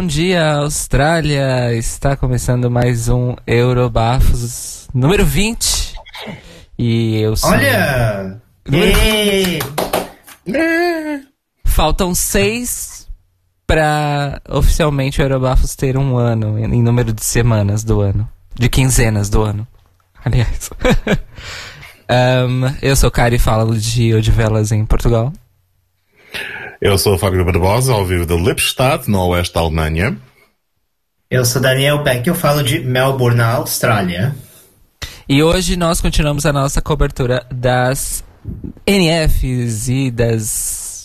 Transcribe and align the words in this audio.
Bom 0.00 0.06
dia, 0.06 0.54
Austrália. 0.54 1.74
Está 1.74 2.16
começando 2.16 2.70
mais 2.70 3.10
um 3.10 3.36
Eurobafos 3.46 4.88
número 4.94 5.26
20. 5.26 5.94
E 6.78 7.20
eu 7.20 7.36
sou. 7.36 7.50
Olha! 7.50 8.40
Número... 8.66 8.98
Faltam 11.66 12.14
seis 12.14 13.06
para 13.66 14.40
oficialmente 14.48 15.20
o 15.20 15.22
Eurobafos 15.22 15.76
ter 15.76 15.98
um 15.98 16.16
ano 16.16 16.58
em 16.58 16.82
número 16.82 17.12
de 17.12 17.22
semanas 17.22 17.84
do 17.84 18.00
ano. 18.00 18.26
De 18.54 18.70
quinzenas 18.70 19.28
do 19.28 19.42
ano. 19.42 19.68
Aliás. 20.24 20.70
um, 22.48 22.74
eu 22.80 22.96
sou 22.96 23.10
Kari 23.10 23.36
e 23.36 23.38
falo 23.38 23.76
de 23.76 24.14
Odivelas 24.14 24.72
em 24.72 24.82
Portugal. 24.86 25.30
Eu 26.80 26.96
sou 26.96 27.14
o 27.14 27.18
Fábio 27.18 27.44
Barbosa, 27.44 27.92
ao 27.92 28.06
vivo 28.06 28.24
de 28.24 28.34
Lipstadt, 28.34 29.10
no 29.10 29.22
oeste 29.26 29.52
da 29.52 29.60
Alemanha. 29.60 30.16
Eu 31.30 31.44
sou 31.44 31.60
Daniel 31.60 32.02
Peck, 32.02 32.26
eu 32.26 32.34
falo 32.34 32.62
de 32.62 32.80
Melbourne, 32.80 33.36
na 33.36 33.52
Austrália. 33.56 34.34
E 35.28 35.42
hoje 35.42 35.76
nós 35.76 36.00
continuamos 36.00 36.46
a 36.46 36.54
nossa 36.54 36.80
cobertura 36.80 37.46
das 37.52 38.24
NFs 38.88 39.90
e 39.90 40.10
das 40.10 40.44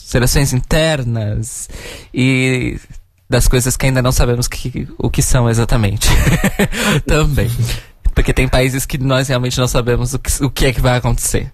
seleções 0.06 0.54
internas 0.54 1.68
e 2.14 2.80
das 3.30 3.50
coisas 3.50 3.76
que 3.76 3.86
ainda 3.86 4.02
não 4.02 4.14
sabemos 4.14 4.48
que, 4.48 4.88
o 4.98 5.10
que 5.10 5.22
são 5.22 5.50
exatamente. 5.50 6.08
Também. 7.06 7.52
Porque 8.14 8.32
tem 8.32 8.48
países 8.48 8.86
que 8.86 8.98
nós 8.98 9.28
realmente 9.28 9.60
não 9.60 9.68
sabemos 9.68 10.14
o 10.14 10.20
que, 10.20 10.46
o 10.46 10.50
que 10.50 10.68
é 10.68 10.74
que 10.74 10.80
vai 10.80 10.96
acontecer. 10.98 11.52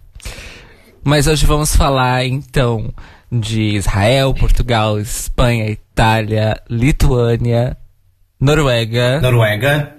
Mas 1.03 1.25
hoje 1.25 1.43
vamos 1.47 1.75
falar 1.75 2.23
então 2.23 2.93
de 3.31 3.75
Israel, 3.75 4.33
Portugal, 4.33 4.99
Espanha, 4.99 5.69
Itália, 5.69 6.61
Lituânia, 6.69 7.77
Noruega, 8.39 9.21
Noruega, 9.21 9.95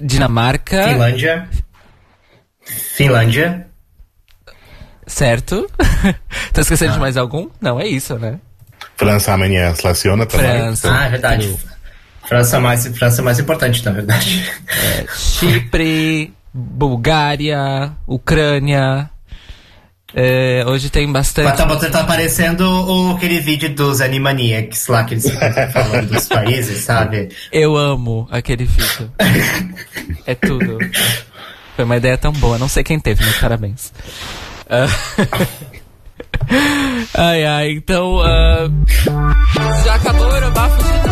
Dinamarca, 0.00 0.84
Finlândia, 0.84 1.48
Finlândia, 2.64 3.66
certo? 5.06 5.70
Tô 6.54 6.60
esquecendo 6.62 6.92
ah. 6.92 6.94
de 6.94 7.00
mais 7.00 7.16
algum? 7.16 7.48
Não, 7.60 7.78
é 7.78 7.86
isso, 7.86 8.18
né? 8.18 8.40
França 8.96 9.32
amanhã 9.34 9.74
seleciona 9.74 10.24
também. 10.24 10.46
França. 10.46 10.94
Ah, 10.94 11.04
é 11.06 11.08
verdade. 11.10 11.56
França 12.26 12.60
mais, 12.60 12.86
França 12.86 13.22
mais 13.22 13.38
importante, 13.38 13.84
na 13.84 13.92
verdade. 13.92 14.48
É, 14.68 15.06
Chipre, 15.14 16.32
Bulgária, 16.54 17.92
Ucrânia, 18.06 19.10
é, 20.14 20.64
hoje 20.66 20.90
tem 20.90 21.10
bastante. 21.10 21.56
Tá, 21.56 21.64
você 21.64 21.88
tá 21.88 22.00
aparecendo 22.00 22.62
o, 22.62 23.16
aquele 23.16 23.40
vídeo 23.40 23.74
dos 23.74 24.00
Animaniacs 24.00 24.88
lá, 24.88 25.04
que 25.04 25.14
eles 25.14 25.30
falando 25.72 26.08
dos 26.08 26.26
países, 26.28 26.82
sabe? 26.84 27.28
Eu 27.52 27.76
amo 27.76 28.26
aquele 28.30 28.64
vídeo. 28.64 29.10
é 30.26 30.34
tudo. 30.34 30.78
Foi 31.76 31.84
uma 31.84 31.96
ideia 31.96 32.18
tão 32.18 32.32
boa. 32.32 32.58
Não 32.58 32.68
sei 32.68 32.82
quem 32.82 32.98
teve, 32.98 33.24
mas 33.24 33.38
parabéns. 33.38 33.92
Uh... 34.66 34.88
ai, 37.14 37.44
ai, 37.44 37.70
então. 37.72 38.16
Uh... 38.16 38.70
Já 39.84 39.94
acabou 39.94 40.26
o 40.26 40.34
Eurobafo. 40.34 41.09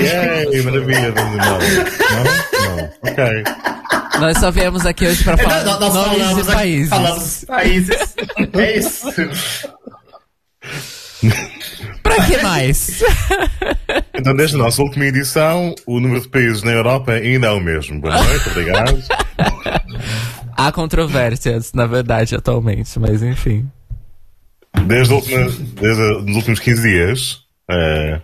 Yay, 0.00 0.62
maravilha, 0.62 1.12
não, 1.12 1.30
não. 1.32 1.58
Não? 2.76 2.90
Ok. 3.02 3.44
Nós 4.20 4.38
só 4.38 4.50
viemos 4.50 4.86
aqui 4.86 5.06
hoje 5.06 5.22
pra 5.22 5.36
falar 5.36 5.64
nós, 5.64 5.80
nós 5.80 5.94
nomes 5.94 6.36
de 6.36 6.52
países. 6.52 6.88
Falamos 6.88 7.44
países. 7.44 8.14
É 8.54 8.78
isso. 8.78 9.06
pra 12.02 12.24
que 12.24 12.36
mais? 12.38 13.02
Então, 14.14 14.34
desde 14.34 14.56
a 14.56 14.58
nossa 14.58 14.80
última 14.82 15.04
edição, 15.04 15.74
o 15.86 16.00
número 16.00 16.22
de 16.22 16.28
países 16.28 16.62
na 16.62 16.72
Europa 16.72 17.12
ainda 17.12 17.48
é 17.48 17.50
o 17.50 17.60
mesmo. 17.60 18.00
Boa 18.00 18.22
noite, 18.22 18.48
obrigado. 18.48 19.02
Há 20.56 20.72
controvérsias, 20.72 21.72
na 21.74 21.86
verdade, 21.86 22.34
atualmente, 22.34 22.98
mas 22.98 23.22
enfim. 23.22 23.70
Desde, 24.86 25.12
última, 25.12 25.44
desde 25.80 26.02
os 26.02 26.36
últimos 26.36 26.60
15 26.60 26.82
dias. 26.82 27.40
É... 27.70 28.20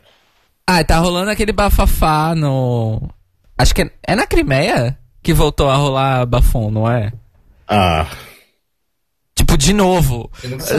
Ah, 0.66 0.82
tá 0.84 0.98
rolando 0.98 1.30
aquele 1.30 1.52
bafafá 1.52 2.34
no. 2.34 3.10
Acho 3.58 3.74
que 3.74 3.82
é, 3.82 3.90
é 4.08 4.16
na 4.16 4.26
Crimeia? 4.26 4.98
que 5.22 5.32
voltou 5.32 5.70
a 5.70 5.76
rolar 5.76 6.26
bafom, 6.26 6.70
não 6.70 6.90
é? 6.90 7.12
Ah. 7.68 8.06
Tipo, 9.34 9.56
de 9.56 9.72
novo. 9.72 10.30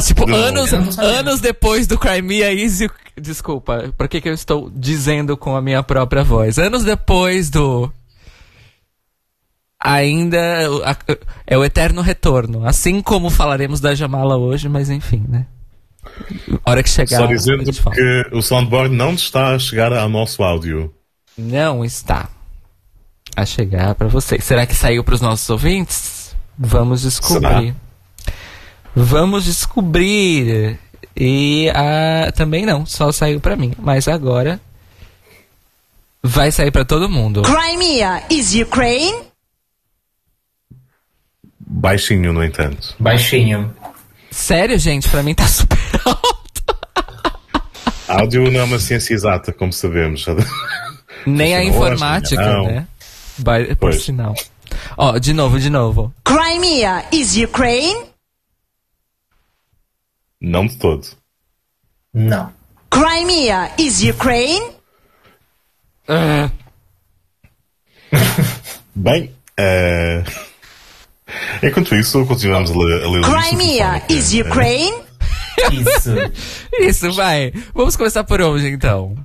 Tipo, 0.05 0.25
de 0.25 0.33
anos, 0.33 0.73
anos 0.99 1.39
depois 1.39 1.87
do 1.87 1.97
Crimea 1.97 2.53
Easy. 2.53 2.89
Desculpa, 3.19 3.93
por 3.97 4.07
que, 4.07 4.19
que 4.19 4.29
eu 4.29 4.33
estou 4.33 4.69
dizendo 4.69 5.37
com 5.37 5.55
a 5.55 5.61
minha 5.61 5.81
própria 5.81 6.23
voz? 6.23 6.59
Anos 6.59 6.83
depois 6.83 7.49
do. 7.49 7.91
Ainda 9.79 10.37
é 11.45 11.57
o 11.57 11.63
eterno 11.63 12.01
retorno. 12.01 12.65
Assim 12.65 13.01
como 13.01 13.29
falaremos 13.29 13.79
da 13.79 13.95
Jamala 13.95 14.37
hoje, 14.37 14.69
mas 14.69 14.89
enfim, 14.89 15.25
né? 15.27 15.45
Hora 16.65 16.83
que 16.83 16.89
chegar. 16.89 17.17
Só 17.17 17.25
dizendo 17.25 17.63
que 17.63 18.27
o 18.31 18.41
soundboard 18.41 18.93
não 18.93 19.13
está 19.13 19.55
a 19.55 19.59
chegar 19.59 19.93
ao 19.93 20.09
nosso 20.09 20.43
áudio. 20.43 20.93
Não 21.37 21.83
está 21.83 22.29
a 23.35 23.45
chegar 23.45 23.95
para 23.95 24.07
vocês. 24.07 24.43
Será 24.43 24.65
que 24.65 24.75
saiu 24.75 25.03
para 25.03 25.15
os 25.15 25.21
nossos 25.21 25.49
ouvintes? 25.49 26.35
Vamos 26.57 27.01
descobrir. 27.01 27.73
Será? 27.73 28.37
Vamos 28.95 29.45
descobrir. 29.45 30.79
E 31.15 31.69
a, 31.69 32.31
também 32.31 32.65
não, 32.65 32.85
só 32.85 33.11
saiu 33.11 33.39
para 33.39 33.55
mim. 33.55 33.73
Mas 33.77 34.07
agora 34.07 34.59
vai 36.21 36.51
sair 36.51 36.71
para 36.71 36.85
todo 36.85 37.09
mundo. 37.09 37.41
Crimea 37.41 38.23
is 38.29 38.53
Ukraine? 38.53 39.23
Baixinho, 41.59 42.31
no 42.31 42.43
entanto. 42.43 42.95
Baixinho. 42.99 43.73
Sério, 44.31 44.77
gente? 44.79 45.09
Para 45.09 45.23
mim 45.23 45.33
tá 45.33 45.47
super. 45.47 45.77
Áudio 48.07 48.51
não 48.51 48.59
é 48.59 48.63
uma 48.63 48.79
ciência 48.79 49.13
exata, 49.13 49.51
como 49.51 49.73
sabemos. 49.73 50.25
Nem 51.25 51.55
a 51.55 51.63
informática, 51.63 52.63
né? 52.63 52.87
By, 53.37 53.75
por 53.75 53.93
sinal. 53.93 54.35
Ó, 54.97 55.17
de 55.17 55.33
novo, 55.33 55.59
de 55.59 55.69
novo. 55.69 56.13
Crimea 56.23 57.05
is 57.11 57.35
Ukraine? 57.35 58.05
Não 60.39 60.67
de 60.67 60.77
todo. 60.77 61.07
Não. 62.13 62.53
Crimea 62.89 63.71
is 63.77 64.03
Ukraine? 64.03 64.65
Uh. 66.07 66.51
Bem, 68.93 69.33
uh... 69.59 70.23
enquanto 71.65 71.95
isso, 71.95 72.23
continuamos 72.25 72.69
a 72.69 72.77
ler, 72.77 73.03
a 73.03 73.09
ler 73.09 73.21
Crimea 73.23 74.03
is 74.09 74.33
Ukraine? 74.33 75.03
Isso. 75.71 76.11
isso, 76.79 77.11
vai. 77.13 77.53
Vamos 77.73 77.95
começar 77.95 78.23
por 78.23 78.41
onde, 78.41 78.67
então? 78.67 79.15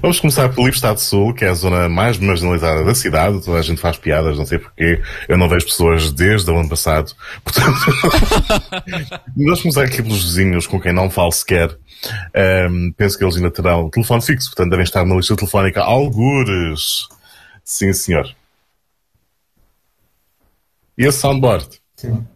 Vamos 0.00 0.20
começar 0.20 0.48
pelo 0.50 0.68
Estado 0.68 0.98
Sul, 0.98 1.34
que 1.34 1.44
é 1.44 1.48
a 1.48 1.54
zona 1.54 1.88
mais 1.88 2.18
marginalizada 2.18 2.84
da 2.84 2.94
cidade. 2.94 3.44
Toda 3.44 3.58
a 3.58 3.62
gente 3.62 3.80
faz 3.80 3.96
piadas, 3.96 4.38
não 4.38 4.46
sei 4.46 4.58
porquê. 4.58 5.02
Eu 5.28 5.36
não 5.36 5.48
vejo 5.48 5.66
pessoas 5.66 6.12
desde 6.12 6.50
o 6.50 6.58
ano 6.58 6.68
passado. 6.68 7.12
Portanto, 7.42 7.78
vamos 9.36 9.62
começar 9.62 9.82
aqui 9.82 10.02
pelos 10.02 10.22
vizinhos 10.22 10.66
com 10.66 10.80
quem 10.80 10.92
não 10.92 11.10
falo 11.10 11.32
sequer. 11.32 11.76
Um, 12.70 12.92
penso 12.92 13.16
que 13.16 13.24
eles 13.24 13.36
ainda 13.36 13.50
terão 13.50 13.88
telefone 13.88 14.22
fixo, 14.22 14.48
portanto 14.48 14.70
devem 14.70 14.82
estar 14.82 15.04
na 15.04 15.14
lista 15.14 15.36
telefónica 15.36 15.80
algures. 15.80 17.06
Sim, 17.64 17.92
senhor. 17.92 18.28
E 20.98 21.04
esse 21.04 21.18
soundboard? 21.18 21.80
Sim. 21.96 22.26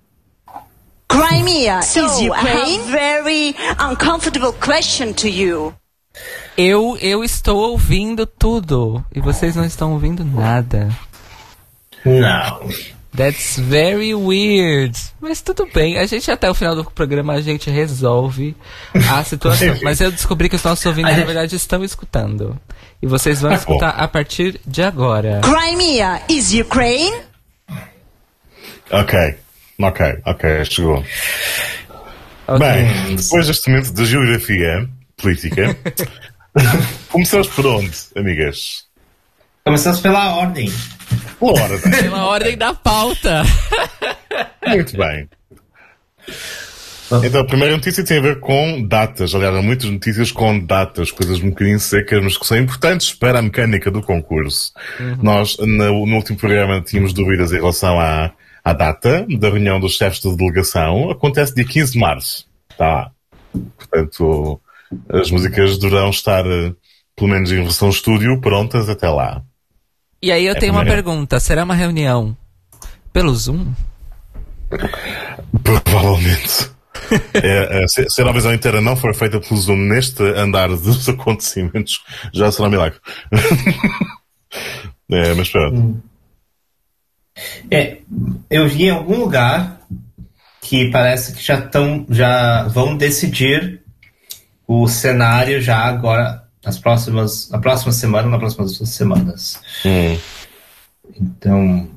Crimea 1.36 1.82
so, 1.82 2.06
is 2.06 2.20
Ukraine? 2.20 2.80
A 2.80 2.90
very 2.90 3.56
uncomfortable 3.78 4.52
question 4.52 5.12
to 5.12 5.28
you. 5.28 5.74
Eu, 6.56 6.96
eu 7.00 7.22
estou 7.22 7.58
ouvindo 7.58 8.26
tudo 8.26 9.04
e 9.14 9.20
vocês 9.20 9.54
não 9.54 9.64
estão 9.64 9.92
ouvindo 9.92 10.24
nada. 10.24 10.88
Não. 12.04 12.68
That's 13.14 13.58
very 13.58 14.14
weird. 14.14 14.98
Mas 15.20 15.42
tudo 15.42 15.68
bem, 15.72 15.98
a 15.98 16.06
gente 16.06 16.30
até 16.30 16.50
o 16.50 16.54
final 16.54 16.74
do 16.74 16.84
programa 16.84 17.34
a 17.34 17.40
gente 17.40 17.68
resolve 17.70 18.56
a 19.10 19.22
situação. 19.24 19.76
Mas 19.82 20.00
eu 20.00 20.10
descobri 20.10 20.48
que 20.48 20.56
os 20.56 20.62
nossos 20.62 20.84
ouvintes 20.86 21.16
na 21.16 21.24
verdade 21.24 21.54
estão 21.54 21.84
escutando. 21.84 22.58
E 23.02 23.06
vocês 23.06 23.42
vão 23.42 23.52
escutar 23.52 23.90
a 23.90 24.08
partir 24.08 24.58
de 24.66 24.82
agora. 24.82 25.42
Crimea 25.42 26.22
is 26.28 26.54
Ukraine? 26.54 27.16
Ok, 28.90 29.36
ok, 29.80 30.18
ok, 30.24 30.64
chegou. 30.64 31.04
Okay. 32.46 32.58
Bem, 32.58 33.16
depois 33.16 33.46
deste 33.46 33.68
momento 33.68 33.92
de 33.92 34.04
geografia, 34.04 34.88
política. 35.16 35.76
Começamos 37.10 37.48
por 37.48 37.66
onde, 37.66 37.96
amigas? 38.16 38.84
Começamos 39.64 40.00
pela 40.00 40.36
ordem. 40.36 40.70
Pela 41.40 41.52
ordem. 41.52 41.90
Pela 41.90 42.26
ordem 42.26 42.56
da 42.56 42.72
pauta. 42.72 43.42
Muito 44.66 44.96
bem. 44.96 45.28
Então, 47.24 47.40
a 47.40 47.44
primeira 47.44 47.76
notícia 47.76 48.04
tem 48.04 48.18
a 48.18 48.22
ver 48.22 48.40
com 48.40 48.82
datas. 48.82 49.34
Aliás, 49.34 49.54
há 49.54 49.62
muitas 49.62 49.88
notícias 49.88 50.32
com 50.32 50.58
datas, 50.58 51.10
coisas 51.10 51.40
um 51.40 51.50
bocadinho 51.50 51.78
secas, 51.78 52.22
mas 52.22 52.36
que 52.36 52.46
são 52.46 52.56
importantes 52.58 53.12
para 53.12 53.38
a 53.38 53.42
mecânica 53.42 53.90
do 53.90 54.02
concurso. 54.02 54.72
Uhum. 54.98 55.18
Nós, 55.22 55.56
no, 55.58 56.06
no, 56.06 56.16
último 56.16 56.36
programa, 56.36 56.80
tínhamos 56.80 57.12
dúvidas 57.12 57.52
em 57.52 57.56
relação 57.56 58.00
à, 58.00 58.32
à 58.66 58.72
data 58.72 59.24
da 59.38 59.48
reunião 59.48 59.78
dos 59.78 59.96
chefes 59.96 60.20
de 60.20 60.36
delegação. 60.36 61.08
Acontece 61.08 61.54
dia 61.54 61.64
15 61.64 61.92
de 61.92 61.98
março. 62.00 62.48
Tá. 62.76 63.12
Portanto, 63.78 64.60
as 65.08 65.30
músicas 65.30 65.78
deverão 65.78 66.10
estar, 66.10 66.42
pelo 67.14 67.30
menos 67.30 67.52
em 67.52 67.62
versão 67.62 67.88
estúdio, 67.88 68.40
prontas 68.40 68.88
até 68.88 69.08
lá. 69.08 69.40
E 70.20 70.32
aí 70.32 70.44
eu 70.44 70.52
é 70.52 70.58
tenho 70.58 70.72
uma 70.72 70.84
pergunta. 70.84 71.38
Será 71.38 71.62
uma 71.62 71.76
reunião 71.76 72.36
pelo 73.12 73.32
Zoom? 73.36 73.72
Provavelmente. 75.62 76.68
é, 77.34 77.84
é, 77.84 77.86
se, 77.86 78.10
se, 78.10 78.20
a 78.20 78.32
visão 78.32 78.52
inteira 78.52 78.80
não 78.80 78.96
for 78.96 79.14
feita 79.14 79.38
pelo 79.38 79.60
Zoom 79.60 79.76
neste 79.76 80.24
andar 80.24 80.70
dos 80.70 81.06
acontecimentos, 81.08 82.02
já 82.34 82.50
será 82.50 82.66
um 82.66 82.72
milagre. 82.72 82.98
é, 85.08 85.34
mas 85.34 85.48
pronto. 85.50 86.02
É, 87.70 87.98
eu 88.50 88.68
vi 88.68 88.84
em 88.84 88.90
algum 88.90 89.18
lugar 89.18 89.80
que 90.60 90.90
parece 90.90 91.32
que 91.32 91.42
já 91.42 91.58
estão, 91.58 92.06
já 92.08 92.64
vão 92.64 92.96
decidir 92.96 93.82
o 94.66 94.88
cenário 94.88 95.60
já 95.60 95.78
agora 95.78 96.44
nas 96.64 96.78
próximas, 96.78 97.48
na 97.50 97.58
próxima 97.58 97.92
semana, 97.92 98.28
nas 98.28 98.38
próximas 98.38 98.76
duas 98.76 98.90
semanas. 98.90 99.60
Hum. 99.84 100.18
Então, 101.18 101.88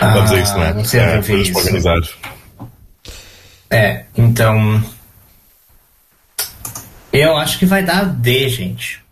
Vamos 0.00 0.30
a 0.30 0.40
isso, 0.40 0.54
não 0.54 0.62
é? 0.62 0.74
Não 0.74 0.84
sei 0.84 1.00
é. 1.00 1.18
É, 3.70 4.04
então. 4.16 4.82
Eu 7.12 7.36
acho 7.36 7.58
que 7.58 7.66
vai 7.66 7.82
dar 7.82 8.04
D, 8.04 8.48
gente. 8.48 9.02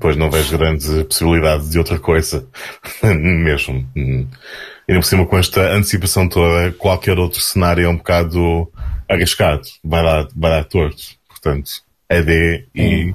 Pois 0.00 0.16
não 0.16 0.30
vejo 0.30 0.56
grande 0.56 1.04
possibilidade 1.04 1.70
de 1.70 1.78
outra 1.78 1.98
coisa. 1.98 2.46
Mesmo. 3.02 3.86
E 4.88 4.94
por 4.94 5.04
cima 5.04 5.26
com 5.26 5.38
esta 5.38 5.60
antecipação 5.72 6.28
toda, 6.28 6.72
qualquer 6.72 7.18
outro 7.18 7.40
cenário 7.40 7.84
é 7.84 7.88
um 7.88 7.96
bocado 7.96 8.70
arriscado. 9.08 9.62
Vai 9.82 10.02
dar, 10.02 10.28
vai 10.34 10.50
dar 10.50 10.64
torto. 10.64 11.02
Portanto, 11.28 11.70
é 12.08 12.22
D 12.22 12.66
e, 12.74 13.14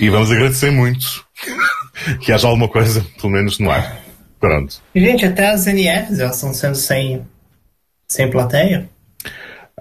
e 0.00 0.08
vamos 0.08 0.30
agradecer 0.30 0.70
muito 0.70 1.24
que 2.20 2.32
haja 2.32 2.46
alguma 2.46 2.68
coisa, 2.68 3.04
pelo 3.20 3.32
menos 3.32 3.58
no 3.58 3.70
ar. 3.70 4.00
Pronto. 4.38 4.82
Gente, 4.94 5.24
até 5.24 5.48
as 5.48 5.66
NFs 5.66 6.18
elas 6.18 6.36
estão 6.36 6.52
sendo 6.52 6.74
sem, 6.74 7.26
sem 8.06 8.30
plateia. 8.30 8.88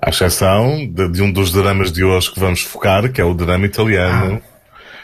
À 0.02 0.10
exceção 0.10 0.88
de, 0.88 1.10
de, 1.10 1.22
um 1.22 1.32
dos 1.32 1.52
dramas 1.52 1.92
de 1.92 2.04
hoje 2.04 2.32
que 2.32 2.40
vamos 2.40 2.62
focar, 2.62 3.12
que 3.12 3.22
é 3.22 3.24
o 3.24 3.34
drama 3.34 3.66
italiano, 3.66 4.42
ah. 4.44 4.53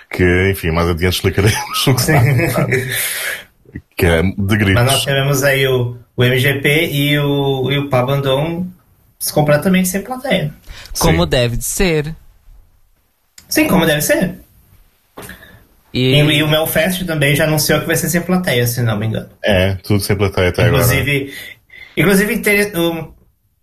Que, 0.09 0.51
enfim, 0.51 0.71
mais 0.71 0.89
adiante 0.89 1.15
explicaremos 1.15 1.87
o 1.87 1.95
que 1.95 2.01
está 2.01 2.21
que 3.95 4.05
é 4.05 4.21
de 4.21 4.57
gritos. 4.57 4.73
Mas 4.73 4.85
nós 4.85 5.01
tivemos 5.01 5.43
aí 5.43 5.67
o, 5.67 5.97
o 6.15 6.23
MGP 6.23 6.89
e 6.91 7.19
o, 7.19 7.71
e 7.71 7.77
o 7.77 7.89
Pabandon 7.89 8.65
completamente 9.33 9.89
sem 9.89 10.01
plateia. 10.01 10.53
Como 10.97 11.23
Sim. 11.23 11.29
deve 11.29 11.61
ser. 11.61 12.15
Sim, 13.47 13.67
como 13.67 13.85
deve 13.85 14.01
ser. 14.01 14.35
E... 15.93 16.15
e, 16.15 16.43
o 16.43 16.47
Melfest 16.47 17.03
também 17.05 17.35
já 17.35 17.45
anunciou 17.45 17.81
que 17.81 17.87
vai 17.87 17.95
ser 17.95 18.09
sem 18.09 18.21
plateia, 18.21 18.65
se 18.67 18.81
não 18.81 18.97
me 18.97 19.07
engano. 19.07 19.29
É, 19.43 19.73
tudo 19.75 19.99
sem 19.99 20.15
plateia 20.15 20.49
até 20.49 20.67
inclusive, 20.67 21.33
agora. 21.97 22.19
Inclusive, 22.31 22.71
o, 22.77 23.13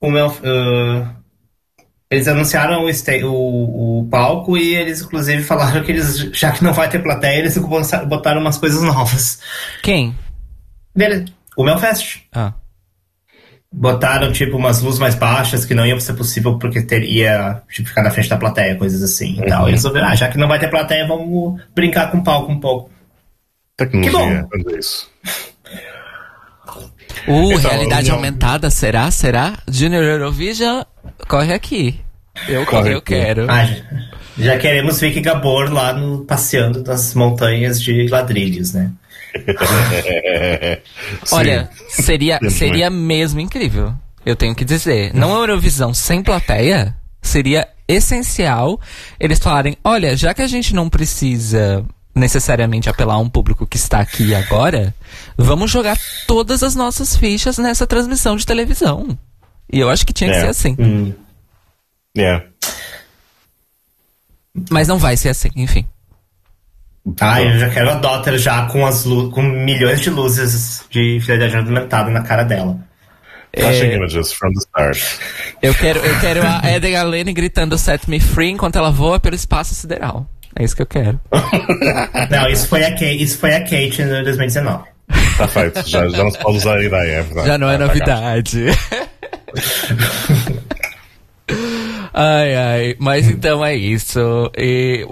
o 0.01 0.11
Mel, 0.11 0.27
uh, 0.27 1.09
eles 2.11 2.29
anunciaram 2.29 2.85
o, 2.85 3.26
o, 3.26 4.00
o, 4.00 4.08
palco 4.08 4.56
e 4.56 4.75
eles, 4.75 5.03
inclusive, 5.03 5.43
falaram 5.44 5.82
que 5.82 5.93
eles, 5.93 6.19
já 6.32 6.53
que 6.53 6.62
não 6.62 6.73
vai 6.73 6.88
ter 6.88 7.03
plateia, 7.03 7.38
eles 7.38 7.56
botaram 8.06 8.41
umas 8.41 8.58
coisas 8.58 8.82
novas. 8.82 9.41
Quem? 9.82 10.14
Beleza. 10.94 11.26
O 11.56 11.64
Melfest. 11.64 12.23
Ah 12.32 12.53
botaram 13.73 14.32
tipo 14.32 14.56
umas 14.56 14.81
luzes 14.81 14.99
mais 14.99 15.14
baixas 15.14 15.67
que 15.67 15.75
não 15.75 15.85
iam 15.85 16.00
ser 16.00 16.14
possível 16.14 16.58
porque 16.58 16.81
teria 16.82 17.62
tipo, 17.70 17.88
ficar 17.88 18.03
na 18.03 18.11
frente 18.11 18.29
da 18.29 18.38
plateia, 18.38 18.76
coisas 18.76 19.02
assim. 19.02 19.37
Então 19.38 19.62
uhum. 19.62 19.69
eles 19.69 19.82
resolveram, 19.82 20.09
ah, 20.09 20.14
já 20.14 20.29
que 20.29 20.38
não 20.38 20.49
vai 20.49 20.59
ter 20.59 20.70
plateia, 20.70 21.06
vamos 21.06 21.61
brincar 21.75 22.11
com 22.11 22.19
o 22.19 22.25
palco 22.25 22.50
um 22.50 22.59
pouco. 22.59 22.91
Tecnologia, 23.76 24.47
que 24.50 24.64
bom. 24.64 24.70
É 24.70 24.79
isso. 24.79 25.11
Uh, 27.26 27.52
então, 27.52 27.70
realidade 27.70 28.08
não... 28.08 28.17
aumentada, 28.17 28.70
será? 28.70 29.11
Será? 29.11 29.55
Junior 29.69 30.02
Eurovision, 30.02 30.82
corre 31.28 31.52
aqui. 31.52 32.00
Eu, 32.49 32.64
corre 32.67 32.93
eu 32.93 32.99
aqui. 32.99 33.14
quero. 33.14 33.46
Ah, 33.50 33.67
já 34.38 34.58
queremos 34.58 35.00
Vicky 35.00 35.20
Gabor 35.20 35.73
lá 35.73 35.93
no, 35.93 36.25
passeando 36.25 36.82
nas 36.82 37.14
montanhas 37.14 37.81
de 37.81 38.06
ladrilhos, 38.08 38.73
né? 38.73 38.93
Olha, 41.32 41.69
seria, 41.88 42.38
seria 42.50 42.90
mesmo 42.90 43.40
incrível. 43.40 43.94
Eu 44.25 44.34
tenho 44.34 44.55
que 44.55 44.64
dizer. 44.64 45.14
Não 45.14 45.34
a 45.34 45.38
Eurovisão 45.40 45.94
sem 45.94 46.23
plateia 46.23 46.94
seria 47.23 47.69
essencial 47.88 48.81
eles 49.19 49.38
falarem: 49.38 49.76
olha, 49.84 50.17
já 50.17 50.34
que 50.34 50.43
a 50.43 50.46
gente 50.46 50.75
não 50.75 50.88
precisa 50.88 51.84
necessariamente 52.17 52.89
apelar 52.89 53.15
a 53.15 53.19
um 53.19 53.29
público 53.29 53.67
que 53.67 53.77
está 53.77 54.01
aqui 54.01 54.35
agora, 54.35 54.95
vamos 55.37 55.71
jogar 55.71 55.99
todas 56.27 56.63
as 56.63 56.75
nossas 56.75 57.15
fichas 57.15 57.59
nessa 57.59 57.87
transmissão 57.87 58.37
de 58.37 58.47
televisão. 58.47 59.17
E 59.71 59.79
eu 59.79 59.91
acho 59.91 60.07
que 60.07 60.13
tinha 60.13 60.31
que 60.31 60.41
ser 60.41 60.49
assim. 60.49 60.77
Hum. 60.79 61.13
Yeah. 62.17 62.47
Mas 64.71 64.88
não 64.88 64.97
vai 64.97 65.17
ser 65.17 65.29
assim, 65.29 65.50
enfim. 65.55 65.87
Ah, 67.21 67.40
eu 67.40 67.59
já 67.59 67.69
quero 67.69 67.90
a 67.90 67.95
Daughter 67.95 68.38
já 68.38 68.67
com, 68.67 68.85
as 68.85 69.05
com 69.05 69.43
milhões 69.43 70.00
de 70.00 70.11
luzes 70.11 70.85
de 70.90 71.21
fidelidade 71.21 71.57
aumentada 71.57 72.11
na 72.11 72.23
cara 72.23 72.43
dela. 72.43 72.79
É... 73.52 73.95
images 73.95 74.33
from 74.33 74.52
the 74.52 74.59
start. 74.59 74.99
Eu 75.62 75.75
quero, 75.75 76.00
eu 76.00 76.21
quero 76.21 76.40
a 76.43 76.71
Edgar 76.71 77.07
Lane 77.07 77.33
gritando 77.33 77.79
Set 77.79 78.09
Me 78.09 78.21
Free 78.21 78.50
enquanto 78.50 78.76
ela 78.76 78.90
voa 78.90 79.21
pelo 79.21 79.35
espaço 79.35 79.75
sideral. 79.75 80.29
É 80.59 80.65
isso 80.65 80.75
que 80.75 80.83
eu 80.83 80.87
quero. 80.87 81.21
Não, 82.31 82.49
isso 82.49 82.67
foi 82.67 82.83
a 82.85 82.91
Kate, 82.91 83.23
isso 83.23 83.39
foi 83.39 83.55
a 83.55 83.61
Kate 83.61 84.03
em 84.03 84.23
2019. 84.25 84.85
Tá 85.37 85.47
feito, 85.47 85.87
já, 85.89 86.09
já 86.09 86.25
não 86.25 86.31
se 86.31 86.39
pode 86.39 86.57
usar 86.57 86.79
a 86.79 86.83
ideia, 86.83 87.13
é 87.13 87.23
verdade. 87.23 87.47
Já 87.47 87.59
não 87.59 87.71
é 87.71 87.79
tá 87.79 87.87
novidade. 87.87 88.67
ai, 92.13 92.57
ai, 92.57 92.97
mas 92.99 93.29
então 93.29 93.65
é 93.65 93.77
isso. 93.77 94.51
E 94.57 95.07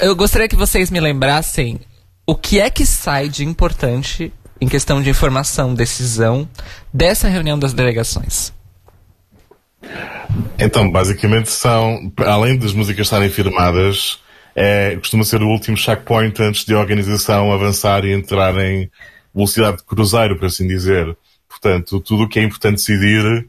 eu 0.00 0.14
gostaria 0.14 0.46
que 0.46 0.54
vocês 0.54 0.90
me 0.90 1.00
lembrassem 1.00 1.80
o 2.26 2.34
que 2.34 2.60
é 2.60 2.70
que 2.70 2.84
sai 2.84 3.28
de 3.28 3.44
importante 3.44 4.32
em 4.60 4.68
questão 4.68 5.02
de 5.02 5.10
informação, 5.10 5.74
decisão 5.74 6.48
dessa 6.92 7.28
reunião 7.28 7.58
das 7.58 7.72
delegações. 7.72 8.52
Então, 10.58 10.90
basicamente 10.90 11.50
são, 11.50 12.12
além 12.18 12.58
das 12.58 12.72
músicas 12.72 13.06
estarem 13.06 13.30
firmadas, 13.30 14.20
é, 14.54 14.96
costuma 14.96 15.24
ser 15.24 15.42
o 15.42 15.48
último 15.48 15.76
checkpoint 15.76 16.42
antes 16.42 16.64
de 16.64 16.74
a 16.74 16.78
organização 16.78 17.52
avançar 17.52 18.04
e 18.04 18.12
entrar 18.12 18.56
em 18.58 18.90
velocidade 19.34 19.78
de 19.78 19.84
cruzeiro, 19.84 20.36
por 20.36 20.46
assim 20.46 20.66
dizer. 20.66 21.16
Portanto, 21.48 22.00
tudo 22.00 22.24
o 22.24 22.28
que 22.28 22.38
é 22.38 22.42
importante 22.42 22.76
decidir 22.76 23.48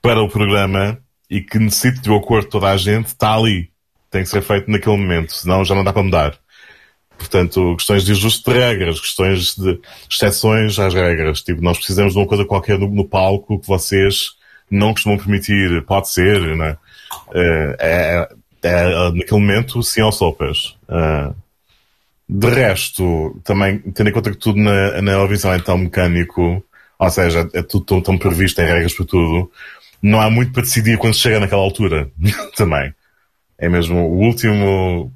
para 0.00 0.22
o 0.22 0.28
programa 0.28 0.98
e 1.28 1.40
que 1.40 1.58
necessite 1.58 2.00
do 2.00 2.14
acordo 2.14 2.44
de 2.44 2.50
toda 2.50 2.70
a 2.70 2.76
gente 2.76 3.06
está 3.06 3.34
ali 3.34 3.70
tem 4.10 4.22
que 4.22 4.28
ser 4.28 4.42
feito 4.42 4.70
naquele 4.70 4.96
momento, 4.96 5.32
senão 5.32 5.64
já 5.64 5.74
não 5.74 5.84
dá 5.84 5.92
para 5.92 6.02
mudar. 6.02 6.38
Portanto, 7.16 7.76
questões 7.76 8.04
de 8.04 8.12
ajuste 8.12 8.50
de 8.50 8.58
regras, 8.58 8.98
questões 8.98 9.54
de 9.54 9.78
exceções 10.10 10.78
às 10.78 10.92
regras. 10.92 11.42
Tipo, 11.42 11.62
nós 11.62 11.76
precisamos 11.76 12.14
de 12.14 12.18
uma 12.18 12.26
coisa 12.26 12.44
qualquer 12.44 12.78
no, 12.78 12.88
no 12.88 13.06
palco 13.06 13.60
que 13.60 13.68
vocês 13.68 14.30
não 14.70 14.92
costumam 14.92 15.18
permitir. 15.18 15.82
Pode 15.84 16.10
ser, 16.10 16.56
né? 16.56 16.76
É, 17.34 17.76
é, 17.80 18.28
é 18.62 19.10
naquele 19.12 19.40
momento, 19.40 19.82
sim 19.82 20.02
ou 20.02 20.12
sopas. 20.12 20.76
Uh, 20.88 21.34
de 22.28 22.48
resto, 22.48 23.40
também, 23.42 23.78
tendo 23.78 24.08
em 24.08 24.12
conta 24.12 24.30
que 24.30 24.36
tudo 24.36 24.58
na, 24.60 25.02
na 25.02 25.12
Eurovisão 25.12 25.52
é 25.52 25.58
tão 25.58 25.76
mecânico, 25.76 26.64
ou 26.96 27.10
seja, 27.10 27.48
é 27.52 27.60
tudo 27.60 27.84
tão, 27.84 28.00
tão 28.00 28.18
previsto, 28.18 28.56
tem 28.56 28.66
regras 28.66 28.94
para 28.94 29.06
tudo, 29.06 29.50
não 30.00 30.20
há 30.20 30.30
muito 30.30 30.52
para 30.52 30.62
decidir 30.62 30.96
quando 30.96 31.14
chega 31.14 31.40
naquela 31.40 31.62
altura. 31.62 32.08
também. 32.56 32.94
É 33.58 33.68
mesmo 33.68 33.98
o 33.98 34.18
último, 34.18 35.12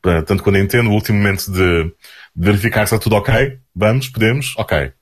tanto 0.00 0.42
quando 0.42 0.58
entendo, 0.58 0.88
o 0.88 0.94
último 0.94 1.18
momento 1.18 1.50
de 1.50 1.92
verificar 2.34 2.86
se 2.86 2.94
está 2.94 3.02
tudo 3.02 3.16
ok. 3.16 3.58
Vamos, 3.74 4.08
podemos, 4.08 4.54
ok. 4.56 4.92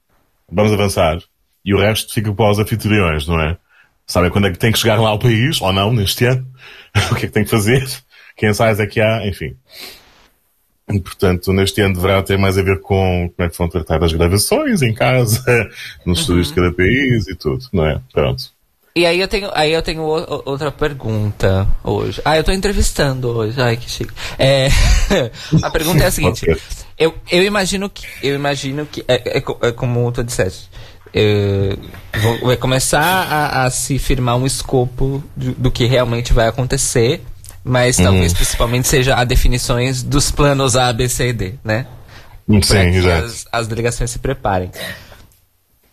Vamos 0.51 0.73
avançar. 0.73 1.19
E 1.65 1.75
o 1.75 1.79
resto 1.79 2.13
fica 2.15 2.33
para 2.33 2.51
os 2.51 2.59
anfitriões, 2.59 3.27
não 3.29 3.39
é? 3.39 3.57
Sabem 4.11 4.29
quando 4.29 4.49
é 4.49 4.51
que 4.51 4.59
tem 4.59 4.73
que 4.73 4.79
chegar 4.81 5.01
lá 5.01 5.11
ao 5.11 5.21
país, 5.21 5.61
ou 5.61 5.73
não, 5.73 5.93
neste 5.93 6.25
ano? 6.25 6.45
o 7.13 7.15
que 7.15 7.27
é 7.27 7.29
que 7.29 7.33
tem 7.33 7.45
que 7.45 7.51
fazer? 7.51 7.89
Que 8.37 8.49
ensaios 8.49 8.81
é 8.81 8.87
que 8.87 9.01
há? 9.01 9.25
Enfim. 9.25 9.55
Portanto, 11.05 11.53
neste 11.53 11.81
ano 11.81 11.95
deverá 11.95 12.21
ter 12.21 12.37
mais 12.37 12.59
a 12.59 12.63
ver 12.63 12.81
com 12.81 13.31
como 13.37 13.47
é 13.47 13.49
que 13.49 13.57
vão 13.57 13.69
tratar 13.69 14.03
as 14.03 14.13
gravações 14.13 14.83
em 14.83 14.93
casa, 14.93 15.45
nos 16.05 16.19
Uhum. 16.19 16.23
estúdios 16.23 16.49
de 16.49 16.55
cada 16.55 16.73
país 16.73 17.29
e 17.29 17.37
tudo, 17.37 17.65
não 17.73 17.87
é? 17.87 18.01
Pronto. 18.13 18.43
E 18.97 19.07
aí 19.07 19.21
eu 19.21 19.29
tenho, 19.29 19.49
aí 19.55 19.73
eu 19.73 19.81
tenho 19.83 20.03
outra 20.03 20.73
pergunta 20.73 21.65
hoje. 21.85 22.21
Ah, 22.25 22.37
eu 22.37 22.43
tô 22.43 22.51
entrevistando 22.51 23.29
hoje. 23.29 23.61
Ai, 23.63 23.77
que 23.77 23.89
chique. 23.89 24.13
É, 24.37 24.67
a 25.63 25.71
pergunta 25.71 26.03
é 26.03 26.07
a 26.09 26.11
seguinte. 26.11 26.45
Eu, 26.99 27.15
eu 27.31 27.45
imagino 27.45 27.89
que. 27.89 28.05
Eu 28.21 28.35
imagino 28.35 28.85
que. 28.87 29.05
É, 29.07 29.39
é 29.39 29.69
é 29.69 29.73
como 29.73 30.11
tu 30.11 30.25
disseste. 30.25 30.69
Vou- 32.21 32.41
vai 32.47 32.57
começar 32.57 33.03
a, 33.03 33.65
a 33.65 33.71
se 33.71 33.99
firmar 33.99 34.37
um 34.37 34.47
escopo 34.47 35.23
do, 35.37 35.53
do 35.53 35.71
que 35.71 35.85
realmente 35.87 36.33
vai 36.33 36.47
acontecer. 36.49 37.23
Mas 37.63 37.97
talvez 37.99 38.33
principalmente 38.33 38.89
seja 38.89 39.15
a 39.17 39.23
definições 39.25 40.03
dos 40.03 40.31
planos 40.31 40.77
A, 40.77 40.91
B, 40.95 41.09
C 41.09 41.29
e 41.29 41.33
D, 41.35 41.55
né? 41.63 41.87
Sim, 42.93 42.97
exato. 42.99 43.25
as, 43.27 43.47
as 43.53 43.69
delegações 43.69 44.11
se 44.11 44.19
preparem. 44.19 44.71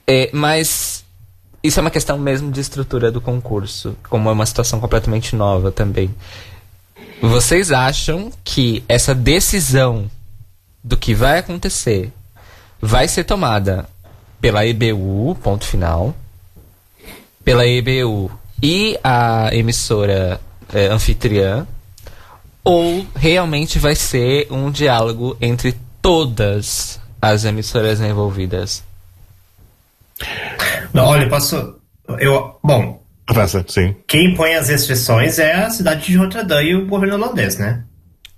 É, 0.08 0.30
mas 0.32 1.04
isso 1.62 1.78
é 1.78 1.82
uma 1.82 1.92
questão 1.92 2.18
mesmo 2.18 2.50
de 2.52 2.62
estrutura 2.62 3.12
do 3.12 3.20
concurso, 3.20 3.98
como 4.10 4.30
é 4.30 4.32
uma 4.32 4.46
situação 4.46 4.80
completamente 4.80 5.36
nova 5.36 5.70
também. 5.70 6.14
Vocês 7.22 7.72
acham 7.72 8.32
que 8.46 8.84
essa 8.88 9.14
decisão 9.14 10.10
do 10.84 10.96
que 10.96 11.14
vai 11.14 11.40
acontecer 11.40 12.12
vai 12.82 13.08
ser 13.10 13.26
tomada 13.26 13.90
pela 14.40 14.66
EBU, 14.66 15.36
ponto 15.42 15.66
final, 15.66 16.16
pela 17.44 17.66
EBU 17.66 18.32
e 18.62 18.98
a 19.04 19.50
emissora 19.54 20.40
é, 20.74 20.88
anfitriã, 20.88 21.68
ou 22.64 23.06
realmente 23.16 23.80
vai 23.80 23.96
ser 23.96 24.48
um 24.52 24.70
diálogo 24.70 25.38
entre 25.40 25.76
todas 26.02 27.00
as 27.22 27.46
emissoras 27.46 28.02
envolvidas? 28.02 28.84
Não, 30.94 31.06
olha, 31.06 31.30
posso. 31.30 31.76
Eu, 32.20 32.58
bom, 32.64 33.02
Avança, 33.28 33.64
sim. 33.68 33.96
quem 34.08 34.34
põe 34.36 34.56
as 34.56 34.70
restrições 34.70 35.38
é 35.40 35.54
a 35.54 35.70
cidade 35.70 36.06
de 36.06 36.18
Rotterdam 36.18 36.62
e 36.62 36.76
o 36.76 36.88
governo 36.88 37.16
holandês, 37.16 37.58
né? 37.58 37.84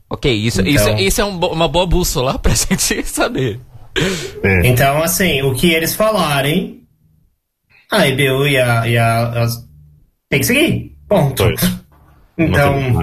Ok, 0.10 0.32
isso, 0.34 0.62
Então- 0.62 0.74
isso, 0.74 0.90
isso 1.08 1.22
é 1.22 1.26
um 1.26 1.38
uma 1.38 1.68
boa 1.68 1.86
bússola 1.86 2.38
pra 2.40 2.54
gente 2.54 3.04
saber. 3.08 3.60
É. 4.44 4.68
Então, 4.68 5.04
assim, 5.04 5.42
o 5.42 5.54
que 5.54 5.72
eles 5.72 5.94
falarem, 5.96 6.88
a 7.92 8.08
IBU 8.08 8.48
e 8.48 8.58
a. 8.58 8.88
E 8.88 8.98
a 8.98 9.48
tem 10.30 10.40
que 10.40 10.46
seguir. 10.46 10.96
Ponto. 11.08 11.44
Pois. 11.44 11.80
Então, 12.38 13.02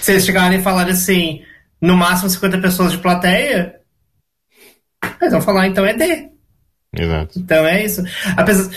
se 0.00 0.12
eles 0.12 0.24
chegarem 0.24 0.58
e 0.58 0.62
falarem 0.62 0.92
assim, 0.92 1.42
no 1.80 1.96
máximo 1.96 2.28
50 2.30 2.58
pessoas 2.58 2.92
de 2.92 2.98
plateia, 2.98 3.80
eles 5.20 5.32
vão 5.32 5.40
falar, 5.42 5.66
então 5.66 5.84
é 5.84 5.94
D. 5.94 6.28
Exato. 6.96 7.38
Então 7.38 7.66
é 7.66 7.84
isso. 7.84 8.02
Apesar... 8.36 8.70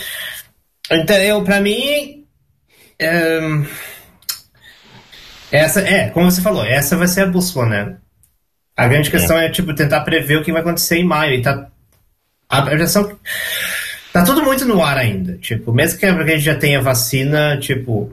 Então, 0.90 1.16
eu, 1.16 1.44
pra 1.44 1.60
mim. 1.60 2.26
ehm, 2.98 3.64
Essa, 5.50 5.80
é, 5.80 6.08
como 6.10 6.30
você 6.30 6.40
falou, 6.40 6.64
essa 6.64 6.96
vai 6.96 7.06
ser 7.06 7.22
a 7.22 7.26
bússola, 7.26 7.66
né? 7.66 7.96
A 8.76 8.88
grande 8.88 9.10
questão 9.10 9.38
é, 9.38 9.50
tipo, 9.50 9.74
tentar 9.74 10.00
prever 10.00 10.38
o 10.38 10.42
que 10.42 10.52
vai 10.52 10.60
acontecer 10.62 10.96
em 10.96 11.04
maio. 11.04 11.34
E 11.34 11.42
tá. 11.42 11.66
A 12.48 12.62
projeção. 12.62 13.16
Tá 14.12 14.22
tudo 14.24 14.42
muito 14.42 14.64
no 14.64 14.82
ar 14.82 14.98
ainda. 14.98 15.36
Tipo, 15.38 15.72
mesmo 15.72 15.98
que 15.98 16.06
a 16.06 16.12
gente 16.26 16.40
já 16.40 16.54
tenha 16.54 16.80
vacina, 16.80 17.58
tipo, 17.58 18.12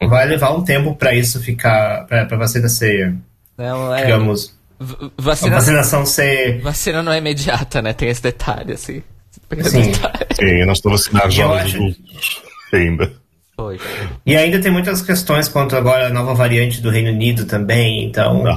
vai 0.00 0.26
levar 0.26 0.50
um 0.52 0.62
tempo 0.62 0.94
pra 0.94 1.14
isso 1.14 1.40
ficar. 1.40 2.06
pra, 2.06 2.24
pra 2.26 2.36
vacina 2.36 2.68
ser, 2.68 3.14
Não, 3.58 3.94
é, 3.94 4.02
digamos. 4.04 4.56
v- 4.78 5.10
vacina, 5.18 5.56
vacinação 5.56 6.06
ser. 6.06 6.60
vacina 6.60 7.02
não 7.02 7.12
é 7.12 7.18
imediata, 7.18 7.80
né? 7.82 7.92
Tem 7.92 8.08
esse 8.08 8.22
detalhe, 8.22 8.72
assim. 8.74 9.02
Tem 9.48 9.58
esse 9.60 9.70
Sim. 9.70 9.90
detalhe. 9.90 10.26
Sim, 10.34 10.60
eu 10.60 10.66
não 10.66 10.72
estou 10.72 10.90
a 10.92 10.96
vacinar 10.96 11.24
Eu 11.24 11.30
jovens 11.30 11.62
acho- 11.64 11.76
adultos 11.76 12.42
ainda. 12.72 13.12
Foi. 13.56 13.78
E 14.24 14.36
ainda 14.36 14.60
tem 14.60 14.70
muitas 14.70 15.02
questões 15.02 15.48
quanto 15.48 15.76
agora 15.76 16.06
a 16.06 16.10
nova 16.10 16.32
variante 16.34 16.80
do 16.80 16.88
Reino 16.90 17.10
Unido 17.10 17.44
também, 17.44 18.04
então. 18.04 18.46
Ah. 18.46 18.56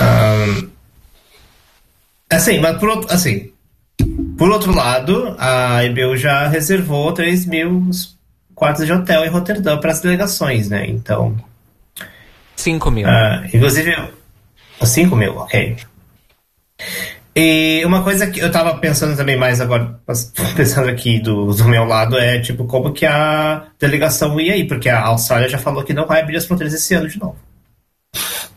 Ahn, 0.00 0.68
assim, 2.30 2.58
mas 2.60 2.78
por 2.78 2.88
outro, 2.88 3.14
assim, 3.14 3.52
por 4.38 4.50
outro 4.50 4.74
lado, 4.74 5.36
a 5.38 5.84
EBU 5.84 6.16
já 6.16 6.48
reservou 6.48 7.12
3 7.12 7.46
mil 7.46 7.90
quartos 8.54 8.86
de 8.86 8.92
hotel 8.92 9.24
em 9.24 9.28
Roterdã 9.28 9.78
para 9.78 9.92
as 9.92 10.00
delegações, 10.00 10.68
né? 10.68 10.86
Então, 10.86 11.36
5 12.56 12.90
mil. 12.90 13.08
ah, 13.08 13.44
inclusive, 13.52 13.94
5 14.82 15.16
mil, 15.16 15.36
ok. 15.36 15.76
E 17.34 17.82
uma 17.86 18.02
coisa 18.02 18.26
que 18.26 18.40
eu 18.40 18.50
tava 18.52 18.76
pensando 18.76 19.16
também 19.16 19.36
mais 19.36 19.60
agora, 19.60 19.98
pensando 20.54 20.88
aqui 20.90 21.18
do, 21.18 21.52
do 21.54 21.64
meu 21.64 21.84
lado, 21.84 22.18
é 22.18 22.38
tipo, 22.40 22.64
como 22.64 22.92
que 22.92 23.06
a 23.06 23.68
delegação 23.78 24.38
ia 24.38 24.52
aí, 24.52 24.66
porque 24.66 24.88
a 24.88 25.00
Austrália 25.06 25.48
já 25.48 25.58
falou 25.58 25.82
que 25.82 25.94
não 25.94 26.06
vai 26.06 26.20
abrir 26.20 26.36
as 26.36 26.46
fronteiras 26.46 26.74
esse 26.74 26.94
ano 26.94 27.08
de 27.08 27.18
novo. 27.18 27.36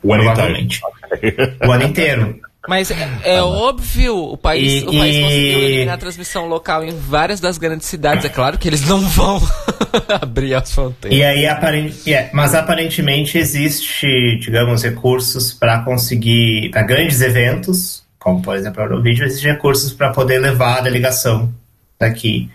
O 0.08 0.14
ano 0.14 0.24
inteiro. 0.24 1.60
O 1.68 1.72
ano 1.72 1.84
inteiro. 1.84 2.40
Mas 2.68 2.90
é, 2.90 2.96
é 3.24 3.42
óbvio, 3.44 4.18
o 4.18 4.36
país, 4.38 4.82
E- 4.82 4.88
o 4.88 4.92
país 4.92 5.16
e- 5.16 5.22
conseguiu 5.22 5.60
eliminar 5.60 5.96
a 5.96 5.98
transmissão 6.00 6.48
local 6.48 6.84
em 6.84 6.98
várias 6.98 7.40
das 7.40 7.60
grandes 7.60 7.86
cidades. 7.88 8.26
É 8.26 8.30
claro 8.30 8.58
que 8.58 8.68
eles 8.68 8.82
não 8.88 9.02
vão 9.02 9.40
abrir 10.20 10.56
as 10.56 10.72
fronteiras. 10.74 11.16
E 11.20 11.24
aí, 11.24 11.46
aparen- 11.46 11.92
é, 12.08 12.30
mas 12.34 12.56
aparentemente 12.56 13.38
existe, 13.38 14.08
digamos, 14.40 14.82
recursos 14.84 15.54
para 15.54 15.80
conseguir, 15.84 16.70
para 16.72 16.82
grandes 16.82 17.22
eventos, 17.22 18.04
como 18.18 18.42
por 18.42 18.56
exemplo 18.56 18.82
a 18.82 18.86
Eurovídeo, 18.86 19.26
existem 19.26 19.52
recursos 19.52 19.94
para 19.94 20.10
poder 20.12 20.40
levar 20.40 20.80
a 20.80 20.82
delegação 20.82 21.54
daqui 22.00 22.50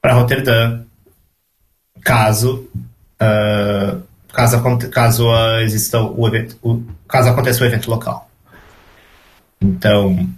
para 0.00 0.14
Roterdã, 0.14 0.82
caso 2.02 2.68
ah, 3.18 3.96
caso 4.36 4.62
caso 4.90 5.26
exista 5.62 5.98
o 6.00 6.28
evento, 6.28 6.56
o- 6.62 6.82
caso 7.08 7.30
aconteça 7.30 7.62
o 7.64 7.66
evento 7.66 7.90
local. 7.90 8.30
Então, 9.60 10.28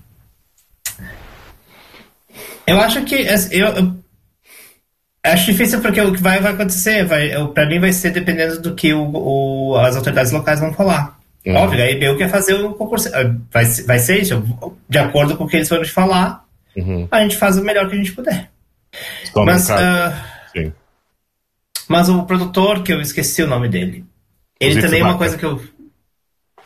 eu 2.67 2.81
acho 2.81 3.05
que 3.05 3.14
eu, 3.50 3.67
eu 3.69 3.99
Acho 5.25 5.47
difícil 5.47 5.81
porque 5.83 6.00
o 6.00 6.12
que 6.14 6.23
vai, 6.23 6.40
vai 6.40 6.52
acontecer, 6.52 7.05
vai, 7.05 7.28
pra 7.52 7.67
mim 7.67 7.81
vai 7.81 7.93
ser 7.93 8.11
dependendo 8.12 8.62
do 8.62 8.75
que 8.75 8.95
o, 8.95 9.11
o- 9.73 9.76
as 9.76 9.97
autoridades 9.97 10.31
locais 10.33 10.61
vão 10.61 10.73
falar. 10.73 11.19
Uhum. 11.45 11.57
Óbvio, 11.57 11.83
a 11.83 11.90
IBU 11.90 12.17
quer 12.17 12.31
fazer 12.31 12.55
o 12.55 12.73
concurso. 12.75 13.09
ah, 13.14 13.35
Vai, 13.52 13.64
vai 13.64 13.99
ser 13.99 14.21
isso, 14.23 14.43
de 14.88 14.99
acordo 14.99 15.37
com 15.37 15.45
o 15.45 15.49
que 15.49 15.57
eles 15.57 15.69
forem 15.69 15.85
falar, 15.87 16.45
Uhum. 16.76 17.09
a 17.11 17.21
gente 17.21 17.37
faz 17.37 17.59
o 17.59 17.64
melhor 17.64 17.88
que 17.88 17.95
a 17.95 17.99
gente 17.99 18.12
puder. 18.12 18.49
Mas, 19.35 19.69
ah, 19.71 20.25
Sim. 20.57 20.73
Mas 21.88 22.09
o 22.09 22.25
produtor, 22.25 22.83
que 22.83 22.92
eu 22.92 23.00
esqueci 23.00 23.42
o 23.42 23.47
nome 23.47 23.68
dele, 23.68 24.04
ele 24.61 24.80
também 24.80 25.00
é 25.00 25.04
uma 25.04 25.18
coisa 25.18 25.37
que 25.38 25.45
eu. 25.45 25.62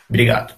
Obrigado. 0.08 0.54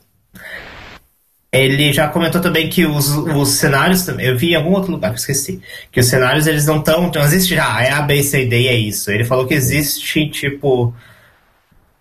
Ele 1.53 1.93
já 1.93 2.09
comentou 2.09 2.41
também 2.41 2.69
que 2.69 2.85
os, 2.85 3.09
os 3.11 3.51
cenários 3.51 4.03
também. 4.05 4.27
Eu 4.27 4.37
vi 4.37 4.51
em 4.51 4.55
algum 4.57 4.73
outro 4.73 4.91
lugar, 4.91 5.11
eu 5.11 5.15
esqueci. 5.15 5.63
Que 5.93 6.01
os 6.01 6.07
cenários 6.07 6.49
eles 6.49 6.67
não 6.67 6.79
estão. 6.79 7.13
Não 7.15 7.23
existe. 7.23 7.57
Ah, 7.57 7.81
é 7.81 7.93
A, 7.93 8.03
B, 8.03 8.23
C, 8.25 8.45
D, 8.47 8.67
é 8.67 8.75
isso. 8.75 9.09
Ele 9.11 9.25
falou 9.25 9.47
que 9.47 9.55
existe, 9.55 10.29
tipo. 10.31 10.93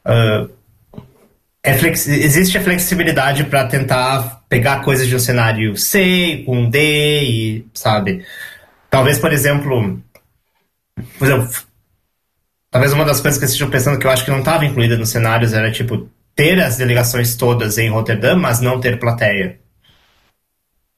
ah, 0.04 0.48
é 1.62 1.78
flex- 1.78 2.08
existe 2.08 2.58
a 2.58 2.62
flexibilidade 2.62 3.46
para 3.46 3.66
tentar 3.68 4.44
pegar 4.50 4.82
coisas 4.82 5.08
de 5.08 5.16
um 5.16 5.20
cenário 5.20 5.78
C 5.78 6.44
com 6.46 6.60
um 6.60 6.70
D 6.70 7.24
e, 7.24 7.66
sabe? 7.74 8.26
Talvez, 8.90 9.20
por 9.20 9.32
exemplo. 9.32 10.02
Por 11.18 11.28
exemplo, 11.28 11.50
Talvez 12.74 12.92
uma 12.92 13.06
das 13.06 13.22
coisas 13.22 13.38
que 13.38 13.46
vocês 13.46 13.52
estejam 13.52 13.70
pensando 13.70 14.00
que 14.00 14.08
eu 14.08 14.10
acho 14.10 14.26
que 14.26 14.32
não 14.32 14.40
estava 14.40 14.66
incluída 14.66 14.98
nos 14.98 15.10
cenários 15.10 15.54
era, 15.54 15.72
tipo, 15.72 16.10
ter 16.36 16.60
as 16.60 16.76
delegações 16.76 17.36
todas 17.36 17.78
em 17.78 17.88
Rotterdam, 17.88 18.36
mas 18.36 18.62
não 18.62 18.80
ter 18.80 18.98
plateia, 18.98 19.60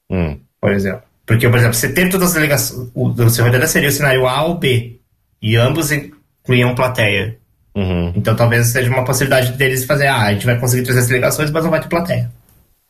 Hum. 0.10 0.40
por 0.62 0.72
exemplo. 0.72 1.02
Porque, 1.26 1.50
por 1.50 1.58
exemplo, 1.58 1.74
você 1.74 1.92
ter 1.92 2.08
todas 2.10 2.30
as 2.30 2.34
delegações. 2.36 2.90
O 2.94 3.10
do 3.10 3.30
seu 3.30 3.44
Rotterdam 3.44 3.68
seria 3.68 3.90
o 3.90 3.92
cenário 3.92 4.26
A 4.26 4.44
ou 4.44 4.56
B. 4.58 5.02
E 5.42 5.58
ambos 5.58 5.92
incluíam 5.92 6.74
plateia. 6.76 7.38
Uhum. 7.76 8.14
Então 8.16 8.38
talvez 8.38 8.68
seja 8.68 8.90
uma 8.90 9.04
possibilidade 9.04 9.52
deles 9.52 9.84
fazer, 9.84 10.08
ah, 10.08 10.22
a 10.22 10.34
gente 10.34 10.46
vai 10.46 10.58
conseguir 10.58 10.84
trazer 10.84 11.00
as 11.00 11.08
delegações, 11.08 11.52
mas 11.52 11.62
não 11.62 11.72
vai 11.72 11.82
ter 11.82 11.90
plateia. 11.90 12.32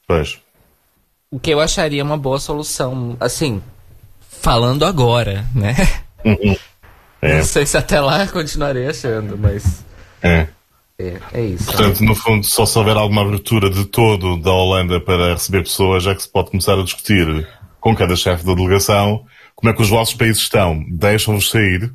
Pois. 0.07 0.37
O 1.31 1.39
que 1.39 1.49
eu 1.49 1.59
acharia 1.59 2.03
uma 2.03 2.19
boa 2.19 2.37
solução, 2.37 3.17
assim, 3.19 3.63
falando 4.29 4.85
agora, 4.85 5.43
né? 5.55 5.75
Uhum. 6.23 6.55
É. 7.25 7.37
Não 7.37 7.43
sei 7.43 7.65
se 7.65 7.77
até 7.77 7.99
lá 7.99 8.27
continuarei 8.27 8.87
achando, 8.87 9.37
mas 9.37 9.83
É. 10.21 10.47
é, 10.99 11.13
é 11.33 11.41
isso. 11.41 11.65
Portanto, 11.65 12.03
no 12.03 12.15
fundo, 12.15 12.45
só 12.45 12.65
se 12.65 12.77
houver 12.77 12.95
alguma 12.97 13.21
abertura 13.23 13.69
de 13.69 13.85
todo 13.85 14.37
da 14.37 14.51
Holanda 14.51 14.99
para 14.99 15.33
receber 15.33 15.63
pessoas, 15.63 16.03
já 16.03 16.13
que 16.15 16.21
se 16.21 16.29
pode 16.31 16.51
começar 16.51 16.73
a 16.79 16.83
discutir 16.83 17.47
com 17.79 17.95
cada 17.95 18.15
chefe 18.15 18.45
da 18.45 18.53
delegação 18.53 19.25
como 19.55 19.71
é 19.71 19.75
que 19.75 19.81
os 19.81 19.89
vossos 19.89 20.13
países 20.15 20.41
estão. 20.41 20.83
Deixam-vos 20.91 21.49
sair. 21.49 21.91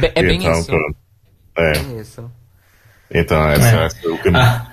Be- 0.00 0.12
É 0.14 0.22
bem 0.22 0.38
então, 0.38 0.52
isso. 0.52 0.66
pronto. 0.66 0.96
É. 1.58 1.72
É 1.72 2.00
isso. 2.00 2.30
Então, 3.10 3.52
esse 3.52 3.66
é, 3.66 3.88
é 4.04 4.08
o 4.08 4.18
caminho. 4.18 4.42
Ah, 4.42 4.66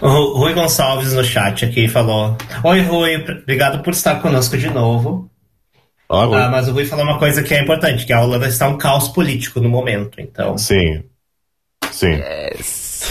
O 0.00 0.38
Rui 0.38 0.52
Gonçalves 0.54 1.12
no 1.14 1.24
chat 1.24 1.64
aqui 1.64 1.88
falou: 1.88 2.36
Oi, 2.62 2.80
Rui, 2.82 3.16
obrigado 3.16 3.82
por 3.82 3.92
estar 3.92 4.16
conosco 4.20 4.56
de 4.58 4.68
novo. 4.70 5.28
Rui. 6.10 6.38
Ah, 6.38 6.48
mas 6.50 6.68
o 6.68 6.72
Rui 6.72 6.84
falou 6.84 7.04
uma 7.04 7.18
coisa 7.18 7.42
que 7.42 7.54
é 7.54 7.62
importante, 7.62 8.04
que 8.06 8.12
a 8.12 8.20
Holanda 8.20 8.46
está 8.46 8.68
um 8.68 8.76
caos 8.78 9.08
político 9.08 9.60
no 9.60 9.68
momento, 9.68 10.20
então. 10.20 10.56
Sim. 10.58 11.02
Sim. 11.90 12.12
Yes. 12.12 13.10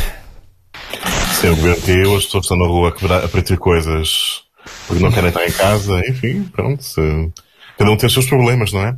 Sim, 1.33 1.49
o 1.49 1.55
governo 1.55 1.81
caiu, 1.81 2.15
as 2.17 2.25
pessoas 2.25 2.45
estão 2.45 2.57
na 2.57 2.65
rua 2.65 2.89
a, 2.89 2.91
quebrar, 2.91 3.23
a 3.23 3.27
partir 3.27 3.57
coisas 3.57 4.41
porque 4.87 5.03
não 5.03 5.11
querem 5.11 5.27
estar 5.29 5.45
em 5.45 5.51
casa, 5.51 5.99
enfim, 6.07 6.43
pronto. 6.43 6.81
se- 6.83 7.31
Cada 7.77 7.89
um 7.91 7.97
tem 7.97 8.07
os 8.07 8.13
seus 8.13 8.27
problemas, 8.27 8.71
não 8.71 8.81
é? 8.81 8.95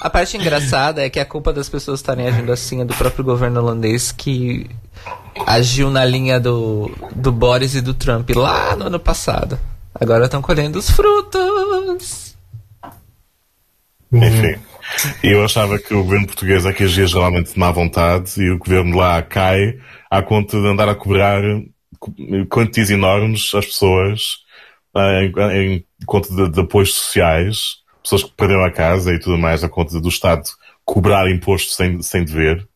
A 0.00 0.10
parte 0.10 0.36
engraçada 0.36 1.04
é 1.04 1.08
que 1.08 1.20
a 1.20 1.24
culpa 1.24 1.52
das 1.52 1.68
pessoas 1.68 2.00
estarem 2.00 2.26
agindo 2.26 2.50
assim 2.52 2.80
é 2.80 2.84
do 2.84 2.92
próprio 2.94 3.24
governo 3.24 3.60
holandês 3.60 4.10
que 4.12 4.68
agiu 5.46 5.90
na 5.90 6.04
linha 6.04 6.40
do, 6.40 6.90
do 7.14 7.30
Boris 7.30 7.74
e 7.76 7.80
do 7.80 7.94
Trump 7.94 8.28
lá 8.34 8.74
no 8.74 8.86
ano 8.86 8.98
passado. 8.98 9.58
Agora 9.94 10.24
estão 10.24 10.42
colhendo 10.42 10.78
os 10.78 10.90
frutos. 10.90 12.29
Enfim. 14.12 14.60
E 15.22 15.28
eu 15.28 15.44
achava 15.44 15.78
que 15.78 15.94
o 15.94 16.02
governo 16.02 16.26
português 16.26 16.66
é 16.66 16.72
que 16.72 16.82
agia 16.84 17.06
geralmente 17.06 17.52
de 17.52 17.58
má 17.58 17.70
vontade 17.70 18.42
e 18.42 18.50
o 18.50 18.58
governo 18.58 18.96
lá 18.96 19.22
cai 19.22 19.78
à 20.10 20.20
conta 20.20 20.60
de 20.60 20.66
andar 20.66 20.88
a 20.88 20.94
cobrar 20.94 21.40
co- 21.98 22.12
quantias 22.48 22.90
enormes 22.90 23.54
às 23.54 23.66
pessoas 23.66 24.20
ah, 24.94 25.22
em, 25.22 25.76
em 25.76 25.84
conta 26.06 26.34
de, 26.34 26.48
de 26.50 26.60
apoios 26.60 26.92
sociais, 26.94 27.76
pessoas 28.02 28.24
que 28.24 28.32
perderam 28.32 28.64
a 28.64 28.70
casa 28.72 29.12
e 29.14 29.18
tudo 29.20 29.38
mais, 29.38 29.62
a 29.62 29.68
conta 29.68 30.00
do 30.00 30.08
Estado 30.08 30.42
cobrar 30.84 31.30
impostos 31.30 31.76
sem, 31.76 32.02
sem 32.02 32.24
dever. 32.24 32.66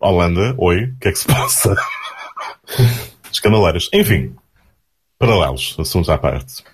Holanda, 0.00 0.54
oi, 0.58 0.84
o 0.84 0.98
que 0.98 1.08
é 1.08 1.12
que 1.12 1.18
se 1.18 1.26
passa? 1.26 1.74
Escandaleiras. 3.32 3.88
Enfim, 3.92 4.34
paralelos, 5.18 5.76
assuntos 5.78 6.10
à 6.10 6.18
parte. 6.18 6.64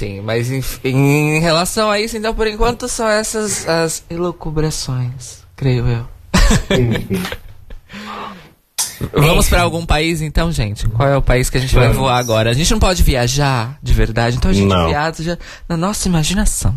Sim, 0.00 0.22
mas 0.22 0.50
em, 0.50 0.62
em 0.82 1.40
relação 1.40 1.90
a 1.90 2.00
isso, 2.00 2.16
então 2.16 2.34
por 2.34 2.46
enquanto 2.46 2.88
são 2.88 3.06
essas 3.06 3.68
as 3.68 4.02
elucubrações, 4.08 5.44
creio 5.54 5.86
eu. 5.86 6.08
Vamos 9.12 9.50
pra 9.50 9.60
algum 9.60 9.84
país 9.84 10.22
então, 10.22 10.50
gente? 10.50 10.88
Qual 10.88 11.06
é 11.06 11.18
o 11.18 11.20
país 11.20 11.50
que 11.50 11.58
a 11.58 11.60
gente 11.60 11.74
vai 11.74 11.88
Vamos. 11.88 11.98
voar 11.98 12.16
agora? 12.16 12.48
A 12.48 12.54
gente 12.54 12.70
não 12.70 12.78
pode 12.78 13.02
viajar 13.02 13.78
de 13.82 13.92
verdade, 13.92 14.38
então 14.38 14.50
a 14.50 14.54
gente 14.54 14.68
Não. 14.68 14.88
viaja 14.88 15.38
na 15.68 15.76
nossa 15.76 16.08
imaginação. 16.08 16.74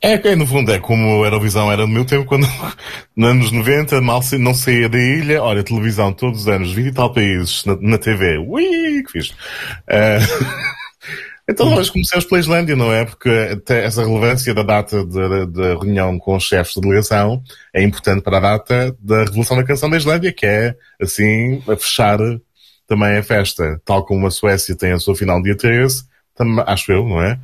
É, 0.00 0.16
que, 0.16 0.36
no 0.36 0.46
fundo, 0.46 0.72
é 0.72 0.78
como 0.78 1.24
a 1.24 1.26
Eurovisão 1.26 1.72
era 1.72 1.82
no 1.82 1.88
meu 1.92 2.04
tempo, 2.04 2.24
quando, 2.24 2.46
nos 3.16 3.30
anos 3.30 3.50
90, 3.50 4.00
mal 4.00 4.22
se, 4.22 4.38
não 4.38 4.54
saía 4.54 4.88
da 4.88 4.96
ilha. 4.96 5.42
Olha, 5.42 5.64
televisão 5.64 6.12
todos 6.12 6.42
os 6.42 6.48
anos, 6.48 6.72
20 6.72 6.86
e 6.86 6.92
tal 6.92 7.12
países 7.12 7.64
na, 7.64 7.76
na 7.80 7.98
TV. 7.98 8.38
Ui, 8.38 9.02
que 9.02 9.10
fixe. 9.10 9.32
Eh, 9.88 10.20
então 11.50 11.70
nós 11.70 11.90
começamos 11.90 12.24
pela 12.24 12.40
Islândia, 12.40 12.76
não 12.76 12.92
é? 12.92 13.04
Porque 13.04 13.28
até 13.28 13.84
essa 13.84 14.04
relevância 14.04 14.54
da 14.54 14.62
data 14.62 15.04
da, 15.04 15.74
reunião 15.74 16.18
com 16.18 16.36
os 16.36 16.44
chefes 16.44 16.74
de 16.74 16.80
delegação 16.80 17.42
é 17.74 17.82
importante 17.82 18.22
para 18.22 18.38
a 18.38 18.40
data 18.40 18.96
da 19.00 19.24
Revolução 19.24 19.56
da 19.56 19.64
Canção 19.64 19.90
da 19.90 19.96
Islândia, 19.96 20.32
que 20.32 20.46
é, 20.46 20.74
assim, 21.00 21.62
a 21.68 21.76
fechar 21.76 22.18
também 22.86 23.18
a 23.18 23.22
festa. 23.22 23.80
Tal 23.84 24.04
como 24.04 24.26
a 24.26 24.30
Suécia 24.30 24.76
tem 24.76 24.92
a 24.92 24.98
sua 24.98 25.14
final 25.14 25.42
dia 25.42 25.56
13, 25.56 26.04
tam- 26.34 26.64
acho 26.66 26.90
eu, 26.92 27.08
não 27.08 27.22
é? 27.22 27.38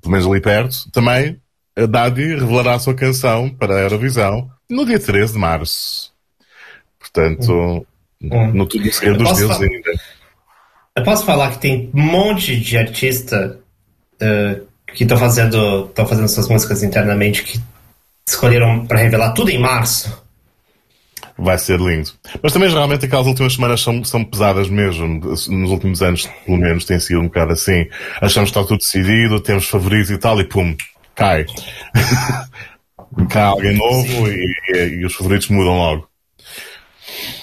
Pelo 0.00 0.12
menos 0.12 0.26
ali 0.26 0.40
perto, 0.40 0.90
também 0.90 1.40
a 1.76 1.86
Daddy 1.86 2.34
revelará 2.34 2.74
a 2.74 2.78
sua 2.78 2.94
canção 2.94 3.48
para 3.48 3.76
a 3.76 3.80
Eurovisão 3.80 4.50
no 4.68 4.84
dia 4.84 4.98
13 4.98 5.34
de 5.34 5.38
março. 5.38 6.12
Portanto, 6.98 7.86
no 8.20 8.66
tudo 8.66 8.92
segredo 8.92 9.18
dos 9.24 9.36
deuses 9.36 9.60
ainda. 9.60 9.90
Eu 10.96 11.02
posso 11.04 11.24
falar 11.24 11.52
que 11.52 11.58
tem 11.58 11.90
um 11.94 12.02
monte 12.02 12.54
de 12.58 12.76
artista 12.76 13.58
eh, 14.20 14.60
que 14.94 15.04
estão 15.04 15.16
fazendo, 15.16 15.86
estão 15.86 16.06
fazendo 16.06 16.28
suas 16.28 16.48
músicas 16.48 16.82
internamente 16.82 17.42
que 17.42 17.58
escolheram 18.28 18.86
para 18.86 18.98
revelar 18.98 19.32
tudo 19.32 19.50
em 19.50 19.58
março. 19.58 20.20
Vai 21.38 21.58
ser 21.58 21.80
lindo. 21.80 22.10
Mas 22.42 22.52
também 22.52 22.68
geralmente 22.68 23.06
aquelas 23.06 23.26
últimas 23.26 23.54
semanas 23.54 23.80
são, 23.80 24.04
são 24.04 24.22
pesadas 24.22 24.68
mesmo. 24.68 25.08
Nos 25.08 25.48
últimos 25.48 26.02
anos, 26.02 26.28
pelo 26.44 26.58
menos, 26.58 26.84
tem 26.84 27.00
sido 27.00 27.20
um 27.20 27.24
bocado 27.24 27.54
assim. 27.54 27.86
Achamos 28.20 28.50
que 28.50 28.58
está 28.58 28.68
tudo 28.68 28.78
decidido, 28.78 29.40
temos 29.40 29.66
favoritos 29.66 30.10
e 30.10 30.18
tal, 30.18 30.38
e 30.40 30.44
pum, 30.44 30.76
cai. 31.14 31.46
cai 33.30 33.42
alguém 33.44 33.76
novo 33.76 34.28
e, 34.28 34.44
e- 34.74 34.88
e 35.00 35.06
os 35.06 35.14
favoritos 35.14 35.48
mudam 35.48 35.78
logo. 35.78 36.06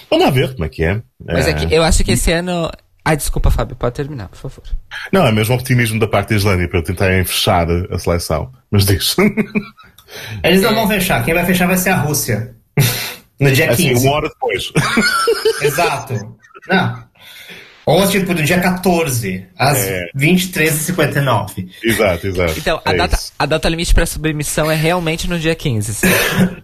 Vamos 0.08 0.24
lá 0.24 0.30
ver 0.30 0.52
como 0.52 0.64
é 0.64 0.68
que 0.68 0.84
é. 0.84 1.02
Mas 1.26 1.48
é 1.48 1.52
que 1.52 1.74
eu 1.74 1.82
acho 1.82 2.04
que 2.04 2.12
esse 2.12 2.30
ano. 2.30 2.70
Ai, 3.04 3.16
desculpa, 3.16 3.50
Fábio, 3.50 3.74
pode 3.76 3.94
terminar, 3.94 4.28
por 4.28 4.36
favor. 4.38 4.64
Não, 5.12 5.26
é 5.26 5.32
mesmo 5.32 5.54
optimismo 5.54 5.98
da 5.98 6.06
parte 6.06 6.30
da 6.30 6.36
Islândia 6.36 6.68
para 6.68 6.82
tentarem 6.82 7.24
fechar 7.24 7.66
a 7.90 7.98
seleção. 7.98 8.52
Mas 8.70 8.84
diz. 8.84 9.16
Eles 10.44 10.60
não 10.62 10.74
vão 10.74 10.88
fechar, 10.88 11.24
quem 11.24 11.32
vai 11.34 11.44
fechar 11.46 11.66
vai 11.66 11.76
ser 11.78 11.90
a 11.90 11.96
Rússia. 11.96 12.54
No 13.38 13.50
dia 13.50 13.70
assim, 13.70 13.88
15. 13.88 14.06
uma 14.06 14.16
hora 14.16 14.28
depois. 14.28 14.70
Exato. 15.62 16.36
Não. 16.68 17.10
Ou 17.86 18.06
tipo 18.08 18.34
no 18.34 18.42
dia 18.42 18.60
14, 18.60 19.46
às 19.58 19.78
É. 19.78 20.06
23h59. 20.16 21.68
exato, 21.82 22.26
exato. 22.26 22.54
Então, 22.58 22.80
a, 22.84 22.92
É 22.92 22.96
data, 22.96 23.16
isso. 23.16 23.32
a 23.38 23.46
data 23.46 23.68
limite 23.68 23.94
para 23.94 24.04
submissão 24.06 24.70
é 24.70 24.74
realmente 24.76 25.26
no 25.28 25.38
dia 25.38 25.54
15. 25.54 25.94
certo? 25.94 26.62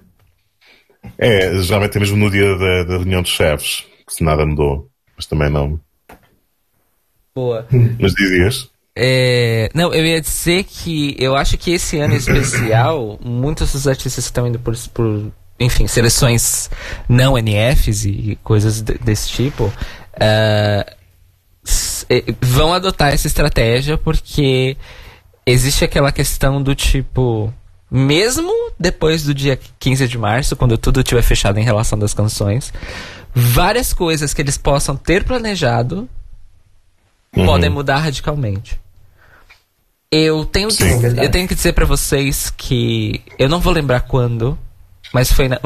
É, 1.18 1.60
geralmente 1.62 1.96
é 1.96 2.00
mesmo 2.00 2.16
no 2.16 2.30
dia 2.30 2.56
da, 2.58 2.82
da 2.84 2.96
reunião 2.98 3.22
dos 3.22 3.30
chefes, 3.30 3.84
que 4.06 4.12
se 4.14 4.22
nada 4.24 4.44
mudou. 4.44 4.88
Mas 5.16 5.26
também 5.26 5.50
não. 5.50 5.80
Boa. 7.36 7.66
Mas 8.00 8.14
dizias? 8.14 8.68
É, 8.96 9.68
não, 9.74 9.92
eu 9.92 10.06
ia 10.06 10.20
dizer 10.22 10.64
que 10.64 11.14
eu 11.18 11.36
acho 11.36 11.58
que 11.58 11.70
esse 11.72 11.98
ano 11.98 12.14
especial, 12.16 13.18
muitos 13.22 13.72
dos 13.72 13.86
artistas 13.86 14.24
estão 14.24 14.46
indo 14.46 14.58
por, 14.58 14.74
por 14.94 15.30
enfim, 15.60 15.86
seleções 15.86 16.70
não 17.06 17.36
NFs 17.36 18.06
e 18.06 18.38
coisas 18.42 18.80
de- 18.80 18.96
desse 19.04 19.28
tipo, 19.28 19.70
eh, 20.18 20.94
vão 22.40 22.72
adotar 22.72 23.12
essa 23.12 23.26
estratégia 23.26 23.98
porque 23.98 24.78
existe 25.44 25.84
aquela 25.84 26.10
questão 26.10 26.62
do 26.62 26.74
tipo. 26.74 27.52
Mesmo 27.90 28.50
depois 28.80 29.22
do 29.24 29.32
dia 29.34 29.58
15 29.78 30.08
de 30.08 30.16
março, 30.18 30.56
quando 30.56 30.76
tudo 30.78 31.00
estiver 31.00 31.22
fechado 31.22 31.58
em 31.58 31.62
relação 31.64 31.98
das 31.98 32.12
canções, 32.14 32.72
várias 33.34 33.92
coisas 33.92 34.32
que 34.34 34.40
eles 34.42 34.56
possam 34.56 34.96
ter 34.96 35.22
planejado 35.22 36.08
podem 37.44 37.70
mudar 37.70 37.98
radicalmente. 37.98 38.78
Eu 40.10 40.44
tenho, 40.46 40.68
que, 40.68 40.74
Sim. 40.74 41.20
eu 41.20 41.30
tenho 41.30 41.48
que 41.48 41.54
dizer 41.54 41.72
pra 41.72 41.84
vocês 41.84 42.48
que 42.50 43.20
eu 43.38 43.48
não 43.48 43.60
vou 43.60 43.72
lembrar 43.72 44.00
quando, 44.02 44.56
mas 45.12 45.30
foi 45.32 45.48
na- 45.48 45.60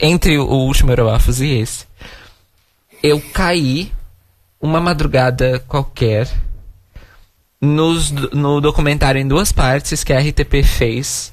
entre 0.00 0.38
o 0.38 0.46
último 0.46 0.90
Eurobafos 0.90 1.40
e 1.40 1.48
esse. 1.50 1.84
Eu 3.02 3.20
caí 3.32 3.92
uma 4.60 4.80
madrugada 4.80 5.58
qualquer 5.68 6.28
nos, 7.60 8.10
no 8.10 8.60
documentário 8.60 9.20
em 9.20 9.28
duas 9.28 9.52
partes 9.52 10.02
que 10.02 10.12
a 10.12 10.18
RTP 10.20 10.62
fez 10.64 11.32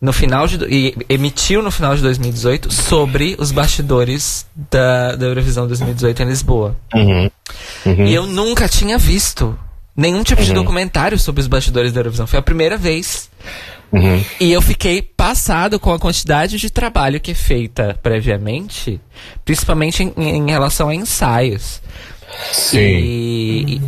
no 0.00 0.12
final 0.12 0.46
de, 0.46 0.64
e 0.66 0.94
emitiu 1.08 1.62
no 1.62 1.70
final 1.70 1.94
de 1.96 2.02
2018 2.02 2.72
sobre 2.72 3.34
os 3.38 3.50
bastidores 3.50 4.46
da, 4.70 5.16
da 5.16 5.26
Eurovisão 5.26 5.66
2018 5.66 6.22
em 6.22 6.26
Lisboa. 6.26 6.76
Uhum. 6.94 8.06
E 8.06 8.14
eu 8.14 8.26
nunca 8.26 8.68
tinha 8.68 8.96
visto 8.96 9.58
nenhum 9.96 10.22
tipo 10.22 10.42
de 10.42 10.52
documentário 10.52 11.18
sobre 11.18 11.40
os 11.40 11.48
bastidores 11.48 11.92
da 11.92 12.00
Eurovisão. 12.00 12.26
Foi 12.26 12.38
a 12.38 12.42
primeira 12.42 12.76
vez. 12.76 13.28
Uhum. 13.90 14.22
E 14.38 14.52
eu 14.52 14.62
fiquei 14.62 15.02
passado 15.02 15.80
com 15.80 15.92
a 15.92 15.98
quantidade 15.98 16.58
de 16.58 16.70
trabalho 16.70 17.18
que 17.18 17.32
é 17.32 17.34
feita 17.34 17.98
previamente, 18.02 19.00
principalmente 19.44 20.02
em, 20.02 20.12
em 20.16 20.50
relação 20.50 20.88
a 20.88 20.94
ensaios. 20.94 21.80
Sim. 22.52 22.78
E, 22.78 23.80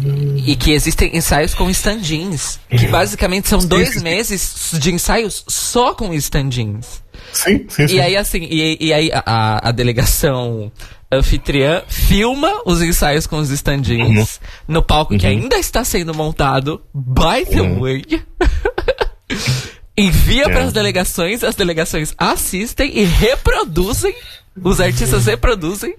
e- 0.47 0.53
e 0.53 0.57
que 0.57 0.73
existem 0.73 1.15
ensaios 1.17 1.55
com 1.55 1.69
stand-ins. 1.71 2.59
Que 2.71 2.87
basicamente 2.89 3.49
são 3.49 3.59
dois 3.59 4.03
meses 4.03 4.71
de 4.81 4.93
ensaios 4.93 5.45
só 5.49 5.95
com 5.95 6.13
stand-ins. 6.15 7.03
Sim, 7.33 7.67
sim, 7.69 7.87
sim. 7.87 7.95
E 7.97 8.01
aí, 8.01 8.17
assim, 8.17 8.47
e, 8.51 8.77
e 8.81 8.93
aí 8.93 9.11
a- 9.13 9.23
a, 9.27 9.69
a 9.69 9.73
delegação 9.73 10.73
anfitriã 11.13 11.83
filma 11.89 12.63
os 12.65 12.81
ensaios 12.81 13.27
com 13.27 13.37
os 13.39 13.51
stand-ins 13.51 14.41
no 14.67 14.83
palco 14.83 15.17
que 15.19 15.27
ainda 15.27 15.57
está 15.59 15.85
sendo 15.85 16.15
montado, 16.15 16.81
by 16.95 17.45
the 17.45 17.63
way. 17.79 18.05
Envia 19.97 20.45
para 20.49 20.63
as 20.65 20.73
delegações, 20.73 21.45
as 21.45 21.55
delegações 21.55 22.15
assistem 22.17 22.91
e 22.99 23.05
reproduzem. 23.05 24.15
Os 24.63 24.81
artistas 24.81 25.27
reproduzem 25.27 25.95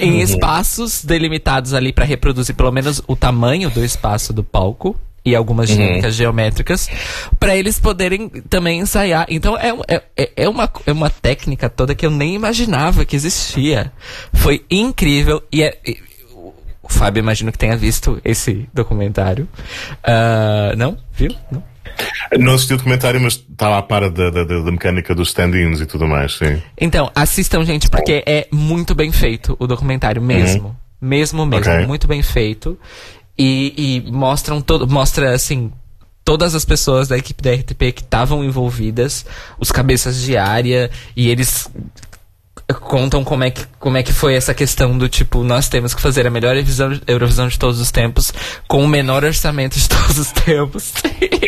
em 0.00 0.20
espaços 0.20 1.04
delimitados 1.04 1.74
ali 1.74 1.92
para 1.92 2.04
reproduzir 2.04 2.54
pelo 2.54 2.72
menos 2.72 3.02
o 3.06 3.14
tamanho 3.14 3.70
do 3.70 3.84
espaço 3.84 4.32
do 4.32 4.42
palco. 4.42 4.98
e 5.24 5.36
algumas 5.36 5.68
dinâmicas 5.68 6.16
geométricas 6.16 6.88
para 7.38 7.54
eles 7.56 7.78
poderem 7.78 8.28
também 8.50 8.80
ensaiar. 8.80 9.24
Então 9.28 9.56
é, 9.56 9.68
é, 9.86 10.02
é- 10.16 10.32
é, 10.36 10.48
uma, 10.48 10.68
é 10.84 10.90
uma 10.90 11.08
técnica 11.10 11.70
toda 11.70 11.94
que 11.94 12.04
eu 12.04 12.10
nem 12.10 12.34
imaginava 12.34 13.04
que 13.04 13.14
existia. 13.14 13.92
Foi 14.32 14.64
incrível 14.68 15.40
e 15.52 15.62
é. 15.62 15.78
e- 15.86 15.98
o 16.82 16.88
Fábio, 16.88 17.20
imagino 17.20 17.52
que 17.52 17.58
tenha 17.58 17.76
visto 17.76 18.20
esse 18.24 18.68
documentário. 18.74 19.46
Ah, 20.02 20.74
não? 20.76 20.98
Viu? 21.12 21.32
Não? 21.52 21.62
Não 22.38 22.54
assisti 22.54 22.74
o 22.74 22.76
documentário, 22.76 23.20
mas 23.20 23.34
estava 23.34 23.78
à 23.78 23.82
par 23.82 24.08
da, 24.08 24.30
da, 24.30 24.44
da- 24.44 24.70
mecânica 24.72 25.14
dos 25.14 25.28
stand-ins 25.28 25.80
e 25.80 25.86
tudo 25.86 26.06
mais, 26.06 26.32
sim. 26.34 26.62
Então, 26.80 27.10
assistam, 27.14 27.64
gente, 27.64 27.90
porque 27.90 28.22
é 28.26 28.46
muito 28.50 28.94
bem 28.94 29.12
feito 29.12 29.56
o 29.58 29.66
documentário 29.66 30.22
mesmo. 30.22 30.76
Mesmo, 31.00 31.44
mesmo. 31.44 31.72
Ok. 31.72 31.86
Muito 31.86 32.06
bem 32.06 32.22
feito. 32.22 32.78
E, 33.36 34.02
e 34.06 34.10
mostram 34.12 34.60
todo. 34.60 34.86
Mostra, 34.88 35.34
assim. 35.34 35.72
Todas 36.24 36.54
as 36.54 36.64
pessoas 36.64 37.08
da 37.08 37.18
equipe 37.18 37.42
da 37.42 37.52
RTP 37.52 37.92
que 37.92 38.00
estavam 38.02 38.44
envolvidas, 38.44 39.26
os 39.58 39.72
cabeças 39.72 40.22
de 40.22 40.36
área, 40.36 40.88
e 41.16 41.28
eles 41.28 41.68
contam 42.80 43.24
como 43.24 43.44
é, 43.44 43.50
que, 43.50 43.64
como 43.78 43.96
é 43.96 44.02
que 44.02 44.12
foi 44.12 44.34
essa 44.34 44.54
questão 44.54 44.96
do 44.96 45.08
tipo, 45.08 45.42
nós 45.42 45.68
temos 45.68 45.94
que 45.94 46.00
fazer 46.00 46.26
a 46.26 46.30
melhor 46.30 46.56
Eurovisão, 46.56 47.00
Eurovisão 47.06 47.48
de 47.48 47.58
todos 47.58 47.80
os 47.80 47.90
tempos, 47.90 48.32
com 48.68 48.84
o 48.84 48.88
menor 48.88 49.24
orçamento 49.24 49.78
de 49.78 49.88
todos 49.90 50.18
os 50.18 50.32
tempos. 50.32 50.92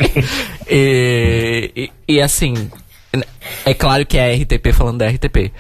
e, 0.69 1.73
e, 1.77 1.93
e, 2.09 2.21
assim, 2.21 2.71
é 3.65 3.75
claro 3.75 4.05
que 4.05 4.19
é 4.19 4.33
a 4.33 4.37
RTP 4.37 4.73
falando 4.73 4.99
da 4.99 5.09
RTP, 5.09 5.53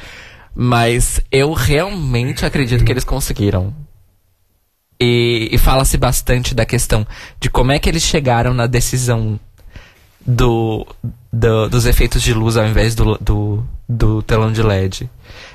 mas 0.54 1.20
eu 1.30 1.52
realmente 1.52 2.44
acredito 2.44 2.84
que 2.84 2.92
eles 2.92 3.04
conseguiram. 3.04 3.74
E, 5.00 5.48
e 5.50 5.58
fala-se 5.58 5.96
bastante 5.96 6.54
da 6.54 6.64
questão 6.64 7.06
de 7.40 7.50
como 7.50 7.72
é 7.72 7.78
que 7.78 7.88
eles 7.88 8.02
chegaram 8.02 8.54
na 8.54 8.66
decisão 8.66 9.38
do, 10.26 10.86
do- 11.32 11.68
dos 11.68 11.86
efeitos 11.86 12.22
de 12.22 12.32
luz 12.32 12.56
ao 12.56 12.66
invés 12.66 12.94
do, 12.94 13.16
do, 13.20 13.64
do 13.88 14.22
telão 14.22 14.52
de 14.52 14.62
LED. 14.62 15.08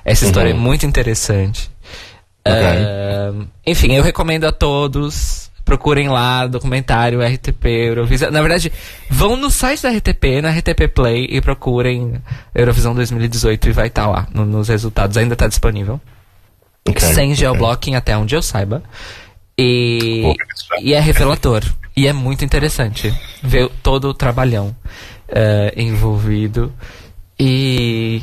Essa 0.05 0.25
história 0.25 0.49
é 0.51 0.53
muito 0.53 0.85
interessante. 0.85 1.69
Ahn, 2.45 3.45
enfim, 3.65 3.93
eu 3.93 4.03
recomendo 4.03 4.45
a 4.45 4.51
todos. 4.51 5.49
Procurem 5.65 6.09
lá, 6.09 6.47
documentário 6.47 7.21
RTP 7.21 7.65
Eurovisão. 7.65 8.31
Na 8.31 8.41
verdade, 8.41 8.71
vão 9.07 9.35
no 9.37 9.51
site 9.51 9.83
da 9.83 9.91
RTP, 9.91 10.41
na 10.41 10.49
RTP 10.49 10.87
Play, 10.91 11.27
e 11.29 11.39
procurem 11.41 12.19
Eurovisão 12.55 12.95
2018 12.95 13.69
e 13.69 13.71
vai 13.71 13.85
estar 13.87 14.07
lá 14.07 14.27
no- 14.33 14.45
nos 14.45 14.67
resultados. 14.67 15.15
Ainda 15.15 15.33
está 15.33 15.47
disponível. 15.47 16.01
Ok, 16.87 16.99
Sem 17.13 17.25
ok. 17.25 17.35
geoblocking, 17.35 17.93
até 17.93 18.17
onde 18.17 18.33
eu 18.35 18.41
saiba. 18.41 18.81
E, 19.55 20.23
e 20.81 20.93
é 20.93 20.99
revelador. 20.99 21.61
E 21.95 22.07
é 22.07 22.13
muito 22.13 22.45
interessante 22.45 23.13
ver 23.43 23.69
todo 23.83 24.09
o 24.09 24.13
trabalhão 24.13 24.75
eh, 25.27 25.73
envolvido. 25.77 26.71
E. 27.39 28.21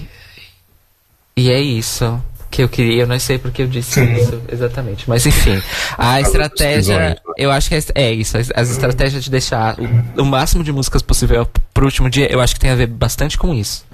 E 1.37 1.51
é 1.51 1.61
isso 1.61 2.23
que 2.51 2.63
eu 2.63 2.69
queria. 2.69 3.03
Eu 3.03 3.07
não 3.07 3.19
sei 3.19 3.39
porque 3.39 3.61
eu 3.63 3.67
disse 3.67 4.01
isso 4.03 4.41
exatamente. 4.51 5.05
Mas 5.09 5.27
enfim, 5.27 5.61
a 5.99 6.21
estratégia. 6.21 7.21
Eu 7.37 7.51
acho 7.53 7.69
que 7.69 7.75
é, 7.75 7.83
é 7.95 8.13
isso. 8.13 8.39
As, 8.39 8.51
as 8.55 8.71
estratégias 8.71 9.25
de 9.25 9.31
deixar 9.31 9.77
o, 9.79 10.23
o 10.23 10.25
máximo 10.25 10.65
de 10.65 10.73
músicas 10.73 11.03
possível 11.03 11.47
pro 11.75 11.85
último 11.85 12.09
dia, 12.09 12.33
eu 12.33 12.41
acho 12.41 12.55
que 12.55 12.61
tem 12.61 12.71
a 12.71 12.75
ver 12.75 12.87
bastante 12.87 13.37
com 13.37 13.53
isso 13.53 13.85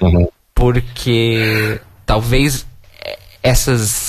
Uhum. 0.00 0.28
porque 0.54 1.78
talvez 2.06 2.66
eh, 3.04 3.18
essas 3.42 4.05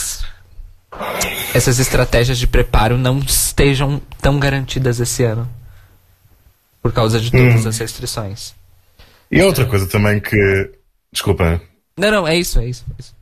essas 1.54 1.80
estratégias 1.80 2.38
de 2.38 2.48
preparo 2.48 2.98
não 2.98 3.20
estejam 3.20 4.02
tão 4.22 4.40
garantidas 4.40 5.00
esse 5.00 5.24
ano 5.24 5.50
por 6.82 6.94
causa 6.94 7.20
de 7.20 7.32
todas 7.32 7.66
as 7.66 7.78
restrições. 7.78 8.54
E 9.30 9.42
outra 9.42 9.66
coisa 9.66 9.88
também 9.88 10.20
que. 10.20 10.72
Desculpa. 11.12 11.62
Não, 11.98 12.12
não, 12.12 12.28
é 12.28 12.38
isso, 12.38 12.60
é 12.60 12.68
isso. 12.68 12.86
é 12.92 13.02
isso. 13.02 13.18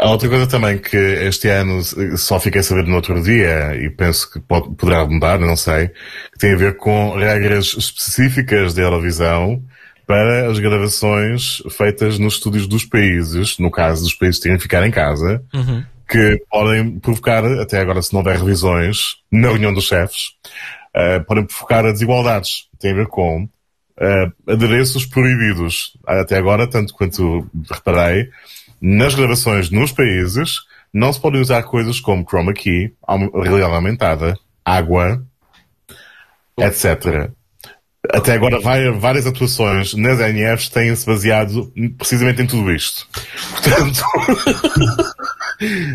Há 0.00 0.10
outra 0.10 0.28
coisa 0.28 0.46
também 0.46 0.78
que 0.78 0.96
este 0.96 1.48
ano 1.48 1.82
só 2.16 2.40
fiquei 2.40 2.60
a 2.60 2.64
saber 2.64 2.84
no 2.84 2.96
outro 2.96 3.22
dia 3.22 3.76
e 3.76 3.90
penso 3.90 4.30
que 4.30 4.40
pode, 4.40 4.74
poderá 4.74 5.04
mudar, 5.04 5.38
não 5.38 5.56
sei, 5.56 5.88
que 6.32 6.38
tem 6.38 6.54
a 6.54 6.56
ver 6.56 6.76
com 6.76 7.14
regras 7.16 7.74
específicas 7.76 8.74
da 8.74 8.82
Eurovisão 8.82 9.62
para 10.06 10.50
as 10.50 10.58
gravações 10.58 11.62
feitas 11.70 12.18
nos 12.18 12.34
estúdios 12.34 12.66
dos 12.66 12.84
países, 12.84 13.58
no 13.58 13.70
caso 13.70 14.02
dos 14.02 14.14
países 14.14 14.40
terem 14.40 14.56
que 14.56 14.62
ficar 14.62 14.84
em 14.84 14.90
casa, 14.90 15.42
que 16.12 16.44
podem 16.50 16.98
provocar, 17.00 17.42
até 17.44 17.80
agora 17.80 18.02
se 18.02 18.12
não 18.12 18.20
houver 18.20 18.36
revisões, 18.36 19.16
na 19.30 19.48
reunião 19.48 19.72
dos 19.72 19.84
chefes, 19.84 20.32
eh, 20.94 21.20
podem 21.20 21.44
provocar 21.44 21.82
desigualdades. 21.90 22.68
Tem 22.78 22.92
a 22.92 22.94
ver 22.94 23.06
com 23.06 23.48
eh, 23.98 24.30
adereços 24.46 25.06
proibidos. 25.06 25.96
Até 26.06 26.36
agora, 26.36 26.66
tanto 26.66 26.92
quanto 26.92 27.48
reparei, 27.70 28.28
nas 28.78 29.14
gravações 29.14 29.70
nos 29.70 29.90
países, 29.90 30.58
não 30.92 31.10
se 31.10 31.20
podem 31.20 31.40
usar 31.40 31.62
coisas 31.62 31.98
como 31.98 32.26
chroma 32.26 32.52
key, 32.52 32.92
realidade 33.42 33.74
aumentada, 33.74 34.38
água, 34.62 35.24
etc. 36.58 37.30
Até 38.10 38.32
agora, 38.32 38.60
várias 38.60 39.26
atuações 39.26 39.94
nas 39.94 40.18
NFs 40.18 40.68
têm-se 40.68 41.06
baseado 41.06 41.72
precisamente 41.96 42.42
em 42.42 42.46
tudo 42.46 42.70
isto. 42.70 43.06
Portanto, 43.52 44.02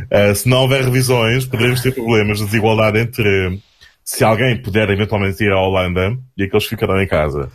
eh, 0.10 0.34
se 0.34 0.48
não 0.48 0.62
houver 0.62 0.84
revisões, 0.84 1.46
poderemos 1.46 1.82
ter 1.82 1.94
problemas 1.94 2.40
de 2.40 2.46
desigualdade 2.46 3.00
entre 3.00 3.60
se 4.04 4.24
alguém 4.24 4.62
puder 4.62 4.90
eventualmente 4.90 5.44
ir 5.44 5.52
à 5.52 5.60
Holanda 5.60 6.18
e 6.38 6.44
aqueles 6.44 6.64
que 6.64 6.70
ficarão 6.70 7.02
em 7.02 7.08
casa. 7.08 7.52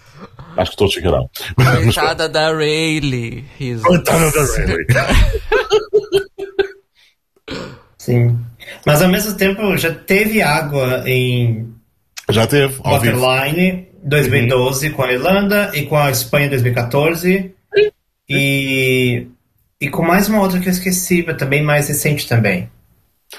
Acho 0.57 0.73
que 0.73 0.77
todos 0.77 0.95
ficarão. 0.95 1.29
Coitada 1.57 2.29
da 2.29 2.53
Rayleigh. 2.53 3.45
Coitada 3.83 4.31
da 4.31 4.45
Rayleigh. 4.45 4.87
Sim. 7.97 8.39
Mas 8.85 9.01
ao 9.01 9.09
mesmo 9.09 9.35
tempo 9.37 9.77
já 9.77 9.95
teve 9.95 10.43
água 10.43 11.05
em 11.07 11.73
Já 12.29 12.47
teve. 12.47 12.75
Waterline 12.83 13.89
2012 14.03 14.91
com 14.91 15.03
a 15.05 15.13
Irlanda 15.13 15.71
e 15.75 15.87
com 15.87 15.97
a 15.97 16.11
Espanha 16.11 16.51
2014 16.51 17.55
e 18.29 19.27
e 19.85 19.91
com 19.91 20.03
mais 20.03 20.29
uma 20.29 20.41
outra 20.41 20.61
que 20.61 20.69
eu 20.69 20.73
esqueci, 20.73 21.25
mas 21.27 21.37
também 21.37 21.63
mais 21.63 21.89
recente 21.89 22.29
também. 22.29 22.71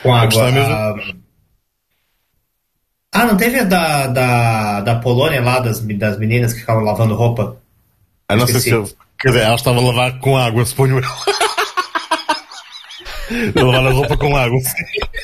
Com 0.02 0.14
água. 0.14 0.50
a- 0.50 0.96
Ah, 3.12 3.26
não 3.26 3.38
teve 3.38 3.60
a 3.60 3.64
da, 3.64 4.08
da, 4.08 4.82
da 4.82 4.96
Polônia 4.96 5.42
lá, 5.42 5.60
das, 5.60 5.80
das 5.80 6.18
meninas 6.18 6.52
que 6.54 6.62
ficavam 6.62 6.84
lavando 6.84 7.14
roupa? 7.16 7.58
Ah, 8.28 8.36
não 8.36 8.48
sei 8.48 8.60
se 8.60 8.70
eu. 8.72 8.90
Quer 9.20 9.30
dizer, 9.30 9.42
ela 9.44 9.56
estava 9.56 9.80
a 9.80 9.84
lavar 9.84 10.20
com 10.20 10.36
água, 10.36 10.66
suponho 10.66 11.00
eu. 11.00 11.04
lavar 13.66 13.86
a 13.88 13.92
roupa 13.92 14.18
com 14.18 14.36
água. 14.36 14.60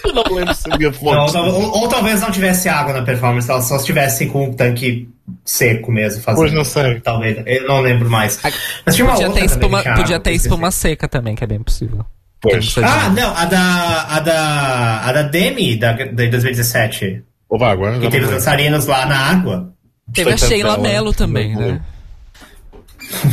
Eu 0.10 0.14
não 0.16 0.36
lembro 0.36 0.54
se 0.56 0.72
havia 0.72 0.88
Não, 0.90 0.94
fonte. 0.94 1.38
ou, 1.38 1.46
ou- 1.46 1.78
ou 1.82 1.88
talvez 1.88 2.22
não 2.22 2.32
tivesse 2.32 2.68
água 2.70 2.94
na 2.94 3.02
performance, 3.04 3.50
ela 3.50 3.62
só 3.62 3.76
estivesse 3.78 4.26
com 4.28 4.46
um 4.46 4.54
tanque 4.54 5.08
seco 5.46 5.92
mesmo 5.92 6.22
fazendo. 6.22 6.42
Pois 6.42 6.54
não 6.54 6.64
sei. 6.64 7.00
Talvez, 7.02 7.38
eu 7.46 7.68
não 7.68 7.82
lembro 7.82 8.10
mais. 8.10 8.40
Mas 8.86 8.96
tinha 8.96 9.06
uma 9.06 9.14
Podia 9.14 9.28
outra 9.28 9.42
ter, 9.42 9.48
também 9.50 9.64
espuma, 9.68 9.82
tinha 9.82 9.94
podia 9.96 10.16
água, 10.16 10.24
ter 10.24 10.32
espuma 10.34 10.72
seca 10.72 11.08
também, 11.08 11.36
que 11.36 11.44
é 11.44 11.48
bem 11.48 11.62
possível. 11.62 12.06
Pois. 12.42 12.76
Ah, 12.78 13.10
não, 13.10 13.36
a 13.36 13.46
da. 13.46 14.02
A 14.10 14.20
da. 14.22 15.02
A 15.06 15.12
da 15.12 15.22
Demi 15.24 15.76
da, 15.76 15.92
de 15.92 16.28
2017. 16.30 17.22
Houve 17.50 17.66
água, 17.66 18.00
Que 18.00 18.10
teve 18.10 18.26
os 18.26 18.32
dançarinos 18.32 18.86
lá 18.86 19.06
na 19.06 19.18
água. 19.18 19.74
Teve 20.14 20.32
a 20.34 20.38
Sheila. 20.38 20.78
Mello 20.78 21.14
também, 21.14 21.56
né? 21.56 21.82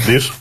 Diz? 0.06 0.32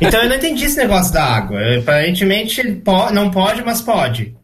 Então 0.00 0.22
eu 0.22 0.28
não 0.28 0.36
entendi 0.36 0.64
esse 0.64 0.76
negócio 0.76 1.12
da 1.12 1.22
água. 1.24 1.58
Aparentemente 1.78 2.62
po- 2.76 3.10
não 3.10 3.30
pode, 3.30 3.62
mas 3.64 3.80
pode. 3.80 4.34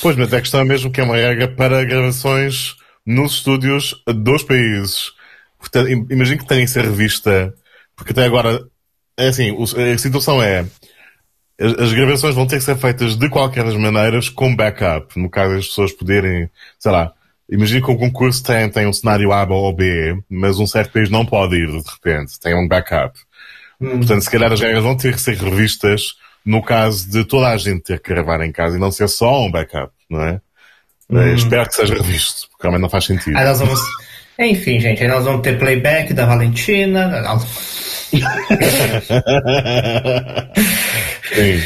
Pois, 0.00 0.16
mas 0.16 0.32
a 0.32 0.40
questão 0.40 0.60
é 0.60 0.64
mesmo 0.64 0.90
que 0.90 1.00
é 1.00 1.04
uma 1.04 1.16
regra 1.16 1.48
para 1.48 1.84
gravações 1.84 2.76
nos 3.04 3.34
estúdios 3.34 3.94
dos 4.06 4.42
países. 4.42 5.12
Portanto, 5.58 5.90
im- 5.90 6.06
imagino 6.10 6.38
que 6.38 6.46
tenha 6.46 6.62
que 6.64 6.70
ser 6.70 6.84
revista, 6.84 7.52
porque 7.94 8.12
até 8.12 8.24
agora, 8.24 8.66
é 9.16 9.28
assim, 9.28 9.54
a 9.94 9.98
situação 9.98 10.42
é, 10.42 10.64
as, 11.60 11.72
as 11.78 11.92
gravações 11.92 12.34
vão 12.34 12.46
ter 12.46 12.58
que 12.58 12.64
ser 12.64 12.76
feitas 12.76 13.16
de 13.16 13.28
qualquer 13.28 13.64
das 13.64 13.76
maneiras 13.76 14.28
com 14.28 14.54
backup, 14.54 15.18
no 15.18 15.30
caso 15.30 15.54
das 15.54 15.68
pessoas 15.68 15.92
poderem, 15.92 16.50
sei 16.78 16.92
lá, 16.92 17.12
imagino 17.50 17.84
que 17.84 17.92
o 17.92 17.98
concurso 17.98 18.42
tem, 18.42 18.68
tem 18.70 18.86
um 18.86 18.92
cenário 18.92 19.32
A 19.32 19.44
ou 19.44 19.72
B, 19.74 20.16
mas 20.28 20.58
um 20.58 20.66
certo 20.66 20.92
país 20.92 21.10
não 21.10 21.24
pode 21.26 21.56
ir 21.56 21.68
de 21.68 21.90
repente, 21.90 22.38
tem 22.40 22.54
um 22.54 22.68
backup. 22.68 23.18
Portanto, 23.78 24.22
se 24.22 24.30
calhar 24.30 24.52
as 24.52 24.60
regras 24.60 24.82
vão 24.82 24.96
ter 24.96 25.14
que 25.14 25.20
ser 25.20 25.36
revistas 25.36 26.14
no 26.46 26.62
caso 26.62 27.10
de 27.10 27.24
toda 27.24 27.48
a 27.48 27.56
gente 27.56 27.82
ter 27.82 28.00
que 28.00 28.14
gravar 28.14 28.40
em 28.44 28.52
casa 28.52 28.76
e 28.76 28.80
não 28.80 28.92
ser 28.92 29.08
só 29.08 29.42
um 29.44 29.50
backup, 29.50 29.92
não 30.08 30.22
é? 30.22 30.40
Eh, 31.12 31.34
Espero 31.34 31.68
que 31.68 31.74
seja 31.74 31.94
revisto, 31.94 32.48
porque 32.50 32.62
realmente 32.62 32.82
não 32.82 32.88
faz 32.88 33.04
sentido. 33.04 33.36
Aí 33.36 33.44
nós 33.44 33.58
vamos. 33.58 33.80
Enfim, 34.38 34.78
gente, 34.78 35.02
aí 35.02 35.08
nós 35.08 35.24
vamos 35.24 35.42
ter 35.42 35.58
playback 35.58 36.14
da 36.14 36.24
Valentina. 36.26 37.10
Sim. 41.34 41.62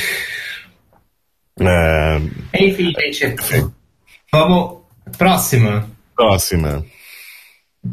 Ah, 1.61 2.19
Enfim, 2.59 2.93
gente. 3.13 3.37
Vamos. 4.33 4.81
Próxima. 5.19 5.91
próxima. 6.17 6.87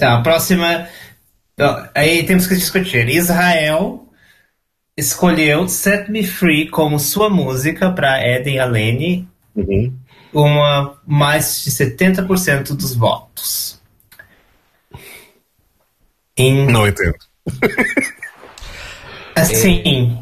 A 0.02 0.21
próxima. 0.21 0.88
Aí 1.95 2.23
temos 2.23 2.47
que 2.47 2.56
discutir. 2.56 3.10
Israel 3.10 4.07
escolheu 4.97 5.67
Set 5.69 6.10
Me 6.12 6.25
Free 6.25 6.67
como 6.69 6.99
sua 6.99 7.29
música 7.29 7.91
para 7.91 8.19
Eden 8.27 8.60
Alene, 8.60 9.27
Uhum. 9.55 9.93
uma 10.33 10.99
mais 11.05 11.63
de 11.63 11.71
70% 11.71 12.75
dos 12.75 12.93
votos. 12.95 13.79
Em, 16.36 16.67
Não 16.71 16.88
entendo. 16.88 17.15
assim. 19.36 20.17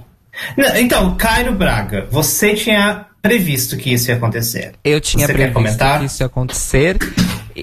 Não, 0.57 0.75
Então, 0.77 1.15
Cairo 1.17 1.53
Braga, 1.53 2.07
você 2.09 2.53
tinha 2.53 3.05
previsto 3.21 3.75
que 3.77 3.91
isso 3.93 4.09
ia 4.09 4.15
acontecer. 4.17 4.73
Eu 4.83 5.01
tinha 5.01 5.25
Você 5.25 5.33
quer 5.33 5.51
previsto 5.51 5.53
comentar? 5.55 5.99
que 5.99 6.05
isso 6.05 6.21
ia 6.23 6.27
acontecer, 6.27 6.97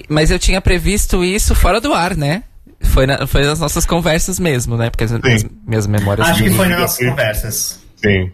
mas 0.09 0.29
eu 0.29 0.37
tinha 0.37 0.59
previsto 0.61 1.23
isso 1.23 1.55
fora 1.55 1.79
do 1.79 1.93
ar, 1.93 2.15
né? 2.15 2.43
Foi, 2.83 3.07
na- 3.07 3.25
foi 3.25 3.43
nas 3.43 3.59
nossas 3.59 3.85
conversas 3.85 4.39
mesmo, 4.39 4.77
né? 4.77 4.89
Porque 4.89 5.03
as 5.05 5.11
minhas, 5.11 5.45
minhas 5.65 5.87
memórias. 5.87 6.27
Acho 6.29 6.43
que 6.43 6.49
foi 6.51 6.67
nas 6.67 6.79
nossas 6.79 7.07
conversas. 7.09 7.79
Sim. 7.95 8.31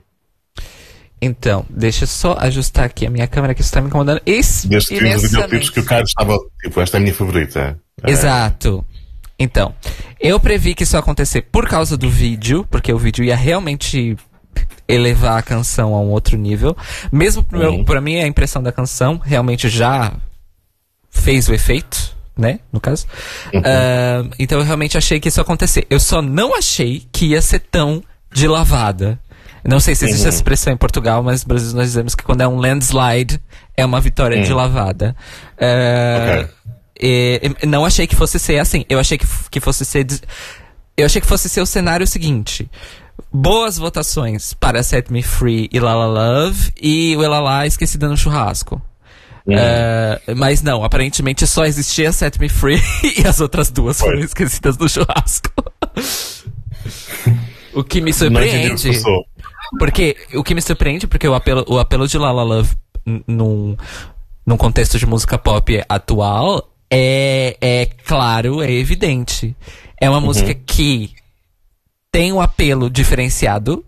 Então, 1.22 1.66
deixa 1.70 2.04
eu 2.04 2.08
só 2.08 2.38
ajustar 2.40 2.86
aqui 2.86 3.06
a 3.06 3.10
minha 3.10 3.28
câmera 3.28 3.54
que 3.54 3.62
está 3.62 3.82
me 3.82 3.88
incomodando. 3.88 4.22
Isso, 4.26 4.68
Desde 4.68 4.98
que 4.98 5.04
os 5.06 5.22
videoclipes 5.24 5.70
que 5.70 5.80
o 5.82 5.86
Carlos 5.86 6.10
estava, 6.10 6.38
tipo, 6.62 6.80
esta 6.80 6.98
é 6.98 7.00
a 7.00 7.02
minha 7.02 7.14
favorita. 7.14 7.78
É. 8.04 8.10
Exato. 8.12 8.86
Então, 9.38 9.74
eu 10.20 10.40
previ 10.40 10.74
que 10.74 10.84
isso 10.84 10.96
ia 10.96 11.00
acontecer 11.00 11.42
por 11.44 11.68
causa 11.68 11.98
do 11.98 12.10
vídeo, 12.10 12.66
porque 12.70 12.92
o 12.94 12.98
vídeo 12.98 13.24
ia 13.24 13.36
realmente 13.36 14.16
elevar 14.88 15.38
a 15.38 15.42
canção 15.42 15.94
a 15.94 16.00
um 16.02 16.10
outro 16.10 16.38
nível. 16.38 16.76
Mesmo 17.12 17.46
Uhum. 17.54 17.84
pra 17.84 18.00
mim, 18.02 18.18
a 18.20 18.28
impressão 18.28 18.64
da 18.64 18.72
canção 18.72 19.18
realmente 19.18 19.68
já 19.70 20.14
fez 21.10 21.48
o 21.50 21.54
efeito, 21.54 22.16
né? 22.40 22.60
No 22.72 22.80
caso. 22.80 23.06
Ah, 23.64 24.24
então 24.40 24.58
eu 24.60 24.64
realmente 24.66 24.98
achei 24.98 25.20
que 25.20 25.28
isso 25.28 25.40
ia 25.40 25.44
acontecer. 25.44 25.86
Eu 25.90 26.00
só 26.00 26.22
não 26.22 26.56
achei 26.58 27.04
que 27.12 27.28
ia 27.28 27.42
ser 27.42 27.60
tão 27.60 28.02
de 28.32 28.48
lavada. 28.48 29.20
Não 29.64 29.80
sei 29.80 29.94
se 29.94 30.06
existe 30.06 30.26
essa 30.28 30.38
expressão 30.38 30.72
em 30.72 30.78
Portugal, 30.78 31.22
mas 31.22 31.44
no 31.44 31.50
Brasil 31.50 31.76
nós 31.76 31.88
dizemos 31.88 32.16
que 32.16 32.24
quando 32.24 32.42
é 32.42 32.48
um 32.48 32.58
landslide, 32.58 33.40
é 33.76 33.86
uma 33.86 34.00
vitória 34.00 34.42
de 34.42 34.54
lavada. 34.54 35.16
Ah, 35.60 36.40
Ok. 36.42 36.48
e- 37.02 37.42
e 37.64 37.66
não 37.66 37.86
achei 37.86 38.08
que 38.08 38.16
fosse 38.16 38.40
ser 38.40 38.58
assim. 38.60 38.86
Eu 38.90 39.00
achei 39.00 39.18
que, 39.18 39.28
que 39.52 39.60
fosse 39.60 39.84
ser. 39.86 40.08
Eu 40.96 41.06
achei 41.06 41.20
que 41.22 41.28
fosse 41.28 41.50
ser 41.50 41.62
o 41.62 41.66
cenário 41.66 42.08
seguinte. 42.08 42.70
Boas 43.32 43.78
votações 43.78 44.54
para 44.54 44.82
Set 44.82 45.12
Me 45.12 45.22
Free 45.22 45.70
e 45.74 45.80
La 45.80 45.94
La 45.94 46.08
Love 46.08 46.72
e 46.82 47.16
o 47.18 47.24
Elalá 47.24 47.68
Esquecida 47.68 48.08
no 48.08 48.16
Churrasco. 48.18 48.82
Eh, 49.58 50.34
mas 50.36 50.62
não, 50.62 50.84
aparentemente 50.84 51.48
só 51.48 51.66
existia 51.66 52.12
Set 52.12 52.40
Me 52.40 52.50
Free 52.50 52.82
e 53.18 53.28
as 53.28 53.40
outras 53.40 53.70
duas 53.70 53.98
Foi. 53.98 54.10
foram 54.10 54.22
esquecidas 54.22 54.78
no 54.78 54.88
churrasco. 54.90 55.52
o 57.74 57.84
que 57.84 58.02
me 58.02 58.14
surpreende. 58.14 58.92
Porque 59.78 60.16
o 60.34 60.44
que 60.44 60.56
me 60.56 60.62
surpreende, 60.62 61.08
porque 61.08 61.28
o 61.28 61.34
apelo, 61.34 61.64
o 61.68 61.78
apelo 61.78 62.08
de 62.08 62.18
La 62.18 62.32
La 62.32 62.44
Love 62.44 62.76
num, 63.28 63.78
num 64.46 64.58
contexto 64.58 64.98
de 64.98 65.06
música 65.06 65.38
pop 65.38 65.84
atual 65.88 66.70
é, 66.92 67.56
é 67.62 67.86
claro, 67.86 68.62
é 68.62 68.72
evidente. 68.72 69.56
É 70.02 70.10
uma 70.10 70.20
música 70.20 70.54
que 70.56 71.14
tem 72.12 72.34
um 72.34 72.42
apelo 72.42 72.90
diferenciado. 72.90 73.86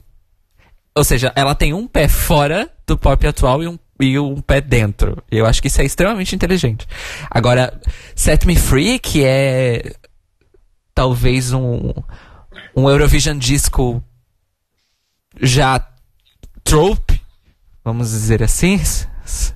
Ou 0.96 1.04
seja, 1.04 1.32
ela 1.36 1.56
tem 1.56 1.74
um 1.74 1.88
pé 1.88 2.08
fora 2.08 2.70
do 2.86 2.98
pop 2.98 3.26
atual 3.26 3.64
e 3.64 3.68
um, 3.68 3.80
e 4.04 4.20
um 4.20 4.42
pé 4.42 4.62
dentro. 4.62 5.22
Eu 5.32 5.46
acho 5.46 5.62
que 5.62 5.68
isso 5.68 5.82
é 5.82 5.86
extremamente 5.86 6.36
inteligente. 6.36 6.88
Agora, 7.30 7.80
Set 8.16 8.46
Me 8.46 8.56
Free, 8.56 9.00
que 9.00 9.24
é 9.24 9.94
talvez 10.94 11.54
um, 11.54 11.94
um 12.76 12.90
Eurovision 12.90 13.38
disco 13.38 14.04
já 15.40 15.86
trope, 16.64 17.22
vamos 17.84 18.12
dizer 18.12 18.44
assim, 18.44 18.80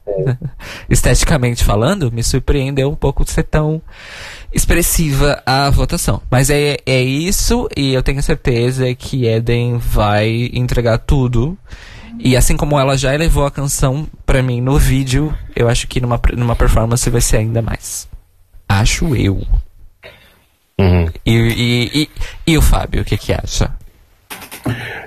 esteticamente 0.90 1.64
falando, 1.64 2.12
me 2.12 2.24
surpreendeu 2.24 2.90
um 2.90 2.96
pouco 2.96 3.30
ser 3.30 3.44
tão 3.44 3.82
expressiva 4.54 5.42
a 5.46 5.70
votação. 5.70 6.22
Mas 6.30 6.50
é, 6.50 6.78
é 6.86 7.02
isso, 7.02 7.68
e 7.76 7.94
eu 7.94 8.02
tenho 8.02 8.24
certeza 8.24 8.94
que 8.96 9.28
Eden 9.28 9.78
vai 9.78 10.50
entregar 10.54 10.98
tudo. 10.98 11.58
E 12.20 12.36
assim 12.36 12.58
como 12.58 12.80
ela 12.80 12.98
já 12.98 13.14
elevou 13.14 13.46
a 13.46 13.52
canção 13.52 14.08
pra 14.26 14.42
mim 14.42 14.62
no 14.62 14.78
vídeo, 14.78 15.36
eu 15.56 15.70
acho 15.70 15.88
que 15.88 16.00
numa, 16.00 16.20
numa 16.36 16.56
performance 16.56 17.10
vai 17.10 17.22
ser 17.22 17.38
ainda 17.38 17.62
mais. 17.62 18.08
Acho 18.68 19.16
eu. 19.16 19.46
Uhum. 20.80 21.10
E, 21.26 21.32
e, 21.34 22.02
e, 22.02 22.10
e 22.48 22.58
o 22.58 22.62
Fábio, 22.62 23.02
o 23.02 23.06
que 23.06 23.18
que 23.18 23.34
acha? 23.34 23.72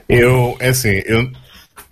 Eu, 0.09 0.57
é 0.61 0.69
assim, 0.69 1.03
eu, 1.05 1.31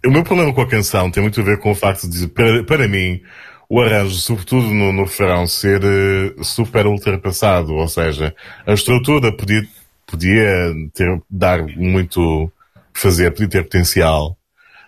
o 0.06 0.10
meu 0.10 0.22
problema 0.22 0.52
com 0.52 0.62
a 0.62 0.68
canção 0.68 1.10
tem 1.10 1.22
muito 1.22 1.40
a 1.40 1.44
ver 1.44 1.58
com 1.58 1.70
o 1.70 1.74
facto 1.74 2.08
de, 2.08 2.26
para, 2.28 2.64
para 2.64 2.88
mim, 2.88 3.20
o 3.68 3.80
arranjo, 3.80 4.14
sobretudo 4.14 4.68
no, 4.68 4.92
no 4.92 5.02
refrão, 5.04 5.46
ser 5.46 5.82
eh, 5.82 6.42
super 6.42 6.86
ultrapassado. 6.86 7.74
Ou 7.74 7.88
seja, 7.88 8.34
a 8.66 8.72
estrutura 8.72 9.32
podia, 9.32 9.66
podia 10.06 10.72
ter, 10.94 11.20
dar 11.28 11.66
muito 11.66 12.50
fazer, 12.94 13.32
podia 13.32 13.48
ter 13.48 13.62
potencial, 13.64 14.36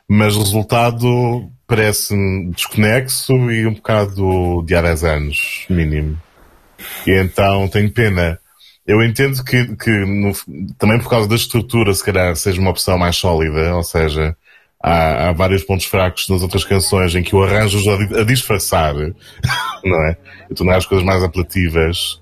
mas 0.09 0.37
o 0.37 0.41
resultado 0.41 1.51
parece-me 1.67 2.51
desconexo 2.53 3.33
e 3.51 3.67
um 3.67 3.75
bocado 3.75 4.63
de 4.65 4.75
há 4.75 4.81
10 4.83 5.05
anos, 5.05 5.67
mínimo. 5.69 6.19
E 7.07 7.11
então 7.21 7.69
tenho 7.69 7.91
pena. 7.93 8.39
Eu 8.87 9.03
entendo 9.03 9.45
que, 9.45 9.77
que 9.77 9.91
no- 9.91 10.33
também 10.79 10.99
por 10.99 11.11
causa 11.11 11.29
da 11.29 11.35
estrutura, 11.35 11.93
se 11.93 12.03
calhar 12.03 12.35
seja 12.37 12.61
uma 12.61 12.71
opção 12.71 12.97
mais 12.97 13.17
sólida, 13.17 13.75
ou 13.77 13.83
seja, 13.83 14.35
há, 14.83 15.29
há 15.29 15.33
vários 15.33 15.63
pontos 15.63 15.85
fracos 15.85 16.27
nas 16.29 16.41
outras 16.41 16.65
canções 16.65 17.15
em 17.15 17.23
que 17.23 17.37
o 17.37 17.43
arranjo 17.43 17.77
ajuda 17.79 18.03
a 18.03 18.07
di- 18.07 18.21
a 18.21 18.25
disfarçar, 18.25 18.95
não 19.85 20.05
é? 20.07 20.17
E 20.51 20.55
tornar 20.55 20.77
as 20.77 20.87
coisas 20.87 21.05
mais 21.05 21.23
apelativas. 21.23 22.19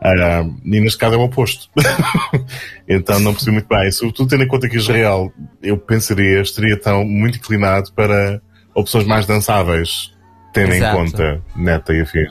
Ah, 0.00 0.44
e 0.64 0.80
neste 0.80 0.98
caso 0.98 1.14
é 1.14 1.18
o 1.18 1.22
oposto. 1.22 1.68
então 2.88 3.18
não 3.20 3.32
percebi 3.32 3.52
muito 3.52 3.68
bem. 3.68 3.90
Sobretudo 3.90 4.28
tendo 4.28 4.44
em 4.44 4.48
conta 4.48 4.68
que 4.68 4.76
Israel, 4.76 5.32
eu 5.62 5.78
pensaria, 5.78 6.40
estaria 6.40 6.78
tão 6.78 7.04
muito 7.04 7.38
inclinado 7.38 7.92
para 7.92 8.40
opções 8.74 9.06
mais 9.06 9.26
dançáveis, 9.26 10.12
tendo 10.52 10.74
Exato. 10.74 10.96
em 10.96 11.04
conta 11.04 11.42
neta 11.56 11.94
e 11.94 12.02
afins. 12.02 12.30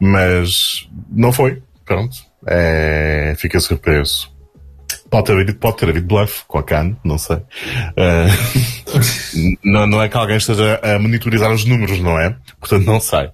Mas 0.00 0.88
não 1.10 1.32
foi. 1.32 1.62
Pronto. 1.84 2.16
É, 2.46 3.34
fica 3.36 3.58
surpreso. 3.58 4.30
Pode 5.10 5.26
ter, 5.26 5.32
havido, 5.32 5.54
pode 5.54 5.76
ter 5.78 5.88
havido 5.88 6.06
bluff 6.06 6.44
com 6.46 6.58
a 6.58 6.62
Khan, 6.62 6.96
não 7.02 7.18
sei. 7.18 7.38
Ah, 7.96 8.26
não, 9.64 9.86
não 9.86 10.02
é 10.02 10.08
que 10.08 10.16
alguém 10.16 10.36
esteja 10.36 10.80
a 10.82 10.98
monitorizar 10.98 11.52
os 11.52 11.64
números, 11.64 12.00
não 12.00 12.18
é? 12.18 12.34
Portanto, 12.58 12.84
não 12.86 13.00
sei. 13.00 13.30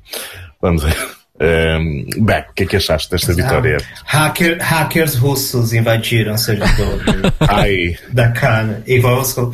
Vamos 0.61 0.83
ver. 0.83 0.97
Um, 1.45 2.25
Beck, 2.25 2.51
o 2.51 2.55
que 2.55 2.63
é 2.63 2.67
que 2.67 2.77
achaste 2.77 3.11
desta 3.11 3.35
vitória? 3.35 3.77
Hacker, 4.07 4.59
hackers 4.61 5.15
russos 5.17 5.73
invadiram 5.73 6.35
o 6.35 6.39
servidor 6.39 7.01
Ai, 7.49 7.97
da 8.13 8.31
Khan 8.31 8.83
e 8.87 8.99
vamos 8.99 9.33
co- 9.33 9.53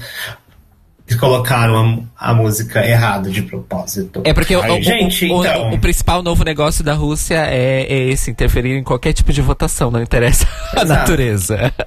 colocaram 1.18 2.06
a, 2.16 2.30
a 2.30 2.34
música 2.34 2.86
errada 2.86 3.28
de 3.30 3.42
propósito. 3.42 4.22
É 4.24 4.32
porque 4.32 4.54
o- 4.54 4.62
Ai, 4.62 4.70
o, 4.70 4.78
o- 4.78 4.82
gente, 4.82 5.24
o, 5.26 5.44
então. 5.44 5.70
o 5.72 5.78
principal 5.80 6.22
novo 6.22 6.44
negócio 6.44 6.84
da 6.84 6.94
Rússia 6.94 7.44
é, 7.48 7.82
é 7.82 8.08
esse, 8.10 8.30
interferir 8.30 8.76
em 8.76 8.84
qualquer 8.84 9.12
tipo 9.12 9.32
de 9.32 9.42
votação, 9.42 9.90
não 9.90 10.00
interessa 10.00 10.46
a 10.76 10.82
Exato. 10.82 10.88
natureza. 10.88 11.72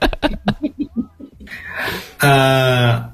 Ah, 2.22 3.10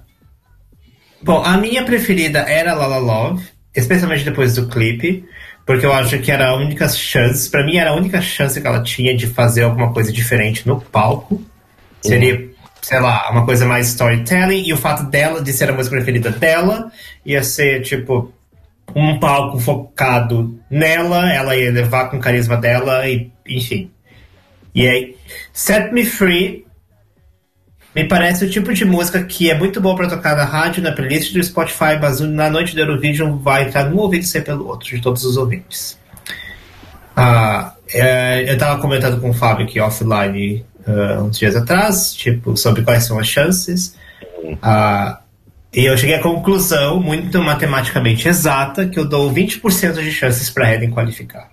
bom, 1.24 1.42
a 1.44 1.58
minha 1.58 1.84
preferida 1.84 2.40
era 2.40 2.74
La 2.74 2.88
La 2.88 2.98
Love, 2.98 3.44
especialmente 3.76 4.24
depois 4.24 4.56
do 4.56 4.68
clipe, 4.68 5.26
porque 5.70 5.86
eu 5.86 5.94
acho 5.94 6.18
que 6.18 6.32
era 6.32 6.48
a 6.48 6.56
única 6.56 6.90
chance, 6.90 7.48
pra 7.48 7.64
mim 7.64 7.78
era 7.78 7.92
a 7.92 7.96
única 7.96 8.20
chance 8.20 8.60
que 8.60 8.66
ela 8.66 8.82
tinha 8.82 9.16
de 9.16 9.28
fazer 9.28 9.62
alguma 9.62 9.94
coisa 9.94 10.12
diferente 10.12 10.68
no 10.68 10.82
palco. 10.82 11.46
Seria, 12.02 12.50
sei 12.82 13.00
lá, 13.00 13.30
uma 13.30 13.46
coisa 13.46 13.68
mais 13.68 13.90
storytelling, 13.90 14.64
e 14.68 14.74
o 14.74 14.78
fato 14.78 15.04
dela, 15.04 15.44
de 15.44 15.54
ser 15.54 15.70
a 15.70 15.74
música 15.74 15.96
preferida 15.96 16.32
dela, 16.32 16.92
ia 17.24 17.44
ser, 17.44 17.84
tipo, 17.84 18.34
um 18.96 19.20
palco 19.20 19.60
focado 19.60 20.60
nela, 20.72 21.32
ela 21.32 21.56
ia 21.56 21.72
levar 21.72 22.10
com 22.10 22.18
o 22.18 22.20
carisma 22.20 22.58
dela, 22.58 23.08
e 23.08 23.32
enfim. 23.48 23.92
E 24.74 24.88
aí, 24.88 25.16
Set 25.54 25.94
Me 25.94 26.04
Free 26.04 26.66
me 28.00 28.08
parece 28.08 28.46
o 28.46 28.50
tipo 28.50 28.74
de 28.74 28.86
música 28.86 29.22
que 29.24 29.52
é 29.52 29.58
muito 29.58 29.82
boa 29.82 29.94
pra 29.94 30.08
tocar 30.08 30.34
na 30.34 30.46
rádio, 30.46 30.82
na 30.82 30.94
playlist 30.94 31.34
do 31.34 31.44
Spotify, 31.44 32.00
mas 32.02 32.22
na 32.22 32.50
noite 32.50 32.74
do 32.74 32.80
Eurovision 32.80 33.38
vai 33.38 33.64
entrar 33.64 33.90
num 33.90 33.98
ouvido 33.98 34.24
e 34.24 34.26
ser 34.26 34.42
pelo 34.46 34.66
outro, 34.68 34.88
de 34.88 35.02
todos 35.02 35.26
os 35.26 35.36
ouvintes. 35.36 36.00
Ah, 37.14 37.74
é, 37.94 38.50
eu 38.50 38.58
tava 38.58 38.82
comentando 38.82 39.20
com 39.20 39.32
o 39.32 39.34
Fábio 39.34 39.66
aqui 39.66 39.82
offline 39.82 40.66
ah, 40.88 41.24
uns 41.24 41.38
dias 41.38 41.58
atrás, 41.58 42.14
tipo, 42.14 42.56
sobre 42.56 42.84
quais 42.84 43.04
são 43.04 43.20
as 43.20 43.28
chances. 43.28 43.94
Ah, 44.62 45.20
e 45.74 45.84
eu 45.84 45.98
cheguei 45.98 46.16
à 46.16 46.22
conclusão, 46.22 47.02
muito 47.02 47.42
matematicamente 47.42 48.30
exata, 48.30 48.88
que 48.88 48.98
eu 48.98 49.04
dou 49.04 49.30
20% 49.30 50.02
de 50.02 50.12
chances 50.14 50.50
pra 50.50 50.74
Eden 50.74 50.92
qualificar. 50.92 51.52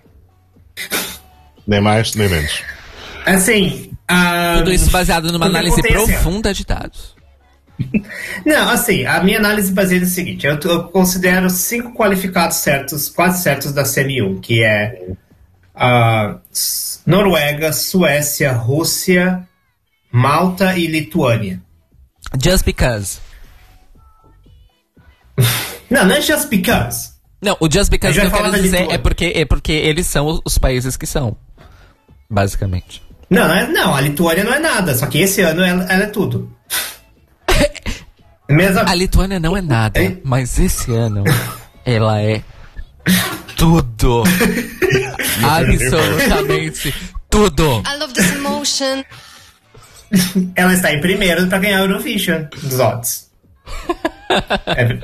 nem 1.67 1.81
mais, 1.81 2.15
nem 2.15 2.29
menos. 2.29 2.63
Assim. 3.25 3.86
Ah, 4.07 4.55
Tudo 4.59 4.71
isso 4.71 4.89
baseado 4.89 5.31
numa 5.31 5.45
análise 5.45 5.79
ó. 5.79 5.87
profunda 5.87 6.53
de 6.53 6.65
dados. 6.65 7.15
Não, 8.45 8.69
assim, 8.69 9.05
a 9.05 9.23
minha 9.23 9.37
análise 9.37 9.71
baseia 9.71 10.01
no 10.01 10.07
seguinte: 10.07 10.45
eu, 10.47 10.57
eu 10.59 10.83
considero 10.85 11.49
cinco 11.49 11.93
qualificados 11.93 12.57
certos, 12.57 13.09
quase 13.09 13.43
certos 13.43 13.71
da 13.71 13.83
CM1, 13.83 14.39
que 14.41 14.63
é 14.63 15.09
ah, 15.75 16.37
S- 16.51 16.99
Noruega, 17.05 17.71
Suécia, 17.71 18.51
Rússia, 18.51 19.47
Malta 20.11 20.75
e 20.77 20.87
Lituânia. 20.87 21.61
Just 22.43 22.65
because. 22.65 23.19
Não, 25.89 26.03
não 26.05 26.15
é 26.15 26.21
just 26.21 26.49
because. 26.49 27.11
Não, 27.41 27.55
o 27.61 27.69
just 27.71 27.89
because 27.89 28.19
A 28.19 28.21
que 28.21 28.27
eu 28.27 28.31
quero 28.31 28.51
dizer 28.61 28.91
é 28.91 28.97
porque, 28.97 29.31
é 29.35 29.45
porque 29.45 29.71
eles 29.71 30.05
são 30.07 30.41
os 30.43 30.57
países 30.57 30.97
que 30.97 31.05
são. 31.05 31.37
Basicamente. 32.29 33.01
Não, 33.29 33.47
não, 33.47 33.55
é- 33.55 33.67
não, 33.67 33.93
a 33.95 34.01
Lituânia 34.01 34.43
não 34.43 34.53
é 34.53 34.59
nada, 34.59 34.95
só 34.95 35.05
que 35.07 35.19
esse 35.19 35.41
ano 35.41 35.61
ela, 35.63 35.83
ela 35.85 36.03
é 36.03 36.07
tudo. 36.07 36.51
Mesma, 38.49 38.83
A 38.87 38.93
Lituânia 38.95 39.39
não 39.39 39.55
é 39.57 39.61
nada, 39.61 40.01
Hein? 40.01 40.21
mas 40.23 40.57
esse 40.57 40.93
ano 40.93 41.23
ela 41.85 42.21
é 42.21 42.41
tudo. 43.57 44.23
Absolutamente 45.43 46.93
tudo. 47.29 47.83
I 47.85 47.97
love 47.99 48.13
this 48.13 48.31
emotion. 48.33 49.03
ela 50.55 50.73
está 50.73 50.93
em 50.93 51.01
primeiro 51.01 51.47
pra 51.47 51.57
ganhar 51.59 51.79
a 51.79 51.81
Eurovision 51.81 52.45
dos 52.63 52.79
odds. 52.79 53.26
É, 54.29 54.81
é 54.81 54.85
Pode 54.85 55.03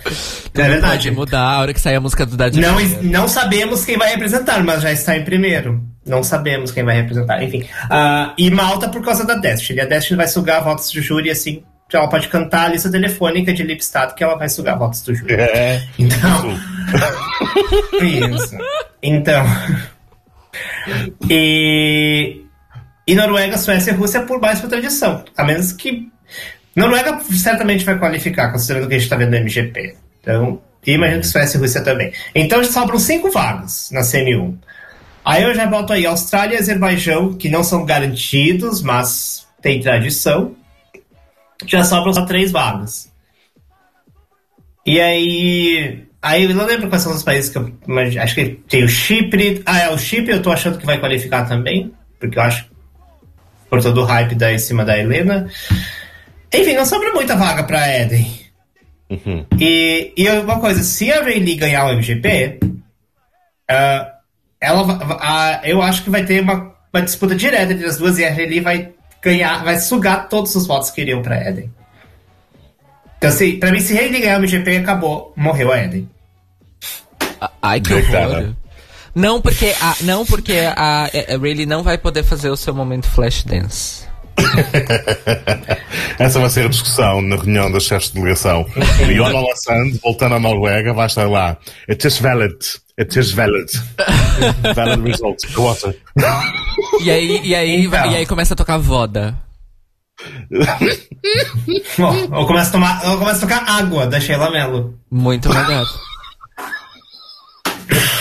verdade. 0.54 1.12
mudar 1.12 1.42
a 1.42 1.60
hora 1.60 1.74
que 1.74 1.80
sair 1.80 1.96
a 1.96 2.02
música 2.02 2.26
do 2.26 2.36
Daddy 2.36 2.60
Não, 2.60 2.80
Yankee. 2.80 3.08
não 3.08 3.28
sabemos 3.28 3.86
quem 3.86 3.98
vai 3.98 4.10
representar, 4.12 4.62
mas 4.64 4.82
já 4.82 4.92
está 4.92 5.18
em 5.18 5.24
primeiro. 5.24 5.82
Não 6.06 6.22
sabemos 6.24 6.72
quem 6.72 6.84
vai 6.84 6.98
representar, 6.98 7.42
enfim. 7.42 7.66
Ah, 7.90 8.34
e 8.38 8.52
Malta 8.52 8.90
por 8.90 9.02
causa 9.04 9.26
da 9.26 9.36
Destiny. 9.36 9.80
A 9.80 9.86
Destiny 9.86 10.18
vai 10.18 10.28
sugar 10.28 10.62
votos 10.64 10.92
do 10.92 11.02
júri, 11.02 11.30
assim, 11.32 11.64
ela 11.92 12.10
pode 12.10 12.28
cantar 12.28 12.66
a 12.66 12.70
lista 12.70 12.90
telefônica 12.92 13.54
de 13.54 13.64
Lipstadt 13.64 14.16
que 14.16 14.24
ela 14.24 14.36
vai 14.36 14.50
sugar 14.50 14.78
votos 14.78 15.02
do 15.04 15.14
júri. 15.14 15.36
É. 15.36 15.82
Então. 15.98 16.60
Isso. 18.02 18.58
Então. 19.02 19.46
E. 21.30 22.42
E 23.06 23.16
Noruega, 23.16 23.58
Suécia 23.58 23.92
e 23.92 23.94
Rússia 23.94 24.22
por 24.22 24.40
mais 24.40 24.60
por 24.60 24.70
tradição. 24.70 25.24
A 25.38 25.44
menos 25.44 25.72
que. 25.74 26.08
Noruega 26.76 27.20
certamente 27.32 27.86
vai 27.86 27.98
qualificar, 28.00 28.52
considerando 28.52 28.86
o 28.86 28.88
que 28.88 28.96
a 28.96 28.98
gente 28.98 29.06
está 29.06 29.16
vendo 29.16 29.32
no 29.32 29.38
MGP. 29.38 29.96
Então. 30.22 30.62
E 30.86 30.92
imagino 30.92 31.22
que 31.22 31.28
Suécia 31.28 31.58
e 31.58 31.62
Rússia 31.62 31.82
também. 31.82 32.12
Então 32.36 32.64
sobram 32.64 33.00
cinco 33.00 33.32
vagas 33.32 33.90
na 33.92 34.02
CM1. 34.02 34.58
Aí 35.24 35.44
eu 35.44 35.56
já 35.56 35.66
boto 35.66 35.94
aí 35.94 36.06
Austrália 36.06 36.56
e 36.56 36.60
Azerbaijão, 36.60 37.34
que 37.34 37.48
não 37.48 37.64
são 37.64 37.86
garantidos, 37.86 38.82
mas 38.82 39.48
tem 39.62 39.80
tradição. 39.80 40.56
Já 41.66 41.86
sobram 41.86 42.14
só 42.14 42.26
três 42.26 42.52
vagas. 42.52 43.12
E 44.86 45.00
aí. 45.00 46.04
Aí 46.22 46.44
eu 46.44 46.56
não 46.56 46.66
lembro 46.66 46.90
quais 46.90 47.04
são 47.04 47.14
os 47.14 47.24
países 47.24 47.50
que 47.50 47.58
eu. 47.58 47.72
Mas 47.88 48.16
acho 48.18 48.36
que 48.36 48.50
tem 48.68 48.84
o 48.84 48.90
Chipre. 48.90 49.62
Ah, 49.66 49.80
é, 49.80 49.90
o 49.90 49.98
Chipre 49.98 50.34
eu 50.34 50.42
tô 50.42 50.52
achando 50.52 50.78
que 50.78 50.86
vai 50.86 51.00
qualificar 51.00 51.48
também. 51.48 51.94
Porque 52.20 52.38
eu 52.38 52.44
acho. 52.44 52.66
Por 53.70 53.82
todo 53.82 54.02
o 54.02 54.06
hype 54.06 54.36
da, 54.36 54.52
em 54.52 54.60
cima 54.60 54.84
da 54.84 54.98
Helena. 54.98 55.50
Enfim, 56.54 56.76
não 56.76 56.86
sobra 56.86 57.12
muita 57.14 57.36
vaga 57.36 57.64
pra 57.64 57.88
Eden. 57.90 58.44
E, 59.60 60.14
e 60.16 60.30
uma 60.30 60.60
coisa, 60.60 60.82
se 60.84 61.12
a 61.12 61.22
Rayleigh 61.22 61.56
ganhar 61.56 61.86
o 61.86 61.94
MGP, 61.94 62.60
ah, 63.70 64.14
ela, 64.60 65.20
ah, 65.20 65.62
eu 65.64 65.82
acho 65.82 66.04
que 66.04 66.10
vai 66.10 66.26
ter 66.26 66.42
uma, 66.42 66.74
uma 66.94 67.02
disputa 67.02 67.36
direta 67.36 67.74
entre 67.74 67.86
as 67.86 67.98
duas 67.98 68.18
e 68.18 68.26
a 68.26 68.30
Rayleigh 68.30 68.62
vai 68.62 68.92
ganhar, 69.22 69.64
vai 69.64 69.78
sugar 69.78 70.30
todos 70.30 70.56
os 70.56 70.66
votos 70.68 70.90
que 70.90 71.02
iriam 71.02 71.22
pra 71.22 71.42
Eden. 71.48 71.72
Então, 73.18 73.30
assim, 73.30 73.58
pra 73.58 73.72
mim, 73.72 73.80
se 73.80 73.94
Rayleigh 73.94 74.22
ganhar 74.22 74.38
o 74.38 74.42
MGP, 74.42 74.78
acabou, 74.78 75.34
morreu 75.36 75.72
a 75.72 75.78
Eden. 75.78 76.10
Ai, 77.62 77.82
que 77.82 77.94
horror. 77.94 78.54
Não 79.16 79.40
porque 79.40 79.74
a, 79.80 79.96
não 80.02 80.26
porque 80.26 80.60
a, 80.76 81.06
a 81.06 81.38
Rayleigh 81.38 81.66
não 81.66 81.84
vai 81.84 81.98
poder 81.98 82.24
fazer 82.24 82.50
o 82.50 82.58
seu 82.58 82.74
momento 82.74 83.08
flash 83.08 83.44
dance. 83.44 84.13
Essa 86.20 86.40
vai 86.40 86.50
ser 86.50 86.66
a 86.66 86.70
discussão 86.70 87.22
na 87.22 87.36
reunião 87.36 87.72
das 87.72 87.84
chefes 87.84 88.10
de 88.10 88.16
delegação. 88.16 88.66
E 89.10 89.20
Ona 89.20 89.40
Lassand, 89.40 90.00
voltando 90.02 90.36
à 90.36 90.40
Noruega, 90.40 90.94
vai 90.94 91.08
estar 91.08 91.28
lá. 91.30 91.58
It 91.90 92.06
is 92.08 92.18
valid. 92.20 92.56
It 93.00 93.20
is 93.20 93.32
valid. 93.32 93.70
valid 94.76 95.02
results. 95.04 95.46
Go 95.54 95.70
on, 95.70 95.76
sir. 95.76 95.96
E 97.02 97.10
aí, 97.12 97.42
e 97.44 97.56
aí, 97.56 97.86
Então. 97.86 98.12
e 98.12 98.16
aí 98.18 98.26
começa 98.26 98.54
a 98.54 98.58
tocar 98.58 98.78
voda. 98.78 99.36
Bom, 101.98 102.16
eu 102.16 102.46
começo 102.46 102.70
a 102.70 102.72
tomar, 102.72 103.04
eu 103.06 103.18
começo 103.18 103.38
a 103.44 103.48
tocar 103.48 103.64
água 103.68 104.06
da 104.08 104.20
Sheila 104.20 104.52
Mello. 104.52 104.94
Muito 105.12 105.50
melhor. 105.50 105.86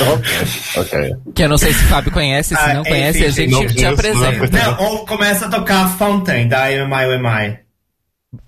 ok. 0.76 1.12
Que 1.34 1.44
eu 1.44 1.48
não 1.48 1.58
sei 1.58 1.72
se 1.72 1.84
o 1.84 1.88
Fábio 1.88 2.12
conhece, 2.12 2.54
se 2.54 2.60
Ah, 2.60 2.74
não 2.74 2.80
enfim, 2.82 2.90
conhece, 2.90 3.24
a 3.24 3.32
sim, 3.32 3.42
gente 3.42 3.50
não 3.52 3.66
te 3.66 3.84
apresenta. 3.84 4.46
não. 4.58 4.72
Não, 4.76 4.82
ou 4.84 5.06
começa 5.06 5.46
a 5.46 5.50
tocar 5.50 5.96
Fountain, 5.98 6.48
da 6.48 6.70
IMI 6.70 7.06
UMI. 7.16 7.58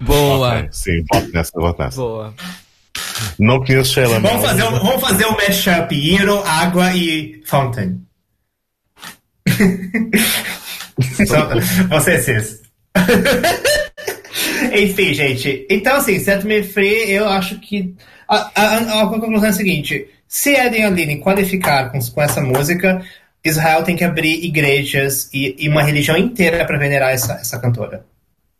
Boa. 0.03 0.59
Ok, 0.59 0.69
Sim, 0.73 1.05
voto 1.13 1.31
nessa, 1.33 1.51
voto 1.55 1.83
nessa. 1.83 1.97
Boa. 2.01 2.35
Não 3.39 3.59
conheço 3.65 3.93
Sheila 3.93 4.21
Vamos 4.21 4.43
fazer, 4.47 4.63
um, 4.65 4.71
vamos 4.79 5.01
fazer 5.01 5.27
um 5.27 5.33
mashup, 5.33 6.15
Hero, 6.15 6.43
água 6.47 6.95
e 6.95 7.43
Fountain. 7.45 8.01
Vocês, 10.97 12.25
vocês. 12.25 12.63
Enfim, 14.73 15.13
gente. 15.15 15.67
Então, 15.69 15.97
assim, 15.97 16.19
Set 16.21 16.45
Me 16.47 16.63
Free, 16.63 17.11
eu 17.11 17.29
acho 17.29 17.59
que. 17.59 17.95
A, 18.29 18.51
a, 18.55 19.03
a 19.03 19.07
conclusão 19.09 19.45
é 19.47 19.49
a 19.49 19.53
seguinte: 19.53 20.07
se 20.29 20.55
Eden 20.55 20.85
Aline 20.87 21.19
qualificar 21.19 21.91
com, 21.91 21.99
com 22.01 22.23
essa 22.23 22.41
música, 22.41 23.03
Israel 23.45 23.83
tem 23.83 23.95
que 23.97 24.05
abrir 24.05 24.45
igrejas 24.45 25.29
e, 25.33 25.55
e 25.59 25.69
uma 25.69 25.83
religião 25.83 26.17
inteira 26.17 26.65
para 26.65 26.79
venerar 26.79 27.11
essa, 27.11 27.35
essa 27.35 27.59
cantora. 27.59 28.05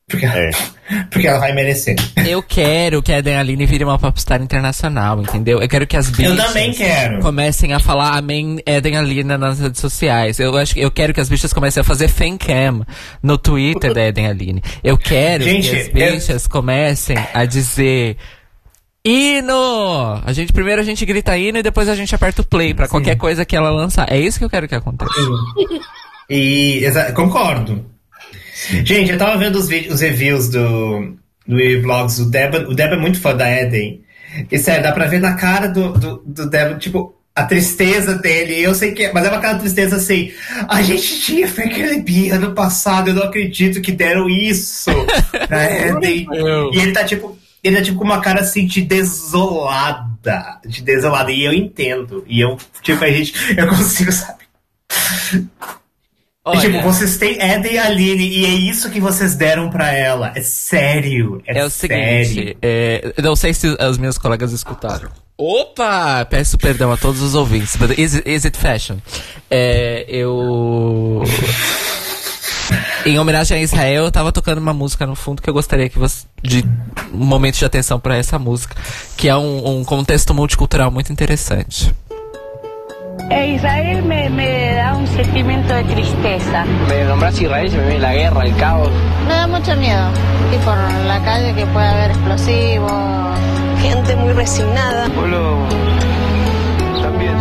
Porque, 0.07 0.27
É. 0.27 0.51
porque 1.11 1.27
ela 1.27 1.39
vai 1.39 1.55
merecer. 1.55 1.97
Eu 2.27 2.43
quero 2.43 3.03
que 3.03 3.11
a 3.11 3.19
Eden 3.21 3.37
Aline 3.39 3.65
vire 3.65 3.83
uma 3.85 3.99
popstar 3.99 4.43
internacional, 4.43 5.19
entendeu? 5.23 5.63
Eu 5.63 5.67
quero 5.69 5.87
que 5.87 5.97
as 5.97 6.11
bichas 6.11 6.39
Eu 6.39 6.45
também 6.47 6.73
quero. 6.73 7.21
comecem 7.21 7.73
a 7.73 7.81
falar 7.81 8.15
Amém 8.19 8.59
Eden 8.67 8.99
Aline 8.99 9.25
nas 9.39 9.59
redes 9.61 9.81
sociais. 9.81 10.39
Eu 10.39 10.55
acho 10.59 10.75
que 10.75 10.81
eu 10.81 10.91
quero 10.91 11.15
que 11.15 11.21
as 11.23 11.31
bichas 11.31 11.55
comecem 11.55 11.81
a 11.81 11.85
fazer 11.85 12.09
fancam 12.09 12.85
no 13.23 13.39
Twitter 13.39 13.95
da 13.95 14.03
Eden 14.07 14.27
Aline. 14.27 14.63
Eu 14.83 14.99
quero 14.99 15.45
Gente, 15.45 15.71
que 15.71 15.77
as 15.77 15.87
eu- 15.89 15.95
bichas 15.95 16.47
comecem 16.47 17.17
a 17.33 17.47
dizer 17.47 18.19
Hino! 19.07 20.23
A 20.25 20.33
gente, 20.33 20.53
primeiro 20.53 20.81
a 20.81 20.85
gente 20.85 21.05
grita 21.05 21.37
hino 21.37 21.59
e 21.59 21.63
depois 21.63 21.89
a 21.89 21.95
gente 21.95 22.15
aperta 22.15 22.41
o 22.41 22.47
play 22.47 22.73
pra 22.73 22.89
qualquer 22.89 23.17
coisa 23.17 23.45
que 23.45 23.55
ela 23.55 23.71
lançar. 23.71 24.11
É 24.11 24.19
isso 24.19 24.39
que 24.39 24.45
eu 24.45 24.51
quero 24.51 24.67
que 24.67 24.75
aconteça. 24.75 25.13
E 26.31 26.83
concordo. 27.15 27.85
Gente, 28.83 29.13
eu 29.13 29.19
tava 29.19 29.37
vendo 29.37 29.57
os, 29.57 29.69
vídeos, 29.69 29.95
os 29.95 30.01
reviews 30.01 30.49
do, 30.49 31.17
do 31.47 31.83
Vlogs, 31.83 32.19
o 32.19 32.31
Deba, 32.31 32.61
o 32.61 32.75
Deba 32.75 32.95
é 32.95 32.99
muito 32.99 33.21
fã 33.21 33.37
da 33.37 33.51
Eden. 33.51 34.03
E 34.51 34.59
sério, 34.59 34.83
dá 34.83 34.93
pra 34.93 35.07
ver 35.07 35.21
na 35.21 35.35
cara 35.35 35.69
do, 35.69 35.93
do, 35.93 36.23
do 36.25 36.49
Deba, 36.49 36.77
tipo, 36.77 37.15
a 37.35 37.45
tristeza 37.45 38.15
dele. 38.15 38.59
Eu 38.59 38.75
sei 38.75 38.93
que 38.93 39.05
é, 39.05 39.13
mas 39.13 39.27
é 39.27 39.29
uma 39.29 39.41
cara 39.41 39.55
de 39.55 39.61
tristeza 39.61 39.97
assim. 39.97 40.33
A 40.67 40.81
gente 40.83 41.21
tinha 41.21 41.47
Franklin 41.47 42.31
ano 42.31 42.53
passado, 42.55 43.11
eu 43.11 43.15
não 43.15 43.25
acredito 43.25 43.83
que 43.83 43.93
deram 43.93 44.31
isso 44.31 44.91
pra 45.47 45.65
Eden. 45.65 46.27
E 46.73 46.79
ele 46.79 46.93
tá 46.93 47.05
tipo. 47.05 47.37
Ele 47.65 47.77
tá 47.77 47.83
tipo 47.83 47.99
com 47.99 48.05
uma 48.05 48.21
cara 48.21 48.41
assim 48.43 48.67
de 48.67 48.83
desolada. 48.83 50.61
De 50.67 50.83
desolada. 50.83 51.33
E 51.33 51.43
eu 51.45 51.53
entendo. 51.53 52.23
E 52.29 52.41
eu, 52.41 52.57
tipo, 52.83 53.03
a 53.03 53.11
gente. 53.11 53.33
Eu 53.57 53.67
consigo, 53.69 54.13
sabe? 54.13 54.45
É 56.47 56.59
tipo, 56.59 56.77
Olha, 56.77 56.83
vocês 56.83 57.17
têm 57.17 57.41
Eden 57.43 57.73
e 57.73 57.79
Aline 57.79 58.29
e 58.29 58.45
é 58.45 58.51
isso 58.51 58.91
que 58.91 59.01
vocês 59.01 59.35
deram 59.35 59.71
pra 59.71 59.91
ela. 59.93 60.31
É 60.37 60.43
sério. 60.43 61.43
É, 61.47 61.61
É 61.61 61.65
o 61.65 61.71
sério. 61.71 62.27
seguinte, 62.27 62.57
é, 62.61 63.15
não 63.23 63.35
sei 63.35 63.55
se 63.55 63.67
os 63.67 63.97
meus 63.97 64.19
colegas 64.19 64.53
escutaram. 64.53 65.09
Opa! 65.39 66.23
Peço 66.27 66.59
perdão 66.59 66.93
a 66.93 66.99
todos 66.99 67.23
os 67.23 67.35
ouvintes, 67.35 67.77
but 67.77 67.99
is, 67.99 68.21
is 68.27 68.45
it 68.45 68.59
fashion? 68.59 68.99
É, 69.51 70.05
eu. 70.07 71.23
Em 73.07 73.19
homenagem 73.19 73.59
a 73.59 73.61
Israel, 73.61 74.05
eu 74.05 74.11
tava 74.11 74.33
tocando 74.33 74.59
uma 74.59 74.73
música 74.73 75.07
no 75.07 75.15
fundo 75.15 75.43
que 75.43 75.51
eu 75.51 75.55
gostaria 75.55 75.91
que 75.91 75.99
você. 75.99 76.27
de 76.43 76.65
um 77.13 77.25
momento 77.25 77.59
de 77.59 77.65
atenção 77.65 78.01
pra 78.01 78.17
essa 78.17 78.39
música, 78.39 78.75
que 79.17 79.29
é 79.29 79.37
um, 79.37 79.81
um 79.81 79.85
contexto 79.85 80.33
multicultural 80.33 80.91
muito 80.91 81.13
interessante. 81.13 81.95
E 83.31 83.55
Israel 83.55 84.03
me, 84.05 84.29
me 84.31 84.75
da 84.75 84.95
un 84.97 85.07
sentimiento 85.07 85.75
de 85.75 85.85
tristeza. 85.85 86.65
Me 86.89 87.05
nombras 87.05 87.39
Israel, 87.41 87.71
se 87.71 87.77
me 87.77 87.85
viene 87.85 88.01
la 88.01 88.15
guerra, 88.15 88.45
el 88.45 88.57
caos. 88.57 88.91
Me 89.27 89.35
da 89.35 89.47
mucho 89.47 89.75
miedo 89.77 90.11
ir 90.53 90.61
por 90.61 90.77
la 91.07 91.23
calle 91.25 91.55
que 91.55 91.67
puede 91.67 91.87
haber 91.87 92.11
explosivos. 92.11 92.93
Gente 93.83 94.17
muy 94.17 94.33
resignada. 94.33 95.09
Pueblo 95.11 95.67
también. 97.03 97.37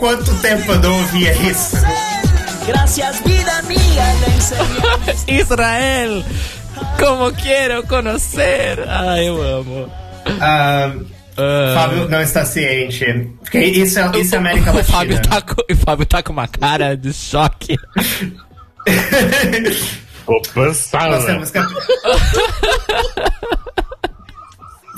Quanto 0.00 0.34
tempo 0.40 0.72
eu 0.72 0.80
não 0.80 0.98
ouvia 0.98 1.32
isso? 1.42 1.76
Gracias, 2.66 3.20
vida 3.20 3.62
enseñé. 3.68 5.28
Israel, 5.40 6.24
como 6.98 7.32
quero 7.32 7.82
conhecer. 7.86 8.82
Ai, 8.88 9.28
eu 9.28 9.40
amo. 9.42 9.92
Ah, 10.40 10.90
Ah. 11.36 11.74
Fábio 11.74 12.08
não 12.08 12.20
está 12.20 12.44
ciente. 12.44 13.04
Porque 13.40 13.60
isso 13.60 13.98
é, 13.98 14.10
isso 14.18 14.34
é 14.34 14.38
América 14.38 14.72
o 14.72 14.74
Latina. 14.76 14.98
Fábio, 14.98 15.22
tá 15.22 15.40
com, 15.40 15.54
o 15.72 15.76
Fábio 15.76 16.06
tá 16.06 16.22
com 16.22 16.32
uma 16.32 16.46
cara 16.48 16.94
de 16.96 17.12
choque. 17.14 17.76
Nós 20.54 20.86
passada. 20.90 21.24
temos 21.26 21.50
que... 21.50 21.58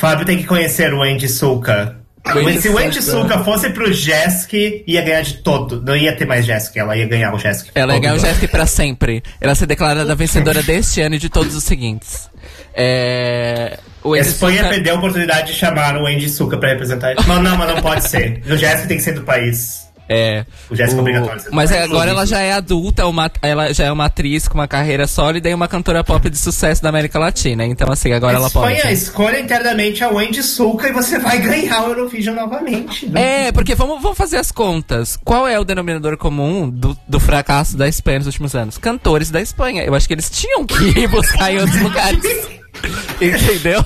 Fábio 0.01 0.27
tem 0.27 0.39
que 0.39 0.45
conhecer 0.45 0.93
o 0.93 1.03
Andy 1.03 1.29
Sulca. 1.29 2.02
Andy 2.25 2.61
Se 2.63 2.69
o 2.69 2.79
Andy 2.79 3.03
Sulca. 3.03 3.21
Sulca 3.35 3.45
fosse 3.45 3.71
pro 3.71 3.93
Jesk, 3.93 4.53
ia 4.87 5.03
ganhar 5.03 5.23
de 5.23 5.35
todo. 5.39 5.83
Não 5.83 5.97
ia 5.97 6.15
ter 6.15 6.25
mais 6.25 6.47
Jesk, 6.47 6.77
ela 6.77 6.97
ia 6.97 7.07
ganhar 7.07 7.35
o 7.35 7.39
Jesk. 7.39 7.69
Ela 7.75 7.95
ia 7.95 8.01
ganhar 8.01 8.15
o. 8.15 8.19
Jeff 8.19 8.47
pra 8.49 8.67
sempre. 8.67 9.23
Ela 9.41 9.55
ser 9.55 9.67
declarada 9.67 10.15
vencedora 10.15 10.63
deste 10.63 11.01
ano 11.01 11.17
e 11.17 11.19
de 11.19 11.29
todos 11.29 11.55
os 11.57 11.65
seguintes. 11.65 12.31
É. 12.75 13.79
O 14.05 14.15
A 14.15 14.19
Espanha 14.19 14.59
Sulca- 14.63 14.75
perdeu 14.75 14.95
a 14.95 14.99
oportunidade 14.99 15.53
de 15.53 15.59
chamar 15.59 15.97
o 15.97 16.07
Andy 16.07 16.29
Sulca 16.29 16.57
pra 16.59 16.71
representar. 16.71 17.15
Não, 17.27 17.41
não, 17.43 17.57
mas 17.57 17.69
não 17.75 17.83
pode 17.83 18.05
ser. 18.09 18.43
O 18.47 18.57
Jesk 18.57 18.87
tem 18.89 18.97
que 18.97 19.03
ser 19.03 19.13
do 19.13 19.23
país. 19.23 19.83
É. 20.13 20.47
O 20.71 20.77
Jéssica 20.77 20.99
é 20.99 21.01
obrigatório 21.01 21.43
do 21.45 21.53
Mas 21.53 21.71
país. 21.71 21.83
agora 21.85 22.11
ela 22.11 22.27
já 22.27 22.41
é 22.41 22.53
adulta, 22.53 23.07
uma, 23.07 23.31
ela 23.41 23.73
já 23.73 23.85
é 23.85 23.93
uma 23.93 24.05
atriz 24.07 24.47
com 24.47 24.55
uma 24.55 24.69
carreira 24.69 25.07
sólida 25.07 25.49
e 25.49 25.55
uma 25.55 25.69
cantora 25.69 26.05
pop 26.05 26.29
de 26.29 26.37
sucesso 26.37 26.83
da 26.83 26.89
América 26.89 27.19
Latina. 27.19 27.65
Então, 27.65 27.91
assim, 27.91 28.13
agora 28.13 28.37
ela 28.37 28.51
pode. 28.51 28.75
Espanha, 28.75 28.93
escolha 28.93 29.41
internamente 29.41 30.05
a 30.05 30.09
Wendy 30.09 30.43
Sulca 30.43 30.89
e 30.89 30.93
você 30.93 31.19
vai 31.19 31.39
ganhar 31.43 31.85
o 31.85 31.89
Eurovision 31.89 32.37
novamente. 32.37 33.07
né? 33.07 33.47
É, 33.49 33.53
porque 33.53 33.75
vamos, 33.75 34.03
vamos 34.03 34.19
fazer 34.19 34.37
as 34.37 34.53
contas. 34.53 35.19
Qual 35.25 35.47
é 35.49 35.59
o 35.59 35.65
denominador 35.65 36.17
comum 36.17 36.69
do, 36.69 36.97
do 37.09 37.19
fracasso 37.21 37.77
da 37.77 37.89
Espanha 37.89 38.19
nos 38.19 38.27
últimos 38.27 38.55
anos? 38.55 38.79
Cantores 38.79 39.31
da 39.31 39.41
Espanha. 39.41 39.83
Eu 39.85 39.95
acho 39.95 40.07
que 40.07 40.15
eles 40.15 40.29
tinham 40.31 40.65
que 40.67 40.83
ir 40.99 41.09
buscar 41.09 41.53
em 41.53 41.59
outros 41.59 41.81
lugares. 41.81 42.23
Entendeu? 43.21 43.85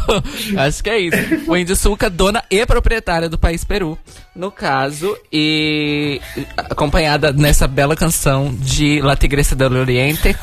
Acho 0.59 0.83
que 0.83 0.91
é 0.91 0.99
isso. 0.99 1.17
O 1.47 1.57
Indy 1.57 1.77
Sulca, 1.77 2.09
dona 2.09 2.43
e 2.51 2.65
proprietária 2.65 3.29
do 3.29 3.39
país 3.39 3.65
Peru, 3.65 3.99
no 4.35 4.51
caso, 4.51 5.17
e 5.33 6.21
acompanhada 6.57 7.33
nessa 7.33 7.67
bela 7.67 7.97
canção 7.97 8.55
de 8.55 9.01
La 9.01 9.17
Tigresa 9.17 9.55
del 9.55 9.73
Oriente. 9.73 10.37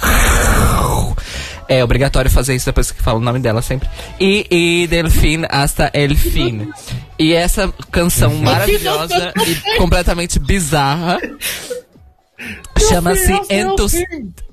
É 1.68 1.84
obrigatório 1.84 2.30
fazer 2.30 2.56
isso 2.56 2.66
depois 2.66 2.92
que 2.92 3.02
falo 3.02 3.20
o 3.20 3.22
nome 3.22 3.40
dela 3.40 3.62
sempre. 3.62 3.90
E, 4.20 4.46
e 4.52 4.88
Delfim 4.88 5.44
hasta 5.50 5.90
el 5.94 6.16
fin. 6.16 6.72
E 7.18 7.34
essa 7.34 7.74
canção 7.92 8.36
maravilhosa 8.36 9.34
e 9.48 9.78
completamente 9.78 10.40
bizarra 10.40 11.20
chama-se 12.90 13.34
Entus... 13.50 13.94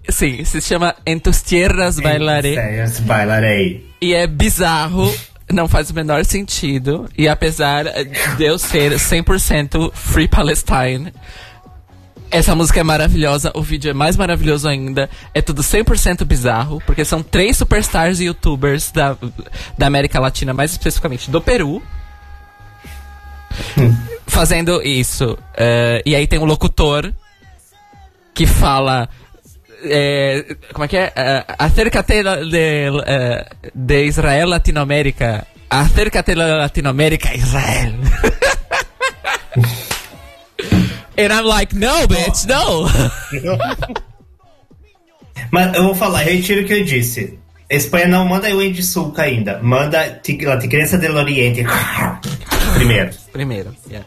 Sim, 0.08 0.44
se 0.44 0.60
chama 0.60 0.94
Entus 1.06 1.42
Tierras 1.42 2.00
Bailaré. 2.00 2.54
Sério, 2.54 3.02
Bailarei. 3.02 3.90
E 4.00 4.14
é 4.14 4.26
bizarro, 4.26 5.12
não 5.52 5.68
faz 5.68 5.90
o 5.90 5.94
menor 5.94 6.24
sentido. 6.24 7.08
E 7.16 7.28
apesar 7.28 7.84
de 8.36 8.44
eu 8.44 8.58
ser 8.58 8.92
100% 8.92 9.92
Free 9.92 10.28
Palestine, 10.28 11.12
essa 12.30 12.54
música 12.54 12.80
é 12.80 12.82
maravilhosa, 12.82 13.50
o 13.54 13.62
vídeo 13.62 13.90
é 13.90 13.94
mais 13.94 14.16
maravilhoso 14.16 14.68
ainda. 14.68 15.10
É 15.34 15.42
tudo 15.42 15.62
100% 15.62 16.24
bizarro, 16.24 16.80
porque 16.86 17.04
são 17.04 17.22
três 17.22 17.56
superstars 17.56 18.20
e 18.20 18.24
youtubers 18.24 18.92
da, 18.92 19.16
da 19.76 19.86
América 19.86 20.20
Latina, 20.20 20.54
mais 20.54 20.70
especificamente 20.70 21.30
do 21.30 21.40
Peru. 21.40 21.82
Fazendo 24.26 24.80
isso. 24.82 25.36
Eh, 25.56 26.02
e 26.06 26.14
aí 26.14 26.26
tem 26.26 26.38
um 26.38 26.44
locutor 26.44 27.12
que 28.40 28.46
fala. 28.46 29.06
eh, 29.84 30.56
como 30.72 30.84
é 30.84 30.88
que 30.88 30.96
é? 30.96 31.12
Eh, 31.14 31.44
acércate 31.58 32.22
de, 32.22 32.50
de, 32.50 32.90
eh, 33.06 33.44
de 33.74 34.04
Israel 34.06 34.48
Latinoamérica. 34.48 35.46
Acércate 35.68 36.34
de 36.34 36.40
Latinoamérica, 36.40 37.34
Israel. 37.34 37.94
And 41.18 41.32
I'm 41.32 41.44
like, 41.44 41.74
no, 41.76 42.06
bitch, 42.08 42.46
no. 42.48 42.88
Mas 45.52 45.74
eu 45.76 45.82
vou 45.84 45.94
falar, 45.94 46.20
retiro 46.20 46.62
o 46.62 46.64
que 46.64 46.72
eu 46.72 46.84
disse. 46.84 47.38
A 47.70 47.74
Espanha 47.74 48.06
não 48.08 48.26
manda 48.26 48.48
o 48.56 48.60
Andy 48.60 48.82
Sulca 48.82 49.22
ainda. 49.22 49.58
Manda 49.62 50.18
Tig- 50.22 50.44
La 50.46 50.56
Tigresa 50.58 50.96
del 50.96 51.14
Oriente. 51.16 51.62
Primeiro. 52.74 53.10
Primeiro, 53.32 53.74
yeah. 53.90 54.06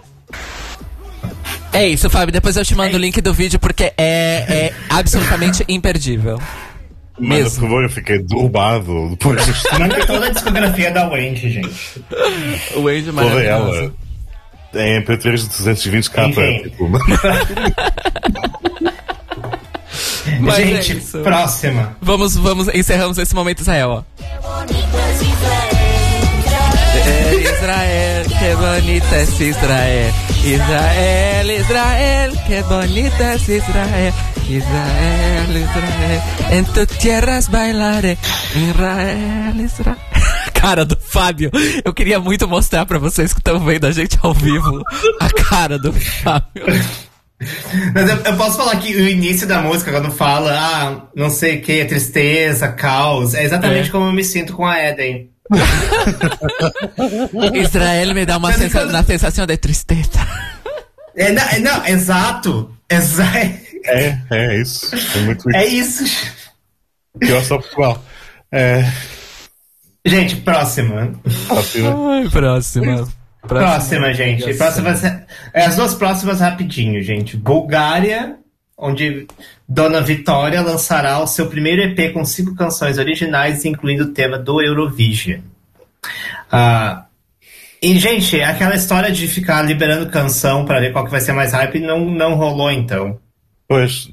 É 1.74 1.88
isso, 1.88 2.10
Fábio. 2.10 2.32
Depois 2.32 2.56
eu 2.56 2.64
te 2.64 2.76
mando 2.76 2.96
o 2.96 3.00
link 3.00 3.20
do 3.22 3.34
vídeo 3.34 3.60
porque 3.60 3.92
é, 3.98 4.46
é 4.48 4.74
absolutamente 4.90 5.64
imperdível. 5.70 6.40
Manda, 7.20 7.36
Mesmo. 7.36 7.60
por 7.62 7.62
favor, 7.68 7.84
eu 7.84 7.90
fiquei 7.90 8.20
derrubado 8.20 9.10
depois 9.12 9.46
disto. 9.46 9.80
Manda 9.80 10.06
toda 10.06 10.26
a 10.28 10.30
discografia 10.30 10.92
da 10.92 11.08
Wendy, 11.10 11.50
gente. 11.52 11.70
O 12.76 12.88
Andy 12.88 13.12
Toda 13.12 13.44
ela. 13.44 13.66
maravilhoso. 13.66 13.94
Em 14.76 15.00
MP3 15.04 15.36
de 15.38 15.48
220k. 15.50 16.30
Enfim. 16.30 16.64
Tipo, 16.64 16.90
Mas 20.40 20.60
é 20.60 20.66
gente, 20.66 20.98
isso. 20.98 21.20
próxima. 21.20 21.96
Vamos, 22.02 22.36
vamos, 22.36 22.68
encerramos 22.70 23.18
esse 23.18 23.36
momento 23.36 23.60
Israel, 23.62 23.90
ó. 23.90 24.04
É 27.64 28.26
Israel, 28.26 28.26
que 28.26 28.55
bonita 28.55 29.20
es 29.22 29.39
Israel. 29.39 30.14
Israel, 30.43 31.51
Israel, 31.51 32.32
que 32.45 32.61
bonita 32.64 33.34
es 33.36 33.47
Israel. 33.47 34.14
Israel, 34.49 35.57
Israel, 35.57 36.22
en 36.51 36.66
tus 36.66 36.88
tierras 36.97 37.49
bailaré. 37.49 38.18
Israel, 38.53 39.61
Israel. 39.61 39.97
Cara 40.53 40.84
do 40.84 40.97
Fábio, 40.97 41.49
eu 41.86 41.93
queria 41.93 42.20
muito 42.20 42.47
mostrar 42.49 42.86
pra 42.86 42.99
vocês 42.99 43.32
que 43.32 43.39
estão 43.39 43.59
vendo 43.61 43.88
a 43.88 43.91
gente 43.91 44.18
ao 44.22 44.34
vivo 44.34 44.84
a 45.20 45.30
cara 45.30 45.78
do 45.80 45.91
Fábio. 45.93 46.66
Mas 47.93 48.09
eu, 48.09 48.18
eu 48.18 48.38
posso 48.38 48.57
falar 48.57 48.76
que 48.78 48.93
o 48.93 49.07
início 49.09 49.45
da 49.47 49.61
música, 49.61 49.91
quando 49.91 50.11
fala, 50.11 50.53
ah, 50.53 51.01
não 51.16 51.30
sei 51.30 51.57
o 51.57 51.61
que, 51.61 51.84
tristeza, 51.86 52.70
caos, 52.70 53.34
é 53.34 53.43
exatamente 53.43 53.89
É. 53.89 53.91
como 53.91 54.05
eu 54.07 54.14
me 54.14 54.24
sinto 54.24 54.53
com 54.53 54.66
a 54.66 54.80
Eden. 54.82 55.33
Israel 57.54 58.14
me 58.14 58.26
dá 58.26 58.38
uma, 58.38 58.54
sensa 58.54 58.86
uma 58.86 59.04
sensação 59.04 59.46
de 59.46 59.58
tristeza. 59.58 60.26
É, 61.16 61.32
não, 61.32 61.44
é, 61.44 61.60
não, 61.60 61.86
exato. 61.86 62.76
Exa 62.89 63.24
é, 63.86 64.18
é 64.32 64.62
isso. 64.62 64.96
É 65.18 65.22
muito 65.22 65.56
é 65.56 65.66
isso. 65.66 66.04
isso. 66.04 66.32
Pior 67.20 67.44
só 67.44 67.58
Portugal. 67.58 68.04
É. 68.52 68.86
Gente, 70.06 70.38
próxima. 70.38 71.14
Ótimo. 71.50 72.10
Ai, 72.10 72.30
próxima. 72.30 73.08
Próxima, 73.48 74.14
gente. 74.14 74.54
Próxima, 74.54 74.91
é, 75.54 75.66
as 75.66 75.76
duas 75.76 75.94
próximas 75.96 76.39
rapidinho, 76.39 77.02
gente. 77.02 77.36
Bulgária, 77.36 78.38
onde 78.84 79.26
Dona 79.68 80.02
Vitória 80.02 80.62
lançará 80.62 81.20
o 81.20 81.28
seu 81.28 81.48
primeiro 81.48 81.82
EP 81.82 82.14
com 82.14 82.26
cinco 82.26 82.54
canções 82.54 82.98
originais, 82.98 83.64
incluindo 83.64 84.04
o 84.04 84.14
tema 84.14 84.38
do 84.38 84.62
Eurovision. 84.62 85.40
Ah, 86.52 87.06
e, 87.82 87.98
gente, 87.98 88.42
aquela 88.42 88.76
história 88.76 89.12
de 89.12 89.28
ficar 89.28 89.62
liberando 89.62 90.10
canção 90.10 90.66
pra 90.66 90.80
ver 90.80 90.92
qual 90.92 91.06
que 91.06 91.12
vai 91.12 91.22
ser 91.22 91.34
mais 91.34 91.52
hype 91.54 91.80
não, 91.80 92.06
não 92.06 92.36
rolou, 92.36 92.72
então. 92.72 93.20
Pois, 93.68 94.10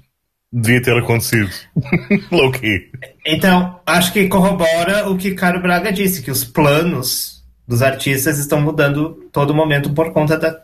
devia 0.53 0.83
ter 0.83 0.97
acontecido. 0.97 1.51
Low 2.31 2.51
key. 2.53 2.91
Então, 3.27 3.81
acho 3.85 4.13
que 4.13 4.29
corrobora 4.29 5.09
o 5.09 5.17
que 5.17 5.35
Caro 5.35 5.61
Braga 5.61 5.93
disse, 5.93 6.23
que 6.23 6.31
os 6.31 6.45
planos 6.45 7.45
dos 7.67 7.83
artistas 7.83 8.39
estão 8.39 8.61
mudando 8.61 9.29
todo 9.33 9.55
momento 9.55 9.93
por 9.93 10.13
conta 10.13 10.37
da. 10.37 10.63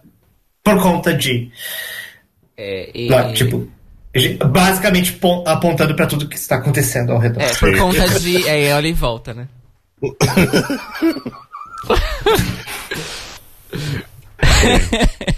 Por 0.64 0.80
conta 0.82 1.12
de. 1.14 1.50
É, 2.56 2.90
e- 2.92 3.08
Não, 3.08 3.32
tipo, 3.32 3.68
basicamente 4.50 5.12
pon- 5.14 5.44
apontando 5.46 5.94
pra 5.94 6.06
tudo 6.06 6.28
que 6.28 6.36
está 6.36 6.56
acontecendo 6.56 7.12
ao 7.12 7.18
redor. 7.18 7.40
É, 7.42 7.54
por 7.54 7.76
conta 7.78 8.08
de. 8.20 8.46
É, 8.48 8.74
olha 8.74 8.88
e 8.88 8.92
volta, 8.92 9.34
né? 9.34 9.48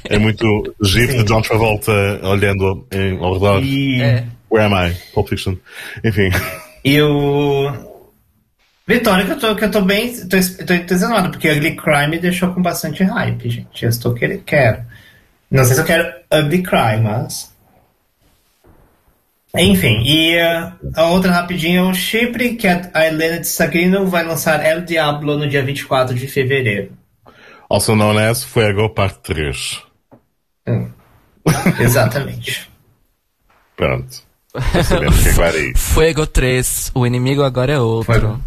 É 0.08 0.18
muito 0.18 0.74
gif 0.82 1.16
de 1.16 1.24
John 1.24 1.42
Travolta 1.42 1.92
olhando 2.22 2.86
em, 2.92 3.16
ao 3.18 3.34
redor. 3.34 3.62
E, 3.62 4.00
É. 4.02 4.24
Where 4.50 4.64
am 4.72 4.88
I? 4.90 4.94
Pulp 5.12 5.28
Fiction. 5.28 5.56
Enfim. 6.04 6.30
e 6.84 7.00
o. 7.02 7.70
Vitória, 8.86 9.26
que 9.26 9.32
eu 9.32 9.38
tô, 9.38 9.54
que 9.54 9.64
eu 9.64 9.70
tô 9.70 9.82
bem. 9.82 10.14
Tô, 10.26 10.36
tô 10.64 10.72
entusiasmado, 10.74 11.30
porque 11.30 11.50
Ugly 11.50 11.76
Cry 11.76 12.08
me 12.08 12.18
deixou 12.18 12.52
com 12.54 12.62
bastante 12.62 13.02
hype, 13.04 13.50
gente. 13.50 13.82
Eu 13.82 13.90
estou 13.90 14.14
querendo. 14.14 14.42
Quero. 14.44 14.82
Não 15.50 15.64
sei 15.64 15.74
se 15.74 15.80
eu 15.82 15.84
quero 15.84 16.10
Ugly 16.32 16.62
Cry, 16.62 16.98
mas. 17.02 17.52
Enfim, 19.56 20.02
e 20.04 20.36
uh, 20.36 20.72
a 20.94 21.06
outra 21.06 21.32
rapidinho 21.32 21.80
é 21.80 21.90
o 21.90 21.94
Chipre, 21.94 22.54
que 22.56 22.68
a 22.68 22.90
a 22.92 23.06
Helena 23.06 23.40
de 23.40 23.46
Sagrino 23.46 24.06
vai 24.06 24.22
lançar 24.22 24.64
El 24.64 24.82
Diablo 24.82 25.38
no 25.38 25.48
dia 25.48 25.64
24 25.64 26.14
de 26.14 26.26
fevereiro. 26.28 26.92
Also 27.70 27.94
known 27.94 28.18
as 28.18 28.44
Fuego 28.44 28.90
Parte 28.90 29.18
3. 29.22 29.82
Hum. 30.68 30.90
Exatamente. 31.80 32.70
Pronto. 33.76 34.22
Já 34.74 34.84
sabemos 34.84 35.20
o 35.20 35.34
que 35.34 35.40
é 35.40 35.48
aí. 35.48 35.72
Fuego 35.76 36.26
3, 36.26 36.92
o 36.94 37.06
inimigo 37.06 37.42
agora 37.42 37.72
é 37.72 37.78
outro. 37.78 38.12
Fuego. 38.12 38.40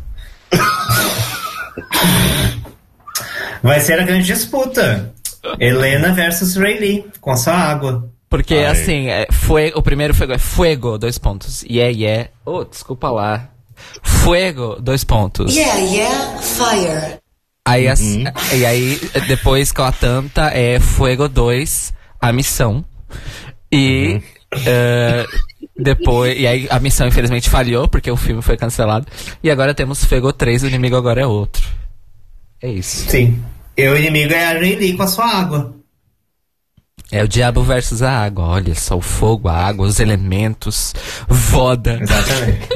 Vai 3.63 3.79
ser 3.79 3.99
a 3.99 4.03
grande 4.03 4.25
disputa. 4.25 5.13
Helena 5.59 6.13
versus 6.13 6.55
Rayleigh, 6.55 7.05
com 7.19 7.35
sua 7.35 7.53
água. 7.53 8.10
Porque 8.31 8.55
Ai. 8.55 8.65
assim, 8.67 9.07
é, 9.09 9.27
fue, 9.29 9.73
o 9.75 9.81
primeiro 9.83 10.15
fuego 10.15 10.31
é 10.31 10.37
fuego, 10.37 10.97
dois 10.97 11.17
pontos. 11.17 11.63
Yeah, 11.63 11.91
yeah. 11.95 12.29
Oh, 12.45 12.63
desculpa 12.63 13.11
lá. 13.11 13.49
Fuego, 14.01 14.77
dois 14.81 15.03
pontos. 15.03 15.53
Yeah, 15.53 15.77
yeah, 15.81 16.39
fire. 16.41 17.19
Aí, 17.67 17.87
as- 17.89 17.99
e 17.99 18.65
aí, 18.65 18.99
depois 19.27 19.71
com 19.73 19.83
a 19.83 19.91
Tanta, 19.91 20.47
é 20.47 20.79
Fuego 20.79 21.27
2, 21.27 21.93
a 22.21 22.31
missão. 22.31 22.85
E 23.71 24.21
eh, 24.65 25.25
depois. 25.77 26.39
E 26.39 26.47
aí 26.47 26.67
a 26.69 26.79
missão 26.79 27.07
infelizmente 27.07 27.49
falhou, 27.49 27.87
porque 27.89 28.09
o 28.09 28.15
filme 28.17 28.41
foi 28.41 28.55
cancelado. 28.55 29.07
E 29.43 29.51
agora 29.51 29.73
temos 29.73 30.05
Fuego 30.05 30.31
3, 30.31 30.63
o 30.63 30.67
inimigo 30.67 30.95
agora 30.95 31.21
é 31.21 31.25
outro. 31.27 31.67
É 32.61 32.69
isso. 32.69 33.09
Sim. 33.09 33.43
E 33.75 33.87
o 33.89 33.97
inimigo 33.97 34.33
é 34.33 34.45
a 34.45 34.53
Rayleigh 34.53 34.95
com 34.95 35.03
a 35.03 35.07
sua 35.07 35.25
água. 35.25 35.75
É 37.11 37.23
o 37.23 37.27
diabo 37.27 37.61
versus 37.61 38.01
a 38.01 38.09
água. 38.09 38.45
Olha 38.45 38.73
só, 38.73 38.95
o 38.97 39.01
fogo, 39.01 39.49
a 39.49 39.57
água, 39.57 39.85
os 39.85 39.99
elementos, 39.99 40.93
voda. 41.27 41.99
Exatamente. 42.01 42.69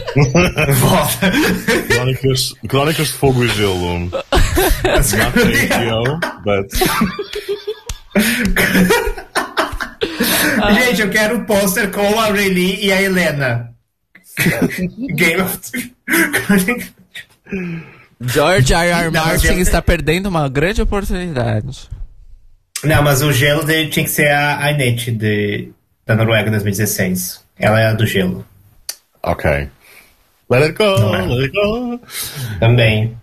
Volta. 0.79 1.31
Crónicas, 1.87 2.53
Crónicas 2.67 3.07
de 3.07 3.13
Fogo 3.13 3.45
e 3.45 3.47
Gelo. 3.49 3.99
Not 3.99 4.21
HBO, 4.83 6.19
but. 6.43 6.69
Gente, 10.73 11.01
eu 11.01 11.09
quero 11.09 11.37
o 11.37 11.45
pôster 11.45 11.91
com 11.91 12.19
a 12.19 12.27
Rayleigh 12.27 12.85
e 12.85 12.91
a 12.91 13.01
Helena. 13.01 13.71
Game 15.15 15.41
of 15.41 15.59
George 18.21 18.73
R. 18.73 18.89
R. 18.89 19.11
Martin 19.11 19.59
está 19.59 19.81
perdendo 19.81 20.27
uma 20.27 20.49
grande 20.49 20.81
oportunidade. 20.81 21.89
Não, 22.85 23.03
mas 23.03 23.21
o 23.21 23.31
gelo 23.33 23.63
dele 23.63 23.89
tinha 23.89 24.05
que 24.05 24.11
ser 24.11 24.29
a 24.29 24.63
a 24.63 24.71
Inete 24.71 25.11
de, 25.11 25.71
da 26.05 26.15
Noruega 26.15 26.49
2016. 26.51 27.43
Ela 27.57 27.81
é 27.81 27.87
a 27.87 27.93
do 27.93 28.05
gelo. 28.05 28.45
Ok. 29.23 29.69
Let 30.49 30.63
it 30.63 30.73
go, 30.73 31.15
é. 31.15 31.25
let 31.25 31.45
it 31.45 31.53
go. 31.53 31.99
Também. 32.59 33.17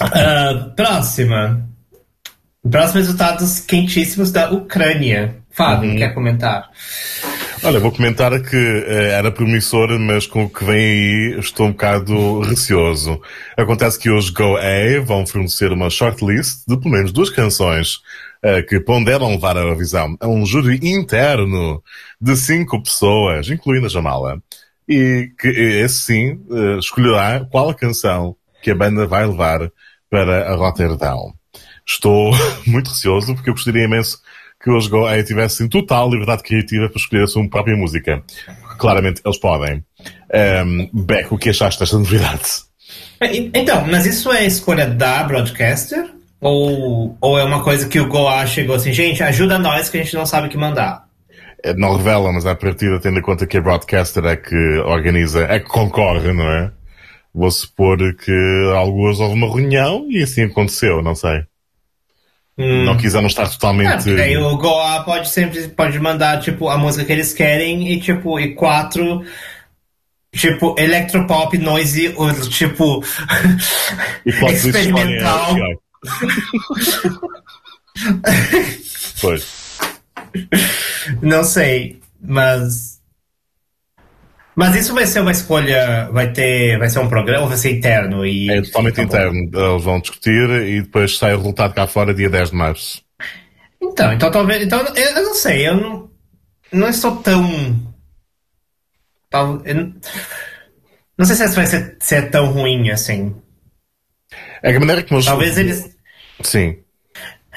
Ah, 0.00 0.72
próxima. 0.74 1.68
Próximos 2.68 3.06
resultados 3.06 3.60
quentíssimos 3.60 4.32
da 4.32 4.50
Ucrânia. 4.50 5.36
Fábio, 5.50 5.96
quer 5.96 6.14
comentar? 6.14 6.70
Olha, 7.64 7.78
vou 7.78 7.92
comentar 7.92 8.32
que 8.42 8.56
eh, 8.56 9.10
era 9.10 9.30
promissor, 9.30 9.96
mas 9.96 10.26
com 10.26 10.44
o 10.44 10.50
que 10.50 10.64
vem 10.64 10.76
aí 10.76 11.38
estou 11.38 11.66
um 11.66 11.70
bocado 11.70 12.40
receoso. 12.40 13.20
Acontece 13.56 14.00
que 14.00 14.10
os 14.10 14.30
Go 14.30 14.56
A 14.56 15.00
vão 15.04 15.24
fornecer 15.24 15.70
uma 15.70 15.88
shortlist 15.88 16.64
de 16.66 16.76
pelo 16.76 16.90
menos 16.90 17.12
duas 17.12 17.30
canções 17.30 18.00
eh, 18.42 18.62
que 18.62 18.80
ponderam 18.80 19.30
levar 19.30 19.56
a 19.56 19.74
visão 19.74 20.16
a 20.20 20.26
um 20.26 20.44
júri 20.44 20.80
interno 20.82 21.80
de 22.20 22.36
cinco 22.36 22.82
pessoas, 22.82 23.48
incluindo 23.48 23.86
a 23.86 23.90
Jamala. 23.90 24.42
E 24.88 25.30
que 25.38 25.46
esse 25.48 26.00
sim 26.02 26.40
eh, 26.50 26.78
escolherá 26.80 27.46
qual 27.48 27.70
a 27.70 27.74
canção 27.74 28.34
que 28.60 28.72
a 28.72 28.74
banda 28.74 29.06
vai 29.06 29.24
levar 29.24 29.70
para 30.10 30.52
a 30.52 30.56
Rotterdam. 30.56 31.32
Estou 31.86 32.32
muito 32.66 32.90
receoso 32.90 33.36
porque 33.36 33.50
eu 33.50 33.54
gostaria 33.54 33.84
imenso 33.84 34.18
que 34.62 34.70
os 34.70 34.86
Go 34.86 35.06
A 35.06 35.22
tivessem 35.22 35.68
total 35.68 36.10
liberdade 36.10 36.42
criativa 36.42 36.88
para 36.88 36.98
escolher 36.98 37.24
a 37.24 37.26
sua 37.26 37.48
própria 37.48 37.76
música. 37.76 38.22
Claramente 38.78 39.20
eles 39.24 39.38
podem. 39.38 39.84
Um, 40.64 40.88
Beck, 40.92 41.32
o 41.32 41.38
que 41.38 41.50
achaste 41.50 41.80
desta 41.80 41.98
novidade? 41.98 42.42
Então, 43.54 43.86
mas 43.86 44.06
isso 44.06 44.32
é 44.32 44.46
escolha 44.46 44.86
da 44.86 45.22
broadcaster? 45.24 46.10
Ou, 46.40 47.16
ou 47.20 47.38
é 47.38 47.44
uma 47.44 47.62
coisa 47.62 47.88
que 47.88 48.00
o 48.00 48.08
Goa 48.08 48.44
chegou 48.46 48.74
assim, 48.74 48.92
gente, 48.92 49.22
ajuda 49.22 49.58
nós 49.58 49.88
que 49.88 49.98
a 49.98 50.02
gente 50.02 50.14
não 50.14 50.26
sabe 50.26 50.48
o 50.48 50.50
que 50.50 50.56
mandar? 50.56 51.04
Eh, 51.62 51.74
Não 51.74 51.96
revela, 51.96 52.32
mas 52.32 52.44
à 52.44 52.54
partida, 52.54 52.98
tendo 53.00 53.20
em 53.20 53.22
conta 53.22 53.46
que 53.46 53.56
a 53.56 53.60
broadcaster 53.60 54.24
é 54.24 54.36
que 54.36 54.56
organiza, 54.84 55.44
é 55.44 55.60
que 55.60 55.68
concorre, 55.68 56.32
não 56.32 56.48
é? 56.50 56.72
Vou 57.32 57.50
supor 57.50 57.96
que 58.16 58.32
alguns 58.76 59.20
houve 59.20 59.34
uma 59.34 59.46
reunião 59.46 60.06
e 60.10 60.22
assim 60.22 60.42
aconteceu, 60.42 61.00
não 61.00 61.14
sei. 61.14 61.44
Hum. 62.58 62.84
Não 62.84 62.96
quiseram 62.96 63.26
estar 63.26 63.44
É, 63.44 63.48
totalmente. 63.48 64.10
aí 64.20 64.36
o 64.36 64.56
Goa 64.58 65.02
pode 65.04 65.28
sempre 65.30 65.68
pode 65.68 65.98
mandar 65.98 66.40
tipo 66.40 66.68
a 66.68 66.76
música 66.76 67.04
que 67.04 67.12
eles 67.12 67.32
querem 67.32 67.90
e 67.92 68.00
tipo 68.00 68.38
e 68.38 68.54
quatro 68.54 69.24
tipo 70.34 70.74
electropop 70.78 71.56
noise 71.58 72.12
ou, 72.16 72.32
tipo 72.48 73.02
E 74.26 74.30
experimental. 74.30 75.56
Pois. 79.20 79.78
não 81.20 81.44
sei 81.44 82.00
mas 82.20 83.00
mas 84.54 84.74
isso 84.76 84.94
vai 84.94 85.06
ser 85.06 85.20
uma 85.20 85.30
escolha 85.32 86.08
vai 86.12 86.32
ter 86.32 86.78
vai 86.78 86.88
ser 86.88 86.98
um 86.98 87.08
programa 87.08 87.42
ou 87.42 87.48
vai 87.48 87.56
ser 87.56 87.70
interno 87.72 88.24
e 88.26 88.50
É 88.50 88.62
totalmente 88.62 88.94
Tá 88.96 89.02
interno. 89.02 89.50
Eles 89.52 89.84
vão 89.84 90.00
discutir 90.00 90.50
e 90.68 90.82
depois 90.82 91.16
sai 91.18 91.34
o 91.34 91.38
resultado 91.38 91.74
cá 91.74 91.86
fora 91.86 92.12
dia 92.14 92.28
10 92.30 92.50
de 92.50 92.56
março. 92.56 93.02
então 93.80 94.12
então 94.12 94.30
talvez 94.30 94.62
então 94.62 94.80
eu, 94.94 94.94
eu 94.94 95.22
não 95.22 95.34
sei 95.34 95.66
eu 95.68 95.76
não 95.76 96.10
não 96.72 96.88
estou 96.88 97.16
tão 97.16 97.92
tal- 99.30 99.62
não, 99.64 99.94
não 101.18 101.24
sei 101.26 101.36
se 101.36 101.48
vai 101.56 101.66
ser, 101.66 101.96
ser 102.00 102.30
tão 102.30 102.46
ruim 102.52 102.90
assim 102.90 103.34
É 104.62 104.70
que 104.70 104.76
a 104.76 104.80
maneira 104.80 105.04
eles. 105.10 105.24
talvez 105.24 105.58
eles 105.58 105.90
Sim. 106.42 106.78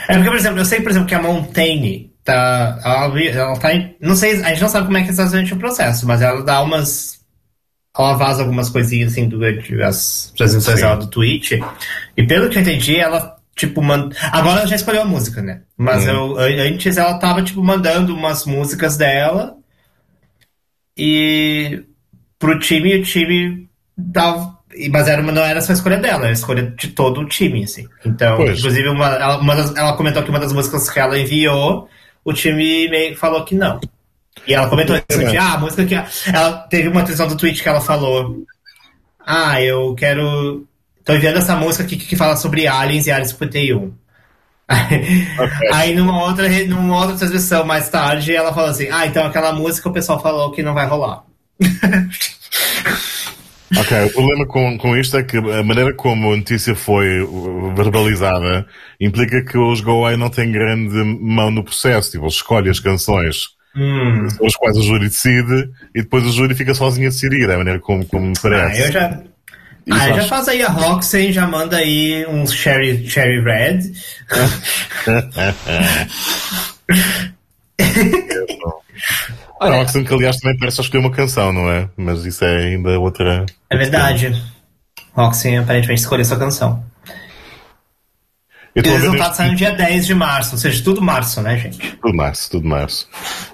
É 0.08 0.14
porque, 0.16 0.30
por 0.30 0.36
exemplo, 0.38 0.60
eu 0.60 0.66
sei, 0.66 0.82
por 0.82 0.92
exemplo, 0.92 1.08
que 1.08 1.16
a 1.16 1.22
Montaigne 1.22 2.14
tá. 2.26 2.80
Ela, 2.84 3.22
ela 3.22 3.58
tá 3.60 3.74
em, 3.74 3.96
Não 4.02 4.16
sei, 4.16 4.42
a 4.44 4.50
gente 4.50 4.62
não 4.62 4.68
sabe 4.70 4.88
como 4.88 4.98
é 4.98 5.04
que 5.04 5.12
está 5.12 5.24
durante 5.26 5.54
o 5.54 5.58
processo, 5.58 6.06
mas 6.06 6.22
ela 6.22 6.44
dá 6.44 6.62
umas. 6.62 7.16
Ela 7.98 8.14
vaza 8.16 8.42
algumas 8.44 8.70
coisinhas 8.70 9.14
assim 9.14 9.30
durante 9.30 9.82
as 9.82 10.34
transmissões 10.36 10.82
dela 10.82 10.98
do 10.98 11.08
Twitch. 11.08 11.54
E 12.18 12.24
pelo 12.28 12.50
que 12.50 12.58
eu 12.58 12.62
entendi, 12.62 12.98
ela, 12.98 13.38
tipo, 13.56 13.82
manda. 13.82 14.14
Agora 14.34 14.60
ela 14.60 14.68
já 14.68 14.76
escolheu 14.76 15.04
a 15.04 15.06
música, 15.06 15.42
né? 15.42 15.62
Mas 15.78 16.04
Hum. 16.06 16.10
eu, 16.10 16.38
an- 16.38 16.62
antes 16.74 16.98
ela 16.98 17.18
tava, 17.20 17.42
tipo, 17.42 17.64
mandando 17.64 18.14
umas 18.14 18.46
músicas 18.46 18.98
dela. 18.98 19.56
E. 20.98 21.84
pro 22.40 22.60
time, 22.60 22.96
o 22.98 23.04
time 23.04 23.70
dava. 23.98 24.56
Mas 24.92 25.08
era, 25.08 25.22
não 25.22 25.42
era 25.42 25.62
só 25.62 25.72
a 25.72 25.76
escolha 25.76 25.98
dela, 25.98 26.24
era 26.24 26.30
a 26.30 26.34
escolha 26.34 26.64
de 26.78 26.90
todo 26.90 27.22
o 27.22 27.28
time, 27.30 27.64
assim. 27.64 27.88
Então, 28.06 28.36
Pois. 28.38 28.60
inclusive, 28.60 28.90
uma, 28.90 29.06
ela, 29.08 29.38
uma 29.38 29.56
das- 29.56 29.74
ela 29.76 29.94
comentou 29.96 30.22
que 30.22 30.30
uma 30.30 30.40
das 30.40 30.52
músicas 30.52 30.90
que 30.90 31.00
ela 31.00 31.18
enviou, 31.18 31.88
o 32.26 32.34
time 32.34 32.90
meio 32.90 33.12
que 33.12 33.20
falou 33.20 33.46
que 33.46 33.54
não. 33.56 33.80
E 34.48 34.54
ela 34.54 34.68
comentou 34.68 34.96
isso, 34.96 35.06
que, 35.08 35.38
ah, 35.38 35.54
a 35.54 35.58
música 35.58 35.86
que. 35.86 35.96
Ela 36.30 36.58
teve 36.70 36.90
uma 36.90 37.02
atenção 37.02 37.28
do 37.28 37.38
tweet 37.38 37.62
que 37.62 37.70
ela 37.70 37.80
falou. 37.80 38.44
Ah, 39.26 39.62
eu 39.62 39.96
quero. 39.96 40.68
Tô 41.04 41.14
enviando 41.14 41.38
essa 41.38 41.56
música 41.56 41.84
aqui 41.84 41.96
que 41.96 42.16
fala 42.16 42.36
sobre 42.36 42.68
aliens 42.68 43.06
e 43.06 43.12
Área 43.12 43.26
51. 43.26 43.94
Aí 45.72 45.94
numa 45.94 46.24
outra, 46.24 46.50
numa 46.66 46.98
outra 46.98 47.16
transmissão 47.16 47.64
mais 47.64 47.88
tarde, 47.90 48.36
ela 48.36 48.54
falou 48.54 48.72
assim: 48.72 48.90
Ah, 48.92 49.06
então 49.06 49.26
aquela 49.26 49.54
música 49.54 49.88
o 49.88 49.94
pessoal 49.94 50.20
falou 50.22 50.52
que 50.52 50.64
não 50.64 50.74
vai 50.74 50.88
rolar. 50.88 51.24
Ok, 53.78 54.04
o 54.06 54.14
problema 54.14 54.46
com, 54.46 54.78
com 54.78 54.96
isto 54.96 55.18
é 55.18 55.24
que 55.24 55.38
a 55.38 55.64
maneira 55.64 55.92
como 55.94 56.32
a 56.32 56.38
notícia 56.38 56.76
foi 56.76 57.08
verbalizada 57.76 58.66
implica 59.02 59.44
que 59.44 59.58
os 59.58 59.82
Go 59.82 59.92
Away 60.06 60.18
não 60.18 60.30
têm 60.30 60.52
grande 60.52 60.96
mão 61.22 61.50
no 61.50 61.64
processo. 61.64 62.12
Tipo, 62.12 62.26
eles 62.26 62.36
escolhem 62.36 62.70
as 62.72 62.80
canções 62.80 63.56
Hum. 63.78 64.30
sobre 64.30 64.46
as 64.48 64.56
quais 64.56 64.78
o 64.78 64.84
júri 64.84 65.10
decide 65.10 65.70
e 65.94 66.02
depois 66.02 66.26
o 66.26 66.32
júri 66.32 66.56
fica 66.56 66.74
sozinho 66.74 67.08
a 67.08 67.10
decidir. 67.10 67.50
É 67.50 67.56
a 67.56 67.58
maneira 67.58 67.78
como, 67.80 68.06
como 68.06 68.28
me 68.28 68.34
Ah, 68.38 68.42
parece. 68.42 68.82
eu 68.84 68.92
já. 68.94 69.20
Isso 69.88 70.00
Ah, 70.00 70.14
já 70.14 70.24
faz 70.28 70.48
aí 70.48 70.62
a 70.64 70.70
Roxy, 70.70 71.32
já 71.34 71.46
manda 71.46 71.76
aí 71.78 72.26
uns 72.28 72.54
Cherry, 72.54 73.06
cherry 73.08 73.42
Red. 73.42 73.80
A 79.60 79.70
Roxanne, 79.70 80.06
que 80.06 80.14
aliás 80.14 80.38
também 80.38 80.58
parece 80.58 80.76
só 80.78 80.82
escolher 80.84 81.02
uma 81.06 81.12
canção, 81.12 81.54
não 81.54 81.70
é? 81.72 81.90
Mas 81.96 82.26
isso 82.26 82.44
é 82.44 82.58
ainda 82.74 83.00
outra. 83.00 83.46
É 83.70 83.78
verdade. 83.78 84.44
Roxy 85.14 85.56
aparentemente 85.56 86.02
escolheu 86.02 86.26
sua 86.26 86.38
canção. 86.38 86.84
Eu 88.76 88.84
E 88.84 88.90
o 88.90 88.92
resultado 88.92 89.18
neste- 89.20 89.38
sai 89.38 89.50
no 89.52 89.56
dia 89.56 89.72
10 89.72 90.06
de 90.06 90.14
março, 90.14 90.52
ou 90.52 90.58
seja, 90.58 90.84
tudo 90.84 91.02
março, 91.02 91.42
né, 91.42 91.58
gente? 91.58 91.96
Tudo 91.96 92.14
março, 92.14 92.52
tudo 92.52 92.68
março. 92.68 93.08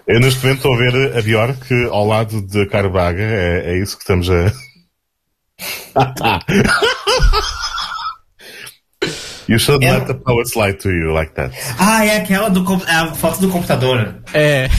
Eu 0.07 0.19
neste 0.19 0.41
momento 0.43 0.57
estou 0.57 0.73
a 0.73 0.77
ver 0.79 1.15
a 1.17 1.21
Bjork 1.21 1.73
ao 1.91 2.07
lado 2.07 2.41
de 2.41 2.65
Caro 2.65 2.89
Braga, 2.89 3.21
é, 3.21 3.73
é 3.73 3.77
isso 3.77 3.95
que 3.95 4.01
estamos 4.01 4.27
a. 4.31 4.51
You 9.47 9.57
should 9.59 9.83
Eu- 9.85 9.93
let 9.93 10.07
the 10.07 10.13
poets 10.13 10.55
lie 10.55 10.73
to 10.73 10.89
you 10.89 11.11
like 11.11 11.33
that. 11.33 11.53
Ah, 11.77 12.05
é 12.05 12.17
aquela 12.17 12.49
do 12.49 12.63
é 12.87 12.91
a 12.95 13.13
foto 13.13 13.41
do 13.41 13.49
computador. 13.49 14.20
É. 14.33 14.69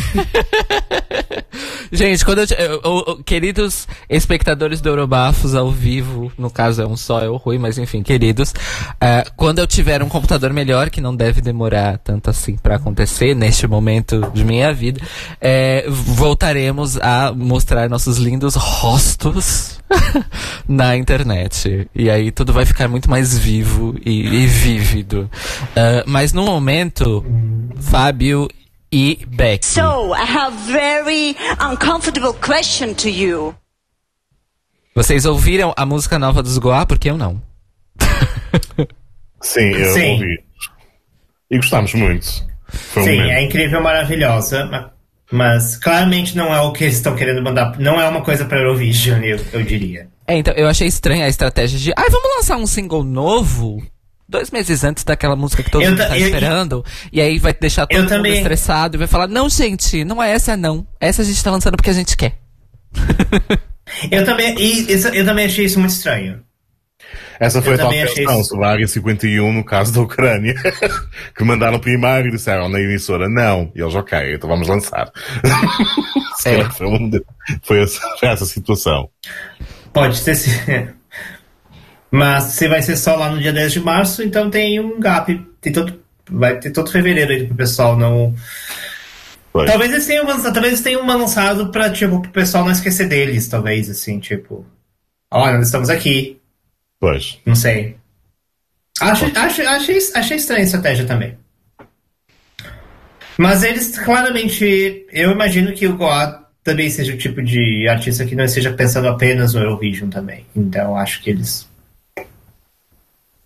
Gente, 1.93 2.25
quando 2.25 2.39
eu, 2.39 2.47
eu- 2.59 2.81
eu- 3.07 3.23
queridos 3.23 3.87
espectadores 4.09 4.81
do 4.81 4.89
Eurobafos 4.89 5.55
ao 5.55 5.71
vivo, 5.71 6.33
no 6.39 6.51
caso 6.51 6.81
é 6.81 6.87
um 6.87 6.97
só, 6.97 7.21
é 7.21 7.29
o 7.29 7.37
Rui, 7.37 7.59
mas 7.59 7.77
enfim, 7.77 8.03
queridos, 8.03 8.55
ah, 9.01 9.25
quando 9.37 9.59
eu 9.59 9.67
tiver 9.67 10.03
um 10.03 10.09
computador 10.09 10.53
melhor, 10.55 10.89
que 10.89 11.01
não 11.03 11.15
deve 11.15 11.43
demorar 11.43 11.99
tanto 11.99 12.31
assim 12.31 12.57
pra 12.57 12.77
acontecer 12.77 13.35
neste 13.37 13.67
momento 13.67 14.31
de 14.33 14.43
minha 14.45 14.73
vida, 14.73 15.01
é, 15.41 15.85
voltaremos 15.89 16.97
a 16.99 17.33
mostrar 17.37 17.91
nossos 17.91 18.17
lindos 18.17 18.55
rostos 18.55 19.79
na 20.67 20.97
internet. 20.97 21.89
E 21.95 22.09
aí 22.09 22.31
tudo 22.31 22.53
vai 22.55 22.65
ficar 22.65 22.89
muito 22.89 23.11
mais 23.11 23.37
vivo 23.37 23.95
e, 24.05 24.23
e 24.27 24.47
vívido. 24.47 25.29
Ah, 25.77 26.05
mas 26.07 26.33
no 26.33 26.45
momento, 26.47 27.23
Fábio 27.81 28.49
e 28.93 29.25
Beck. 29.27 29.65
So, 29.65 30.13
I 30.15 30.23
have 30.25 30.57
very 30.71 31.35
uncomfortable 31.61 32.35
question 32.35 32.95
to 32.95 33.09
you. 33.09 33.55
Vocês 34.95 35.25
ouviram 35.25 35.73
a 35.77 35.87
música 35.87 36.19
nova 36.19 36.43
dos 36.43 36.59
Goa? 36.59 36.85
Porque 36.85 37.09
eu 37.09 37.17
não. 37.17 37.41
Sim, 39.41 39.71
eu 39.71 39.93
Sim. 39.95 40.13
ouvi. 40.13 40.45
E 41.51 41.57
gostámos 41.57 41.95
muito. 41.95 42.27
Foi 42.69 43.03
Sim, 43.05 43.17
momento. 43.17 43.31
é 43.33 43.43
incrível, 43.43 43.83
maravilhosa, 43.83 44.65
ma- 44.67 44.91
mas 45.31 45.77
claramente 45.77 46.37
não 46.37 46.55
é 46.55 46.61
o 46.61 46.73
que 46.73 46.85
eles 46.85 46.97
estão 46.97 47.15
querendo 47.17 47.43
mandar. 47.43 47.79
Não 47.79 48.01
é 48.01 48.09
uma 48.09 48.23
coisa 48.23 48.45
pra 48.45 48.59
Eurovision, 48.59 49.23
eu, 49.23 49.39
eu 49.53 49.63
diria. 49.63 50.09
É, 50.27 50.37
então, 50.37 50.55
eu 50.55 50.69
achei 50.69 50.87
estranha 50.87 51.25
a 51.25 51.29
estratégia 51.29 51.79
de. 51.79 51.93
Ai, 51.97 52.09
vamos 52.11 52.37
lançar 52.37 52.57
um 52.57 52.67
single 52.67 53.03
novo? 53.03 53.83
Dois 54.33 54.51
meses 54.51 54.83
antes 54.83 55.05
daquela 55.05 55.37
música 55.37 55.63
que 55.63 55.71
todo 55.71 55.83
Eu 55.83 55.91
mundo 55.91 55.99
tá 55.99 56.19
eu- 56.19 56.25
esperando. 56.27 56.83
E 57.13 57.21
aí 57.21 57.39
vai 57.39 57.53
deixar 57.53 57.87
todo 57.87 57.99
mundo 58.01 58.09
também- 58.09 58.39
estressado 58.39 58.97
e 58.97 58.99
vai 58.99 59.07
falar: 59.07 59.29
Não, 59.29 59.47
gente, 59.49 60.05
não 60.05 60.23
é 60.23 60.33
essa 60.33 60.57
não. 60.57 60.87
Essa 60.99 61.21
a 61.21 61.25
gente 61.25 61.45
tá 61.45 61.51
lançando 61.51 61.77
porque 61.77 61.91
a 61.91 61.93
gente 61.93 62.17
quer. 62.17 62.39
Eu 64.11 64.25
também, 64.25 64.55
e 64.59 64.91
isso- 64.93 65.09
eu 65.09 65.25
também 65.25 65.45
achei 65.45 65.67
isso 65.67 65.79
muito 65.79 65.91
estranho. 65.93 66.41
Essa 67.39 67.61
foi 67.61 67.75
Eu 67.75 67.85
a 67.85 67.89
achei 67.91 68.07
questão 68.07 68.41
isso. 68.41 68.49
sobre 68.51 68.65
a 68.65 68.69
Área 68.71 68.89
51 68.89 69.53
no 69.53 69.63
caso 69.65 69.93
da 69.93 70.01
Ucrânia. 70.01 70.55
que 71.37 71.45
mandaram 71.45 71.79
primeiro 71.79 72.29
e 72.29 72.31
disseram 72.31 72.71
na 72.71 72.81
emissora 72.81 73.29
não. 73.29 73.71
E 73.75 73.83
eles, 73.83 73.95
ok, 73.95 74.35
então 74.35 74.49
vamos 74.49 74.67
lançar. 74.69 75.11
É. 76.45 76.65
foi 77.63 77.83
essa, 77.83 78.01
foi 78.19 78.29
essa 78.29 78.45
situação. 78.47 79.09
Pode 79.93 80.21
ter 80.25 80.35
sido. 80.35 80.95
Mas 82.13 82.45
se 82.45 82.69
vai 82.69 82.83
ser 82.83 82.97
só 82.97 83.17
lá 83.17 83.31
no 83.31 83.41
dia 83.41 83.53
10 83.53 83.73
de 83.73 83.81
março, 83.81 84.23
então 84.23 84.51
tem 84.51 84.79
um 84.79 85.01
gap. 85.01 85.35
Tem 85.63 85.73
todo, 85.73 85.99
vai 86.31 86.61
ter 86.61 86.71
todo 86.71 86.93
fevereiro 86.93 87.33
aí 87.33 87.47
pro 87.47 87.57
pessoal 87.57 87.97
não. 87.97 88.35
Pois. 89.51 89.71
Talvez 89.71 89.91
eles 89.91 90.07
tenham 90.07 90.27
lançado, 90.27 90.53
talvez 90.53 90.75
eles 90.75 90.85
tenham 90.85 91.07
lançado 91.07 91.71
pra, 91.71 91.91
tipo, 91.91 92.21
pro 92.21 92.31
pessoal 92.31 92.65
não 92.65 92.73
esquecer 92.73 93.09
deles, 93.09 93.49
talvez, 93.49 93.89
assim, 93.89 94.21
tipo. 94.21 94.67
Olha, 95.31 95.57
nós 95.57 95.67
estamos 95.67 95.89
aqui. 95.89 96.39
Pois. 97.01 97.39
Não 97.47 97.55
sei. 97.55 97.97
Acho, 99.01 99.25
acho, 99.35 99.63
achei, 99.63 99.99
achei 100.15 100.37
estranha 100.37 100.61
a 100.61 100.65
estratégia 100.65 101.07
também. 101.07 101.37
Mas 103.39 103.63
eles, 103.63 103.99
claramente, 103.99 105.07
eu 105.11 105.31
imagino 105.33 105.73
que 105.73 105.87
o 105.87 105.97
Goa 105.97 106.47
também 106.63 106.89
seja 106.91 107.15
o 107.15 107.19
tipo 107.19 107.43
de 107.43 107.89
artista 107.89 108.25
que 108.25 108.37
não 108.37 108.45
esteja 108.45 108.73
pensando 108.73 109.09
apenas 109.09 109.55
no 109.55 109.61
Eurovision 109.61 110.11
também. 110.11 110.47
Então, 110.55 110.97
acho 110.97 111.23
que 111.23 111.31
eles. 111.31 111.69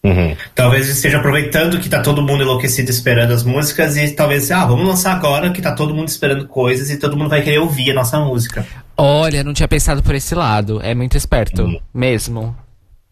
Uhum. 0.07 0.37
Talvez 0.55 0.85
eles 0.85 0.97
estejam 0.97 1.19
aproveitando 1.19 1.81
que 1.81 1.89
tá 1.89 2.01
todo 2.01 2.23
mundo 2.23 2.43
enlouquecido 2.43 2.91
esperando 2.91 3.33
as 3.33 3.43
músicas 3.43 3.97
e 3.97 4.11
talvez, 4.13 4.51
ah, 4.53 4.65
vamos 4.65 4.87
lançar 4.87 5.13
agora 5.17 5.51
que 5.51 5.61
tá 5.61 5.73
todo 5.75 5.93
mundo 5.95 6.09
esperando 6.09 6.47
coisas 6.47 6.91
e 6.91 6.97
todo 6.99 7.17
mundo 7.17 7.29
vai 7.31 7.43
querer 7.43 7.59
ouvir 7.59 7.91
a 7.91 7.95
nossa 7.95 8.19
música. 8.21 8.65
Olha, 8.97 9.43
não 9.43 9.53
tinha 9.53 9.67
pensado 9.67 10.03
por 10.03 10.15
esse 10.15 10.35
lado. 10.35 10.81
É 10.83 10.95
muito 10.95 11.17
esperto. 11.17 11.63
Uhum. 11.65 11.81
Mesmo. 11.93 12.57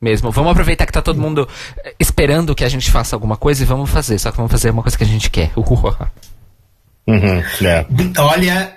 Mesmo. 0.00 0.30
Vamos 0.30 0.52
aproveitar 0.52 0.86
que 0.86 0.92
tá 0.92 1.02
todo 1.02 1.20
mundo 1.20 1.48
eh, 1.84 1.94
esperando 1.98 2.54
que 2.54 2.62
a 2.64 2.68
gente 2.68 2.90
faça 2.90 3.16
alguma 3.16 3.36
coisa 3.36 3.62
e 3.62 3.66
vamos 3.66 3.90
fazer. 3.90 4.18
Só 4.18 4.30
que 4.30 4.36
vamos 4.36 4.52
fazer 4.52 4.70
uma 4.70 4.82
coisa 4.82 4.96
que 4.96 5.04
a 5.04 5.06
gente 5.06 5.30
quer. 5.30 5.50
Uhum. 5.56 7.42
É. 7.66 7.86
Olha, 8.18 8.72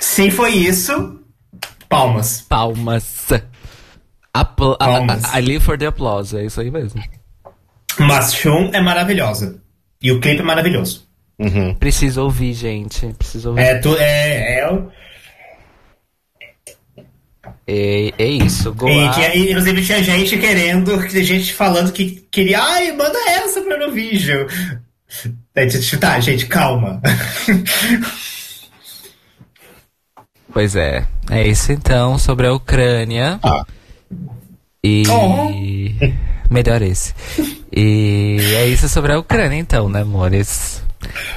se 0.00 0.30
foi 0.30 0.50
isso, 0.52 1.20
palmas. 1.88 2.44
Palmas. 2.48 3.26
Apl 4.34 4.72
a- 4.72 4.74
a- 4.74 4.76
Palmas. 4.78 5.22
I 5.34 5.40
live 5.40 5.60
for 5.64 5.78
the 5.78 5.86
applause. 5.86 6.36
É 6.36 6.44
isso 6.44 6.60
aí 6.60 6.70
mesmo. 6.70 7.02
Mas 7.98 8.34
Shun 8.34 8.70
é 8.72 8.80
maravilhosa. 8.80 9.60
E 10.02 10.12
o 10.12 10.20
clipe 10.20 10.40
é 10.40 10.44
maravilhoso. 10.44 11.06
Uhum. 11.38 11.74
Preciso 11.74 12.22
ouvir, 12.22 12.52
gente. 12.54 13.06
Preciso 13.18 13.50
ouvir. 13.50 13.60
É, 13.62 13.74
tu, 13.78 13.96
é, 13.98 14.58
é, 14.60 14.72
o- 14.72 14.90
É, 17.66 18.12
é 18.18 18.26
isso. 18.26 18.72
Goa. 18.72 18.90
e 18.90 19.10
que 19.10 19.20
aí, 19.24 19.50
inclusive 19.50 19.84
tinha 19.84 20.02
gente 20.02 20.36
querendo, 20.38 21.08
tinha 21.08 21.24
gente 21.24 21.52
falando 21.52 21.92
que 21.92 22.26
queria, 22.30 22.62
ai, 22.62 22.92
manda 22.92 23.18
essa 23.28 23.60
pra. 23.62 23.76
Daí, 25.54 25.68
tipo, 25.68 25.98
tá, 25.98 26.18
gente, 26.20 26.46
calma. 26.46 27.00
Pois 30.52 30.74
é. 30.74 31.06
É 31.30 31.46
isso 31.46 31.70
então 31.70 32.18
sobre 32.18 32.46
a 32.46 32.52
Ucrânia. 32.54 33.38
Ah. 33.42 33.62
E. 34.82 35.02
Oh. 35.06 35.50
Melhor 36.50 36.82
esse. 36.82 37.14
E 37.72 38.38
é 38.54 38.66
isso 38.66 38.88
sobre 38.88 39.12
a 39.12 39.18
Ucrânia, 39.18 39.56
então, 39.58 39.88
né, 39.88 40.02
amores? 40.02 40.82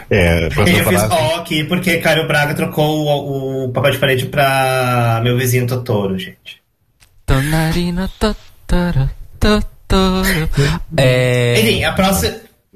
É, 0.10 0.47
eu 0.47 0.51
fiz 0.51 0.99
assim, 1.03 1.07
ó 1.12 1.36
aqui 1.36 1.64
porque 1.66 1.97
Caio 1.97 2.28
Braga 2.28 2.55
trocou 2.55 3.05
o, 3.05 3.66
o 3.66 3.72
papel 3.72 3.91
de 3.91 3.97
parede 3.99 4.26
pra 4.26 5.20
meu 5.24 5.38
vizinho 5.38 5.68
Totoro, 5.68 6.18
gente. 6.18 6.62
Tonarina 7.26 8.10
totoro, 8.20 9.10
totoro. 9.39 10.49
É. 10.97 11.60
Enfim, 11.60 11.84
a 11.84 11.91
próxima, 11.93 12.36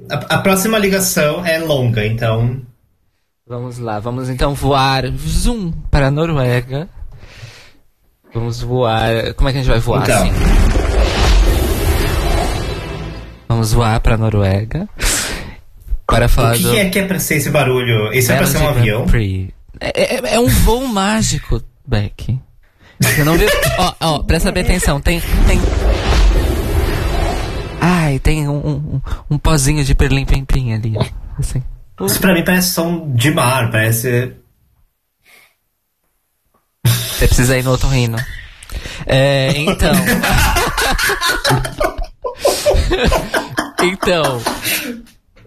a, 0.10 0.16
a 0.36 0.38
próxima 0.40 0.78
ligação 0.78 1.44
é 1.46 1.58
longa, 1.58 2.06
então. 2.06 2.62
Vamos 3.48 3.78
lá, 3.80 4.00
vamos 4.00 4.30
então 4.30 4.54
voar 4.54 5.06
zoom 5.18 5.72
para 5.90 6.08
a 6.08 6.12
Noruega. 6.12 6.88
Vamos 8.34 8.62
voar. 8.62 9.34
Como 9.36 9.50
é 9.50 9.52
que 9.52 9.58
a 9.60 9.62
gente 9.62 9.70
vai 9.72 9.80
voar 9.80 10.04
Então. 10.04 10.24
assim? 10.24 10.73
Vamos 13.54 13.72
voar 13.72 14.00
para 14.00 14.16
a 14.16 14.18
Noruega. 14.18 14.90
Para 16.08 16.28
falar 16.28 16.56
O 16.56 16.58
que, 16.58 16.64
do. 16.64 16.76
é 16.76 16.90
que 16.90 16.98
é 16.98 17.06
pra 17.06 17.20
ser 17.20 17.36
esse 17.36 17.52
barulho? 17.52 18.12
Isso 18.12 18.32
é 18.32 18.38
pra 18.38 18.48
ser 18.48 18.58
um 18.58 18.68
avião? 18.68 19.06
É, 19.80 20.16
é- 20.16 20.34
é 20.36 20.40
um 20.40 20.48
voo 20.48 20.88
mágico, 20.88 21.62
Beck. 21.86 22.40
Você 23.00 23.24
não 23.24 23.38
viu? 23.38 23.48
ó, 23.78 23.94
ó, 24.00 24.20
presta 24.24 24.52
bem 24.52 24.64
atenção. 24.64 25.00
Tem. 25.00 25.22
tem... 25.46 25.62
Ai, 27.80 28.18
tem 28.18 28.48
um, 28.50 28.56
um, 28.68 29.02
um 29.30 29.38
pozinho 29.38 29.84
de 29.84 29.94
perlim 29.94 30.26
pim 30.26 30.44
pim 30.44 30.74
ali. 30.74 30.96
Assim. 31.38 31.62
Isso 32.02 32.20
pra 32.20 32.34
mim 32.34 32.44
parece 32.44 32.72
som 32.72 33.14
de 33.14 33.30
mar, 33.30 33.70
parece. 33.70 34.34
Você 36.84 37.28
precisa 37.28 37.56
ir 37.56 37.64
no 37.64 37.74
otorrino. 37.74 38.18
É, 39.06 39.50
então. 39.58 39.94
então. 43.84 44.42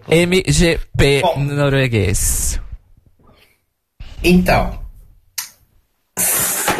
MGP 0.09 1.21
Bom. 1.21 1.39
norueguês. 1.43 2.59
Então. 4.23 4.79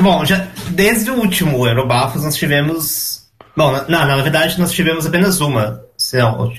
Bom, 0.01 0.23
já, 0.25 0.47
desde 0.69 1.11
o 1.11 1.15
último 1.15 1.67
Eurobafos 1.67 2.23
nós 2.23 2.35
tivemos. 2.35 3.27
Bom, 3.55 3.71
na, 3.71 4.05
na 4.05 4.15
verdade 4.17 4.59
nós 4.59 4.71
tivemos 4.71 5.05
apenas 5.05 5.41
uma. 5.41 5.83
Se 5.97 6.17
Não, 6.17 6.37
não 6.37 6.53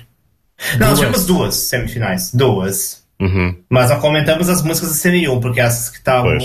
nós 0.78 0.78
Duas. 0.78 0.98
tivemos 0.98 1.26
duas 1.26 1.54
semifinais. 1.54 2.34
Duas. 2.34 3.04
Uhum. 3.20 3.56
Mas 3.68 3.90
nós 3.90 4.00
comentamos 4.00 4.48
as 4.48 4.62
músicas 4.62 4.90
da 4.90 4.96
Semi 4.96 5.28
1, 5.28 5.40
porque 5.40 5.60
essas 5.60 5.88
que 5.88 5.98
estavam. 5.98 6.36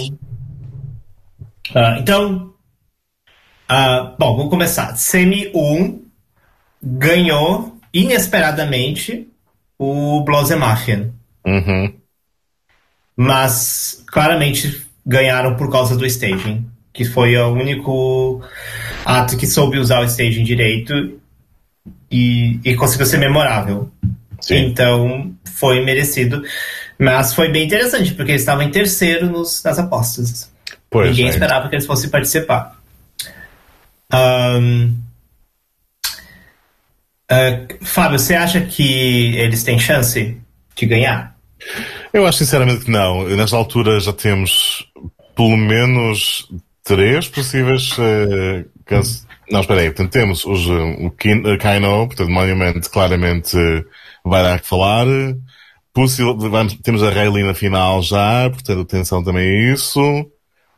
Ah, 1.74 1.98
então. 2.00 2.54
ah, 3.68 4.16
bom, 4.18 4.36
vamos 4.38 4.50
começar. 4.52 4.96
Semi 4.96 5.52
1 5.54 6.03
ganhou 6.84 7.78
inesperadamente 7.94 9.28
o 9.80 10.22
Blosemafia. 10.22 11.12
Uhum. 11.46 11.94
Mas 13.16 14.04
claramente 14.08 14.86
ganharam 15.06 15.56
por 15.56 15.72
causa 15.72 15.96
do 15.96 16.06
staging, 16.06 16.66
que 16.92 17.06
foi 17.06 17.38
o 17.38 17.54
único 17.54 18.42
ato 19.06 19.38
que 19.38 19.48
soube 19.48 19.78
usar 19.78 20.02
o 20.02 20.06
staging 20.06 20.44
direito 20.44 21.20
e, 22.12 22.60
e 22.64 22.76
conseguiu 22.76 23.06
ser 23.06 23.18
memorável. 23.18 23.92
Sim. 24.42 24.66
Então 24.66 25.34
foi 25.46 25.84
merecido. 25.84 26.44
Mas 27.00 27.34
foi 27.34 27.50
bem 27.50 27.66
interessante, 27.66 28.14
porque 28.14 28.32
eles 28.32 28.42
estavam 28.42 28.64
em 28.64 28.72
terceiro 28.72 29.30
nos, 29.30 29.64
nas 29.64 29.80
apostas. 29.80 30.52
Pois 30.90 31.10
Ninguém 31.10 31.28
é. 31.28 31.30
esperava 31.30 31.70
que 31.70 31.76
eles 31.76 31.86
fossem 31.86 32.10
participar. 32.10 32.78
Ahn, 34.12 34.92
ah, 37.34 37.68
Fábio, 37.82 38.20
você 38.20 38.36
acha 38.36 38.62
que 38.62 39.36
eles 39.38 39.64
têm 39.64 39.80
chance 39.80 40.38
de 40.76 40.86
ganhar? 40.86 41.36
Eu 42.14 42.26
acho 42.28 42.38
sinceramente 42.40 42.86
que 42.86 42.92
não. 42.92 43.24
Nesta 43.30 43.56
altura 43.56 44.00
já 44.00 44.14
temos 44.14 44.86
pelo 45.36 45.58
menos 45.58 46.48
três 46.84 47.28
possíveis. 47.28 47.90
eh, 48.00 48.66
canc- 48.86 49.06
Não, 49.52 49.60
espera 49.62 49.82
aí. 49.82 49.88
Portanto, 49.88 50.12
temos 50.12 50.46
os, 50.46 50.68
eh, 50.68 51.06
o 51.06 51.12
Kin- 51.12 51.44
eh, 51.46 51.58
Kaino, 51.58 52.08
portanto, 52.08 52.30
Monument 52.30 52.82
claramente 52.92 53.56
vai 54.24 54.42
dar 54.44 54.60
que 54.60 54.68
falar. 54.68 55.06
Vamos- 55.96 56.74
temos 56.82 57.04
a 57.04 57.10
Rayleigh 57.12 57.46
na 57.46 57.54
final 57.54 58.02
já, 58.02 58.50
portanto, 58.50 58.82
atenção 58.82 59.24
também 59.24 59.48
a 59.48 59.74
isso. 59.74 60.00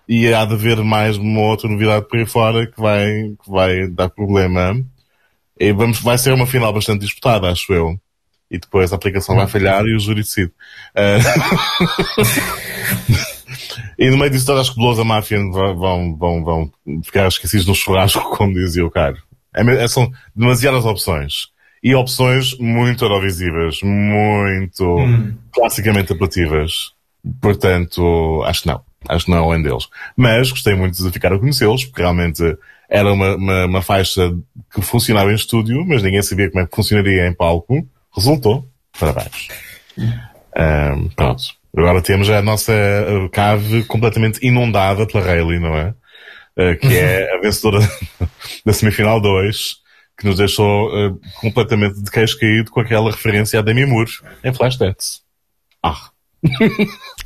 E 0.07 0.31
há 0.33 0.45
de 0.45 0.53
haver 0.53 0.83
mais 0.83 1.17
uma 1.17 1.41
outra 1.41 1.67
novidade 1.69 2.07
por 2.07 2.19
aí 2.19 2.25
fora 2.25 2.67
que 2.67 2.79
vai, 2.79 3.05
que 3.43 3.49
vai 3.49 3.87
dar 3.87 4.09
problema. 4.09 4.75
E 5.59 5.71
vamos, 5.71 5.99
vai 5.99 6.17
ser 6.17 6.33
uma 6.33 6.45
final 6.45 6.73
bastante 6.73 7.01
disputada, 7.01 7.49
acho 7.49 7.73
eu. 7.73 7.97
E 8.49 8.59
depois 8.59 8.91
a 8.91 8.95
aplicação 8.95 9.35
vai 9.35 9.47
falhar 9.47 9.83
e 9.85 9.95
o 9.95 9.99
júri 9.99 10.21
decide. 10.21 10.51
Ah, 10.95 11.17
e 13.97 14.09
no 14.09 14.17
meio 14.17 14.29
disso 14.29 14.45
tudo, 14.45 14.59
acho 14.59 14.73
que 14.73 14.79
Blows 14.79 14.99
a 14.99 15.03
Mafia 15.03 15.39
vão, 15.39 16.15
vão, 16.15 16.43
vão, 16.43 16.71
ficar 17.03 17.27
esquecidos 17.27 17.65
no 17.65 17.73
churrasco, 17.73 18.21
como 18.37 18.53
dizia 18.53 18.85
o 18.85 18.91
Caro. 18.91 19.17
É, 19.55 19.61
é- 19.61 19.87
são 19.87 20.11
demasiadas 20.35 20.85
opções. 20.85 21.47
E 21.81 21.93
opções 21.93 22.57
muito 22.57 23.05
eurovisivas, 23.05 23.79
muito 23.83 24.97
classicamente 25.51 26.13
apelativas. 26.13 26.91
Portanto, 27.39 28.43
acho 28.45 28.63
que 28.63 28.67
não. 28.67 28.81
Acho 29.07 29.25
que 29.25 29.31
não 29.31 29.53
é 29.53 29.57
um 29.57 29.61
deles. 29.61 29.87
Mas 30.17 30.49
gostei 30.49 30.73
muito 30.73 30.97
de 30.97 31.11
ficar 31.11 31.31
a 31.31 31.37
conhecê-los, 31.37 31.85
porque 31.85 32.01
realmente 32.01 32.41
era 32.89 33.11
uma, 33.11 33.35
uma, 33.35 33.65
uma 33.65 33.81
faixa 33.81 34.33
que 34.73 34.81
funcionava 34.81 35.31
em 35.31 35.35
estúdio, 35.35 35.85
mas 35.85 36.03
ninguém 36.03 36.21
sabia 36.21 36.49
como 36.49 36.63
é 36.63 36.67
que 36.67 36.75
funcionaria 36.75 37.27
em 37.27 37.33
palco. 37.33 37.87
Resultou. 38.15 38.67
Parabéns. 38.99 39.47
Ahm, 40.55 41.09
pronto. 41.15 41.43
Agora 41.75 42.01
temos 42.01 42.29
a 42.29 42.41
nossa 42.41 42.73
cave 43.33 43.83
completamente 43.83 44.45
inundada 44.45 45.05
pela 45.05 45.25
Rayleigh, 45.25 45.59
não 45.59 45.75
é? 45.75 45.93
Eh, 46.57 46.75
que 46.75 46.95
é 46.95 47.29
a 47.35 47.41
vencedora 47.41 47.79
da 48.65 48.71
semifinal 48.71 49.19
2, 49.19 49.75
que 50.17 50.25
nos 50.25 50.37
deixou 50.37 50.89
eh, 50.97 51.13
completamente 51.41 52.01
de 52.01 52.09
queixo 52.09 52.39
caído 52.39 52.71
com 52.71 52.79
aquela 52.79 53.11
referência 53.11 53.59
a 53.59 53.61
Demi 53.61 53.85
Moore 53.85 54.11
em 54.43 54.53
Flashdance. 54.53 55.19
Ah. 55.83 56.09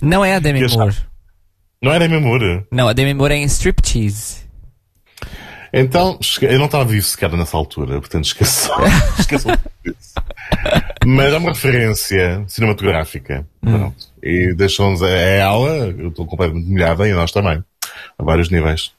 Não 0.01 0.25
é 0.25 0.35
a 0.35 0.39
Demi 0.39 0.65
Moore. 0.67 0.97
Não 1.81 1.93
é 1.93 1.99
Demi 1.99 2.19
Moore? 2.19 2.65
Não, 2.71 2.87
a 2.87 2.93
Demi 2.93 3.13
Moore 3.13 3.33
é 3.35 3.37
em 3.37 3.43
Striptease. 3.43 4.48
Então, 5.71 6.17
eu 6.41 6.57
não 6.57 6.65
estava 6.65 6.85
vivo 6.85 7.05
sequer 7.05 7.31
nessa 7.31 7.55
altura, 7.55 7.99
portanto 7.99 8.25
esqueçam, 8.25 8.75
esqueçam 9.19 9.51
disso. 9.85 10.13
Mas 11.05 11.33
é 11.33 11.37
uma 11.37 11.49
referência 11.49 12.43
cinematográfica. 12.47 13.45
Pronto. 13.61 13.95
E 14.21 14.53
deixam-nos, 14.55 15.01
é 15.01 15.39
ela, 15.39 15.69
eu 15.97 16.09
estou 16.09 16.25
completamente 16.25 16.67
molhada 16.69 17.07
e 17.07 17.13
nós 17.13 17.31
também, 17.31 17.63
a 18.17 18.23
vários 18.23 18.49
níveis. 18.49 18.91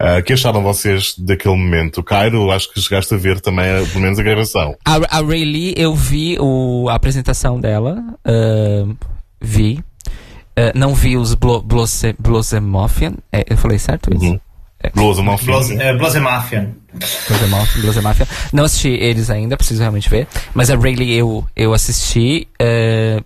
Ah, 0.00 0.18
O 0.18 0.22
que 0.22 0.32
acharam 0.32 0.62
vocês 0.62 1.14
daquele 1.18 1.56
momento? 1.56 2.02
Cairo, 2.02 2.50
acho 2.50 2.72
que 2.72 2.80
chegaste 2.80 3.14
a 3.14 3.16
ver 3.16 3.40
também, 3.40 3.64
eh, 3.66 3.84
pelo 3.86 4.00
menos, 4.00 4.18
a 4.18 4.22
gravação. 4.22 4.76
A, 4.84 4.94
a 5.18 5.20
Rayleigh, 5.20 5.74
eu 5.76 5.94
vi 5.94 6.36
o, 6.40 6.88
a 6.88 6.94
apresentação 6.94 7.60
dela. 7.60 8.02
ahn, 8.24 8.94
vi. 9.40 9.82
Ah, 10.56 10.72
não 10.74 10.94
vi 10.94 11.16
os 11.16 11.34
Blo, 11.34 11.62
Blose, 11.62 12.14
Blosemofian. 12.18 13.14
É, 13.32 13.44
eu 13.48 13.56
falei 13.56 13.78
certo 13.78 14.12
isso? 14.14 14.24
Uhum. 14.24 14.40
Blows 14.94 15.18
of 15.18 15.44
Blos, 15.44 15.70
é, 15.70 15.92
Blosemafia. 15.96 16.74
Blosemof- 17.28 17.80
Blosemafia. 17.80 18.28
Não 18.52 18.64
assisti 18.64 18.88
eles 18.88 19.28
ainda, 19.30 19.56
preciso 19.56 19.80
realmente 19.80 20.08
ver. 20.08 20.26
Mas 20.54 20.70
a 20.70 20.76
Rayleigh 20.76 21.12
eu, 21.14 21.46
eu 21.56 21.72
assisti 21.74 22.46
ah, 22.60 23.22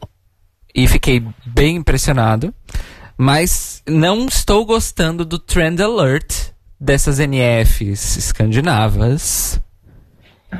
e 0.75 0.87
fiquei 0.89 1.23
bem 1.47 1.77
impressionado. 1.77 2.55
Mas 3.17 3.83
não 3.87 4.27
estou 4.27 4.65
gostando 4.65 5.25
do 5.25 5.39
trend 5.39 5.81
alert 5.83 6.33
dessas 6.81 7.19
NFs 7.19 8.17
escandinavas. 8.17 9.61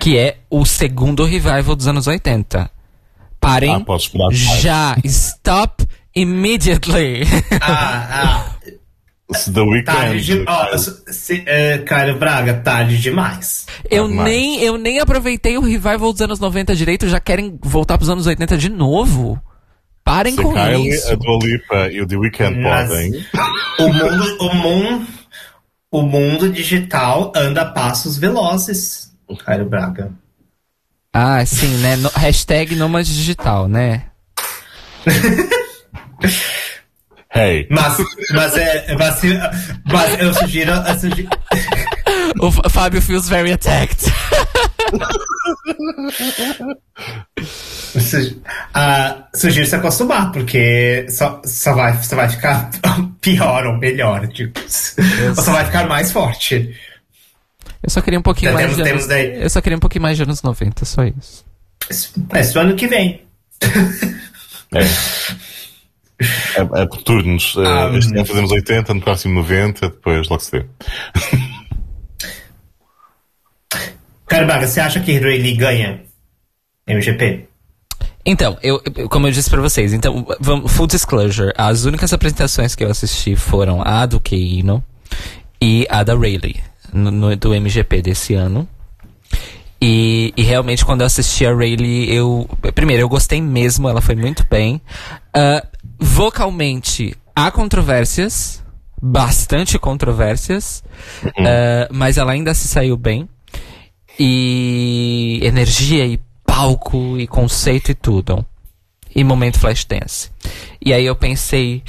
Que 0.01 0.17
é 0.17 0.39
o 0.49 0.65
segundo 0.65 1.25
revival 1.25 1.75
dos 1.77 1.87
anos 1.87 2.07
80. 2.07 2.71
Parem 3.41 3.75
Ah, 3.75 4.33
já. 4.33 4.97
Stop 5.05 5.87
immediately. 6.15 7.23
Ah, 7.61 8.47
ah, 8.47 8.52
The 9.33 9.61
Weeknd. 9.61 9.85
tarde 9.85 10.21
de, 10.25 10.45
ó, 10.47 10.77
se, 10.79 11.43
é, 11.47 11.79
Caio 11.79 12.19
Braga, 12.19 12.55
tarde 12.55 12.99
demais. 12.99 13.67
Eu 13.91 14.07
nem, 14.09 14.61
eu 14.63 14.77
nem 14.79 15.01
aproveitei 15.01 15.57
o 15.59 15.63
revival 15.63 16.13
dos 16.13 16.21
anos 16.23 16.39
90 16.41 16.75
direito, 16.77 17.09
já 17.09 17.19
querem 17.21 17.59
voltar 17.63 17.97
pros 17.99 18.11
anos 18.11 18.27
80 18.27 18.57
de 18.57 18.69
novo. 18.69 19.41
Parem 20.05 20.35
Se 20.35 20.43
com 20.43 20.53
Kylie, 20.53 20.89
isso. 20.91 21.13
a 21.13 21.15
Dua 21.15 21.39
Lipa 21.43 21.89
e 21.91 22.01
o 22.01 22.07
The 22.07 22.17
Weeknd 22.17 22.59
Mas- 22.61 22.89
podem. 22.89 23.27
O 23.79 23.93
mundo, 23.93 24.37
o 24.41 24.55
mundo, 24.55 25.07
o 25.91 26.03
mundo 26.03 26.49
digital 26.49 27.33
anda 27.37 27.63
a 27.63 27.67
passos 27.67 28.19
velozes, 28.19 29.13
Caio 29.45 29.65
Braga. 29.69 30.11
Ah, 31.15 31.45
sim, 31.47 31.69
né? 31.79 31.95
No- 31.97 32.11
hashtag 32.17 32.75
Nômade 32.75 33.15
Digital, 33.15 33.69
né? 33.69 34.05
Hey. 37.35 37.67
Mas, 37.71 37.97
mas 38.35 38.57
é, 38.57 38.95
mas, 38.97 39.21
mas 39.91 40.21
eu 40.21 40.35
sugiro, 40.35 40.71
eu 40.73 40.99
sugiro 40.99 41.29
O 42.41 42.53
Fábio 42.69 43.01
feels 43.01 43.27
very 43.29 43.53
attacked. 43.53 44.13
Su- 47.99 48.43
ah, 48.75 49.29
sugiro 49.35 49.67
se 49.67 49.77
acostumar, 49.77 50.31
porque 50.33 51.07
só, 51.09 51.41
só, 51.45 51.75
vai, 51.75 52.03
só 52.03 52.17
vai 52.17 52.29
ficar 52.29 52.71
pior 53.21 53.67
ou 53.67 53.79
melhor, 53.79 54.27
tipo, 54.29 54.61
ou 54.61 55.35
só 55.43 55.53
vai 55.53 55.65
ficar 55.65 55.87
mais 55.89 56.13
forte. 56.13 56.75
Eu 57.83 57.91
só 57.91 58.01
queria 58.01 58.19
um 58.19 58.23
pouquinho 58.23 58.53
Já 58.53 58.55
mais 58.59 58.67
temos- 58.77 58.85
de 58.85 58.91
anos, 58.93 59.07
temos. 59.07 59.43
Eu 59.43 59.51
só 59.51 59.61
queria 59.61 59.77
um 59.77 59.81
pouquinho 59.81 60.03
mais 60.03 60.17
de 60.17 60.23
anos 60.23 60.43
90, 60.43 60.85
só 60.85 61.05
isso. 61.05 61.45
Mas 62.31 62.53
pro 62.53 62.61
ano 62.61 62.77
que 62.77 62.87
vem. 62.87 63.23
É. 64.75 64.81
É, 66.57 66.83
é 66.83 66.87
por 66.87 67.03
turnos. 67.03 67.55
Eh, 67.59 67.67
Ah, 67.67 67.91
este 67.97 68.13
ano 68.15 68.27
fazemos 68.27 68.51
80, 68.51 68.95
no 68.95 69.01
próximo 69.01 69.35
90, 69.35 69.89
depois 69.89 70.29
logo 70.29 70.43
se 70.43 70.51
vê. 70.59 70.67
Carabaga, 74.27 74.67
você 74.67 74.81
acha 74.81 75.01
que 75.01 75.19
Rayleigh 75.19 75.57
ganha 75.57 76.01
MGP? 76.87 77.47
Então, 78.25 78.57
eu, 78.63 78.81
como 79.11 79.27
eu 79.27 79.33
disse 79.33 79.51
pra 79.51 79.61
vocês, 79.61 79.93
então, 79.93 80.25
vamos, 80.41 80.73
full 80.73 80.87
disclosure, 80.87 81.53
as 81.57 81.85
únicas 81.85 82.13
apresentações 82.13 82.75
que 82.75 82.85
eu 82.85 82.91
assisti 82.91 83.35
foram 83.35 83.83
a 83.83 84.07
do 84.07 84.21
Keino 84.21 84.83
e 85.61 85.87
a 85.91 86.03
da 86.05 86.15
Rayleigh, 86.15 86.61
no, 86.93 87.11
no- 87.11 87.37
do 87.37 87.53
MGP 87.55 88.01
desse 88.01 88.35
ano. 88.35 88.67
E, 89.85 90.33
e 90.37 90.43
realmente, 90.45 90.85
quando 90.85 91.01
eu 91.01 91.09
assisti 91.09 91.45
a 91.45 91.53
Rayleigh, 91.53 92.15
eu. 92.15 92.49
Primeiro, 92.73 93.03
eu 93.03 93.09
gostei 93.09 93.43
mesmo, 93.43 93.89
ela 93.89 94.01
foi 94.01 94.15
muito 94.15 94.47
bem. 94.49 94.81
Ah, 95.35 95.67
vocalmente, 96.03 97.17
há 97.35 97.51
controvérsias, 97.51 98.63
bastante 99.01 99.79
controvérsias, 99.79 100.83
ah, 101.39 101.89
mas 101.93 102.19
ela 102.19 102.33
ainda 102.33 102.53
se 102.55 102.69
saiu 102.69 102.97
bem. 102.97 103.29
E 104.19 105.41
energia 105.43 106.05
e 106.05 106.21
palco 106.45 107.19
e 107.19 107.27
conceito 107.27 107.91
e 107.91 107.95
tudo. 107.95 108.45
E 109.15 109.25
momento 109.25 109.59
flash 109.59 109.85
dance. 109.85 110.31
E 110.85 110.93
aí 110.93 111.05
eu 111.07 111.17
pensei, 111.17 111.83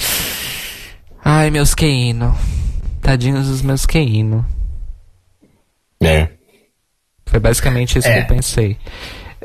ai 1.24 1.50
meus 1.50 1.74
Keino, 1.76 2.38
Tadinhos 3.02 3.48
dos 3.48 3.62
meus 3.62 3.86
Keino. 3.86 4.46
É. 6.02 6.30
Foi 7.26 7.40
basicamente 7.40 7.98
isso 8.00 8.08
É. 8.08 8.14
que 8.14 8.20
eu 8.20 8.36
pensei. 8.36 8.78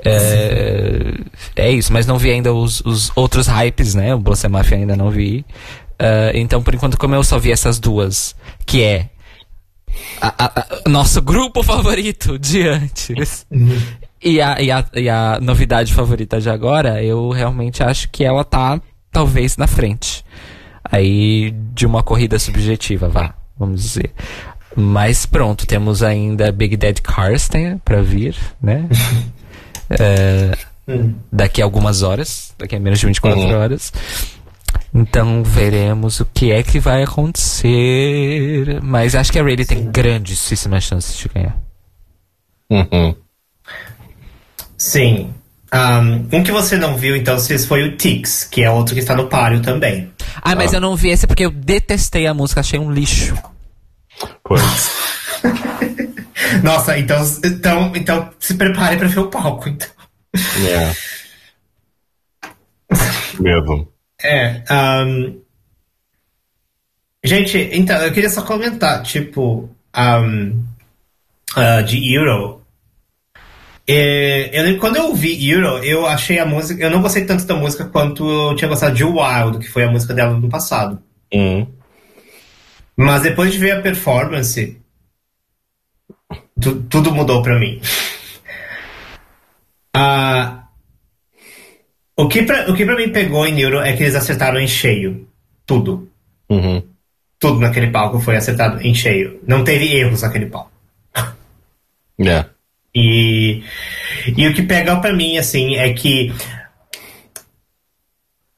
É, 0.05 1.13
é 1.57 1.71
isso, 1.71 1.93
mas 1.93 2.07
não 2.07 2.19
vi 2.19 2.31
ainda 2.31 2.53
os, 2.53 2.81
os 2.83 3.11
outros 3.17 3.47
hypes, 3.47 3.95
né? 3.95 4.15
O 4.15 4.19
Bolsa 4.19 4.49
Mafia 4.49 4.77
ainda 4.79 4.97
não 4.97 5.11
vi. 5.11 5.45
Ah, 5.99 6.31
então, 6.35 6.63
por 6.63 6.75
enquanto, 6.75 6.97
como 6.99 7.15
eu 7.15 7.25
só 7.25 7.39
vi 7.39 7.51
essas 7.53 7.79
duas, 7.79 8.35
que 8.65 8.83
é 8.83 9.09
a- 10.21 10.35
a- 10.45 10.53
a- 10.85 10.89
nosso 10.89 11.21
grupo 11.23 11.63
favorito 11.63 12.39
de 12.39 12.69
antes 12.69 13.47
e, 14.23 14.41
a, 14.41 14.61
e, 14.61 14.71
a, 14.71 14.85
e 14.95 15.09
a 15.09 15.39
novidade 15.41 15.93
favorita 15.93 16.41
de 16.41 16.49
agora, 16.51 17.03
eu 17.03 17.31
realmente 17.31 17.83
acho 17.83 18.09
que 18.11 18.25
ela 18.25 18.45
tá 18.45 18.81
talvez 19.11 19.57
na 19.57 19.67
frente. 19.67 20.25
Aí 20.91 21.51
de 21.75 21.85
uma 21.87 22.03
corrida 22.03 22.39
subjetiva, 22.39 23.09
vá, 23.09 23.35
vamos 23.59 23.83
dizer. 23.83 24.13
Mas 24.77 25.27
pronto, 25.27 25.67
temos 25.67 26.03
ainda 26.03 26.53
Big 26.53 26.77
Dead 26.77 27.01
Karsten 27.01 27.79
pra 27.85 28.01
vir, 28.03 28.37
né? 28.63 28.87
É, 29.91 30.53
daqui 31.33 31.61
a 31.63 31.65
algumas 31.65 32.03
horas, 32.03 32.55
daqui 32.59 32.77
a 32.77 32.81
menos 32.81 32.99
de 32.99 33.07
24 33.07 33.39
Uhum. 33.41 33.59
horas. 33.59 33.93
Então 34.95 35.43
veremos 35.45 36.21
o 36.21 36.27
que 36.27 36.51
é 36.51 36.63
que 36.63 36.79
vai 36.81 37.03
acontecer. 37.03 38.81
Mas 38.83 39.15
acho 39.15 39.31
que 39.33 39.39
a 39.39 39.43
Rayleigh 39.43 39.67
tem 39.67 39.91
grandíssimas 39.91 40.85
chances 40.85 41.17
de 41.17 41.29
ganhar. 41.29 41.57
Uhum. 42.71 43.15
Sim. 44.77 45.33
Um, 45.73 46.39
um 46.39 46.43
que 46.43 46.51
você 46.53 46.77
não 46.77 46.97
viu, 46.97 47.15
então, 47.15 47.39
Cis, 47.39 47.67
foi 47.67 47.83
o 47.87 47.97
Tix, 47.97 48.45
que 48.45 48.63
é 48.63 48.71
outro 48.71 48.95
que 48.95 49.01
está 49.01 49.15
no 49.15 49.29
páreo 49.29 49.61
também. 49.61 50.11
Ah, 50.41 50.55
mas 50.55 50.73
eu 50.73 50.81
não 50.81 50.97
vi 50.97 51.11
esse 51.11 51.27
porque 51.27 51.45
eu 51.45 51.51
detestei 51.51 52.27
a 52.27 52.33
música, 52.33 52.61
achei 52.61 52.79
um 52.79 52.91
lixo. 52.91 53.35
Pois. 54.43 54.63
Nossa, 56.63 56.99
então, 56.99 57.23
então, 57.45 57.93
então 57.95 58.31
se 58.39 58.55
prepare 58.55 58.97
para 58.97 59.09
ver 59.09 59.21
o 59.21 59.29
palco, 59.29 59.69
então. 59.69 59.89
É. 60.67 60.95
Medo. 63.41 63.93
É. 64.23 64.63
um, 64.71 65.41
Gente, 67.25 67.59
então, 67.73 67.97
eu 67.99 68.13
queria 68.13 68.31
só 68.31 68.43
comentar, 68.43 69.03
tipo, 69.03 69.69
um, 69.97 70.65
ah, 71.57 71.83
de 71.83 72.15
Euro. 72.15 72.63
É, 73.87 74.51
eu 74.57 74.63
lembro- 74.65 74.81
quando 74.81 74.97
eu 74.97 75.07
ouvi 75.07 75.49
Euro, 75.51 75.83
eu 75.83 76.07
achei 76.07 76.39
a 76.39 76.47
música. 76.47 76.83
Eu 76.83 76.91
não 76.91 77.03
gostei 77.03 77.25
tanto 77.25 77.45
da 77.45 77.55
música 77.55 77.87
quanto 77.87 78.29
eu 78.29 78.55
tinha 78.55 78.69
gostado 78.69 78.95
de 78.95 79.03
Wild, 79.03 79.59
que 79.59 79.69
foi 79.69 79.85
a 79.85 79.91
música 79.91 80.15
dela 80.15 80.39
no 80.39 80.49
passado. 80.49 81.03
Hum. 81.33 81.67
Mas 82.97 83.23
depois 83.23 83.53
de 83.53 83.59
ver 83.59 83.73
a 83.73 83.83
performance, 83.83 84.77
tu- 86.61 86.83
tudo 86.83 87.13
mudou 87.13 87.43
pra 87.43 87.59
mim. 87.59 87.81
Ah, 89.95 90.65
o, 92.17 92.29
que 92.29 92.43
pra, 92.43 92.71
o 92.71 92.75
que 92.75 92.85
pra 92.85 92.97
mim 92.97 93.11
pegou 93.11 93.47
em 93.47 93.59
Euro 93.61 93.81
é 93.81 93.93
que 93.97 94.03
eles 94.03 94.15
acertaram 94.15 94.61
em 94.61 94.69
cheio. 94.69 95.27
Tudo. 95.67 96.09
Uhum. 96.49 96.83
Tudo 97.39 97.61
naquele 97.61 97.89
palco 97.91 98.19
foi 98.21 98.37
acertado 98.37 98.81
em 98.83 98.95
cheio. 98.95 99.41
Não 99.47 99.65
teve 99.65 99.95
erros 99.95 100.23
naquele 100.23 100.47
palco. 100.47 100.71
É. 102.21 102.45
E, 102.95 103.63
e 104.37 104.49
o 104.49 104.55
que 104.55 104.63
pega 104.63 104.97
pra 104.97 105.13
mim, 105.13 105.39
assim, 105.39 105.77
é 105.77 105.93
que 105.93 106.33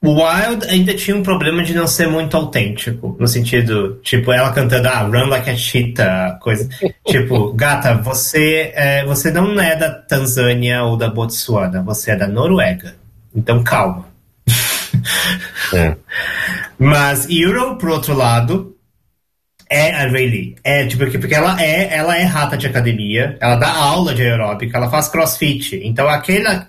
o 0.03 0.15
Wild 0.15 0.65
ainda 0.67 0.95
tinha 0.95 1.15
um 1.15 1.21
problema 1.21 1.63
de 1.63 1.75
não 1.75 1.85
ser 1.85 2.07
muito 2.07 2.35
autêntico. 2.35 3.15
No 3.19 3.27
sentido, 3.27 3.99
tipo, 4.03 4.31
ela 4.31 4.51
cantando, 4.51 4.87
ah, 4.87 5.01
run 5.03 5.27
like 5.27 5.47
a 5.49 5.55
cheetah, 5.55 6.39
coisa. 6.41 6.67
tipo, 7.05 7.53
gata, 7.53 7.93
você, 7.95 8.71
é, 8.73 9.05
você 9.05 9.29
não 9.29 9.59
é 9.59 9.75
da 9.75 9.91
Tanzânia 9.91 10.83
ou 10.83 10.97
da 10.97 11.07
Botsuana, 11.07 11.83
você 11.83 12.11
é 12.11 12.15
da 12.15 12.27
Noruega. 12.27 12.95
Então 13.35 13.63
calma. 13.63 14.05
É. 15.73 15.95
Mas 16.77 17.27
Euro, 17.29 17.77
por 17.77 17.89
outro 17.89 18.13
lado, 18.13 18.75
é 19.69 19.93
a 19.93 19.99
Rayleigh. 20.01 20.55
É, 20.63 20.85
tipo, 20.85 21.03
porque 21.03 21.17
porque 21.17 21.33
ela 21.33 21.59
é, 21.63 21.95
ela 21.95 22.17
é 22.17 22.23
rata 22.23 22.57
de 22.57 22.67
academia, 22.67 23.37
ela 23.39 23.55
dá 23.55 23.71
aula 23.71 24.13
de 24.13 24.21
aeróbica, 24.21 24.77
ela 24.77 24.89
faz 24.89 25.07
crossfit. 25.07 25.79
Então 25.83 26.09
aquele. 26.09 26.45
a- 26.45 26.67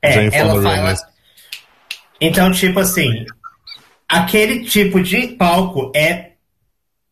é, 0.00 0.34
ela 0.34 0.60
faz. 0.62 1.00
Então, 2.24 2.52
tipo 2.52 2.78
assim, 2.78 3.26
aquele 4.08 4.64
tipo 4.64 5.02
de 5.02 5.26
palco 5.26 5.90
é 5.92 6.34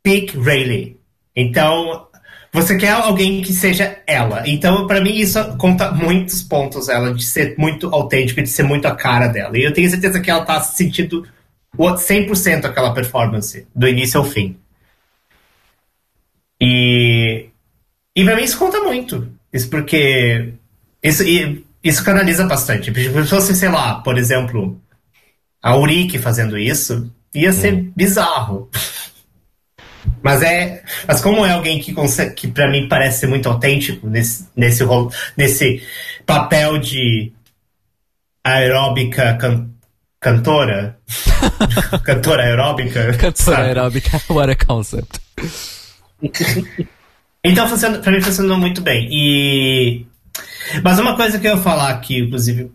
peak 0.05 0.39
Rayleigh. 0.39 1.01
Então, 1.35 2.07
você 2.53 2.77
quer 2.77 2.93
alguém 2.93 3.43
que 3.43 3.53
seja 3.53 4.01
ela. 4.07 4.45
Então, 4.47 4.87
pra 4.87 5.01
mim, 5.01 5.17
isso 5.17 5.37
conta 5.57 5.91
muitos 5.91 6.45
pontos 6.45 6.89
ela 6.89 7.13
de 7.13 7.25
ser 7.25 7.57
muito 7.59 7.93
autêntico, 7.93 8.41
de 8.41 8.49
ser 8.49 8.63
muito 8.63 8.87
a 8.87 8.95
cara 8.95 9.27
dela. 9.27 9.59
E 9.59 9.65
eu 9.65 9.73
tenho 9.73 9.91
certeza 9.91 10.21
que 10.21 10.31
ela 10.31 10.45
tá 10.45 10.61
sentindo 10.61 11.27
o 11.77 11.87
100% 11.89 12.65
aquela 12.65 12.95
performance, 12.95 13.67
do 13.75 13.89
início 13.89 14.17
ao 14.17 14.25
fim. 14.25 14.57
E, 16.61 17.49
e 18.15 18.25
pra 18.25 18.37
mim 18.37 18.45
isso 18.45 18.57
conta 18.57 18.79
muito. 18.79 19.29
Isso 19.53 19.69
porque. 19.69 20.55
Isso, 21.03 21.25
isso 21.83 22.05
canaliza 22.05 22.47
bastante. 22.47 22.93
Porque 22.93 23.11
Se 23.11 23.27
fosse, 23.27 23.57
sei 23.57 23.71
lá, 23.71 23.97
por 23.97 24.17
exemplo, 24.17 24.81
a 25.63 25.77
Urique 25.77 26.19
fazendo 26.19 26.59
isso, 26.59 27.11
ia 27.35 27.53
ser 27.53 27.73
bizarro. 27.97 28.69
Mas 30.23 30.43
é. 30.43 30.83
Mas 31.07 31.21
como 31.21 31.45
é 31.45 31.53
alguém 31.53 31.79
que 31.79 31.93
consegue. 31.93 32.35
que 32.35 32.49
pra 32.49 32.71
mim 32.71 32.89
parece 32.89 33.21
ser 33.21 33.27
muito 33.27 33.49
autêntico 33.49 34.07
nesse, 34.07 34.47
nesse, 34.57 34.83
rolo, 34.85 35.13
nesse 35.37 35.83
papel 36.27 36.79
de 36.79 37.33
aeróbica 38.45 39.37
can- 39.37 39.71
cantora. 40.21 40.99
cantora 42.05 42.43
aeróbica. 42.45 43.13
Cantora 43.17 43.65
aeróbica, 43.65 44.21
what 44.31 44.51
a 44.51 44.57
concept. 44.57 45.21
Então, 47.43 47.67
funciona, 47.67 47.99
pra 48.01 48.13
mim 48.13 48.21
funcionou 48.21 48.59
muito 48.59 48.83
bem. 48.83 49.09
E... 49.11 50.05
Mas 50.85 50.99
uma 50.99 51.17
coisa 51.17 51.39
que 51.39 51.47
eu 51.47 51.57
ia 51.57 51.63
falar 51.63 51.99
que, 52.01 52.19
inclusive, 52.19 52.71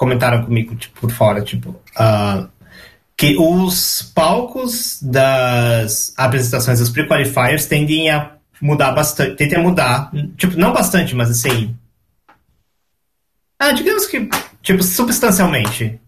comentaram 0.00 0.42
comigo 0.42 0.74
tipo, 0.76 0.98
por 0.98 1.10
fora, 1.12 1.42
tipo, 1.42 1.78
ah, 1.94 2.48
que 3.14 3.36
os 3.38 4.10
palcos 4.14 4.98
das 5.02 6.14
apresentações 6.16 6.78
dos 6.78 6.88
pre-qualifiers 6.88 7.66
tendem 7.66 8.08
a 8.10 8.30
mudar 8.62 8.92
bastante, 8.92 9.36
tendem 9.36 9.62
mudar, 9.62 10.10
tipo, 10.38 10.58
não 10.58 10.72
bastante, 10.72 11.14
mas 11.14 11.30
assim, 11.30 11.76
ah, 13.58 13.72
digamos 13.72 14.06
que, 14.06 14.26
tipo, 14.62 14.82
substancialmente, 14.82 16.00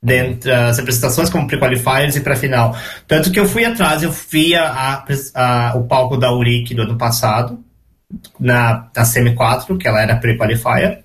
dentro 0.00 0.48
das 0.48 0.78
apresentações 0.78 1.28
como 1.28 1.48
pre-qualifiers 1.48 2.14
e 2.14 2.20
para 2.20 2.36
final. 2.36 2.76
Tanto 3.08 3.32
que 3.32 3.40
eu 3.40 3.48
fui 3.48 3.64
atrás, 3.64 4.04
eu 4.04 4.12
vi 4.12 4.54
a, 4.54 5.04
a- 5.34 5.72
o 5.76 5.82
palco 5.88 6.16
da 6.16 6.32
Urique 6.32 6.76
do 6.76 6.82
ano 6.82 6.96
passado, 6.96 7.58
na, 8.38 8.88
na 8.94 9.04
Semi 9.04 9.34
4, 9.34 9.76
que 9.76 9.88
ela 9.88 10.00
era 10.00 10.14
pre-qualifier, 10.16 11.02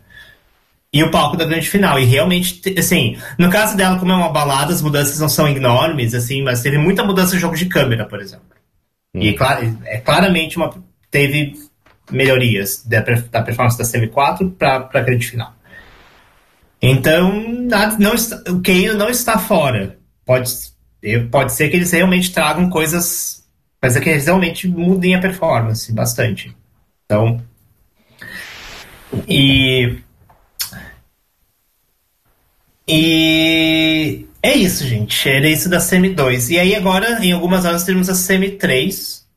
e 0.93 1.03
o 1.03 1.11
palco 1.11 1.37
da 1.37 1.45
grande 1.45 1.69
final. 1.69 1.99
E 1.99 2.05
realmente, 2.05 2.61
te- 2.61 2.79
assim, 2.79 3.17
no 3.37 3.49
caso 3.49 3.75
dela, 3.77 3.99
como 3.99 4.11
é 4.11 4.15
uma 4.15 4.29
balada, 4.29 4.73
as 4.73 4.81
mudanças 4.81 5.19
não 5.19 5.29
são 5.29 5.47
enormes, 5.47 6.13
assim, 6.13 6.41
mas 6.43 6.61
teve 6.61 6.77
muita 6.77 7.03
mudança 7.03 7.33
de 7.35 7.39
jogo 7.41 7.55
de 7.55 7.65
câmera, 7.65 8.05
por 8.05 8.21
exemplo. 8.21 8.45
E 9.15 9.33
claro, 9.33 9.77
é 9.85 9.97
claramente 9.99 10.57
uma, 10.57 10.73
teve 11.11 11.53
melhorias 12.11 12.83
da, 12.85 13.01
da 13.01 13.41
performance 13.41 13.77
da 13.77 13.83
Semi 13.85 14.07
4 14.07 14.49
para 14.51 14.89
a 14.93 15.01
grande 15.01 15.27
final. 15.27 15.53
Então, 16.81 17.49
nada- 17.63 17.97
não 17.99 18.13
o 18.55 18.61
Keino 18.61 18.93
não 18.93 19.09
está 19.09 19.37
fora. 19.39 19.97
Pode, 20.25 20.49
pode 21.31 21.53
ser 21.53 21.69
que 21.69 21.75
eles 21.75 21.91
realmente 21.91 22.31
tragam 22.31 22.69
coisas, 22.69 23.43
mas 23.81 23.95
é 23.95 24.01
que 24.01 24.09
eles 24.09 24.25
realmente 24.25 24.67
mudem 24.67 25.15
a 25.15 25.19
performance 25.21 25.91
bastante. 25.91 26.55
Então, 27.05 27.41
e 29.27 29.97
e 32.87 34.25
é 34.41 34.53
isso, 34.55 34.85
gente. 34.87 35.29
Era 35.29 35.47
isso 35.49 35.69
da 35.69 35.79
Semi 35.79 36.09
2. 36.09 36.51
E 36.51 36.59
aí 36.59 36.75
agora, 36.75 37.23
em 37.23 37.31
algumas 37.31 37.65
horas, 37.65 37.83
teremos 37.83 38.09
a 38.09 38.15
Semi 38.15 38.51
3, 38.51 39.27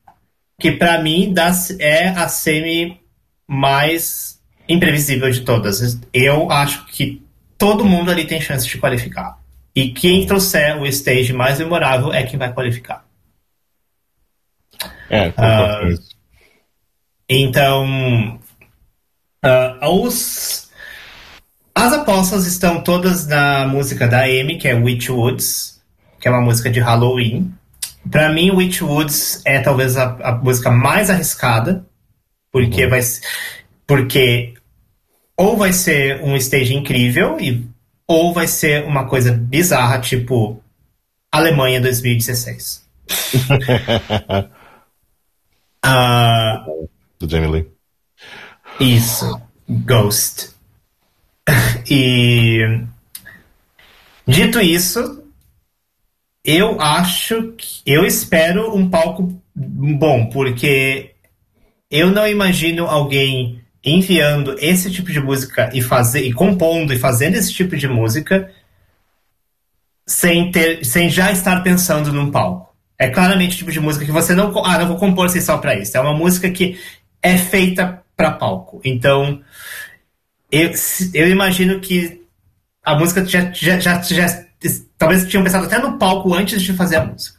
que 0.59 0.72
pra 0.72 1.03
mim 1.03 1.34
é 1.78 2.09
a 2.09 2.28
Semi 2.28 3.01
mais 3.48 4.40
imprevisível 4.68 5.30
de 5.30 5.40
todas. 5.40 5.98
Eu 6.12 6.51
acho 6.51 6.86
que 6.86 7.22
todo 7.59 7.84
mundo 7.84 8.11
ali 8.11 8.24
tem 8.24 8.40
chance 8.40 8.66
de 8.66 8.78
qualificar. 8.78 9.38
E 9.74 9.90
quem 9.90 10.26
trouxer 10.26 10.80
o 10.80 10.86
stage 10.86 11.32
mais 11.32 11.59
memorável 11.59 12.12
é 12.12 12.22
quem 12.22 12.38
vai 12.38 12.53
qualificar. 12.53 13.05
É, 15.09 15.32
isso. 15.88 16.11
Então, 17.28 18.40
ah, 19.42 19.88
os, 19.90 20.69
as 21.81 21.93
apostas 21.93 22.47
estão 22.47 22.83
todas 22.83 23.26
na 23.26 23.66
música 23.66 24.07
da 24.07 24.24
Amy, 24.24 24.59
que 24.59 24.68
é 24.68 24.74
Witch 24.74 25.09
Woods, 25.09 25.81
que 26.20 26.28
é 26.28 26.31
uma 26.31 26.41
música 26.41 26.70
de 26.70 26.81
Halloween. 26.81 27.53
Pra 28.11 28.31
mim, 28.33 28.51
Witch 28.51 28.83
Woods 28.83 29.43
é 29.45 29.61
talvez 29.61 29.97
a, 29.97 30.16
a 30.22 30.33
música 30.33 30.70
mais 30.70 31.11
arriscada, 31.11 31.85
porque 32.53 32.87
vai 32.87 32.99
s- 32.99 33.20
porque 33.87 34.55
ou 35.37 35.57
vai 35.57 35.72
ser 35.72 36.22
um 36.22 36.37
stage 36.37 36.74
incrível 36.74 37.39
e 37.41 37.66
ou 38.07 38.33
vai 38.35 38.47
ser 38.47 38.85
uma 38.85 39.07
coisa 39.07 39.33
bizarra, 39.33 39.99
tipo 40.01 40.62
Alemanha 41.33 41.81
2016. 41.81 42.85
Ah, 45.83 46.64
Do 47.18 47.26
Jamie 47.28 47.49
Lee. 47.51 47.66
isso, 48.78 49.41
Ghost. 49.68 50.51
E 51.90 52.82
dito 54.26 54.61
isso, 54.61 55.24
eu 56.44 56.80
acho 56.80 57.53
que 57.53 57.82
eu 57.84 58.05
espero 58.05 58.74
um 58.74 58.88
palco 58.88 59.40
bom, 59.55 60.26
porque 60.26 61.14
eu 61.90 62.11
não 62.11 62.26
imagino 62.26 62.86
alguém 62.86 63.61
enviando 63.84 64.57
esse 64.59 64.90
tipo 64.90 65.11
de 65.11 65.20
música 65.20 65.70
e 65.72 65.80
fazer 65.80 66.24
e 66.24 66.32
compondo 66.32 66.92
e 66.92 66.98
fazendo 66.98 67.34
esse 67.34 67.53
tipo 67.53 67.76
de 67.76 67.88
música 67.88 68.51
sem 70.07 70.51
ter 70.51 70.84
sem 70.84 71.09
já 71.09 71.32
estar 71.32 71.62
pensando 71.62 72.12
num 72.12 72.30
palco. 72.30 72.74
É 72.98 73.09
claramente 73.09 73.55
o 73.55 73.59
tipo 73.59 73.72
de 73.72 73.80
música 73.80 74.05
que 74.05 74.12
você 74.12 74.34
não 74.34 74.53
ah, 74.64 74.78
não 74.78 74.88
vou 74.88 74.96
compor 74.96 75.26
assim 75.26 75.40
só 75.40 75.57
pra 75.59 75.74
isso. 75.74 75.96
É 75.96 76.01
uma 76.01 76.12
música 76.12 76.51
que 76.51 76.78
é 77.22 77.38
feita 77.38 78.03
pra 78.16 78.30
palco. 78.30 78.80
Então, 78.84 79.40
eu, 80.51 80.72
eu 81.14 81.28
imagino 81.28 81.80
que 81.80 82.22
a 82.84 82.94
música 82.98 83.24
já, 83.24 83.51
já, 83.53 83.78
já, 83.78 84.01
já- 84.03 84.44
talvez 84.98 85.26
tinham 85.26 85.44
pensado 85.44 85.66
até 85.66 85.78
no 85.78 85.98
palco 85.98 86.34
antes 86.34 86.62
de 86.62 86.72
fazer 86.72 86.96
a 86.96 87.05
música. 87.05 87.38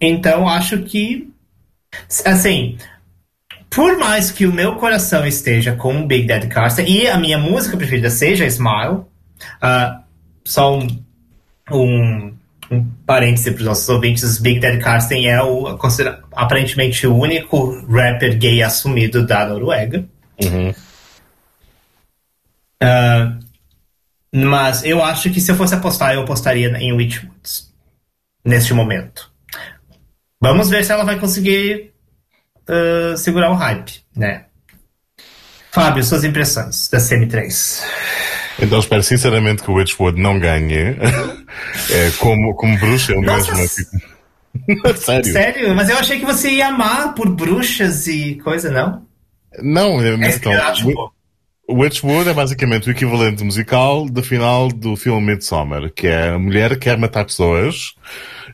Então, 0.00 0.48
acho 0.48 0.82
que 0.82 1.30
assim, 2.24 2.76
por 3.70 3.98
mais 3.98 4.30
que 4.30 4.46
o 4.46 4.52
meu 4.52 4.76
coração 4.76 5.26
esteja 5.26 5.74
com 5.76 6.06
Big 6.06 6.26
Daddy 6.26 6.48
Carson 6.48 6.82
e 6.82 7.06
a 7.06 7.16
minha 7.16 7.38
música 7.38 7.76
preferida 7.76 8.10
seja 8.10 8.46
Smile, 8.46 9.02
ah, 9.60 10.02
só 10.44 10.76
um, 10.78 10.86
um, 11.70 12.34
um 12.70 12.84
parêntese 13.06 13.50
para 13.52 13.60
os 13.60 13.66
nossos 13.66 13.88
ouvintes: 13.88 14.38
Big 14.38 14.58
Daddy 14.60 14.78
Carson 14.78 15.14
é 15.14 15.42
o 15.42 15.66
aparentemente 16.32 17.06
o 17.06 17.16
único 17.16 17.70
rapper 17.86 18.36
gay 18.38 18.62
assumido 18.62 19.24
da 19.26 19.46
Noruega. 19.46 20.04
Uhum. 20.42 20.74
Ah, 22.82 23.38
mas 24.34 24.84
eu 24.84 25.02
acho 25.02 25.30
que 25.30 25.40
se 25.40 25.50
eu 25.50 25.56
fosse 25.56 25.74
apostar, 25.74 26.14
eu 26.14 26.22
apostaria 26.22 26.68
em 26.78 26.92
Witchwoods 26.92 27.72
neste 28.44 28.74
momento. 28.74 29.30
Vamos 30.40 30.68
ver 30.68 30.84
se 30.84 30.92
ela 30.92 31.04
vai 31.04 31.18
conseguir 31.18 31.92
ah, 32.68 33.16
segurar 33.16 33.50
o 33.50 33.54
hype, 33.54 34.02
né? 34.16 34.46
Fábio, 35.70 36.04
suas 36.04 36.22
impressões 36.24 36.88
da 36.88 36.98
CM3. 36.98 37.82
Então 38.60 38.78
espero 38.78 39.02
sinceramente 39.02 39.62
que 39.62 39.70
o 39.70 39.74
Witchwood 39.74 40.20
não 40.20 40.38
ganhe. 40.38 40.96
é, 41.90 42.10
como, 42.18 42.54
como 42.54 42.78
bruxa, 42.78 43.12
eu 43.12 43.22
Nossa, 43.22 43.54
mesmo. 43.54 43.86
Tipo... 44.66 44.96
Sério? 44.98 45.32
Sério? 45.32 45.74
Mas 45.74 45.88
eu 45.88 45.96
achei 45.96 46.18
que 46.20 46.26
você 46.26 46.50
ia 46.50 46.68
amar 46.68 47.14
por 47.14 47.28
bruxas 47.30 48.06
e 48.06 48.34
coisa, 48.36 48.70
não? 48.70 49.06
Não, 49.62 50.02
eu, 50.02 50.22
É 50.22 50.28
então, 50.28 50.52
que 50.52 50.58
eu 50.58 50.62
acho, 50.62 50.86
Wi- 50.88 50.94
Witchwood 51.70 52.28
é 52.28 52.34
basicamente 52.34 52.88
o 52.88 52.90
equivalente 52.90 53.44
musical 53.44 54.06
do 54.06 54.22
final 54.22 54.68
do 54.68 54.96
filme 54.96 55.32
Midsommar, 55.32 55.90
que 55.92 56.06
é 56.06 56.30
a 56.30 56.38
mulher 56.38 56.70
que 56.70 56.80
quer 56.80 56.98
matar 56.98 57.24
pessoas 57.24 57.94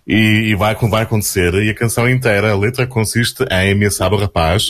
e, 0.06 0.50
e 0.50 0.54
vai, 0.54 0.74
vai 0.74 1.02
acontecer, 1.02 1.54
e 1.54 1.70
a 1.70 1.74
canção 1.74 2.08
inteira, 2.08 2.52
a 2.52 2.56
letra 2.56 2.86
consiste 2.86 3.44
em 3.50 3.72
ameaçar 3.72 4.12
o 4.12 4.16
rapaz, 4.16 4.66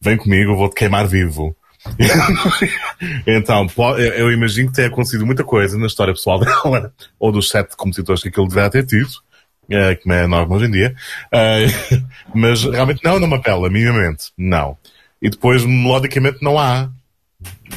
vem 0.00 0.16
comigo, 0.16 0.56
vou-te 0.56 0.74
queimar 0.74 1.06
vivo. 1.06 1.54
então, 3.26 3.66
eu 3.98 4.30
imagino 4.32 4.68
que 4.68 4.74
tenha 4.76 4.88
acontecido 4.88 5.26
muita 5.26 5.44
coisa 5.44 5.76
na 5.76 5.86
história 5.86 6.14
pessoal 6.14 6.38
dela, 6.40 6.92
ou 7.18 7.30
dos 7.30 7.48
sete 7.48 7.76
compositores 7.76 8.22
que 8.22 8.28
aquilo 8.28 8.48
deverá 8.48 8.70
ter 8.70 8.86
tido, 8.86 9.10
eh, 9.70 9.96
como 9.96 10.14
é 10.14 10.26
normal 10.26 10.58
hoje 10.58 10.66
em 10.66 10.70
dia, 10.70 10.94
Eh, 11.32 11.66
mas 12.34 12.64
realmente 12.64 13.02
não, 13.04 13.18
não 13.18 13.28
me 13.28 13.34
apela, 13.34 13.68
minimamente, 13.68 14.32
não. 14.36 14.76
E 15.20 15.28
depois, 15.30 15.64
melodicamente, 15.64 16.38
não 16.42 16.58
há. 16.58 16.90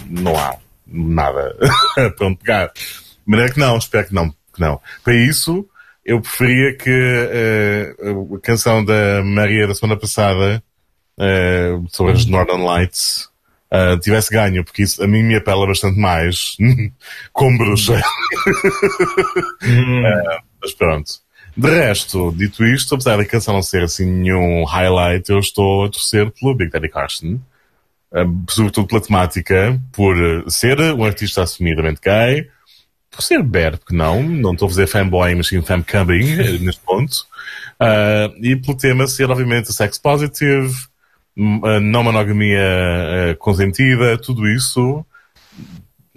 Não 0.07 0.35
há 0.37 0.57
nada 0.87 1.55
para 2.17 2.27
onde 2.27 2.37
pegar. 2.37 2.71
De 2.73 2.81
maneira 3.25 3.53
que 3.53 3.59
não, 3.59 3.77
espero 3.77 4.07
que 4.07 4.13
não. 4.13 4.29
Que 4.53 4.61
não. 4.61 4.79
Para 5.03 5.15
isso, 5.15 5.67
eu 6.05 6.21
preferia 6.21 6.77
que 6.77 6.89
eh, 6.89 7.95
a 8.35 8.39
canção 8.39 8.85
da 8.85 9.23
Maria 9.23 9.67
da 9.67 9.75
semana 9.75 9.99
passada 9.99 10.63
eh, 11.19 11.79
sobre 11.89 12.13
as 12.13 12.25
Northern 12.25 12.63
Lights 12.63 13.29
eh, 13.71 13.97
tivesse 13.97 14.31
ganho, 14.31 14.63
porque 14.63 14.83
isso 14.83 15.03
a 15.03 15.07
mim 15.07 15.23
me 15.23 15.35
apela 15.35 15.67
bastante 15.67 15.99
mais 15.99 16.55
como 17.33 17.57
bruxa. 17.57 18.01
Eh, 19.63 20.39
mas 20.61 20.73
pronto. 20.73 21.11
De 21.57 21.69
resto, 21.69 22.33
dito 22.35 22.65
isto, 22.65 22.95
apesar 22.95 23.17
da 23.17 23.25
canção 23.25 23.53
não 23.53 23.61
ser 23.61 23.83
assim 23.83 24.05
nenhum 24.05 24.63
highlight, 24.65 25.29
eu 25.29 25.39
estou 25.39 25.85
a 25.85 25.89
torcer 25.89 26.29
pelo 26.31 26.55
Big 26.55 26.69
Daddy 26.69 26.89
Carson. 26.89 27.39
Eh, 28.15 28.25
sobretudo 28.49 28.87
pela 28.87 29.01
temática, 29.01 29.77
por 29.91 30.15
eh, 30.17 30.43
ser 30.47 30.79
um 30.79 31.03
artista 31.03 31.43
assumidamente 31.43 31.99
gay, 32.01 32.49
por 33.11 33.21
ser 33.21 33.43
bear, 33.43 33.77
porque 33.77 33.95
não, 33.95 34.23
não 34.23 34.53
estou 34.53 34.67
a 34.67 34.69
fazer 34.69 34.87
fanboy, 34.87 35.35
mas 35.35 35.47
sim 35.47 35.61
fancubbing 35.61 36.39
eh, 36.39 36.57
neste 36.63 36.81
ponto, 36.81 37.27
Ah, 37.79 38.31
e 38.41 38.55
pelo 38.55 38.77
tema 38.77 39.05
ser 39.05 39.29
obviamente 39.29 39.73
sex 39.73 39.97
positive, 39.97 40.73
não 41.35 42.03
monogamia 42.03 43.35
consentida, 43.39 44.17
tudo 44.17 44.47
isso, 44.47 45.05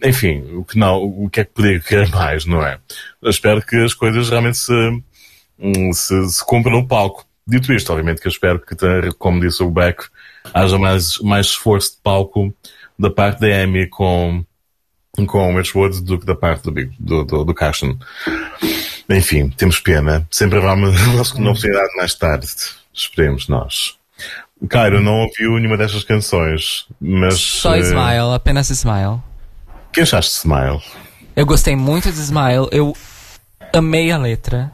enfim, 0.05 0.43
o 0.55 0.65
que 0.65 0.79
não, 0.79 1.03
o 1.03 1.29
que 1.29 1.41
é 1.41 1.45
que 1.45 1.53
poderia 1.53 1.81
querer 1.81 2.09
mais, 2.15 2.45
não 2.47 2.65
é? 2.65 2.79
Eu 3.21 3.31
espero 3.31 3.61
que 3.61 3.77
as 3.77 3.95
coisas 3.95 4.31
realmente 4.31 4.59
se, 4.59 4.73
hum, 5.59 5.93
se, 5.93 6.29
se 6.31 6.45
cumpram 6.47 6.75
no 6.75 6.87
palco. 6.87 7.27
Dito 7.47 7.73
isto, 7.73 7.91
obviamente 7.91 8.21
que 8.21 8.29
eu 8.29 8.31
espero 8.31 8.61
que, 8.61 8.77
como 9.19 9.41
disse 9.41 9.63
o 9.63 9.71
Beck, 9.71 10.05
haja 10.55 10.79
mais, 10.79 11.19
mais 11.19 11.47
esforço 11.47 11.93
de 11.93 11.97
palco 12.03 12.55
da 12.99 13.11
parte 13.11 13.41
da 13.41 13.47
Amy 13.63 13.87
com, 13.87 14.45
com 15.27 15.53
o 15.53 15.57
Witchwood 15.57 16.01
do 16.03 16.19
que 16.19 16.27
da 16.27 16.35
parte 16.35 16.65
do, 16.65 16.73
Big- 16.73 16.95
do, 16.99 17.25
do, 17.25 17.45
do 17.45 17.55
Carson. 17.55 17.97
Enfim, 19.11 19.49
temos 19.51 19.81
pena. 19.81 20.27
Sempre 20.31 20.59
haverá 20.59 20.75
uma, 20.75 20.89
uma 20.91 21.23
oportunidade 21.23 21.97
mais 21.97 22.15
tarde. 22.15 22.49
Esperemos 22.93 23.49
nós. 23.49 23.97
Cairo, 24.69 25.01
não 25.01 25.21
ouviu 25.21 25.57
nenhuma 25.59 25.77
destas 25.77 26.03
canções, 26.03 26.87
mas... 27.01 27.39
Só 27.39 27.77
eh, 27.77 27.81
Smile, 27.81 28.35
apenas 28.35 28.69
Smile. 28.71 29.21
O 29.89 29.93
que 29.93 30.01
achaste 30.01 30.33
de 30.33 30.39
Smile? 30.39 30.83
Eu 31.37 31.47
gostei 31.47 31.77
muito 31.77 32.11
de 32.11 32.19
Smile, 32.19 32.67
eu 32.73 32.93
amei 33.73 34.11
a 34.11 34.19
letra. 34.19 34.73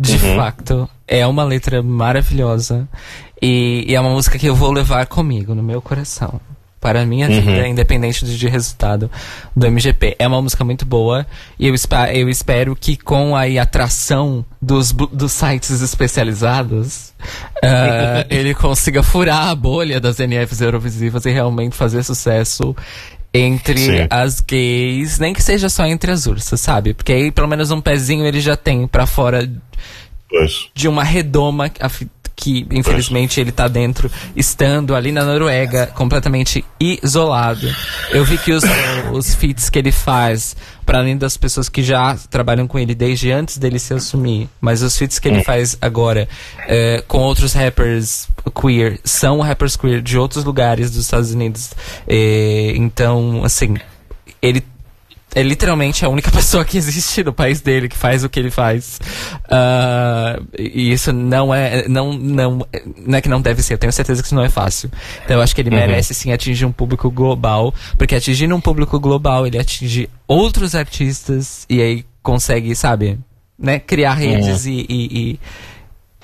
De 0.00 0.12
Uhum. 0.12 0.36
facto, 0.36 0.88
é 1.08 1.26
uma 1.26 1.42
letra 1.42 1.82
maravilhosa. 1.82 2.88
E, 3.40 3.84
e 3.88 3.94
é 3.94 4.00
uma 4.00 4.10
música 4.10 4.38
que 4.38 4.46
eu 4.46 4.54
vou 4.54 4.72
levar 4.72 5.06
comigo, 5.06 5.54
no 5.54 5.62
meu 5.62 5.80
coração. 5.80 6.40
Para 6.80 7.02
a 7.02 7.04
minha 7.06 7.28
Uhum. 7.28 7.40
vida, 7.40 7.66
independente 7.66 8.24
de, 8.24 8.38
de 8.38 8.48
resultado 8.48 9.10
do 9.54 9.66
MGP. 9.66 10.14
É 10.16 10.28
uma 10.28 10.40
música 10.40 10.64
muito 10.64 10.86
boa. 10.86 11.26
E 11.58 11.66
eu, 11.66 11.74
eu 12.14 12.28
espero 12.28 12.76
que 12.76 12.96
com 12.96 13.34
a 13.34 13.42
atração 13.60 14.44
dos, 14.62 14.92
dos 14.92 15.32
sites 15.32 15.80
especializados, 15.80 17.12
ah, 17.64 18.24
ele 18.30 18.54
consiga 18.54 19.02
furar 19.02 19.48
a 19.48 19.54
bolha 19.56 20.00
das 20.00 20.18
NFs 20.18 20.60
Eurovisivas 20.60 21.24
e 21.26 21.30
realmente 21.30 21.74
fazer 21.74 22.04
sucesso 22.04 22.76
entre 23.34 23.76
Sim. 23.78 24.06
as 24.08 24.40
gays, 24.40 25.18
nem 25.18 25.34
que 25.34 25.42
seja 25.42 25.68
só 25.68 25.84
entre 25.84 26.12
as 26.12 26.26
ursas, 26.26 26.60
sabe? 26.60 26.94
Porque 26.94 27.12
aí 27.12 27.32
pelo 27.32 27.48
menos 27.48 27.72
um 27.72 27.80
pezinho 27.80 28.24
ele 28.24 28.40
já 28.40 28.56
tem 28.56 28.86
pra 28.86 29.04
fora 29.04 29.50
Pois. 30.30 30.68
de 30.74 30.86
uma 30.88 31.02
redoma 31.02 31.70
que, 32.38 32.64
infelizmente 32.70 33.40
ele 33.40 33.50
tá 33.50 33.66
dentro, 33.66 34.08
estando 34.36 34.94
ali 34.94 35.10
na 35.10 35.24
Noruega, 35.24 35.88
completamente 35.88 36.64
isolado. 36.78 37.68
Eu 38.10 38.24
vi 38.24 38.38
que 38.38 38.52
os, 38.52 38.62
os 39.12 39.34
feats 39.34 39.68
que 39.68 39.76
ele 39.76 39.90
faz, 39.90 40.54
para 40.86 40.98
além 40.98 41.16
das 41.16 41.36
pessoas 41.36 41.68
que 41.68 41.82
já 41.82 42.16
trabalham 42.30 42.68
com 42.68 42.78
ele 42.78 42.94
desde 42.94 43.32
antes 43.32 43.58
dele 43.58 43.80
se 43.80 43.92
assumir, 43.92 44.48
mas 44.60 44.82
os 44.82 44.96
feats 44.96 45.18
que 45.18 45.26
ele 45.26 45.42
faz 45.42 45.76
agora 45.82 46.28
eh, 46.68 47.02
com 47.08 47.18
outros 47.18 47.52
rappers 47.54 48.28
queer, 48.54 49.00
são 49.02 49.40
rappers 49.40 49.76
queer 49.76 50.00
de 50.00 50.16
outros 50.16 50.44
lugares 50.44 50.92
dos 50.92 51.06
Estados 51.06 51.32
Unidos. 51.32 51.72
Eh, 52.06 52.72
então, 52.76 53.42
assim, 53.44 53.74
ele 54.40 54.62
é 55.34 55.42
literalmente 55.42 56.04
a 56.04 56.08
única 56.08 56.30
pessoa 56.32 56.64
que 56.64 56.76
existe 56.78 57.22
no 57.22 57.32
país 57.32 57.60
dele 57.60 57.88
que 57.88 57.96
faz 57.96 58.24
o 58.24 58.28
que 58.28 58.38
ele 58.40 58.50
faz. 58.50 58.98
Ah, 59.50 60.40
e 60.58 60.92
isso 60.92 61.12
não 61.12 61.52
é, 61.54 61.86
não, 61.88 62.12
não, 62.12 62.66
não 63.06 63.18
é 63.18 63.20
que 63.20 63.28
não 63.28 63.40
deve 63.40 63.62
ser, 63.62 63.74
eu 63.74 63.78
tenho 63.78 63.92
certeza 63.92 64.22
que 64.22 64.26
isso 64.26 64.34
não 64.34 64.44
é 64.44 64.48
fácil. 64.48 64.90
Então 65.24 65.36
eu 65.36 65.42
acho 65.42 65.54
que 65.54 65.60
ele 65.60 65.70
merece 65.86 66.14
sim 66.14 66.32
atingir 66.32 66.64
um 66.64 66.72
público 66.72 67.10
global, 67.10 67.74
porque 67.96 68.14
atingindo 68.14 68.54
um 68.54 68.60
público 68.60 68.98
global, 68.98 69.46
ele 69.46 69.58
atinge 69.58 70.08
outros 70.26 70.74
artistas 70.74 71.64
e 71.68 71.80
aí 71.80 72.04
consegue, 72.22 72.74
sabe, 72.74 73.18
né, 73.58 73.78
criar 73.78 74.14
redes 74.14 74.66
e, 74.66 74.86
e, 74.88 75.18
e, 75.32 75.40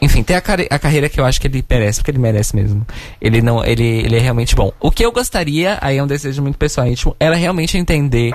enfim, 0.03 0.23
tem 0.23 0.37
a, 0.37 0.41
carre- 0.41 0.67
a 0.71 0.79
carreira 0.79 1.09
que 1.09 1.19
eu 1.19 1.25
acho 1.25 1.41
que 1.41 1.47
ele 1.47 1.65
merece, 1.69 2.01
porque 2.01 2.11
ele 2.11 2.19
merece 2.19 2.55
mesmo. 2.55 2.87
Ele 3.21 3.41
não, 3.41 3.65
ele, 3.65 3.83
ele 3.85 4.17
é 4.17 4.21
realmente 4.21 4.55
bom. 4.55 4.71
O 4.81 4.91
que 4.91 5.05
eu 5.05 5.11
gostaria, 5.13 5.79
aí 5.81 5.97
é 5.97 6.03
um 6.03 6.07
desejo 6.07 6.43
muito 6.43 6.59
pessoal 6.59 6.87
íntimo, 6.87 7.17
era 7.19 7.35
realmente 7.37 7.79
entender 7.79 8.35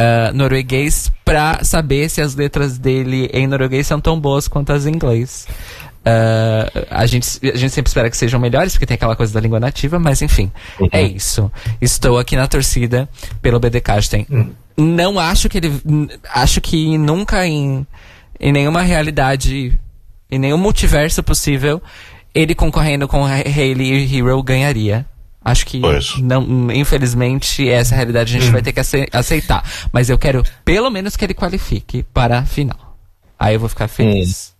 ah, 0.00 0.32
norueguês 0.32 1.10
pra 1.24 1.62
saber 1.62 2.08
se 2.08 2.20
as 2.20 2.34
letras 2.34 2.78
dele 2.78 3.28
em 3.32 3.46
norueguês 3.46 3.86
são 3.86 4.00
tão 4.00 4.18
boas 4.18 4.48
quanto 4.48 4.72
as 4.72 4.86
em 4.86 4.90
inglês. 4.94 5.46
Ah, 6.04 6.70
a, 6.90 7.06
gente, 7.06 7.26
a 7.52 7.56
gente 7.56 7.70
sempre 7.74 7.88
espera 7.90 8.08
que 8.08 8.16
sejam 8.16 8.40
melhores, 8.40 8.72
porque 8.72 8.86
tem 8.86 8.94
aquela 8.94 9.14
coisa 9.14 9.32
da 9.34 9.40
língua 9.40 9.60
nativa, 9.60 9.98
mas 9.98 10.22
enfim, 10.22 10.50
é 10.90 11.02
isso. 11.02 11.50
Estou 11.80 12.18
aqui 12.18 12.36
na 12.36 12.46
torcida 12.46 13.08
pelo 13.42 13.60
BD 13.60 13.80
Karsten. 13.80 14.26
Não 14.76 15.18
acho 15.18 15.48
que 15.48 15.58
ele. 15.58 15.70
Acho 16.32 16.60
que 16.60 16.96
nunca 16.96 17.46
em, 17.46 17.86
em 18.40 18.50
nenhuma 18.52 18.80
realidade, 18.80 19.78
em 20.30 20.38
nenhum 20.38 20.56
multiverso 20.56 21.22
possível, 21.22 21.82
ele 22.34 22.54
concorrendo 22.54 23.06
com 23.06 23.26
Ha- 23.26 23.42
Hayley 23.46 23.92
e 24.06 24.16
Hero 24.18 24.42
ganharia. 24.42 25.04
Acho 25.42 25.64
que, 25.66 25.80
não, 26.22 26.70
infelizmente, 26.70 27.66
essa 27.68 27.94
realidade 27.94 28.36
a 28.36 28.40
gente 28.40 28.50
vai 28.52 28.60
ter 28.62 28.72
que 28.72 28.80
ace- 28.80 29.08
aceitar. 29.12 29.64
Mas 29.92 30.10
eu 30.10 30.18
quero, 30.18 30.42
pelo 30.64 30.90
menos, 30.90 31.16
que 31.16 31.24
ele 31.24 31.32
qualifique 31.34 32.02
para 32.02 32.38
a 32.40 32.44
final. 32.44 32.98
Aí 33.38 33.54
eu 33.54 33.60
vou 33.60 33.68
ficar 33.68 33.88
feliz. 33.88 34.54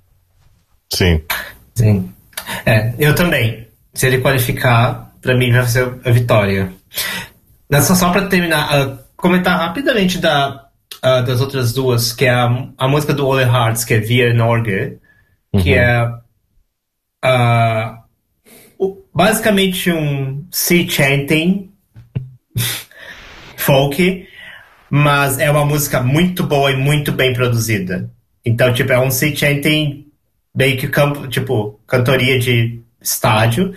Sim. 0.92 1.22
Sim. 1.74 2.10
É, 2.64 2.94
eu 2.98 3.14
também. 3.14 3.68
Se 3.92 4.06
ele 4.06 4.18
qualificar, 4.18 5.12
pra 5.20 5.36
mim 5.36 5.52
vai 5.52 5.66
ser 5.66 6.00
a 6.04 6.10
vitória. 6.10 6.72
Nessa, 7.68 7.94
só 7.94 8.10
pra 8.10 8.26
terminar, 8.26 8.68
ah, 8.74 8.98
comentar 9.16 9.58
rapidamente 9.58 10.18
da, 10.18 10.66
ah, 11.02 11.20
das 11.20 11.40
outras 11.42 11.72
duas, 11.74 12.12
que 12.12 12.24
é 12.24 12.30
a, 12.30 12.66
a 12.78 12.88
música 12.88 13.12
do 13.12 13.26
Ole 13.26 13.42
Hearts, 13.44 13.84
que 13.84 13.94
é 13.94 13.98
Via 14.00 14.32
Norge, 14.32 14.96
que 15.62 15.74
é 15.74 16.10
ah, 17.22 17.98
o- 17.98 17.99
basicamente 19.14 19.90
um 19.90 20.46
sea 20.50 20.88
chanting 20.88 21.70
folk, 23.56 24.26
mas 24.88 25.38
é 25.38 25.50
uma 25.50 25.64
música 25.64 26.02
muito 26.02 26.42
boa 26.44 26.70
e 26.72 26.76
muito 26.76 27.12
bem 27.12 27.32
produzida. 27.32 28.10
Então, 28.44 28.72
tipo, 28.72 28.92
é 28.92 28.98
um 28.98 29.10
sea 29.10 29.34
chanting 29.34 30.06
meio 30.54 30.76
que 30.76 30.88
campo, 30.88 31.28
tipo, 31.28 31.78
cantoria 31.86 32.38
de 32.38 32.80
estádio. 33.00 33.74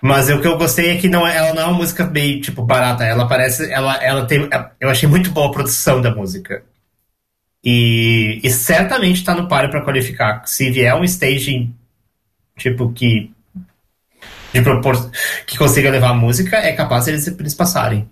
Mas 0.00 0.28
o 0.28 0.40
que 0.40 0.46
eu 0.46 0.58
gostei 0.58 0.90
é 0.90 0.98
que 0.98 1.08
não 1.08 1.26
é, 1.26 1.36
ela 1.36 1.54
não 1.54 1.62
é 1.62 1.66
uma 1.66 1.78
música 1.78 2.04
meio, 2.04 2.40
tipo, 2.40 2.62
barata. 2.62 3.04
Ela 3.04 3.26
parece. 3.28 3.70
Ela, 3.70 4.02
ela 4.02 4.26
tem. 4.26 4.48
Eu 4.80 4.90
achei 4.90 5.08
muito 5.08 5.30
boa 5.30 5.48
a 5.48 5.52
produção 5.52 6.02
da 6.02 6.14
música. 6.14 6.64
E, 7.64 8.40
e 8.42 8.50
certamente 8.50 9.24
tá 9.24 9.34
no 9.34 9.46
páreo 9.46 9.70
pra 9.70 9.82
qualificar. 9.84 10.42
Se 10.46 10.70
vier 10.70 10.94
um 10.96 11.04
staging, 11.04 11.74
tipo, 12.58 12.92
que. 12.92 13.32
De 14.52 14.60
propor, 14.62 15.10
que 15.46 15.56
consiga 15.56 15.90
levar 15.90 16.10
a 16.10 16.14
música, 16.14 16.56
é 16.56 16.72
capaz 16.72 17.08
eles, 17.08 17.26
eles 17.26 17.54
passarem. 17.54 18.08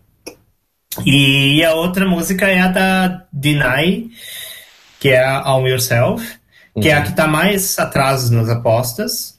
E 1.05 1.63
a 1.65 1.75
outra 1.75 2.07
música 2.07 2.47
é 2.49 2.61
a 2.61 2.69
da 2.69 3.25
Deny, 3.33 4.11
que 4.99 5.11
é 5.11 5.23
a 5.23 5.41
All 5.41 5.67
Yourself, 5.69 6.39
que 6.81 6.89
é 6.89 6.95
a 6.95 7.03
que 7.03 7.13
tá 7.15 7.27
mais 7.27 7.79
atrás 7.79 8.31
nas 8.31 8.49
apostas. 8.49 9.39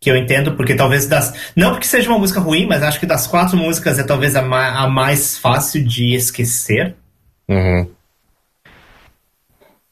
Que 0.00 0.10
eu 0.10 0.16
entendo, 0.16 0.54
porque 0.56 0.74
talvez 0.74 1.06
das. 1.06 1.34
Não 1.56 1.72
porque 1.72 1.86
seja 1.86 2.08
uma 2.10 2.18
música 2.18 2.38
ruim, 2.38 2.66
mas 2.66 2.82
acho 2.82 3.00
que 3.00 3.06
das 3.06 3.26
quatro 3.26 3.56
músicas 3.56 3.98
é 3.98 4.02
talvez 4.04 4.36
a, 4.36 4.42
ma- 4.42 4.84
a 4.84 4.88
mais 4.88 5.38
fácil 5.38 5.82
de 5.84 6.14
esquecer. 6.14 6.94
Uhum. 7.48 7.90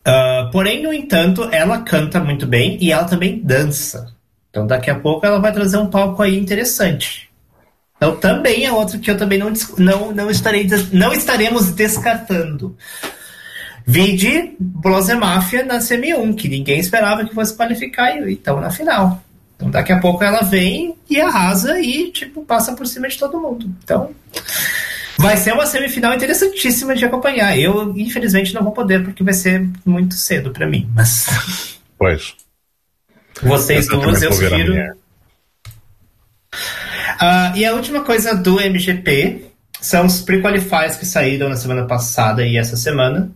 Ah, 0.05 0.49
porém, 0.53 0.83
no 0.83 0.93
entanto, 0.93 1.49
ela 1.51 1.81
canta 1.81 2.21
muito 2.21 2.47
bem 2.47 2.77
e 2.81 2.93
ela 2.93 3.05
também 3.05 3.41
dança. 3.43 4.14
Então 4.55 4.69
daqui 4.69 4.89
a 4.89 4.95
pouco 4.95 5.27
ela 5.27 5.41
vai 5.41 5.51
trazer 5.51 5.79
um 5.79 5.89
palco 5.89 6.23
aí 6.23 6.39
interessante. 6.39 7.29
Então 7.97 8.15
também 8.15 8.65
é 8.65 8.73
outra 8.73 8.97
que 9.01 9.11
eu 9.11 9.19
também 9.19 9.37
não, 9.37 9.53
não, 9.77 10.13
não, 10.13 10.31
estarei, 10.31 10.65
não 10.93 11.13
estaremos 11.13 11.73
descartando. 11.73 12.77
Vide 13.85 14.55
Brose 14.61 15.13
Mafia 15.17 15.65
na 15.65 15.79
CM1, 15.79 16.37
que 16.37 16.49
ninguém 16.49 16.79
esperava 16.79 17.25
que 17.25 17.35
fosse 17.35 17.57
qualificar 17.57 18.17
e 18.17 18.35
estão 18.35 18.61
na 18.61 18.71
final. 18.71 19.21
Então 19.57 19.69
daqui 19.73 19.93
a 19.93 19.99
pouco 19.99 20.23
ela 20.23 20.43
vem 20.43 20.95
e 21.11 21.21
arrasa 21.21 21.81
e 21.81 22.13
tipo 22.13 22.45
passa 22.45 22.75
por 22.75 22.87
cima 22.87 23.09
de 23.09 23.19
todo 23.19 23.41
mundo. 23.41 23.69
Então 23.83 24.15
vai 25.19 25.37
ser 25.37 25.53
uma 25.53 25.67
semifinal 25.67 26.15
interessantíssima 26.15 26.95
de 26.95 27.05
acompanhar. 27.05 27.59
Eu 27.59 27.93
infelizmente 27.97 28.55
não 28.55 28.63
vou 28.63 28.73
poder 28.73 29.03
porque 29.03 29.25
vai 29.25 29.35
ser 29.35 29.69
muito 29.85 30.15
cedo 30.15 30.53
pra 30.53 30.69
mim, 30.69 30.89
mas 30.95 31.27
Pois. 31.99 32.44
Vocês 33.43 33.89
Eu 33.89 34.01
duas 34.01 34.23
eu 34.23 34.31
vou 34.31 34.39
sugiro. 34.39 34.97
Ah, 37.21 37.53
e 37.55 37.65
a 37.65 37.73
última 37.73 38.03
coisa 38.05 38.35
do 38.35 38.61
MGP 38.61 39.47
são 39.81 40.07
os 40.07 40.21
pre-qualifiers 40.21 40.97
que 40.97 41.07
saíram 41.07 41.49
na 41.49 41.57
semana 41.57 41.87
passada 41.87 42.45
e 42.45 42.57
essa 42.57 42.77
semana. 42.77 43.31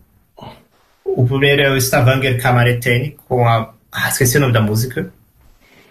O 1.05 1.25
primeiro 1.25 1.61
é 1.61 1.71
o 1.71 1.77
Stavanger 1.77 2.41
Kamaretene 2.41 3.17
com 3.27 3.47
a. 3.47 3.73
Ah, 3.91 4.09
esqueci 4.09 4.37
o 4.37 4.41
nome 4.41 4.53
da 4.53 4.61
música. 4.61 5.11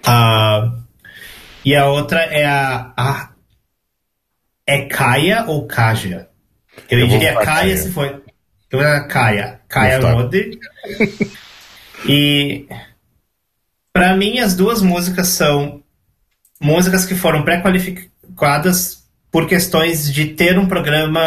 Ah, 0.06 0.72
e 1.64 1.74
a 1.74 1.86
outra 1.86 2.20
é 2.20 2.46
a. 2.46 2.92
a 2.96 3.30
é 4.66 4.82
Kaya 4.82 5.44
ou 5.46 5.66
Kaja? 5.66 6.28
Eu, 6.90 7.00
Eu 7.00 7.08
vou 7.08 7.18
diria 7.18 7.34
Kaya. 7.40 7.76
se 7.76 7.90
for. 7.90 8.22
Eu 8.70 8.80
Kaya. 9.08 9.60
Kaya 9.68 10.00
votar. 10.00 10.14
Mode. 10.16 10.58
E. 12.06 12.64
Pra 13.92 14.16
mim, 14.16 14.38
as 14.38 14.54
duas 14.54 14.80
músicas 14.82 15.28
são 15.28 15.82
músicas 16.60 17.04
que 17.04 17.14
foram 17.14 17.42
pré-qualificadas 17.42 18.98
por 19.30 19.46
questões 19.46 20.12
de 20.12 20.26
ter 20.26 20.58
um 20.58 20.66
programa 20.66 21.20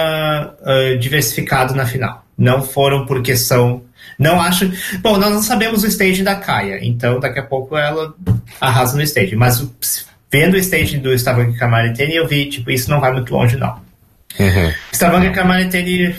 ah, 0.64 0.96
diversificado 1.00 1.76
na 1.76 1.86
final. 1.86 2.26
Não 2.38 2.64
foram 2.64 3.06
porque 3.06 3.36
são. 3.36 3.84
Não 4.18 4.42
acho. 4.42 4.72
Bom, 5.00 5.18
nós 5.18 5.32
não 5.32 5.42
sabemos 5.42 5.84
o 5.84 5.88
stage 5.88 6.24
da 6.24 6.36
Kaia, 6.36 6.80
então 6.82 7.20
daqui 7.20 7.40
a 7.40 7.44
pouco 7.44 7.78
ela 7.78 8.14
arrasa 8.60 8.96
no 8.96 9.04
stage. 9.04 9.36
Mas 9.36 9.64
vendo 10.32 10.56
o 10.56 10.58
stage 10.58 10.98
do 10.98 11.14
Stavanger 11.14 11.58
Kamaritene, 11.58 12.16
eu 12.16 12.28
vi, 12.28 12.50
tipo, 12.50 12.72
isso 12.72 12.90
não 12.90 13.00
vai 13.00 13.12
muito 13.12 13.34
longe, 13.34 13.58
não. 13.58 13.80
Uhum. 14.40 14.74
Stavanger 14.92 15.34
Kamaritene, 15.34 16.16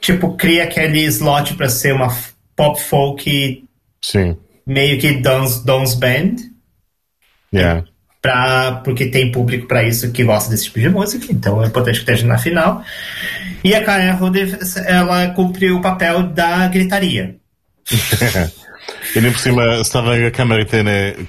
tipo, 0.00 0.34
cria 0.34 0.64
aquele 0.64 1.04
slot 1.04 1.54
pra 1.54 1.68
ser 1.68 1.94
uma 1.94 2.14
pop 2.56 2.80
folk 2.80 3.64
Sim. 4.04 4.36
Meio 4.66 4.98
que 5.00 5.12
Dons, 5.14 5.62
Dons 5.64 5.94
Band. 5.94 6.36
Yeah. 7.52 7.84
pra, 8.24 8.80
porque 8.82 9.06
tem 9.06 9.30
público 9.30 9.68
para 9.68 9.84
isso 9.84 10.10
que 10.10 10.24
gosta 10.24 10.50
desse 10.50 10.64
tipo 10.64 10.80
de 10.80 10.88
música, 10.88 11.26
então 11.30 11.62
é 11.62 11.66
importante 11.66 11.96
que 11.96 12.10
esteja 12.10 12.26
na 12.26 12.38
final. 12.38 12.82
E 13.62 13.74
a 13.74 13.84
Kaya 13.84 14.14
Rode, 14.14 14.56
ela 14.86 15.28
cumpriu 15.32 15.76
o 15.76 15.82
papel 15.82 16.22
da 16.22 16.66
gritaria. 16.68 17.36
e 19.14 19.20
nem 19.20 19.30
por 19.30 19.38
cima, 19.38 19.62
estava 19.78 20.16
a 20.16 20.30
Câmara 20.30 20.64
tem 20.64 20.82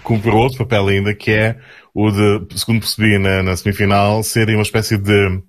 cumpre 0.04 0.30
outro 0.30 0.60
papel 0.60 0.88
ainda, 0.88 1.14
que 1.14 1.32
é 1.32 1.58
o 1.94 2.10
de, 2.10 2.58
segundo 2.58 2.80
percebi 2.80 3.18
na, 3.18 3.44
na 3.44 3.58
semifinal, 3.58 4.24
serem 4.24 4.56
uma 4.56 4.64
espécie 4.64 4.98
de, 4.98 5.42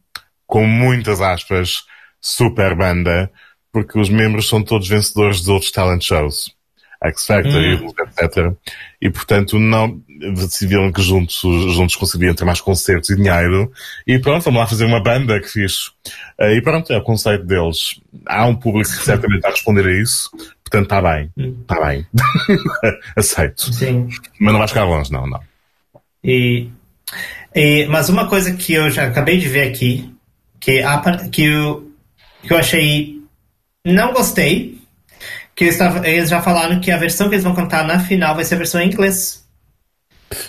com 0.48 0.66
muitas 0.66 1.20
aspas, 1.20 1.84
super 2.20 2.74
banda, 2.74 3.30
porque 3.72 3.96
os 4.00 4.08
membros 4.08 4.48
são 4.48 4.60
todos 4.64 4.88
vencedores 4.88 5.42
de 5.42 5.50
outros 5.52 5.70
talent 5.70 6.02
shows. 6.02 6.55
X 7.04 7.26
Factor, 7.26 7.52
Hum. 7.54 7.88
etc. 8.18 8.52
E 9.00 9.10
portanto 9.10 9.58
não 9.58 10.00
decidiram 10.34 10.90
que 10.90 11.02
juntos, 11.02 11.40
juntos 11.74 11.94
conseguiriam 11.96 12.34
ter 12.34 12.44
mais 12.44 12.60
concertos 12.60 13.10
e 13.10 13.16
dinheiro. 13.16 13.70
E 14.06 14.18
pronto, 14.18 14.42
vamos 14.44 14.60
lá 14.60 14.66
fazer 14.66 14.84
uma 14.86 15.00
banda 15.02 15.38
que 15.40 15.48
fiz. 15.48 15.90
E 16.40 16.60
pronto, 16.62 16.92
é 16.92 16.96
o 16.98 17.02
conceito 17.02 17.44
deles. 17.44 18.00
Há 18.26 18.46
um 18.46 18.54
público 18.54 18.90
que 18.90 18.96
certamente 19.04 19.36
está 19.38 19.48
a 19.48 19.52
responder 19.52 19.86
a 19.86 20.02
isso. 20.02 20.30
Portanto, 20.64 20.84
está 20.84 21.02
bem. 21.02 21.30
Está 21.36 21.86
bem. 21.86 22.06
Aceito. 23.14 23.72
Sim. 23.72 24.08
Mas 24.40 24.52
não 24.52 24.58
vai 24.58 24.68
chegar 24.68 24.84
longe, 24.84 25.12
não, 25.12 25.26
não. 25.26 25.40
E, 26.24 26.68
e- 27.54 27.86
mas 27.86 28.08
uma 28.08 28.26
coisa 28.28 28.52
que 28.54 28.72
eu 28.72 28.90
já 28.90 29.06
acabei 29.06 29.38
de 29.38 29.48
ver 29.48 29.68
aqui, 29.68 30.12
que, 30.58 30.82
que, 31.30 31.42
eu, 31.44 31.92
que 32.42 32.52
eu 32.52 32.58
achei. 32.58 33.16
Não 33.84 34.12
gostei, 34.12 34.75
que 35.56 35.64
eles, 35.64 36.28
já 36.28 36.42
falaram 36.42 36.78
que 36.80 36.90
a 36.90 36.98
versão 36.98 37.28
que 37.28 37.34
eles 37.34 37.44
vão 37.44 37.54
cantar 37.54 37.84
na 37.86 37.98
final 37.98 38.34
vai 38.34 38.44
ser 38.44 38.54
a 38.56 38.58
versão 38.58 38.80
em 38.80 38.88
inglês. 38.88 39.44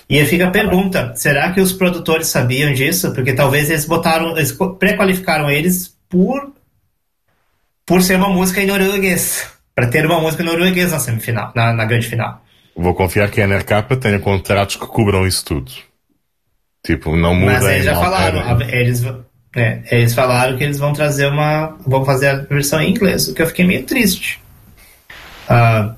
E 0.10 0.20
aí 0.20 0.26
fica 0.26 0.48
a 0.48 0.52
pergunta: 0.52 1.14
será 1.16 1.52
que 1.54 1.62
os 1.62 1.72
produtores 1.72 2.28
sabiam 2.28 2.74
disso? 2.74 3.14
Porque 3.14 3.34
talvez 3.34 3.70
eles 3.70 3.86
botaram, 3.86 4.38
eles 4.38 4.56
pré-qualificaram 4.78 5.50
eles 5.50 5.96
por, 6.10 6.52
por 7.86 8.02
ser 8.02 8.16
uma 8.16 8.30
música 8.30 8.62
em 8.62 8.68
norueguês. 8.68 9.48
Para 9.74 9.88
ter 9.88 10.06
uma 10.06 10.20
música 10.20 10.44
norueguesa 10.44 10.94
na 10.96 11.00
semifinal, 11.00 11.52
na, 11.56 11.72
na 11.72 11.86
grande 11.86 12.08
final. 12.08 12.44
Vou 12.76 12.94
confiar 12.96 13.30
que 13.30 13.42
a 13.42 13.48
NRK 13.48 13.96
tenha 14.02 14.20
contratos 14.20 14.76
que 14.76 14.86
cubram 14.88 15.26
isso 15.26 15.46
tudo. 15.46 15.72
Tipo, 16.84 17.16
não 17.16 17.36
mudem. 17.36 17.54
Mas 17.56 17.66
eles 17.66 17.86
já 17.86 17.96
falaram, 17.96 18.40
a- 18.40 18.64
eles, 18.72 19.04
é, 19.56 19.82
eles 19.92 20.14
falaram 20.16 20.58
que 20.58 20.64
eles 20.64 20.80
vão 20.80 20.94
trazer 20.94 21.28
uma. 21.28 21.78
vão 21.86 22.04
fazer 22.04 22.28
a 22.30 22.36
versão 22.44 22.82
em 22.82 22.90
inglês, 22.92 23.28
o 23.28 23.34
que 23.36 23.42
eu 23.42 23.48
fiquei 23.48 23.66
meio 23.66 23.84
triste. 23.84 24.40
Ah, 25.48 25.96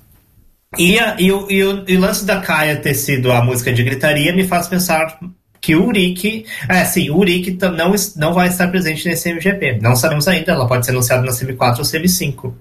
E, 0.77 0.99
a- 0.99 1.15
e 1.19 1.31
o, 1.31 1.49
e 1.49 1.63
o- 1.63 1.83
e 1.87 1.97
o 1.97 1.99
lance 1.99 2.23
da 2.25 2.41
Kaia 2.41 2.75
ter 2.75 2.93
sido 2.93 3.31
a 3.31 3.43
música 3.43 3.73
de 3.73 3.83
gritaria 3.83 4.31
me 4.35 4.47
faz 4.47 4.67
pensar 4.67 5.17
que 5.59 5.75
o 5.75 5.87
Urique. 5.87 6.45
É, 6.69 6.85
sim, 6.85 7.09
o 7.09 7.23
tam- 7.57 7.71
não, 7.71 7.93
não 8.15 8.33
vai 8.35 8.47
estar 8.49 8.67
presente 8.67 9.07
nesse 9.07 9.29
MGP. 9.29 9.79
Não 9.81 9.95
sabemos 9.95 10.27
ainda, 10.27 10.51
ela 10.51 10.67
pode 10.67 10.85
ser 10.85 10.91
anunciada 10.91 11.23
na 11.23 11.31
CM4 11.31 11.79
ou 11.79 11.85
CM5. 11.85 12.53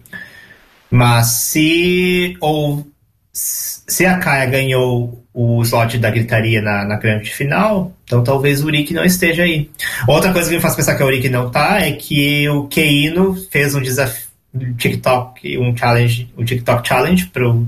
Mas 0.90 1.26
se. 1.26 2.36
Ou, 2.40 2.86
se 3.32 4.06
a 4.06 4.16
Kaia 4.18 4.46
ganhou 4.46 5.22
o 5.34 5.62
slot 5.62 5.98
da 5.98 6.10
gritaria 6.10 6.60
na, 6.62 6.84
na 6.84 6.96
grande 6.96 7.30
final, 7.30 7.92
então 8.04 8.24
talvez 8.24 8.62
o 8.62 8.66
Urique 8.66 8.94
não 8.94 9.04
esteja 9.04 9.42
aí. 9.44 9.70
Outra 10.08 10.32
coisa 10.32 10.48
que 10.48 10.56
me 10.56 10.62
faz 10.62 10.74
pensar 10.74 10.96
que 10.96 11.02
o 11.02 11.06
Urique 11.06 11.28
não 11.28 11.50
tá 11.50 11.80
é 11.82 11.92
que 11.92 12.48
o 12.48 12.66
Keino 12.68 13.36
fez 13.52 13.74
um 13.74 13.82
desafio. 13.82 14.26
Um 14.66 14.74
TikTok, 14.74 15.58
um 15.58 15.76
challenge, 15.76 16.32
um 16.36 16.44
TikTok 16.44 16.86
challenge 16.86 17.26
pro, 17.28 17.66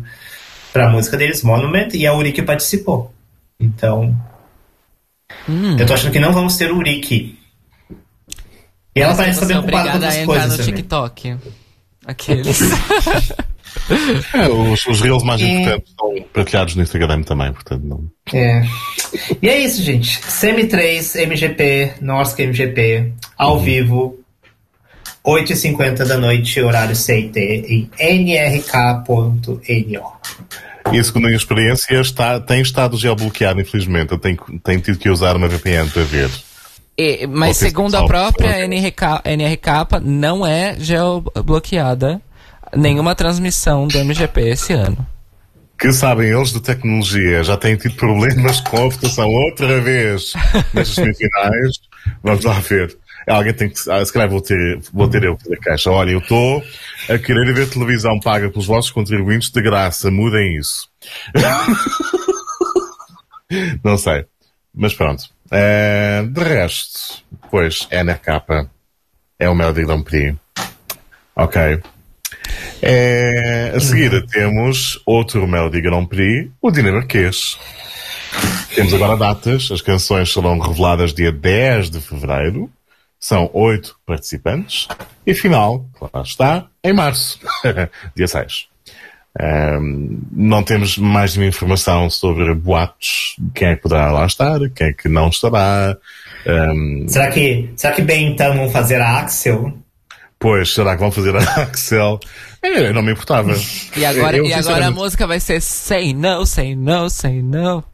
pra 0.72 0.88
música 0.90 1.16
deles, 1.16 1.42
Monument, 1.42 1.88
e 1.94 2.06
a 2.06 2.14
Urique 2.14 2.42
participou. 2.42 3.12
Então. 3.58 4.16
Eu 5.78 5.86
tô 5.86 5.94
achando 5.94 6.12
que 6.12 6.18
não 6.20 6.32
vamos 6.32 6.56
ter 6.56 6.70
o 6.72 6.76
Urique. 6.76 7.38
E 8.94 9.00
ela 9.00 9.14
parece 9.14 9.42
é 9.44 9.46
bem 9.46 9.56
ocupada 9.58 9.84
com 9.84 9.90
a 9.90 9.94
outras 9.94 10.24
coisas 10.26 10.50
no 10.50 10.56
também. 10.58 10.74
TikTok. 10.74 11.36
Aqueles. 12.06 12.58
É, 14.34 14.48
os, 14.48 14.84
os 14.86 15.00
reels 15.00 15.22
mais 15.22 15.40
É. 15.40 15.44
importantes 15.44 15.94
são 15.98 16.14
partilhados 16.32 16.74
no 16.74 16.82
Instagram 16.82 17.22
também, 17.22 17.52
portanto 17.52 17.84
não. 17.84 18.04
É. 18.34 18.62
E 19.40 19.48
é 19.48 19.60
isso, 19.60 19.80
gente. 19.82 20.18
Semi-3, 20.22 21.22
MGP, 21.22 21.92
Norsk 22.00 22.40
MGP, 22.40 23.12
ao 23.38 23.54
Uhum. 23.56 23.62
vivo, 23.62 24.19
8h50 25.24 26.06
da 26.06 26.16
noite, 26.16 26.60
horário 26.60 26.96
CIT, 26.96 27.38
em 27.38 27.90
nrk.no. 27.98 29.60
E 30.92 31.04
segundo 31.04 31.24
a 31.24 31.28
minha 31.28 31.36
experiência, 31.36 32.00
está, 32.00 32.40
tem 32.40 32.62
estado 32.62 32.96
geobloqueado, 32.96 33.60
infelizmente. 33.60 34.12
Eu 34.12 34.18
tenho, 34.18 34.38
tenho 34.64 34.80
tido 34.80 34.98
que 34.98 35.10
usar 35.10 35.36
uma 35.36 35.46
VPN 35.46 35.88
para 35.90 36.02
ver. 36.04 36.30
E- 36.96 37.26
mas 37.26 37.58
segundo 37.58 37.94
a 37.96 38.06
própria 38.06 38.66
NRK, 38.66 39.20
NRK, 39.24 40.00
não 40.02 40.46
é 40.46 40.74
geobloqueada 40.78 42.20
nenhuma 42.74 43.14
transmissão 43.14 43.86
do 43.86 43.98
MGP 43.98 44.40
esse 44.50 44.72
ano. 44.72 45.06
Que 45.78 45.92
sabem 45.92 46.30
eles 46.30 46.52
de 46.52 46.60
tecnologia, 46.60 47.42
já 47.42 47.56
têm 47.56 47.74
tido 47.76 47.94
problemas 47.94 48.60
com 48.60 48.76
a 48.76 48.88
votação 48.88 49.28
outra 49.28 49.80
vez 49.80 50.32
nestas 50.74 50.94
semifinais. 50.96 51.78
Vamos 52.22 52.44
lá 52.44 52.54
ver. 52.60 52.96
Alguém 53.26 53.52
tem 53.52 53.68
que. 53.68 53.90
Ah, 53.90 54.04
se 54.04 54.12
calhar 54.12 54.28
vou 54.28 54.40
ter, 54.40 54.80
vou 54.92 55.08
ter 55.08 55.24
eu 55.24 55.36
fazer 55.38 55.56
caixa. 55.58 55.90
Olha, 55.90 56.10
eu 56.10 56.18
estou 56.18 56.62
a 57.08 57.18
querer 57.18 57.52
ver 57.52 57.68
televisão 57.68 58.18
paga 58.20 58.50
pelos 58.50 58.66
vossos 58.66 58.90
contribuintes 58.90 59.50
de 59.50 59.62
graça. 59.62 60.10
Mudem 60.10 60.56
isso. 60.56 60.88
Não 63.84 63.96
sei. 63.96 64.24
Mas 64.74 64.94
pronto. 64.94 65.24
Eh, 65.50 66.24
de 66.28 66.42
resto, 66.42 67.22
pois, 67.50 67.88
NRK 67.90 68.68
é 69.38 69.48
o 69.48 69.54
Melody 69.54 69.84
Grand 69.84 70.02
Prix. 70.02 70.36
Ok. 71.34 71.80
Eh, 72.82 73.72
a 73.74 73.80
seguir 73.80 74.24
temos 74.26 75.00
outro 75.04 75.46
Melody 75.46 75.80
Grand 75.80 76.06
Prix, 76.06 76.50
o 76.62 76.70
dinamarquês. 76.70 77.58
Temos 78.74 78.94
agora 78.94 79.16
datas, 79.16 79.70
as 79.72 79.82
canções 79.82 80.32
serão 80.32 80.58
reveladas 80.58 81.12
dia 81.12 81.32
10 81.32 81.90
de 81.90 82.00
fevereiro. 82.00 82.70
São 83.20 83.50
oito 83.52 83.96
participantes. 84.06 84.88
E 85.26 85.34
final, 85.34 85.84
lá 86.14 86.22
está, 86.22 86.66
em 86.82 86.92
março, 86.92 87.38
dia 88.16 88.26
6. 88.26 88.68
Ahm, 89.38 90.18
não 90.32 90.62
temos 90.64 90.96
mais 90.98 91.36
nenhuma 91.36 91.50
informação 91.50 92.10
sobre 92.10 92.52
boatos, 92.54 93.36
quem 93.54 93.68
é 93.68 93.76
que 93.76 93.82
poderá 93.82 94.10
lá 94.10 94.26
estar, 94.26 94.58
quem 94.74 94.88
é 94.88 94.92
que 94.92 95.08
não 95.08 95.28
estará. 95.28 95.96
Ahm, 96.46 97.06
Será 97.06 97.30
que, 97.30 97.70
será 97.76 97.94
que 97.94 98.02
bem 98.02 98.26
então 98.32 98.56
vão 98.56 98.70
fazer 98.70 99.00
a 99.00 99.18
Axel? 99.18 99.72
pois, 100.38 100.72
será 100.72 100.94
que 100.94 101.00
vão 101.00 101.12
fazer 101.12 101.36
a 101.36 101.40
Axel? 101.62 102.18
É, 102.62 102.88
eu 102.88 102.94
não 102.94 103.02
me 103.02 103.12
importava. 103.12 103.52
E 103.96 104.04
agora, 104.04 104.36
Eu, 104.38 104.46
e 104.46 104.52
agora 104.54 104.86
a 104.86 104.90
música 104.90 105.26
vai 105.26 105.38
ser 105.38 105.60
Say 105.60 106.12
No, 106.14 106.44
Say 106.46 106.74
No, 106.74 107.08
Say 107.10 107.42
No. 107.42 107.84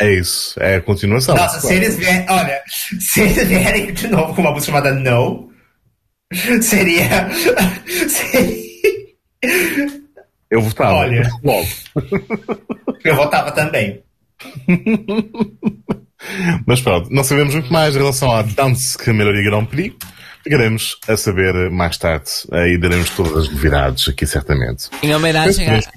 É 0.00 0.12
isso, 0.14 0.58
é 0.58 0.76
a 0.76 0.80
continuação. 0.80 1.34
Nossa, 1.36 1.60
se 1.60 1.74
eles 1.74 1.96
vierem. 1.96 2.26
Olha, 2.28 2.62
se 2.98 3.20
eles 3.20 3.46
vierem 3.46 3.92
de 3.92 4.08
novo 4.08 4.34
com 4.34 4.40
uma 4.40 4.50
música 4.50 4.72
chamada 4.72 4.94
No, 4.94 5.52
seria. 6.62 7.28
seria 8.08 8.70
Eu 10.50 10.62
votava. 10.62 10.94
Olha. 10.94 11.28
Logo. 11.44 11.68
eu 13.04 13.14
votava 13.14 13.52
também. 13.52 14.02
Mas 16.66 16.80
pronto, 16.80 17.08
não 17.10 17.22
sabemos 17.24 17.54
muito 17.54 17.72
mais 17.72 17.94
em 17.94 17.98
relação 17.98 18.30
à 18.32 18.42
Danske 18.42 19.12
Melody 19.12 19.42
Grand 19.42 19.66
Prix. 19.66 19.94
Ficaremos 20.42 20.98
a 21.06 21.16
saber 21.16 21.70
mais 21.70 21.98
tarde. 21.98 22.30
Aí 22.52 22.78
daremos 22.78 23.10
todas 23.10 23.36
as 23.36 23.48
novidades 23.50 24.08
aqui, 24.08 24.26
certamente. 24.26 24.88
Em 25.02 25.14
homenagem 25.14 25.66
Sim. 25.66 25.90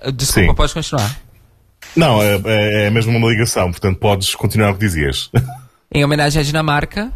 a. 0.00 0.10
Desculpa, 0.10 0.48
Sim. 0.50 0.54
pode 0.56 0.74
continuar. 0.74 1.16
Não, 1.96 2.20
é, 2.20 2.40
é, 2.44 2.86
é 2.86 2.90
mesmo 2.90 3.16
uma 3.16 3.30
ligação, 3.30 3.70
portanto 3.70 3.98
podes 3.98 4.34
continuar 4.34 4.70
o 4.70 4.74
que 4.74 4.80
dizias. 4.80 5.30
Em 5.92 6.04
homenagem 6.04 6.40
à 6.40 6.44
Dinamarca, 6.44 7.12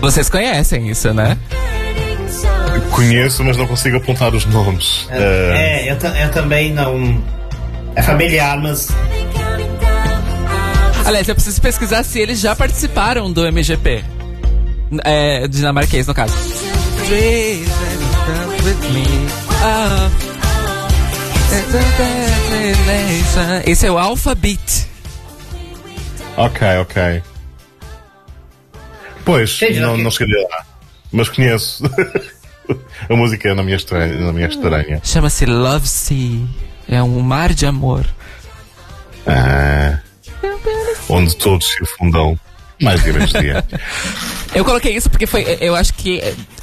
vocês 0.00 0.28
conhecem 0.28 0.88
isso, 0.88 1.12
né? 1.12 1.36
Conheço, 2.90 3.44
mas 3.44 3.56
não 3.56 3.66
consigo 3.66 3.96
apontar 3.96 4.34
os 4.34 4.44
nomes. 4.46 5.06
Eh, 5.10 5.84
É, 5.86 5.92
eu, 5.92 5.98
ta- 5.98 6.18
eu 6.20 6.30
também 6.30 6.72
não. 6.72 7.22
É 7.94 8.02
familiar, 8.02 8.58
mas. 8.60 8.88
Aliás, 11.04 11.28
eu 11.28 11.34
preciso 11.34 11.60
pesquisar 11.62 12.02
se 12.04 12.18
eles 12.20 12.40
já 12.40 12.54
participaram 12.54 13.32
do 13.32 13.46
MGP. 13.46 14.04
É, 15.04 15.46
dinamarquês, 15.48 16.06
no 16.06 16.14
caso. 16.14 16.34
Ah. 19.62 20.10
Esse 23.66 23.86
é 23.86 23.90
o 23.90 23.98
Alphabet. 23.98 24.86
ok, 26.36 26.68
ok. 26.80 27.22
Pois, 29.24 29.58
não, 29.80 29.96
não- 29.96 30.10
chegaria 30.10 30.46
lá. 30.50 30.64
Mas 31.12 31.28
conheço. 31.28 31.82
a 33.08 33.14
música 33.16 33.54
não 33.54 33.64
me 33.64 33.72
é 33.72 33.76
estranha. 33.76 34.14
Não 34.18 34.32
me 34.32 34.42
é 34.42 34.48
estranha. 34.48 35.00
Chama-se 35.04 35.46
Love 35.46 35.86
Sea. 35.86 36.46
É 36.88 37.02
um 37.02 37.20
mar 37.20 37.52
de 37.52 37.66
amor. 37.66 38.06
Ah, 39.26 39.98
onde 41.08 41.36
todos 41.36 41.66
se 41.66 41.82
afundam. 41.82 42.38
Mais 42.80 43.02
menos 43.02 43.32
dia. 43.32 43.64
Eu 44.54 44.64
coloquei 44.64 44.94
isso 44.94 45.10
porque 45.10 45.26
foi. 45.26 45.58
Eu 45.60 45.74
acho 45.74 45.92
que 45.94 46.20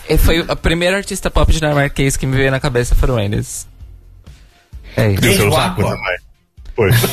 é, 0.07 0.17
foi 0.17 0.45
a 0.47 0.55
primeira 0.55 0.95
artista 0.95 1.29
pop 1.29 1.51
dinamarquês 1.51 2.15
que 2.15 2.25
me 2.25 2.37
veio 2.37 2.49
na 2.49 2.59
cabeça 2.59 2.95
foram 2.95 3.19
eles. 3.19 3.67
É 4.95 5.07
isso. 5.07 5.15
Podia 5.15 5.35
ser 5.35 5.47
o 5.49 5.55
Aqua 5.55 5.89
também. 5.89 6.17
Pois. 6.75 6.95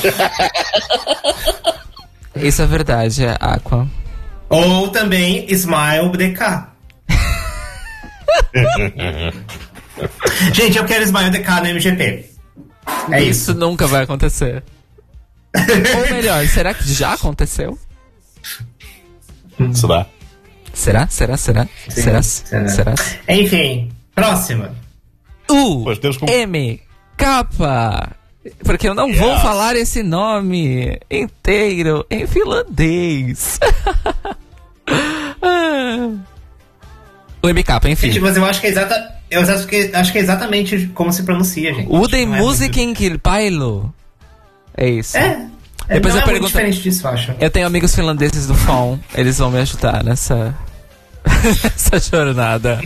Isso 2.34 2.62
é 2.62 2.66
verdade, 2.66 3.24
é 3.24 3.36
Aqua. 3.38 3.86
Ou 4.48 4.88
também 4.88 5.46
Smile 5.52 6.10
DK. 6.16 6.71
Gente, 10.52 10.78
eu 10.78 10.84
quero 10.84 11.04
Smile 11.04 11.30
DK 11.30 11.48
no 11.60 11.66
MGP. 11.68 12.30
É 13.10 13.22
isso 13.22 13.52
isso. 13.52 13.54
nunca 13.54 13.86
vai 13.86 14.02
acontecer. 14.02 14.62
Ou 15.54 16.10
melhor, 16.14 16.46
será 16.46 16.74
que 16.74 16.92
já 16.92 17.12
aconteceu? 17.12 17.78
Será? 19.72 20.06
Será? 20.72 21.06
Será? 21.06 21.36
Será? 21.36 21.68
será? 21.88 22.22
será. 22.22 22.68
Será? 22.68 22.94
Enfim, 23.28 23.92
próxima. 24.14 24.74
U 25.50 25.84
Pois 25.84 25.98
temos 25.98 26.16
como- 26.16 26.32
M 26.32 26.80
K 27.16 27.44
porque 28.64 28.88
eu 28.88 28.94
não 28.94 29.12
vou 29.12 29.38
falar 29.38 29.76
esse 29.76 30.02
nome 30.02 30.98
inteiro 31.10 32.04
em 32.10 32.26
finlandês. 32.26 33.60
MK, 37.48 37.88
enfim. 37.88 38.08
Gente, 38.08 38.20
mas 38.20 38.36
eu 38.36 38.44
acho 38.44 38.60
que 38.60 38.66
é 38.66 38.70
exata. 38.70 39.12
Eu 39.30 39.40
acho 39.40 39.66
que, 39.66 39.90
acho 39.94 40.12
que 40.12 40.18
é 40.18 40.20
exatamente 40.20 40.86
como 40.94 41.12
se 41.12 41.22
pronuncia, 41.22 41.72
gente. 41.74 41.88
Uden 41.90 42.22
é 42.22 42.26
musikin 42.40 42.92
kilpailu. 42.94 43.92
É 44.76 44.88
isso. 44.88 45.18
muito- 45.18 45.50
É. 45.88 45.94
Depois 45.94 46.14
não 46.14 46.20
eu 46.20 46.24
é 46.24 46.30
muito 46.30 46.42
pergunto- 46.42 46.46
diferente 46.48 46.80
disso, 46.82 47.06
eu 47.06 47.10
acho. 47.10 47.34
Eu 47.40 47.50
tenho 47.50 47.66
amigos 47.66 47.94
finlandeses 47.94 48.46
do 48.46 48.54
FON, 48.54 48.98
eles 49.14 49.38
vão 49.38 49.50
me 49.50 49.58
ajudar 49.58 50.04
nessa. 50.04 50.54
essa 51.24 51.98
jornada. 52.00 52.80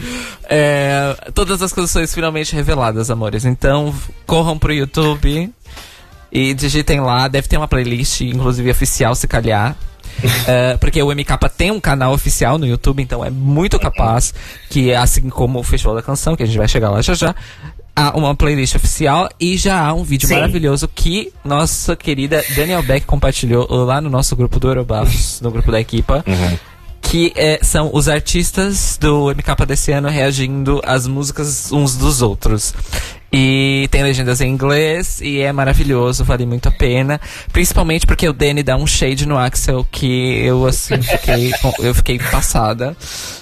É, 0.49 1.15
todas 1.35 1.61
as 1.63 1.73
canções 1.73 2.15
finalmente 2.15 2.55
reveladas, 2.55 3.11
amores. 3.11 3.45
Então, 3.45 3.95
corram 4.27 4.59
pro 4.59 4.73
YouTube 4.73 5.51
e 6.33 6.55
digitem 6.55 7.01
lá. 7.01 7.29
Deve 7.29 7.49
ter 7.49 7.57
uma 7.57 7.69
playlist, 7.69 8.21
inclusive 8.23 8.71
oficial, 8.71 9.15
se 9.15 9.27
calhar. 9.27 9.77
É, 10.47 10.77
porque 10.81 11.03
o 11.03 11.11
MK 11.11 11.37
tem 11.57 11.71
um 11.71 11.81
canal 11.81 12.13
oficial 12.13 12.59
no 12.59 12.67
YouTube, 12.67 13.03
então 13.03 13.25
é 13.25 13.31
muito 13.31 13.79
capaz 13.79 14.33
que, 14.71 14.95
assim 14.95 15.29
como 15.29 15.59
o 15.59 15.63
Festival 15.63 15.95
da 15.95 16.03
Canção, 16.03 16.37
que 16.37 16.43
a 16.43 16.47
gente 16.47 16.59
vai 16.59 16.69
chegar 16.69 16.91
lá 16.91 17.03
já 17.03 17.15
já, 17.15 17.35
há 17.97 18.17
uma 18.17 18.35
playlist 18.35 18.75
oficial 18.75 19.29
e 19.41 19.57
já 19.57 19.81
há 19.81 19.95
um 19.95 20.05
vídeo 20.05 20.29
Sim. 20.29 20.35
maravilhoso 20.35 20.87
que 20.87 21.33
nossa 21.43 21.97
querida 21.97 22.45
Daniel 22.55 22.83
Beck 22.83 23.07
compartilhou 23.07 23.67
lá 23.85 24.03
no 24.03 24.11
nosso 24.11 24.37
grupo 24.37 24.61
do 24.61 24.69
Eurobafos, 24.69 25.41
no 25.41 25.51
grupo 25.51 25.73
da 25.73 25.81
equipa. 25.81 26.23
Que 27.01 27.33
é, 27.37 27.61
são 27.63 27.91
os 27.93 28.09
artistas 28.09 28.99
do 29.01 29.31
MK 29.31 29.65
desse 29.65 29.93
ano 29.93 30.09
reagindo 30.09 30.83
às 30.85 31.07
músicas 31.07 31.71
uns 31.71 31.97
dos 31.97 32.21
outros. 32.21 32.75
E 33.33 33.89
tem 33.91 34.03
legendas 34.03 34.41
em 34.41 34.49
inglês 34.49 35.21
e 35.21 35.41
é 35.41 35.53
maravilhoso, 35.53 36.25
vale 36.25 36.47
muito 36.47 36.69
a 36.69 36.73
pena. 36.73 37.21
Principalmente 37.53 38.07
porque 38.07 38.29
o 38.29 38.33
Danny 38.33 38.63
dá 38.63 38.77
um 38.77 38.87
shade 38.87 39.27
no 39.27 39.37
Axel 39.37 39.87
que 39.91 40.39
eu 40.45 40.65
assim 40.67 41.03
fiquei, 41.03 41.53
eu 41.81 41.95
fiquei 41.95 42.19
passada. 42.19 42.97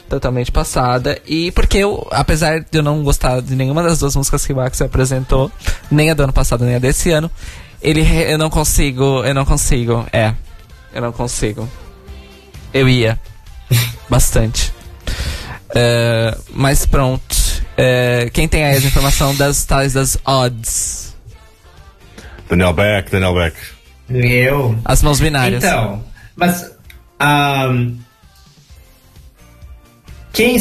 Totalmente 0.08 0.50
passada. 0.50 1.20
E 1.26 1.52
porque 1.52 1.78
eu, 1.78 2.06
apesar 2.10 2.60
de 2.60 2.78
eu 2.78 2.82
não 2.82 3.02
gostar 3.02 3.40
de 3.40 3.54
nenhuma 3.54 3.82
das 3.82 3.98
duas 3.98 4.16
músicas 4.16 4.46
que 4.46 4.52
o 4.52 4.60
Axel 4.60 4.86
apresentou, 4.86 5.50
nem 5.90 6.10
a 6.10 6.14
do 6.14 6.22
ano 6.24 6.32
passado, 6.32 6.64
nem 6.64 6.76
a 6.76 6.78
desse 6.78 7.10
ano, 7.10 7.30
ele 7.82 8.02
eu 8.30 8.38
não 8.38 8.48
consigo, 8.48 9.22
eu 9.24 9.34
não 9.34 9.44
consigo, 9.44 10.06
é. 10.12 10.34
Eu 10.94 11.02
não 11.02 11.12
consigo. 11.12 11.68
Eu 12.72 12.88
ia. 12.88 13.20
Bastante. 14.08 14.72
É, 15.74 16.36
mas 16.54 16.86
pronto. 16.86 17.33
É, 17.76 18.30
quem 18.32 18.46
tem 18.46 18.64
aí 18.64 18.76
as 18.76 18.84
informação 18.84 19.34
das 19.34 19.64
tais 19.64 19.92
das 19.92 20.16
odds? 20.24 21.14
Daniel 22.48 22.72
Beck, 22.72 23.10
Daniel 23.10 23.34
Beck. 23.34 23.56
Eu. 24.08 24.78
As 24.84 25.02
mãos 25.02 25.18
binárias. 25.20 25.64
Então, 25.64 26.04
mas. 26.36 26.70
ahm, 27.18 27.96
quem. 30.32 30.56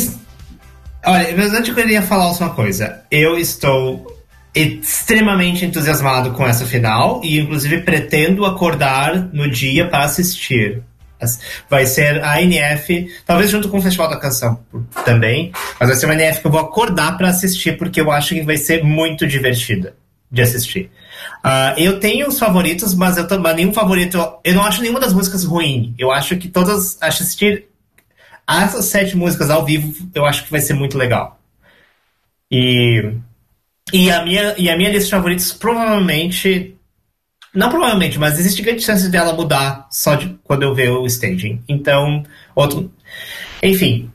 Olha, 1.05 1.35
mas 1.35 1.53
antes 1.53 1.69
eu 1.69 1.75
queria 1.75 2.01
falar 2.01 2.33
só 2.33 2.45
uma 2.45 2.53
coisa. 2.53 3.01
Eu 3.11 3.37
estou 3.37 4.13
extremamente 4.55 5.65
entusiasmado 5.65 6.31
com 6.31 6.45
essa 6.45 6.65
final 6.65 7.21
e, 7.23 7.39
inclusive, 7.39 7.81
pretendo 7.81 8.45
acordar 8.45 9.29
no 9.33 9.49
dia 9.49 9.87
para 9.87 10.05
assistir. 10.05 10.81
As- 11.23 11.39
Vai 11.69 11.85
ser 11.85 12.23
a 12.23 12.41
NF, 12.41 13.07
talvez 13.25 13.49
junto 13.49 13.69
com 13.69 13.77
o 13.77 13.81
Festival 13.81 14.09
da 14.09 14.17
Canção 14.17 14.59
também, 15.05 15.51
mas 15.79 15.89
vai 15.89 15.97
ser 15.97 16.05
uma 16.05 16.13
NF 16.15 16.41
que 16.41 16.47
eu 16.47 16.51
vou 16.51 16.59
acordar 16.61 17.17
para 17.17 17.29
assistir 17.29 17.77
porque 17.77 17.99
eu 18.01 18.11
acho 18.11 18.35
que 18.35 18.41
vai 18.43 18.57
ser 18.57 18.83
muito 18.83 19.25
divertida 19.25 19.95
de 20.31 20.41
assistir. 20.41 20.89
Ah, 21.43 21.73
eu 21.77 21.99
tenho 21.99 22.27
os 22.27 22.39
favoritos, 22.39 22.93
mas 22.95 23.17
eu 23.17 23.27
mas 23.39 23.55
nenhum 23.55 23.71
favorito. 23.73 24.17
Eu 24.43 24.55
não 24.55 24.63
acho 24.63 24.81
nenhuma 24.81 24.99
das 24.99 25.13
músicas 25.13 25.43
ruim. 25.43 25.93
Eu 25.97 26.11
acho 26.11 26.35
que 26.37 26.47
todas. 26.47 26.97
Assistir 27.01 27.65
essas 28.47 28.85
sete 28.85 29.15
músicas 29.15 29.49
ao 29.49 29.63
vivo, 29.63 29.93
eu 30.15 30.25
acho 30.25 30.43
que 30.43 30.51
vai 30.51 30.59
ser 30.59 30.73
muito 30.73 30.97
legal. 30.97 31.39
E. 32.51 33.13
E 33.91 34.09
a 34.09 34.23
minha, 34.23 34.55
e 34.57 34.69
a 34.69 34.77
minha 34.77 34.89
lista 34.89 35.05
de 35.05 35.11
favoritos 35.11 35.51
provavelmente. 35.53 36.75
Não 37.53 37.69
provavelmente, 37.69 38.17
mas 38.17 38.39
existe 38.39 38.61
grande 38.61 38.81
chance 38.81 39.07
dela 39.09 39.33
mudar 39.33 39.87
só 39.91 40.15
de 40.15 40.35
quando 40.43 40.63
eu 40.63 40.73
ver 40.73 40.89
o 40.89 41.05
staging. 41.05 41.61
Então, 41.67 42.23
outro. 42.55 42.91
Enfim. 43.61 44.09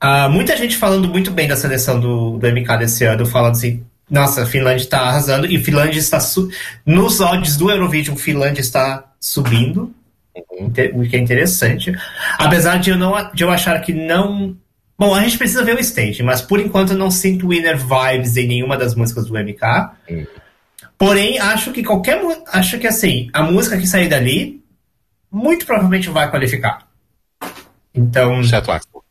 ah, 0.00 0.28
muita 0.28 0.56
gente 0.56 0.76
falando 0.76 1.08
muito 1.08 1.30
bem 1.30 1.46
da 1.48 1.56
seleção 1.56 1.98
do, 2.00 2.38
do 2.38 2.46
MK 2.48 2.76
desse 2.78 3.04
ano, 3.04 3.24
falando 3.26 3.52
assim. 3.52 3.84
Nossa, 4.08 4.42
a 4.44 4.46
Finlândia 4.46 4.84
está 4.84 5.00
arrasando 5.00 5.46
e 5.46 5.58
Finlândia 5.58 5.98
está 5.98 6.20
su 6.20 6.48
nos 6.84 7.20
odds 7.20 7.56
do 7.56 7.68
Eurovision, 7.70 8.14
Finlândia 8.16 8.60
está 8.60 9.04
subindo, 9.18 9.92
inte- 10.60 10.92
o 10.94 11.02
que 11.08 11.16
é 11.16 11.18
interessante. 11.18 11.92
Apesar 12.38 12.76
de 12.78 12.90
eu 12.90 12.96
não 12.96 13.12
de 13.34 13.42
eu 13.42 13.50
achar 13.50 13.80
que 13.80 13.92
não 13.92 14.56
Bom, 14.98 15.12
a 15.14 15.20
gente 15.22 15.36
precisa 15.36 15.62
ver 15.64 15.74
o 15.76 15.80
stage, 15.80 16.22
mas 16.22 16.40
por 16.40 16.58
enquanto 16.60 16.92
eu 16.92 16.96
não 16.96 17.10
sinto 17.10 17.48
winner 17.48 17.76
vibes 17.76 18.36
em 18.36 18.46
nenhuma 18.46 18.76
das 18.78 18.94
músicas 18.94 19.26
do 19.26 19.34
MK. 19.34 19.60
Porém, 20.98 21.38
acho 21.38 21.72
que 21.72 21.82
qualquer 21.84 22.20
acho 22.48 22.78
que 22.78 22.86
assim, 22.86 23.28
a 23.32 23.42
música 23.42 23.76
que 23.78 23.86
sair 23.86 24.08
dali 24.08 24.64
muito 25.30 25.66
provavelmente 25.66 26.08
vai 26.08 26.30
qualificar. 26.30 26.86
Então, 27.94 28.42
Axel. 28.72 29.04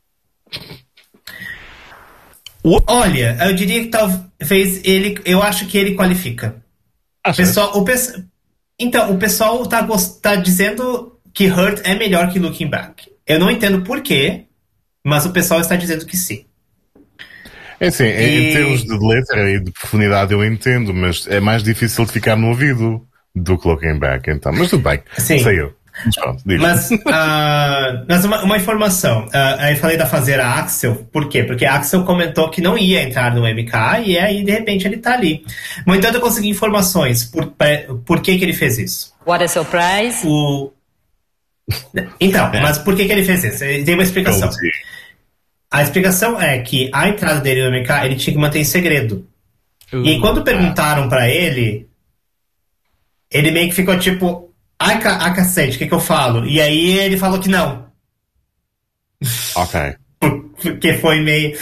Olha, 2.87 3.37
eu 3.41 3.53
diria 3.55 3.81
que 3.83 3.89
talvez 3.89 4.81
ele. 4.83 5.19
Eu 5.25 5.41
acho 5.43 5.67
que 5.67 5.77
ele 5.77 5.95
qualifica. 5.95 6.55
O 7.23 7.35
pessoal, 7.47 7.77
o 7.77 7.85
pes- 7.85 8.23
então, 8.79 9.11
o 9.13 9.17
pessoal 9.17 9.65
tá, 9.67 9.85
tá 10.21 10.35
dizendo 10.35 11.19
que 11.33 11.47
Hurt 11.47 11.81
é 11.83 11.95
melhor 11.95 12.31
que 12.31 12.39
Looking 12.39 12.69
Back. 12.69 13.11
Eu 13.25 13.39
não 13.39 13.51
entendo 13.51 13.81
por 13.83 14.01
quê, 14.01 14.45
mas 15.03 15.25
o 15.25 15.31
pessoal 15.31 15.59
está 15.59 15.75
dizendo 15.75 16.05
que 16.05 16.17
sim. 16.17 16.45
É 17.79 17.87
assim, 17.87 18.05
em- 18.05 18.09
em 18.09 18.49
E- 18.49 18.53
termos 18.53 18.83
de 18.83 18.97
letra 18.97 19.49
e 19.51 19.59
de 19.59 19.71
profundidade 19.71 20.33
eu 20.33 20.43
entendo, 20.45 20.93
mas 20.93 21.27
é 21.27 21.39
mais 21.39 21.63
difícil 21.63 22.05
de 22.05 22.11
ficar 22.11 22.35
no 22.35 22.47
ouvido 22.49 23.05
do 23.35 23.57
que 23.57 23.67
Looking 23.67 23.99
Back, 23.99 24.29
então. 24.29 24.51
Mas 24.53 24.69
tudo 24.69 24.83
bem, 24.83 25.01
Sim. 25.17 25.39
sei 25.39 25.59
eu. 25.59 25.73
Mas 26.05 26.15
pronto. 26.15 26.43
Mas, 26.45 26.89
ah, 27.07 28.03
mas 28.07 28.25
uma, 28.25 28.43
uma 28.43 28.57
informação. 28.57 29.27
ah, 29.33 29.55
aí 29.59 29.75
falei 29.77 29.95
da 29.95 30.05
fazeira 30.05 30.45
Axel. 30.45 31.07
Por 31.11 31.29
quê? 31.29 31.43
Porque 31.43 31.65
Axel 31.65 32.03
comentou 32.03 32.49
que 32.49 32.59
não 32.61 32.77
ia 32.77 33.01
entrar 33.01 33.33
no 33.33 33.45
MK 33.47 34.01
e 34.05 34.17
aí, 34.19 34.43
de 34.43 34.51
repente, 34.51 34.85
ele 34.85 34.97
tá 34.97 35.13
ali. 35.13 35.45
No 35.87 35.95
entanto, 35.95 36.15
eu 36.15 36.21
consegui 36.21 36.49
informações. 36.49 37.23
Por, 37.23 37.53
por 38.05 38.21
que, 38.21 38.37
que 38.37 38.43
ele 38.43 38.51
fez 38.51 38.77
isso? 38.77 39.13
What 39.25 39.41
a 39.43 39.47
surprise! 39.47 40.25
O... 40.27 40.71
Então, 42.19 42.51
mas 42.61 42.77
por 42.77 42.95
que, 42.95 43.05
que 43.05 43.11
ele 43.11 43.23
fez 43.23 43.43
isso? 43.43 43.63
Ele 43.63 43.83
tem 43.83 43.93
uma 43.95 44.03
explicação. 44.03 44.49
A 45.75 45.83
explicação 45.83 46.39
é 46.39 46.57
que 46.59 46.89
a 46.93 47.09
entrada 47.09 47.41
dele 47.41 47.69
no 47.69 47.77
MK 47.77 48.05
ele 48.05 48.15
tinha 48.15 48.33
que 48.33 48.39
manter 48.39 48.59
em 48.59 48.63
segredo. 48.63 49.27
E 49.91 50.21
quando 50.21 50.41
perguntaram 50.41 51.09
pra 51.09 51.27
ele, 51.27 51.89
ele 53.29 53.51
meio 53.51 53.67
que 53.67 53.75
ficou 53.75 53.99
tipo, 53.99 54.53
ai, 54.79 55.01
ca 55.01 55.33
cacete, 55.33 55.75
o 55.75 55.79
que, 55.79 55.87
que 55.87 55.93
eu 55.93 55.99
falo? 55.99 56.45
E 56.45 56.61
aí 56.61 56.97
ele 56.97 57.17
falou 57.17 57.41
que 57.41 57.49
não. 57.49 57.87
Ok. 59.53 59.97
Porque 60.63 60.93
foi 60.93 61.19
meio. 61.19 61.59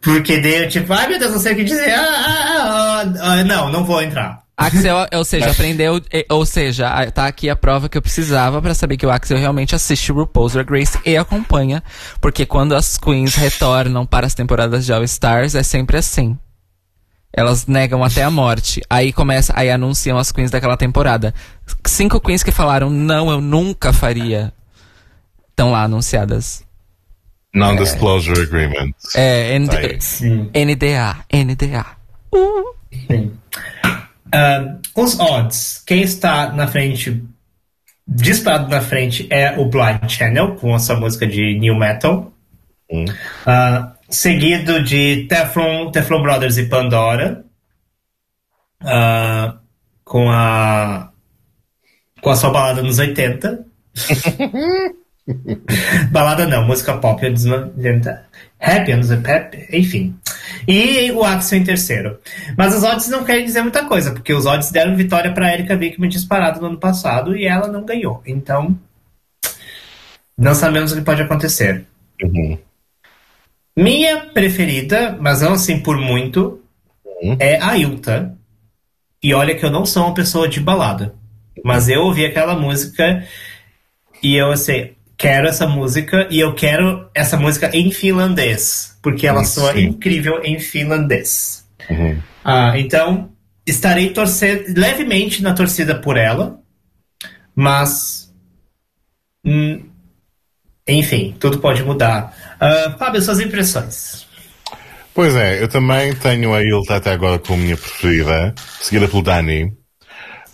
Porque 0.00 0.38
deu 0.38 0.66
tipo, 0.66 0.90
ai 0.94 1.06
meu 1.08 1.18
Deus, 1.18 1.32
não 1.32 1.38
sei 1.38 1.52
o 1.52 1.56
que 1.56 1.64
dizer. 1.64 1.92
Ah, 1.92 2.00
ah, 2.00 3.02
ah, 3.02 3.32
ah, 3.32 3.44
não, 3.44 3.70
não 3.70 3.84
vou 3.84 4.00
entrar. 4.00 4.42
Axel, 4.58 4.96
ou 5.14 5.24
seja, 5.24 5.50
aprendeu, 5.52 6.00
eh, 6.12 6.26
ou 6.28 6.44
seja, 6.44 6.88
tá 7.12 7.26
aqui 7.28 7.48
a 7.48 7.54
prova 7.54 7.88
que 7.88 7.96
eu 7.96 8.02
precisava 8.02 8.60
pra 8.60 8.74
saber 8.74 8.96
que 8.96 9.06
o 9.06 9.10
Axel 9.10 9.38
realmente 9.38 9.72
assiste 9.72 10.10
RuPaul's 10.10 10.52
Drag 10.54 10.68
Race 10.68 10.98
e 11.06 11.16
acompanha, 11.16 11.80
porque 12.20 12.44
quando 12.44 12.74
as 12.74 12.98
queens 12.98 13.36
retornam 13.36 14.04
para 14.04 14.26
as 14.26 14.34
temporadas 14.34 14.84
de 14.84 14.92
All 14.92 15.04
Stars 15.04 15.54
é 15.54 15.62
sempre 15.62 15.96
assim. 15.96 16.36
Elas 17.32 17.66
negam 17.66 18.02
até 18.02 18.24
a 18.24 18.30
morte. 18.30 18.80
Aí 18.90 19.12
começa, 19.12 19.52
aí 19.54 19.70
anunciam 19.70 20.18
as 20.18 20.32
queens 20.32 20.50
daquela 20.50 20.76
temporada. 20.76 21.32
Cinco 21.86 22.20
queens 22.20 22.42
que 22.42 22.50
falaram 22.50 22.90
não, 22.90 23.30
eu 23.30 23.40
nunca 23.40 23.92
faria. 23.92 24.52
Estão 25.50 25.70
lá 25.70 25.82
anunciadas. 25.84 26.64
Non-disclosure 27.54 28.42
agreement. 28.42 28.92
É, 29.14 29.54
N- 29.56 29.68
Tá 29.68 29.78
aí. 29.78 29.98
NDA, 30.64 31.16
NDA. 31.32 31.86
Ah, 34.32 34.76
os 34.94 35.18
odds, 35.18 35.82
quem 35.86 36.02
está 36.02 36.52
na 36.52 36.66
frente, 36.66 37.22
disparado 38.06 38.68
na 38.68 38.80
frente, 38.80 39.26
é 39.30 39.58
o 39.58 39.66
Blind 39.66 40.08
Channel, 40.08 40.56
com 40.56 40.74
a 40.74 40.78
sua 40.78 40.96
música 40.96 41.26
de 41.26 41.58
New 41.58 41.76
Metal. 41.76 42.32
Ah, 43.46 43.94
seguido 44.08 44.82
de 44.82 45.26
Teflon, 45.28 45.90
Teflon 45.90 46.22
Brothers 46.22 46.58
e 46.58 46.66
Pandora. 46.66 47.44
ah, 48.80 49.58
com 50.04 50.30
a. 50.30 51.10
Com 52.22 52.30
a 52.30 52.36
sua 52.36 52.50
balada 52.50 52.82
nos 52.82 52.98
80. 52.98 53.64
balada 56.10 56.46
não, 56.46 56.66
música 56.66 56.96
pop 56.96 57.24
anos 57.24 57.44
90. 57.44 58.26
Happy 58.58 58.92
anos 58.92 59.08
pep, 59.22 59.68
enfim. 59.70 60.18
E 60.66 61.10
o 61.12 61.24
Axel 61.24 61.58
em 61.58 61.64
terceiro. 61.64 62.18
Mas 62.56 62.74
os 62.74 62.82
odds 62.82 63.08
não 63.08 63.24
querem 63.24 63.44
dizer 63.44 63.62
muita 63.62 63.84
coisa, 63.84 64.12
porque 64.12 64.32
os 64.32 64.46
odds 64.46 64.70
deram 64.70 64.96
vitória 64.96 65.32
para 65.32 65.52
Erika 65.52 65.74
Wickman 65.74 66.08
disparado 66.08 66.60
no 66.60 66.68
ano 66.68 66.78
passado 66.78 67.36
e 67.36 67.46
ela 67.46 67.68
não 67.68 67.84
ganhou. 67.84 68.22
Então, 68.26 68.78
não 70.36 70.54
sabemos 70.54 70.92
o 70.92 70.96
que 70.96 71.02
pode 71.02 71.22
acontecer. 71.22 71.84
Minha 73.76 74.26
preferida, 74.26 75.16
mas 75.20 75.40
não 75.40 75.52
assim 75.52 75.80
por 75.80 75.96
muito, 75.96 76.60
é 77.38 77.62
a 77.62 77.76
Ilta. 77.76 78.36
E 79.22 79.34
olha 79.34 79.56
que 79.56 79.64
eu 79.64 79.70
não 79.70 79.84
sou 79.84 80.04
uma 80.04 80.14
pessoa 80.14 80.48
de 80.48 80.60
balada. 80.60 81.14
Mas 81.64 81.88
eu 81.88 82.02
ouvi 82.02 82.24
aquela 82.24 82.54
música 82.54 83.24
e 84.22 84.36
eu 84.36 84.50
assim, 84.52 84.90
quero 85.18 85.48
essa 85.48 85.66
música 85.68 86.28
e 86.30 86.40
eu 86.40 86.54
quero 86.54 87.10
essa 87.14 87.36
música 87.38 87.70
em 87.76 87.90
finlandês, 87.92 88.98
porque 89.02 89.26
ela 89.28 89.42
Hum, 89.42 89.44
soa 89.44 89.78
incrível 89.78 90.42
em 90.44 90.60
finlandês. 90.60 91.68
Uhum. 91.90 92.22
Ah, 92.44 92.78
então, 92.78 93.32
estarei 93.66 94.10
torcendo 94.12 94.64
levemente 94.78 95.42
na 95.42 95.54
torcida 95.54 96.00
por 96.00 96.16
ela, 96.16 96.60
mas. 97.54 98.32
hum, 99.44 99.90
enfim, 100.88 101.36
tudo 101.38 101.60
pode 101.60 101.82
mudar. 101.84 102.34
Ah, 102.60 102.96
Fábio, 102.98 103.22
suas 103.22 103.40
impressões. 103.40 104.26
Pois 105.14 105.34
é, 105.34 105.62
eu 105.62 105.68
também 105.68 106.14
tenho 106.14 106.54
a 106.54 106.62
Ilta 106.62 106.96
até 106.96 107.12
agora 107.12 107.38
como 107.38 107.62
minha 107.62 107.76
preferida, 107.76 108.54
seguida 108.80 109.08
pelo 109.08 109.22
Dani. 109.22 109.77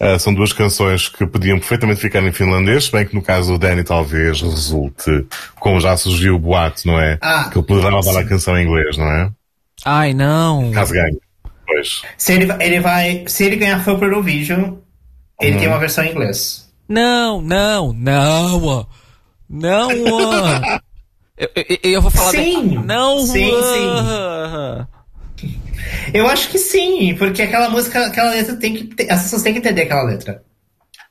Ah, 0.00 0.18
são 0.18 0.34
duas 0.34 0.52
canções 0.52 1.08
que 1.08 1.24
podiam 1.26 1.58
perfeitamente 1.58 2.00
ficar 2.00 2.22
em 2.22 2.32
finlandês, 2.32 2.88
bem 2.88 3.06
que 3.06 3.14
no 3.14 3.22
caso 3.22 3.52
do 3.52 3.58
Dani 3.58 3.84
talvez 3.84 4.40
resulte, 4.42 5.26
como 5.60 5.80
já 5.80 5.96
surgiu 5.96 6.34
o 6.34 6.38
boato, 6.38 6.86
não 6.86 7.00
é? 7.00 7.16
Ah, 7.22 7.48
que 7.50 7.58
ele 7.58 7.66
poderá 7.66 7.94
levar 7.96 8.18
a 8.20 8.24
canção 8.24 8.58
em 8.58 8.64
inglês, 8.66 8.96
não 8.96 9.06
é? 9.06 9.30
Ai, 9.84 10.12
não. 10.14 10.70
Caso 10.72 10.92
ganhe. 10.92 11.18
Pois. 11.66 12.02
Se 12.18 12.32
ele, 12.34 12.52
ele 12.60 12.80
vai. 12.80 13.24
Se 13.26 13.44
ele 13.44 13.56
ganhar 13.56 13.82
foi 13.84 13.96
pro 13.96 14.06
Eurovision, 14.06 14.74
ele 15.40 15.52
Uhum. 15.54 15.58
tem 15.58 15.68
uma 15.68 15.78
versão 15.78 16.04
em 16.04 16.10
inglês. 16.10 16.68
Não, 16.88 17.40
não, 17.40 17.92
não. 17.92 18.86
Não. 19.48 19.88
Eu, 21.36 21.48
eu, 21.56 21.78
eu 21.94 22.00
vou 22.02 22.12
falar. 22.12 22.30
Sim. 22.30 22.68
de- 22.68 22.78
Não. 22.78 23.18
Sim, 23.26 23.50
ó. 23.52 24.84
Eu 26.14 26.28
acho 26.28 26.48
que 26.48 26.58
sim, 26.58 27.14
porque 27.18 27.42
aquela 27.42 27.68
música, 27.68 28.06
aquela 28.06 28.30
letra 28.30 28.54
tem 28.56 28.72
que. 28.74 28.84
ter- 28.84 29.10
As 29.12 29.22
pessoas 29.24 29.42
têm 29.42 29.52
que 29.52 29.58
entender 29.58 29.82
aquela 29.82 30.04
letra. 30.04 30.42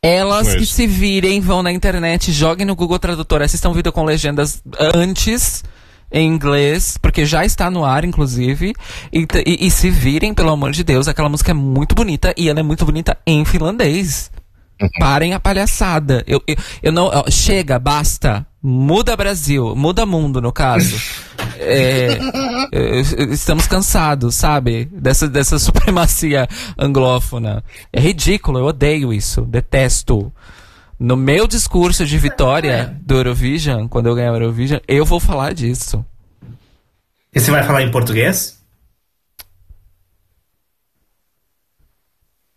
Elas 0.01 0.47
Pois. 0.47 0.59
que 0.59 0.65
se 0.65 0.87
virem, 0.87 1.39
vão 1.39 1.61
na 1.61 1.71
internet, 1.71 2.31
joguem 2.31 2.65
no 2.65 2.75
Google 2.75 2.99
Tradutor, 2.99 3.41
assistam 3.41 3.69
o 3.69 3.73
vídeo 3.73 3.91
com 3.91 4.03
legendas 4.03 4.61
antes 4.95 5.63
em 6.11 6.27
inglês, 6.27 6.97
porque 7.01 7.25
já 7.25 7.45
está 7.45 7.69
no 7.71 7.83
ar, 7.85 8.03
inclusive. 8.05 8.73
E, 9.11 9.25
e- 9.45 9.67
e 9.67 9.71
se 9.71 9.89
virem, 9.89 10.33
pelo 10.33 10.51
amor 10.51 10.71
de 10.71 10.83
Deus, 10.83 11.07
aquela 11.07 11.29
música 11.29 11.51
é 11.51 11.53
muito 11.53 11.95
bonita 11.95 12.33
e 12.37 12.47
ela 12.49 12.59
é 12.59 12.63
muito 12.63 12.85
bonita 12.85 13.17
em 13.27 13.43
finlandês. 13.45 14.31
Parem 14.99 15.33
a 15.33 15.39
palhaçada. 15.39 16.23
Eu, 16.27 16.41
eu, 16.47 16.55
eu 16.81 16.91
não. 16.91 17.05
ó, 17.05 17.29
chega, 17.29 17.77
basta. 17.79 18.45
Muda 18.61 19.15
Brasil, 19.15 19.75
muda 19.75 20.05
mundo, 20.05 20.41
no 20.41 20.51
caso. 20.51 20.95
É, 21.63 22.17
é, 22.71 22.99
estamos 23.31 23.67
cansados, 23.67 24.35
sabe? 24.35 24.85
Dessa, 24.85 25.27
dessa 25.27 25.57
supremacia 25.59 26.47
anglófona. 26.77 27.63
É 27.91 27.99
ridículo, 27.99 28.59
eu 28.59 28.65
odeio 28.65 29.13
isso, 29.13 29.41
detesto. 29.41 30.31
No 30.99 31.17
meu 31.17 31.47
discurso 31.47 32.05
de 32.05 32.17
vitória 32.17 32.95
do 33.01 33.15
Eurovision, 33.15 33.87
quando 33.87 34.07
eu 34.07 34.15
ganhar 34.15 34.31
o 34.31 34.35
Eurovision, 34.35 34.79
eu 34.87 35.05
vou 35.05 35.19
falar 35.19 35.53
disso. 35.53 36.05
E 37.33 37.39
você 37.39 37.51
vai 37.51 37.63
falar 37.63 37.81
em 37.81 37.91
português? 37.91 38.61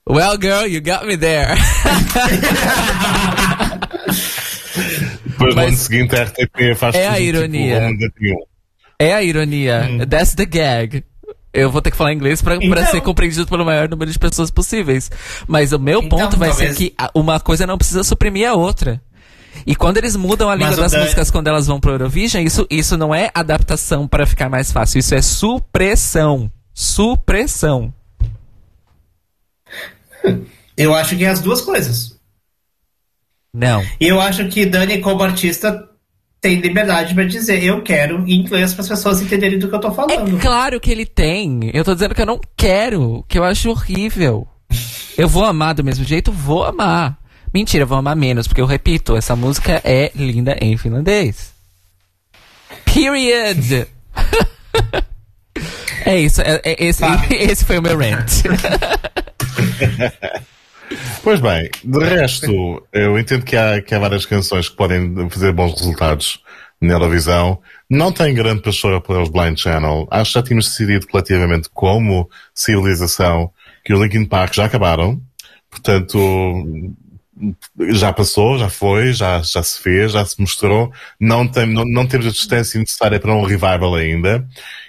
Well, 0.09 0.39
girl, 0.39 0.67
you 0.67 0.81
got 0.81 1.05
me 1.05 1.17
there. 1.17 1.57
Depois 5.25 5.55
no 5.55 5.63
Mas 5.63 5.69
ano 5.69 5.77
seguinte 5.77 6.17
a 6.17 6.25
RTP 6.25 6.75
faz 6.77 6.95
é 6.95 7.07
a 7.07 7.13
tudo, 7.15 7.23
ironia. 7.23 7.89
Tipo. 7.97 8.49
É 8.99 9.13
a 9.15 9.23
ironia. 9.23 10.07
That's 10.09 10.35
the 10.35 10.47
gag. 10.47 11.05
Eu 11.53 11.71
vou 11.71 11.81
ter 11.81 11.91
que 11.91 11.97
falar 11.97 12.13
inglês 12.13 12.43
pra 12.43 12.57
Então- 12.57 12.87
ser 12.87 13.01
compreendido 13.01 13.47
pelo 13.47 13.65
maior 13.65 13.89
número 13.89 14.11
de 14.11 14.19
pessoas 14.19 14.51
possíveis. 14.51 15.11
Mas 15.47 15.73
o 15.73 15.79
meu 15.79 16.01
Então, 16.03 16.19
ponto 16.19 16.37
vai 16.37 16.51
talvez- 16.51 16.77
ser 16.77 16.91
que 16.91 16.95
uma 17.15 17.41
coisa 17.41 17.67
não 17.67 17.79
precisa 17.79 18.05
suprimir 18.05 18.49
a 18.49 18.55
outra. 18.55 19.01
E 19.67 19.75
quando 19.75 19.97
eles 19.97 20.15
mudam 20.17 20.51
a 20.51 20.55
língua 20.55 20.77
das 20.77 20.93
Dan- 20.93 21.01
músicas 21.01 21.31
quando 21.31 21.47
elas 21.49 21.67
vão 21.67 21.81
pro 21.81 21.93
Eurovision, 21.93 22.45
isso, 22.45 22.67
isso 22.71 22.97
não 22.99 23.15
é 23.15 23.31
adaptação 23.35 24.07
para 24.07 24.27
ficar 24.27 24.51
mais 24.51 24.71
fácil. 24.71 24.99
Isso 24.99 25.15
é 25.15 25.23
supressão. 25.23 26.53
Supressão. 26.75 27.93
Eu 30.77 30.95
acho 30.95 31.17
que 31.17 31.25
é 31.25 31.29
as 31.29 31.41
duas 31.41 31.63
coisas. 31.63 32.17
Não. 33.55 33.83
E 33.99 34.07
eu 34.09 34.21
acho 34.21 34.47
que 34.49 34.67
Dani, 34.67 34.99
como 35.01 35.23
artista, 35.23 35.89
tem 36.47 36.61
liberdade 36.61 37.13
pra 37.13 37.25
dizer 37.25 37.61
eu 37.65 37.83
quero 37.83 38.23
em 38.25 38.35
inglês 38.41 38.73
para 38.73 38.83
as 38.83 38.89
pessoas 38.89 39.21
entenderem 39.21 39.59
do 39.59 39.69
que 39.69 39.75
eu 39.75 39.81
tô 39.81 39.91
falando. 39.91 40.37
É 40.37 40.41
claro 40.41 40.79
que 40.79 40.93
ele 40.93 41.05
tem. 41.05 41.73
Eu 41.75 41.83
tô 41.85 41.93
dizendo 41.93 42.15
que 42.15 42.23
eu 42.23 42.27
não 42.27 42.41
quero, 42.57 43.25
que 43.27 43.37
eu 43.37 43.43
acho 43.43 43.69
horrível. 43.69 44.47
Eu 45.19 45.27
vou 45.27 45.45
amar 45.45 45.75
do 45.75 45.83
mesmo 45.83 46.05
jeito, 46.05 46.31
vou 46.31 46.65
amar. 46.65 47.19
Mentira, 47.53 47.85
vou 47.85 47.99
amar 47.99 48.15
menos, 48.15 48.47
porque 48.47 48.61
eu 48.61 48.67
repito, 48.67 49.17
essa 49.17 49.35
música 49.35 49.81
é 49.83 50.13
linda 50.15 50.57
em 50.61 50.77
finlandês. 50.77 51.53
Period! 52.85 53.89
é 56.07 56.21
isso, 56.21 56.43
é- 56.43 56.61
é- 56.63 56.85
esse, 56.87 57.03
esse 57.35 57.65
foi 57.65 57.79
o 57.79 57.83
meu 57.83 57.99
rant. 57.99 58.31
Pois 61.23 61.41
bem, 61.41 61.69
de 61.83 61.99
resto, 61.99 62.87
eu 62.93 63.19
entendo 63.19 63.45
que 63.45 63.57
há, 63.57 63.81
que 63.83 63.95
há 63.95 63.99
várias 63.99 64.25
canções 64.25 64.69
que 64.69 64.77
podem 64.77 65.29
fazer 65.31 65.53
bons 65.53 65.73
resultados 65.73 66.41
na 66.81 66.95
Eurovisão. 66.95 67.61
Não 67.89 68.13
tem 68.13 68.35
grande 68.35 68.63
paixão 68.63 69.01
para 69.01 69.23
os 69.23 69.29
Blind 69.29 69.59
Channel. 69.59 70.07
Acho 70.11 70.33
que 70.33 70.39
já 70.39 70.43
tínhamos 70.43 70.67
decidido 70.67 71.07
coletivamente 71.07 71.69
como 71.73 72.29
civilização 72.55 73.51
que 73.85 73.93
os 73.93 74.01
Linkin 74.01 74.25
Park 74.25 74.55
já 74.55 74.67
acabaram. 74.67 75.21
Portanto, 75.71 76.95
já 77.91 78.13
passou, 78.13 78.59
já 78.59 78.69
foi, 78.69 79.13
já, 79.13 79.41
já 79.43 79.63
se 79.63 79.81
fez, 79.81 80.13
já 80.13 80.25
se 80.25 80.41
mostrou. 80.41 80.93
Não, 81.21 81.47
tem, 81.47 81.67
não, 81.67 81.85
não 81.85 82.07
temos 82.07 82.27
a 82.27 82.31
distância 82.31 82.79
necessária 82.79 83.21
para 83.21 83.35
um 83.35 83.45
revival 83.45 83.95
ainda. 83.95 84.47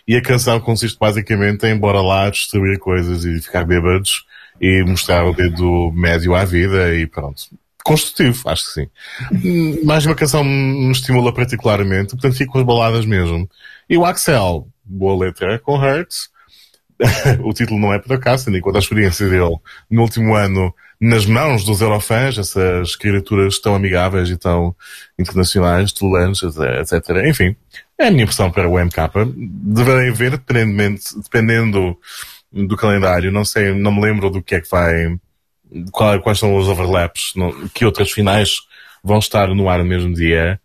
E 0.08 0.16
a 0.16 0.22
canção 0.22 0.60
consiste 0.60 0.98
basicamente 0.98 1.66
em 1.66 1.78
bora 1.78 2.02
lá 2.02 2.30
destruir 2.30 2.80
coisas 2.80 3.26
e 3.26 3.42
ficar 3.42 3.66
bêbados 3.66 4.26
e 4.60 4.84
mostrar 4.84 5.26
o 5.26 5.34
dedo 5.34 5.92
médio 5.94 6.36
à 6.36 6.46
vida 6.46 6.94
e 6.96 7.06
pronto. 7.08 7.44
Construtivo, 7.84 8.50
acho 8.50 8.66
que 8.66 8.72
sim. 8.72 9.84
Mais 9.86 10.06
uma 10.06 10.16
canção 10.16 10.44
me 10.44 10.92
estimula 10.92 11.34
particularmente, 11.34 12.12
portanto 12.12 12.36
fico 12.36 12.54
com 12.54 12.60
as 12.60 12.66
baladas 12.66 13.06
mesmo. 13.06 13.50
E 13.90 13.98
o 13.98 14.04
Axel, 14.04 14.68
boa 14.84 15.26
letra, 15.26 15.58
com 15.60 15.78
Hurts. 15.78 16.30
o 17.44 17.54
título 17.54 17.80
não 17.80 17.94
é 17.94 18.00
por 18.00 18.14
acaso, 18.14 18.46
tendo 18.46 18.60
conta 18.60 18.80
a 18.80 18.82
experiência 18.82 19.30
dele 19.30 19.56
no 19.90 20.02
último 20.02 20.34
ano 20.36 20.74
nas 21.00 21.26
mãos 21.28 21.64
dos 21.64 21.80
Eurofans, 21.80 22.38
essas 22.38 22.96
criaturas 22.96 23.60
tão 23.60 23.76
amigáveis 23.76 24.30
e 24.30 24.36
tão 24.36 24.76
internacionais, 25.18 25.92
tolerantes, 25.92 26.42
etc. 26.44 27.26
Enfim, 27.28 27.56
é 28.00 28.08
a 28.08 28.12
minha 28.12 28.24
impressão 28.24 28.52
para 28.52 28.68
o 28.68 28.80
MK. 28.84 28.96
Deverei 29.36 30.12
ver, 30.12 30.32
dependendo 30.32 31.98
do 32.52 32.76
calendário, 32.78 33.32
não 33.32 33.46
sei, 33.46 33.74
não 33.74 33.92
me 33.94 34.02
lembro 34.02 34.30
do 34.30 34.42
que 34.42 34.56
é 34.56 34.62
que 34.62 34.70
vai, 34.70 35.16
qual- 35.92 36.20
quais 36.22 36.40
são 36.40 36.56
os 36.56 36.68
overlaps, 36.68 37.32
não- 37.36 37.68
que 37.70 37.86
outras 37.86 38.12
finais 38.12 38.58
vão 39.04 39.20
estar 39.20 39.48
no 39.50 39.70
ar 39.70 39.80
no 39.80 39.86
mesmo 39.86 40.14
dia. 40.14 40.60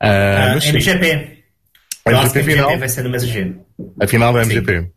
Ah, 0.00 0.08
Ah, 0.08 0.50
mas 0.54 0.64
sim. 0.64 0.70
MGP. 0.70 1.34
A 2.06 2.10
Eu 2.10 2.18
acho 2.18 2.32
que 2.32 2.38
MGP 2.38 2.52
MGP 2.52 2.62
final? 2.62 2.78
vai 2.78 2.88
ser 2.88 3.02
no 3.04 3.10
mesmo 3.10 3.30
dia. 3.30 3.56
A 4.00 4.06
final 4.06 4.32
da 4.32 4.42
MGP. 4.42 4.90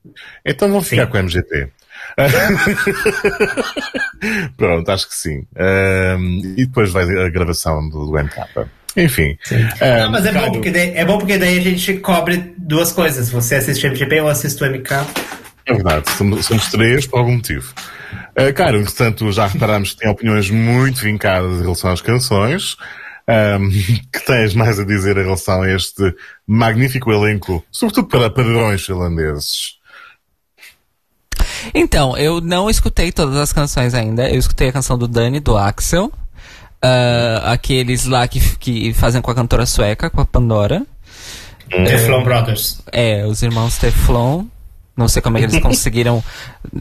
Então 0.46 0.70
vou 0.72 0.82
ficar 0.82 1.08
com 1.08 1.18
a 1.18 1.20
MGP. 1.22 1.70
Pronto, 4.58 4.90
acho 4.92 5.08
que 5.08 5.16
sim. 5.16 5.46
Ahm, 5.58 6.40
e 6.58 6.66
depois 6.66 6.92
vai 6.92 7.04
a 7.04 7.30
gravação 7.30 7.88
do, 7.90 8.06
do 8.08 8.18
MK. 8.20 8.36
Enfim. 8.96 9.38
Não, 9.52 10.06
Ahm, 10.08 10.12
mas 10.12 10.26
é 10.26 10.32
bom, 10.32 10.38
Ricardo, 10.40 10.54
porque 10.54 10.72
daí, 10.72 10.92
é 10.96 11.06
bom 11.06 11.18
porque 11.18 11.38
daí 11.38 11.58
a 11.60 11.62
gente 11.62 11.94
cobre 12.00 12.54
duas 12.58 12.92
coisas. 12.92 13.30
Você 13.30 13.56
assiste 13.56 13.86
o 13.86 13.90
MGP 13.90 14.22
ou 14.22 14.28
assiste 14.30 14.62
o 14.64 14.66
MK. 14.66 14.90
É 15.68 15.74
verdade, 15.74 16.10
somos, 16.12 16.46
somos 16.46 16.68
três 16.70 17.06
por 17.06 17.20
algum 17.20 17.36
motivo. 17.36 17.74
Uh, 18.40 18.54
Caro, 18.54 18.80
entretanto, 18.80 19.30
já 19.34 19.48
reparámos 19.48 19.92
que 19.92 19.98
tem 19.98 20.10
opiniões 20.10 20.50
muito 20.50 21.02
vincadas 21.02 21.60
em 21.60 21.62
relação 21.62 21.92
às 21.92 22.02
canções. 22.02 22.78
Ahm, 23.28 23.70
que 24.14 24.26
tens 24.26 24.54
mais 24.54 24.80
a 24.80 24.86
dizer 24.86 25.18
em 25.18 25.24
relação 25.24 25.62
a 25.62 25.70
este 25.70 26.16
magnífico 26.48 27.12
elenco, 27.12 27.64
sobretudo 27.70 28.08
para 28.08 28.30
padrões 28.30 28.86
finlandeses? 28.86 29.76
Então, 31.74 32.18
eu 32.18 32.40
não 32.40 32.70
escutei 32.70 33.12
todas 33.12 33.36
as 33.36 33.52
canções 33.52 33.94
ainda. 33.94 34.30
Eu 34.30 34.40
escutei 34.40 34.70
a 34.70 34.74
canção 34.74 34.98
do 34.98 35.08
Dani, 35.08 35.42
do 35.42 35.58
Axel. 35.58 36.12
ah, 36.82 37.52
aqueles 37.52 38.06
lá 38.06 38.26
que, 38.28 38.40
que 38.58 38.94
fazem 38.94 39.22
com 39.22 39.30
a 39.32 39.36
cantora 39.36 39.66
sueca, 39.66 40.10
com 40.10 40.22
a 40.22 40.26
Pandora. 40.26 40.86
Teflon 41.70 42.24
Brothers. 42.24 42.82
É, 42.94 43.26
os 43.26 43.42
irmãos 43.42 43.78
Teflon. 43.78 44.46
Não 44.98 45.08
sei 45.08 45.22
como 45.22 45.38
é 45.38 45.42
que 45.42 45.46
eles 45.46 45.60
conseguiram 45.64 46.24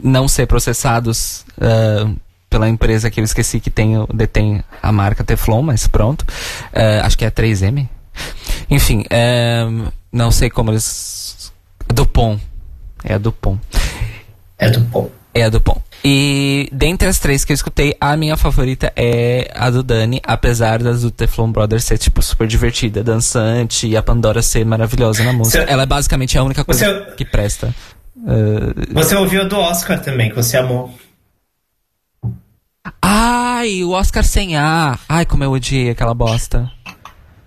não 0.02 0.26
ser 0.26 0.46
processados 0.46 1.44
ah, 1.60 2.10
pela 2.50 2.68
empresa 2.68 3.10
que 3.10 3.20
eu 3.20 3.24
esqueci 3.24 3.60
que 3.60 3.70
tem, 3.70 3.92
detém 4.12 4.64
a 4.82 4.90
marca 4.90 5.22
Teflon, 5.22 5.62
mas 5.62 5.86
pronto. 5.86 6.24
Ah, 6.72 7.06
acho 7.06 7.16
que 7.18 7.24
é 7.24 7.28
a 7.28 7.30
3M. 7.32 7.86
Enfim, 8.70 9.04
ah, 9.10 9.90
não 10.10 10.30
sei 10.30 10.48
como 10.50 10.70
eles. 10.70 11.52
Dupont. 11.92 12.40
É 13.04 13.14
a 13.14 13.18
Dupont. 13.18 13.60
É 14.58 14.70
Dupont. 14.70 15.10
É 15.34 15.42
a 15.42 15.50
do 15.50 15.60
Pom. 15.60 15.82
E 16.02 16.66
dentre 16.72 17.06
as 17.06 17.18
três 17.18 17.44
que 17.44 17.52
eu 17.52 17.54
escutei, 17.54 17.94
a 18.00 18.16
minha 18.16 18.38
favorita 18.38 18.90
é 18.96 19.50
a 19.54 19.68
do 19.68 19.82
Dani, 19.82 20.18
apesar 20.24 20.82
das 20.82 21.02
do 21.02 21.10
Teflon 21.10 21.52
Brothers 21.52 21.84
ser, 21.84 21.98
tipo, 21.98 22.22
super 22.22 22.46
divertida, 22.48 23.04
dançante 23.04 23.86
e 23.86 23.94
a 23.98 24.02
Pandora 24.02 24.40
ser 24.40 24.64
maravilhosa 24.64 25.22
na 25.24 25.34
música. 25.34 25.62
Você- 25.66 25.70
Ela 25.70 25.82
é 25.82 25.86
basicamente 25.86 26.38
a 26.38 26.42
única 26.42 26.64
coisa 26.64 26.86
Você- 26.86 27.14
que 27.16 27.24
presta. 27.26 27.74
Uh, 28.16 28.94
Você 28.94 29.14
ouviu 29.14 29.42
a 29.42 29.44
do 29.44 29.56
Oscar 29.58 30.00
também, 30.00 30.30
que 30.30 30.36
você 30.36 30.56
amou. 30.56 30.92
Ai, 33.02 33.82
o 33.84 33.90
Oscar 33.90 34.24
sem 34.24 34.56
A. 34.56 34.98
Ai, 35.08 35.26
como 35.26 35.44
eu 35.44 35.52
odiei 35.52 35.90
aquela 35.90 36.14
bosta. 36.14 36.70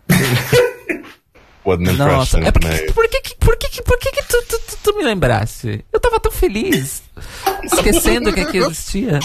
What 1.66 1.88
an 1.88 1.94
Nossa, 1.94 2.40
é 2.40 2.52
porque, 2.52 2.92
por 2.94 3.08
que, 3.10 3.22
que- 3.22 3.36
por 3.36 3.58
que, 3.58 3.70
que- 3.70 3.82
por 3.84 4.00
que, 4.00 4.12
que 4.12 4.24
tu, 4.24 4.42
tu, 4.48 4.60
tu- 4.60 4.78
tu 4.84 4.98
me 4.98 5.04
lembrasse? 5.04 5.84
Eu 5.94 6.00
tava 6.00 6.20
tão 6.20 6.32
feliz, 6.32 7.04
esquecendo 7.64 8.32
que 8.34 8.40
aquilo 8.40 8.68
existia. 8.72 9.20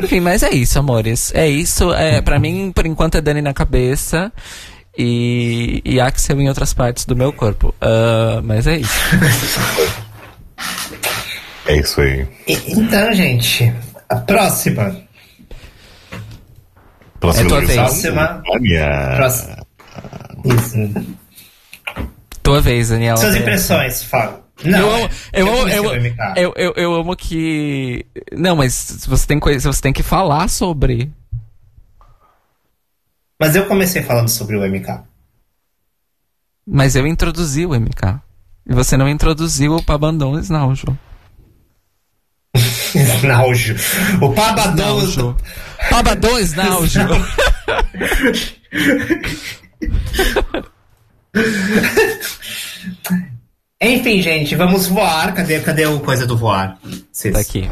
Enfim, 0.00 0.20
mas 0.20 0.42
é 0.42 0.50
isso, 0.50 0.78
amores. 0.78 1.32
É 1.34 1.46
isso. 1.48 1.92
É, 1.92 2.20
pra 2.22 2.38
mim, 2.40 2.72
por 2.72 2.86
enquanto, 2.86 3.16
é 3.16 3.20
Dani 3.20 3.42
na 3.42 3.52
cabeça 3.54 4.32
e, 4.98 5.80
e 5.84 6.00
Axel 6.00 6.40
em 6.40 6.48
outras 6.48 6.72
partes 6.74 7.04
do 7.04 7.14
meu 7.14 7.32
corpo. 7.32 7.74
Ah, 7.80 8.40
mas 8.42 8.66
é 8.66 8.78
isso. 8.78 8.92
É 11.66 11.76
isso 11.76 12.00
aí. 12.00 12.26
E- 12.46 12.72
então, 12.72 13.12
gente, 13.12 13.72
a 14.08 14.16
próxima. 14.16 14.96
Próxima 17.20 17.46
É 17.46 17.48
tua 17.48 17.60
vez. 17.60 18.02
Próxima. 19.16 19.66
Isso. 20.44 21.16
Tua 22.42 22.60
vez, 22.60 22.88
Daniela. 22.88 23.16
Suas 23.16 23.36
impressões, 23.36 24.02
Fábio. 24.02 24.42
Não, 24.64 24.78
eu 24.78 24.92
amo, 24.92 25.08
eu, 25.32 25.48
amo, 25.90 26.06
eu, 26.36 26.52
eu, 26.56 26.72
eu 26.76 26.94
amo 26.94 27.16
que. 27.16 28.06
Não, 28.32 28.54
mas 28.56 29.06
você 29.08 29.26
tem 29.26 29.40
coisa, 29.40 29.72
você 29.72 29.80
tem 29.80 29.92
que 29.92 30.02
falar 30.02 30.48
sobre. 30.48 31.10
Mas 33.40 33.56
eu 33.56 33.66
comecei 33.66 34.02
falando 34.02 34.28
sobre 34.28 34.56
o 34.56 34.62
MK. 34.64 35.00
Mas 36.66 36.94
eu 36.94 37.06
introduzi 37.06 37.66
o 37.66 37.74
MK. 37.74 38.20
E 38.68 38.72
você 38.74 38.96
não 38.96 39.08
introduziu 39.08 39.74
o 39.76 39.82
Pabandon 39.82 40.38
Snaujo. 40.38 40.86
Snaujo. 42.94 43.74
O 44.20 44.32
Pabadão. 44.32 44.98
Snaujo. 45.04 45.36
Pabandon 45.90 46.38
Snaujo. 46.38 47.00
Enfim, 53.80 54.22
gente, 54.22 54.54
vamos 54.54 54.86
voar. 54.86 55.34
Cadê, 55.34 55.60
cadê 55.60 55.86
o 55.86 56.00
coisa 56.00 56.26
do 56.26 56.36
voar? 56.36 56.78
Cês- 57.12 57.34
Tá 57.34 57.40
aqui. 57.40 57.68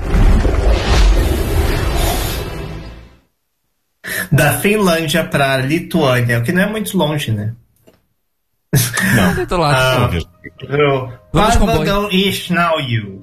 Da 4.32 4.54
Finlândia 4.58 5.24
pra 5.24 5.56
Lituânia, 5.58 6.38
o 6.38 6.42
que 6.42 6.52
não 6.52 6.62
é 6.62 6.66
muito 6.70 6.96
longe, 6.96 7.30
né? 7.30 7.52
Não, 8.72 9.44
do 9.46 9.56
lado. 9.56 9.74
Ah, 9.76 9.96
Talvez. 10.00 10.24
Vamos 11.32 11.56
com 11.56 11.66
Pavadão 11.66 12.08
Ishnauju. 12.10 13.20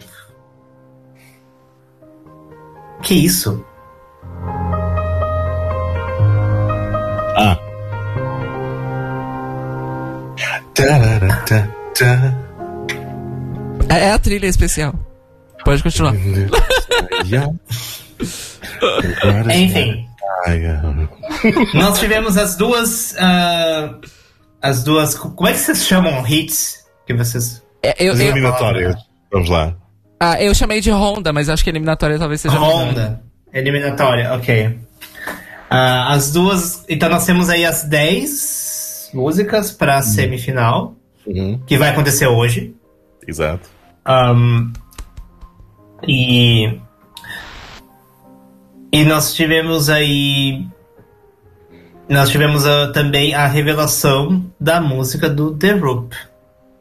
Que 3.02 3.14
isso? 3.14 3.65
Ah. 7.38 7.57
É, 13.90 13.99
é 14.06 14.11
a 14.11 14.19
trilha 14.19 14.48
especial. 14.48 14.94
Pode 15.64 15.82
continuar. 15.82 16.14
Enfim, 19.56 20.07
nós 21.74 21.99
tivemos 21.99 22.38
as 22.38 22.56
duas. 22.57 23.15
ah, 23.18 23.94
as 24.61 24.84
duas. 24.84 25.15
Como 25.15 25.47
é 25.47 25.53
que 25.53 25.59
vocês 25.59 25.85
chamam 25.85 26.25
hits? 26.27 26.85
Que 27.05 27.13
vocês. 27.13 27.63
É, 27.84 27.95
eu, 28.05 28.13
As 28.13 28.19
eu, 28.19 28.27
eliminatórias. 28.27 28.95
Vamos 29.31 29.49
lá. 29.49 29.75
ah, 30.19 30.41
eu 30.41 30.53
chamei 30.55 30.81
de 30.81 30.91
Honda, 30.91 31.31
mas 31.34 31.49
acho 31.49 31.63
que 31.63 31.69
eliminatória 31.69 32.17
talvez 32.17 32.41
seja. 32.41 32.57
Honda. 32.57 33.21
Eliminatória, 33.53 34.34
ok. 34.34 34.79
Ah, 35.69 36.13
as 36.13 36.31
duas. 36.31 36.84
Então 36.89 37.09
nós 37.09 37.25
temos 37.25 37.49
aí 37.49 37.65
as 37.65 37.84
10 37.84 39.11
músicas 39.13 39.71
pra 39.71 40.01
semifinal, 40.01 40.95
Uhum. 41.25 41.59
que 41.65 41.77
vai 41.77 41.89
acontecer 41.89 42.27
hoje. 42.27 42.73
Exato. 43.27 43.69
Um, 44.07 44.71
e. 46.07 46.79
E 48.91 49.03
nós 49.03 49.34
tivemos 49.34 49.89
aí. 49.89 50.65
Nós 52.09 52.29
tivemos 52.29 52.65
ah, 52.65 52.91
também 52.93 53.34
a 53.34 53.47
revelação 53.47 54.45
da 54.59 54.79
música 54.79 55.29
do 55.29 55.55
The 55.55 55.73
Roop. 55.73 56.15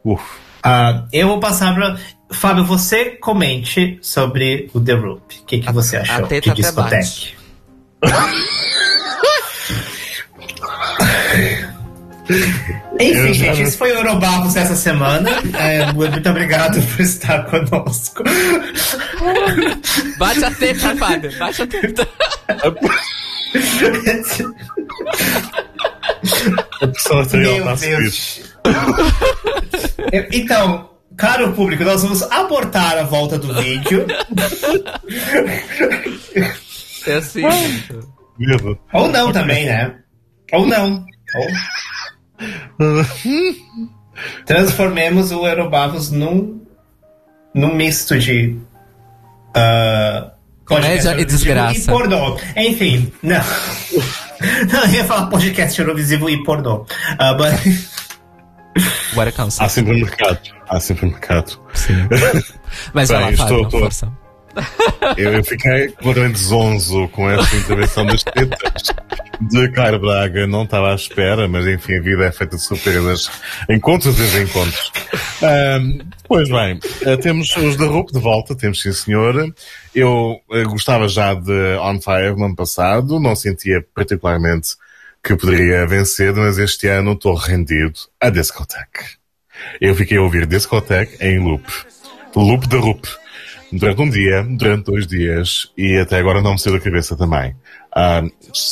Uf. 0.03 0.23
Ah, 0.63 1.05
eu 1.11 1.27
vou 1.27 1.39
passar 1.39 1.73
pra. 1.73 1.97
Fábio, 2.29 2.65
você 2.65 3.11
comente 3.11 3.97
sobre 4.01 4.69
o 4.73 4.81
The 4.81 4.93
Roop. 4.93 5.39
O 5.39 5.45
que, 5.45 5.59
que 5.59 5.71
você 5.71 5.97
achou 5.97 6.25
a 6.25 6.27
teta 6.27 6.53
de 6.53 6.65
até 6.65 6.71
bate. 6.73 6.99
discoteque? 6.99 7.37
Enfim, 12.99 13.33
gente, 13.33 13.61
esse 13.61 13.77
foi 13.77 13.91
o 13.91 13.95
Eurobabos 13.95 14.53
dessa 14.53 14.75
semana. 14.75 15.29
É, 15.57 15.91
muito 15.93 16.17
obrigado 16.29 16.81
por 16.81 17.01
estar 17.01 17.45
conosco. 17.45 18.23
Bate 20.17 20.43
a 20.43 20.51
teta, 20.51 20.95
Fábio. 20.97 21.37
Bate 21.37 21.61
a 21.61 21.67
teta. 21.67 22.07
A 26.81 26.87
pressão 26.87 27.19
arterial 27.19 27.55
Meu 27.55 27.59
está 27.59 27.71
a 27.73 27.77
subir. 27.77 27.97
Deus. 27.97 28.55
Então, 30.31 30.89
caro 31.17 31.53
público, 31.53 31.83
nós 31.83 32.03
vamos 32.03 32.21
abortar 32.23 32.97
a 32.97 33.03
volta 33.03 33.37
do 33.37 33.53
vídeo. 33.53 34.05
É 37.05 37.13
assim. 37.13 37.41
Medo. 38.37 38.77
Ou 38.93 39.07
não 39.09 39.31
também, 39.31 39.65
né? 39.65 39.95
Ou 40.53 40.65
não. 40.65 41.05
Ou... 41.35 43.05
Transformemos 44.45 45.31
o 45.31 45.47
Eurobavos 45.47 46.11
num, 46.11 46.61
num 47.53 47.75
misto 47.75 48.17
de. 48.19 48.57
podcast 49.53 51.07
Comédia 51.07 51.21
e 51.21 51.25
desgraça. 51.25 51.79
E 51.79 51.85
pornô. 51.85 52.37
Enfim, 52.55 53.11
não. 53.23 53.41
Não, 54.71 54.83
eu 54.85 54.89
ia 54.91 55.05
falar 55.05 55.27
podcast 55.27 55.79
Eurovisivo 55.79 56.29
e 56.29 56.43
pornô. 56.43 56.85
Ah, 57.17 57.33
mas- 57.33 57.89
What 59.15 59.29
a 59.29 59.31
concept. 59.31 59.65
Há 59.65 59.69
sempre 59.69 59.93
mercado. 60.01 60.39
Há 60.69 60.79
sempre 60.79 61.07
mercado. 61.07 61.59
Mas 62.93 63.09
vai 63.09 63.17
Bem, 63.17 63.25
lá, 63.25 63.31
estou- 63.31 63.47
Fábio, 63.47 63.63
estou- 63.65 63.79
força. 63.79 64.11
Eu, 65.17 65.33
eu 65.33 65.43
fiquei 65.43 65.89
completamente 65.89 66.39
zonzo 66.39 67.07
com 67.09 67.29
essa 67.29 67.55
intervenção 67.55 68.05
das 68.05 68.23
tetas 68.23 68.83
de 69.39 69.71
Caio 69.71 69.99
Braga. 69.99 70.47
Não 70.47 70.63
estava 70.63 70.91
à 70.91 70.95
espera, 70.95 71.47
mas 71.47 71.67
enfim, 71.67 71.97
a 71.97 72.01
vida 72.01 72.25
é 72.25 72.31
feita 72.31 72.55
de 72.55 72.61
surpresas. 72.61 73.29
Encontros 73.69 74.15
e 74.17 74.21
desencontros. 74.21 74.91
Ahm, 75.41 75.99
pois 76.27 76.49
bem, 76.49 76.79
eh, 77.01 77.17
temos 77.17 77.55
os 77.55 77.77
da 77.77 77.85
RUP 77.85 78.11
de 78.11 78.19
volta, 78.19 78.55
temos 78.55 78.81
sim 78.81 78.91
senhor. 78.91 79.53
Eu 79.93 80.39
eh, 80.51 80.63
gostava 80.63 81.07
já 81.07 81.33
de 81.33 81.77
On 81.79 81.99
Fire 82.01 82.35
no 82.35 82.45
ano 82.45 82.55
passado, 82.55 83.19
não 83.19 83.35
sentia 83.35 83.85
particularmente 83.93 84.69
que 85.23 85.35
poderia 85.35 85.85
vencer, 85.85 86.33
mas 86.33 86.57
este 86.57 86.87
ano 86.87 87.13
estou 87.13 87.35
rendido 87.35 87.99
a 88.19 88.29
Discoteque. 88.29 89.17
Eu 89.81 89.95
fiquei 89.95 90.17
a 90.17 90.21
ouvir 90.21 90.45
Discoteque 90.45 91.17
em 91.23 91.39
loop. 91.39 91.65
Loop 92.35 92.67
da 92.67 92.77
RUP 92.77 93.07
durante 93.71 94.01
um 94.01 94.09
dia, 94.09 94.43
durante 94.43 94.85
dois 94.85 95.07
dias, 95.07 95.71
e 95.77 95.97
até 95.97 96.17
agora 96.17 96.41
não 96.41 96.53
me 96.53 96.59
saiu 96.59 96.75
da 96.77 96.83
cabeça 96.83 97.15
também. 97.15 97.55
Ah, 97.93 98.21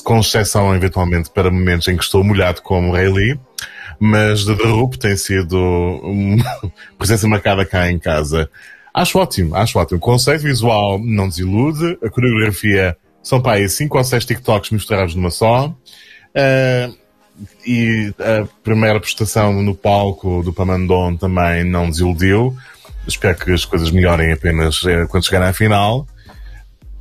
com 0.03 0.19
exceção, 0.19 0.75
eventualmente, 0.75 1.29
para 1.29 1.51
momentos 1.51 1.87
em 1.87 1.97
que 1.97 2.03
estou 2.03 2.23
molhado 2.23 2.61
como 2.61 2.93
Rayleigh, 2.93 3.39
mas 3.99 4.45
The 4.45 4.53
Roop 4.53 4.97
tem 4.97 5.15
sido 5.17 5.57
uma 5.57 6.43
presença 6.97 7.27
marcada 7.27 7.65
cá 7.65 7.89
em 7.89 7.99
casa. 7.99 8.49
Acho 8.93 9.19
ótimo, 9.19 9.55
acho 9.55 9.77
ótimo. 9.77 9.97
O 9.97 10.01
conceito 10.01 10.43
visual 10.43 10.99
não 10.99 11.27
desilude, 11.27 11.97
a 12.03 12.09
coreografia 12.09 12.95
são 13.21 13.41
para 13.41 13.57
aí 13.57 13.67
cinco 13.67 13.97
ou 13.97 14.03
seis 14.03 14.25
TikToks 14.25 14.71
misturados 14.71 15.15
numa 15.15 15.31
só. 15.31 15.75
Ah, 16.35 16.89
e 17.65 18.13
a 18.19 18.47
primeira 18.63 18.99
prestação 18.99 19.61
no 19.61 19.75
palco 19.75 20.41
do 20.43 20.53
Pamandon 20.53 21.17
também 21.17 21.63
não 21.63 21.89
desiludiu. 21.89 22.55
Espero 23.07 23.37
que 23.37 23.51
as 23.51 23.65
coisas 23.65 23.91
melhorem 23.91 24.31
apenas 24.31 24.83
eh, 24.85 25.05
quando 25.07 25.25
chegar 25.25 25.43
à 25.43 25.53
final. 25.53 26.07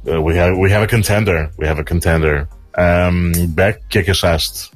Uh, 0.07 0.21
we, 0.21 0.39
have, 0.39 0.57
we 0.59 0.71
have 0.71 0.85
a 0.85 0.87
contender. 0.87 1.51
We 1.59 1.67
have 1.67 1.81
a 1.81 1.85
contender. 1.85 2.47
Um, 2.77 3.47
Beck, 3.49 3.81
o 3.85 3.89
que 3.89 3.99
é 4.01 4.03
que 4.03 4.11
achaste? 4.11 4.71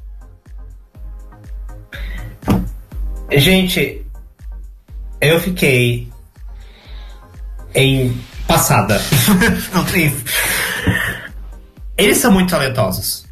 Gente, 3.30 4.06
eu 5.20 5.38
fiquei 5.38 6.08
em 7.74 8.18
passada. 8.46 8.98
Não 9.74 9.84
tem. 9.84 10.14
Eles 11.96 12.18
são 12.18 12.32
muito 12.32 12.50
talentosos. 12.50 13.26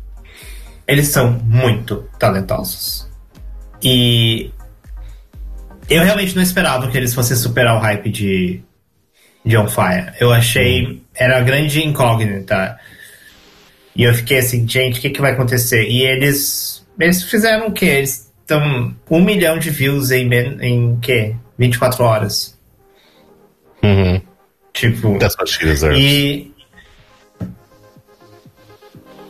Eles 0.86 1.08
são 1.08 1.32
muito 1.44 2.08
talentosos. 2.18 3.08
E 3.82 4.52
eu 5.88 6.02
realmente 6.02 6.34
não 6.34 6.42
esperava 6.42 6.88
que 6.90 6.96
eles 6.96 7.14
fossem 7.14 7.36
superar 7.36 7.76
o 7.76 7.78
hype 7.78 8.10
de, 8.10 8.60
de 9.44 9.56
On 9.56 9.68
Fire. 9.68 10.12
Eu 10.20 10.32
achei. 10.32 11.02
Era 11.14 11.38
a 11.38 11.40
grande 11.40 11.84
incógnita. 11.84 12.78
E 13.94 14.02
eu 14.02 14.12
fiquei 14.12 14.38
assim, 14.38 14.68
gente, 14.68 14.98
o 14.98 15.02
que, 15.02 15.10
que 15.10 15.20
vai 15.20 15.32
acontecer? 15.32 15.88
E 15.88 16.02
eles. 16.02 16.86
Eles 16.98 17.22
fizeram 17.22 17.68
o 17.68 17.72
quê? 17.72 17.86
Eles 17.86 18.32
estão 18.40 18.94
um 19.10 19.24
milhão 19.24 19.58
de 19.58 19.70
views 19.70 20.10
em, 20.10 20.28
em 20.60 20.98
quê? 21.00 21.34
24 21.58 22.04
horas. 22.04 22.58
Uhum. 23.82 24.20
Tipo. 24.72 25.18
That's 25.18 25.36
what 25.38 25.50
she 25.50 25.64
deserves. 25.64 26.02
E. 26.02 26.52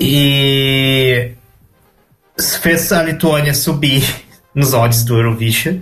E. 0.01 1.33
Fez 2.61 2.93
a 2.93 3.03
Lituânia 3.03 3.55
subir 3.55 4.03
nos 4.55 4.73
odds 4.73 5.05
do 5.05 5.17
Eurovision. 5.17 5.81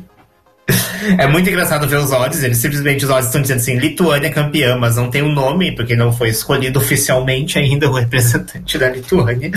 É 1.19 1.27
muito 1.27 1.49
engraçado 1.49 1.87
ver 1.87 1.99
os 1.99 2.11
odds, 2.13 2.43
eles 2.43 2.57
simplesmente 2.57 3.05
os 3.05 3.11
odds 3.11 3.27
estão 3.27 3.43
dizendo 3.43 3.59
assim, 3.59 3.77
Lituânia 3.77 4.31
campeã, 4.31 4.77
mas 4.79 4.97
não 4.97 5.11
tem 5.11 5.23
um 5.23 5.31
nome, 5.33 5.73
porque 5.73 5.95
não 5.95 6.11
foi 6.11 6.31
escolhido 6.31 6.79
oficialmente 6.79 7.59
ainda 7.59 7.91
o 7.91 7.93
representante 7.93 8.79
da 8.79 8.89
Lituânia. 8.89 9.51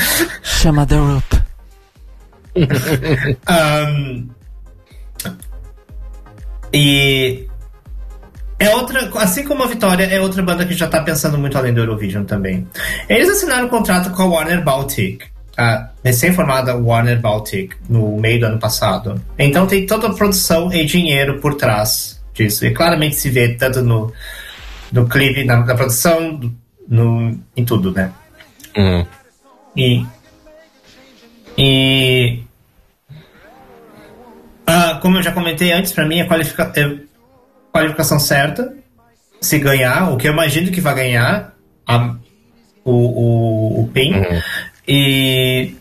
Chama 0.44 0.86
The 0.86 0.96
Roop. 0.96 1.38
Um, 3.50 4.28
e 6.74 7.48
é 8.60 8.76
outra, 8.76 9.10
assim 9.16 9.44
como 9.44 9.64
a 9.64 9.68
Vitória, 9.68 10.06
é 10.06 10.20
outra 10.20 10.42
banda 10.42 10.66
que 10.66 10.74
já 10.74 10.88
tá 10.88 11.02
pensando 11.02 11.38
muito 11.38 11.58
além 11.58 11.74
do 11.74 11.80
Eurovision 11.80 12.24
também. 12.24 12.68
Eles 13.08 13.30
assinaram 13.30 13.68
um 13.68 13.70
contrato 13.70 14.10
com 14.12 14.24
a 14.24 14.26
Warner 14.26 14.64
Baltic, 14.64 15.24
a 15.58 15.90
recém-formada 16.04 16.76
Warner 16.78 17.20
Baltic, 17.20 17.74
no 17.90 18.18
meio 18.20 18.40
do 18.40 18.46
ano 18.46 18.60
passado. 18.60 19.20
Então 19.40 19.66
tem 19.66 19.86
toda 19.86 20.08
a 20.08 20.14
produção 20.14 20.72
e 20.72 20.86
dinheiro 20.86 21.40
por 21.40 21.56
trás 21.56 22.22
disso. 22.34 22.66
E 22.66 22.72
claramente 22.72 23.16
se 23.16 23.30
vê 23.30 23.56
tanto 23.56 23.82
no, 23.82 24.14
no 24.92 25.08
clipe, 25.08 25.44
na, 25.44 25.66
na 25.66 25.74
produção, 25.76 26.40
no, 26.88 27.38
em 27.56 27.66
tudo, 27.66 27.92
né? 27.92 28.12
Uhum. 28.78 29.06
E. 29.76 30.06
E. 31.58 32.44
Ah, 34.66 35.00
como 35.02 35.18
eu 35.18 35.24
já 35.24 35.32
comentei 35.32 35.72
antes, 35.72 35.92
pra 35.92 36.06
mim 36.06 36.20
é, 36.20 36.26
qualifica, 36.26 36.72
é 36.76 36.98
qualificação 37.72 38.20
certa. 38.20 38.74
Se 39.40 39.58
ganhar, 39.60 40.12
o 40.12 40.18
que 40.18 40.28
eu 40.28 40.34
imagino 40.34 40.72
que 40.72 40.82
vai 40.82 40.94
ganhar 40.96 41.54
a- 41.88 42.16
o, 42.84 42.92
o, 42.92 43.84
o 43.84 43.88
PIN. 43.88 44.14
E. 44.88 45.76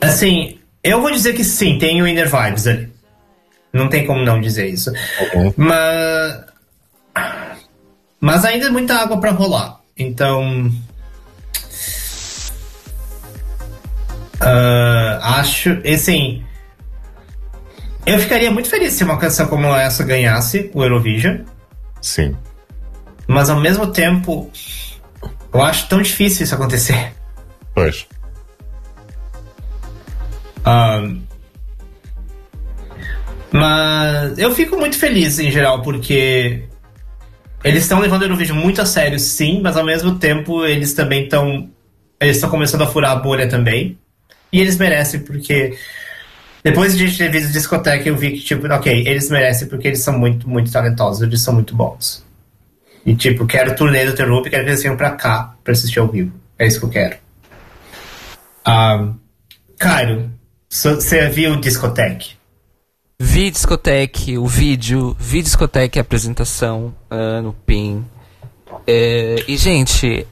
Assim, 0.00 0.58
eu 0.84 1.00
vou 1.00 1.10
dizer 1.10 1.32
que 1.32 1.42
sim, 1.42 1.78
tem 1.78 2.02
o 2.02 2.06
Inner 2.06 2.28
Vibes 2.28 2.66
ali. 2.66 2.92
Não 3.72 3.88
tem 3.88 4.06
como 4.06 4.24
não 4.24 4.40
dizer 4.40 4.68
isso. 4.68 4.92
Mas. 5.56 6.44
Mas 8.20 8.44
ainda 8.44 8.66
é 8.66 8.70
muita 8.70 8.94
água 8.94 9.20
pra 9.20 9.30
rolar. 9.30 9.80
Então. 9.96 10.70
ah, 14.40 15.38
acho. 15.40 15.78
Assim. 15.92 16.44
Eu 18.06 18.20
ficaria 18.20 18.50
muito 18.50 18.68
feliz 18.68 18.92
se 18.92 19.02
uma 19.02 19.18
canção 19.18 19.48
como 19.48 19.66
essa 19.74 20.04
ganhasse 20.04 20.70
o 20.72 20.82
Eurovision. 20.82 21.38
Sim. 22.00 22.36
Mas 23.26 23.50
ao 23.50 23.60
mesmo 23.60 23.88
tempo. 23.88 24.50
Eu 25.52 25.62
acho 25.62 25.88
tão 25.88 26.02
difícil 26.02 26.44
isso 26.44 26.54
acontecer. 26.54 27.12
Pois. 27.74 28.06
Ahn, 30.64 31.20
mas 33.56 34.38
eu 34.38 34.54
fico 34.54 34.76
muito 34.76 34.98
feliz 34.98 35.38
em 35.38 35.50
geral 35.50 35.80
porque 35.80 36.64
eles 37.64 37.84
estão 37.84 38.00
levando 38.00 38.20
o 38.22 38.24
Eurovision 38.26 38.58
muito 38.58 38.82
a 38.82 38.86
sério, 38.86 39.18
sim, 39.18 39.60
mas 39.62 39.78
ao 39.78 39.84
mesmo 39.84 40.18
tempo 40.18 40.64
eles 40.66 40.92
também 40.92 41.24
estão. 41.24 41.70
Eles 42.20 42.36
estão 42.36 42.50
começando 42.50 42.82
a 42.82 42.86
furar 42.86 43.12
a 43.12 43.16
bolha 43.16 43.48
também. 43.48 43.98
E 44.52 44.60
eles 44.60 44.76
merecem, 44.76 45.20
porque 45.20 45.76
depois 46.62 46.96
de 46.96 47.16
ter 47.16 47.30
visto 47.30 47.52
discoteca, 47.52 48.08
eu 48.08 48.16
vi 48.16 48.32
que, 48.32 48.40
tipo, 48.40 48.66
ok, 48.66 49.06
eles 49.06 49.30
merecem 49.30 49.68
porque 49.68 49.88
eles 49.88 50.00
são 50.00 50.18
muito, 50.18 50.48
muito 50.48 50.70
talentosos, 50.70 51.22
eles 51.22 51.40
são 51.40 51.54
muito 51.54 51.74
bons. 51.74 52.25
E, 53.06 53.14
tipo, 53.14 53.46
quero 53.46 53.76
turnê 53.76 54.04
do 54.04 54.14
The 54.16 54.24
Roop, 54.24 54.50
quero 54.50 54.64
que 54.64 54.70
eles 54.70 54.82
venham 54.82 54.96
pra 54.96 55.12
cá 55.12 55.54
pra 55.62 55.72
assistir 55.72 56.00
ao 56.00 56.08
vivo. 56.08 56.32
É 56.58 56.66
isso 56.66 56.80
que 56.80 56.86
eu 56.86 56.90
quero. 56.90 57.16
Ah, 58.64 59.12
Cairo, 59.78 60.28
você 60.68 61.28
viu 61.28 61.52
o 61.52 61.60
discoteque? 61.60 62.32
Vi 63.20 63.50
discoteque, 63.50 64.36
o 64.36 64.46
vídeo, 64.46 65.16
vi 65.18 65.40
discoteque 65.40 65.98
a 65.98 66.02
apresentação 66.02 66.92
ah, 67.08 67.40
no 67.40 67.52
PIN. 67.52 68.04
É, 68.86 69.36
e, 69.46 69.56
gente, 69.56 70.26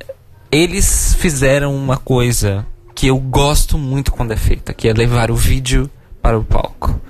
eles 0.50 1.14
fizeram 1.14 1.74
uma 1.76 1.96
coisa 1.96 2.66
que 2.92 3.06
eu 3.06 3.18
gosto 3.18 3.78
muito 3.78 4.10
quando 4.10 4.32
é 4.32 4.36
feita, 4.36 4.74
que 4.74 4.88
é 4.88 4.92
levar 4.92 5.30
o 5.30 5.36
vídeo 5.36 5.88
para 6.20 6.36
o 6.36 6.42
palco. 6.44 7.00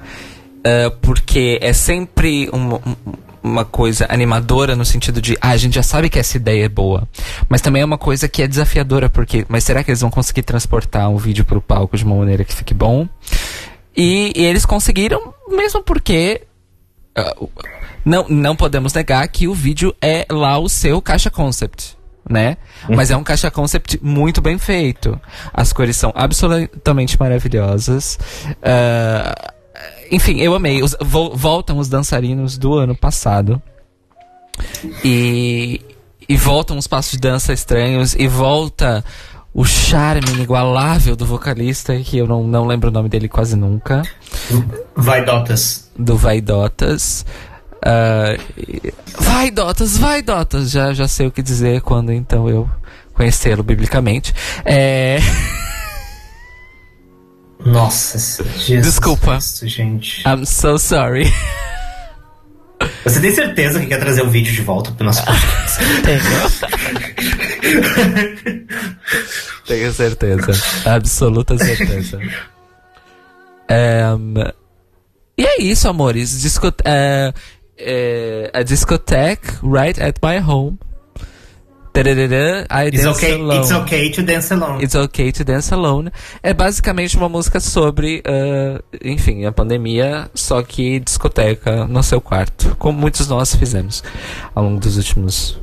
Ah, 0.63 0.93
porque 1.01 1.59
é 1.63 1.73
sempre 1.73 2.51
uma, 2.53 2.77
um- 2.77 3.24
uma 3.45 3.65
coisa 3.65 4.07
animadora 4.09 4.75
no 4.75 4.85
sentido 4.87 5.21
de, 5.21 5.37
ah, 5.39 5.51
a 5.51 5.57
gente 5.59 5.75
já 5.75 5.83
sabe 5.83 6.09
que 6.09 6.19
essa 6.19 6.39
ideia 6.39 6.65
é 6.65 6.69
boa. 6.69 7.07
Mas 7.49 7.61
também 7.61 7.83
é 7.83 7.85
uma 7.85 7.99
coisa 7.99 8.27
que 8.27 8.43
é 8.43 8.49
desafiadora, 8.49 9.11
porque, 9.11 9.45
mas 9.49 9.63
será 9.65 9.85
que 9.85 9.91
eles 9.91 10.01
vão 10.01 10.11
conseguir 10.11 10.43
transportar 10.43 11.11
um 11.11 11.19
vídeo 11.19 11.45
para 11.45 11.59
o 11.59 11.61
palco 11.61 11.95
de 11.97 12.05
uma 12.05 12.17
maneira 12.17 12.43
que 12.43 12.55
fique 12.55 12.73
bom? 12.73 13.07
E, 13.95 14.33
e 14.35 14.43
eles 14.45 14.65
conseguiram, 14.65 15.35
mesmo 15.49 15.83
porque 15.83 16.43
o- 17.39 17.49
não, 18.05 18.27
não 18.29 18.57
podemos 18.57 18.93
negar 18.95 19.29
que 19.29 19.47
o 19.47 19.55
vídeo 19.55 19.95
é 20.01 20.27
lá 20.31 20.59
o 20.59 20.69
seu 20.69 21.01
caixa 21.03 21.31
concept, 21.31 21.97
né? 22.29 22.57
Mas 22.89 23.11
é 23.11 23.17
um 23.17 23.23
caixa 23.23 23.51
concept 23.51 23.99
muito 24.03 24.41
bem 24.41 24.59
feito. 24.59 25.21
As 25.53 25.73
cores 25.73 25.97
são 25.97 26.13
absolutamente 26.15 27.19
maravilhosas. 27.21 28.19
Ah, 28.63 29.53
enfim, 30.15 30.41
eu 30.41 30.55
amei. 30.55 30.83
Os- 30.83 30.97
vol- 31.01 31.37
voltam 31.37 31.79
os 31.79 31.89
dançarinos 31.89 32.57
do 32.59 32.75
ano 32.75 32.95
passado. 32.97 33.61
E, 35.05 35.81
e 36.29 36.37
voltam 36.37 36.79
os 36.79 36.87
passos 36.87 37.13
de 37.13 37.19
dança 37.19 37.53
estranhos. 37.53 38.15
E 38.15 38.27
volta 38.29 39.05
o 39.53 39.65
charme 39.65 40.29
inigualável 40.33 41.15
do 41.15 41.25
vocalista, 41.27 41.97
que 42.01 42.19
eu 42.19 42.27
não, 42.27 42.43
não 42.45 42.67
lembro 42.67 42.89
o 42.89 42.93
nome 42.93 43.09
dele 43.09 43.29
quase 43.29 43.57
nunca. 43.57 44.03
Vaidotas. 44.97 45.91
Do 45.99 46.17
Vaidotas. 46.17 47.25
Ah, 47.85 48.37
e- 48.57 48.93
Vaidotas, 49.19 49.97
Vaidotas! 49.99 50.71
Já, 50.71 50.93
já 50.93 51.07
sei 51.07 51.27
o 51.27 51.31
que 51.31 51.43
dizer 51.43 51.83
quando 51.83 52.13
então 52.13 52.49
eu 52.49 52.69
conhecê-lo 53.13 53.63
biblicamente. 53.63 54.35
É. 54.65 55.19
Nossa, 57.65 58.19
Jesus 58.59 58.87
Desculpa. 58.87 59.33
Cristo, 59.33 59.67
gente. 59.67 60.23
I'm 60.27 60.45
so 60.45 60.79
sorry. 60.79 61.33
Você 63.05 63.21
tem 63.21 63.35
certeza 63.35 63.81
que 63.81 63.87
quer 63.87 64.01
trazer 64.01 64.23
o 64.23 64.31
vídeo 64.31 64.53
de 64.53 64.63
volta 64.63 64.93
pro 64.93 65.07
nosso 65.07 65.23
podcast? 65.25 66.65
Tenho 69.67 69.93
certeza. 69.93 70.53
Absoluta 70.85 71.57
certeza. 71.57 72.21
Ehm, 73.69 74.35
e 75.39 75.47
é 75.47 75.63
isso, 75.63 75.89
amores. 75.89 76.41
Disco, 76.41 76.73
é, 76.85 77.33
é, 77.79 78.51
a 78.53 78.63
discotheque 78.63 79.49
right 79.63 80.01
at 80.01 80.17
my 80.23 80.39
home. 80.39 80.79
Tararara, 81.95 82.67
I 82.71 82.89
It's 82.89 83.05
dance 83.05 83.19
okay, 83.25 83.33
alone. 83.35 83.61
it's 83.61 83.71
okay 83.71 84.11
to 84.11 84.23
dance 84.25 84.53
alone. 84.53 84.83
It's 84.83 84.95
okay 84.97 85.31
to 85.31 85.45
dance 85.45 85.73
alone. 85.73 86.11
É 86.43 86.53
basicamente 86.53 87.17
uma 87.17 87.29
música 87.29 87.61
sobre, 87.61 88.21
ah, 88.27 88.83
enfim, 89.03 89.45
a 89.45 89.53
pandemia, 89.53 90.29
só 90.35 90.61
que 90.63 90.99
discoteca 90.99 91.87
no 91.87 92.03
seu 92.03 92.21
quarto, 92.21 92.75
como 92.81 92.99
muitos 92.99 93.29
nós 93.29 93.55
fizemos 93.55 94.03
ao 94.55 94.65
longo 94.65 94.81
dos 94.81 94.97
últimos 94.97 95.57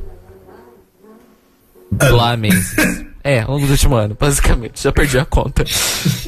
lá 2.00 2.34
meses. 2.36 2.74
É, 3.22 3.40
ao 3.42 3.50
longo 3.52 3.66
do 3.66 3.72
último 3.72 3.94
ano, 3.94 4.16
basicamente. 4.18 4.82
Já 4.82 4.90
perdi 4.90 5.18
a 5.18 5.24
conta. 5.26 5.62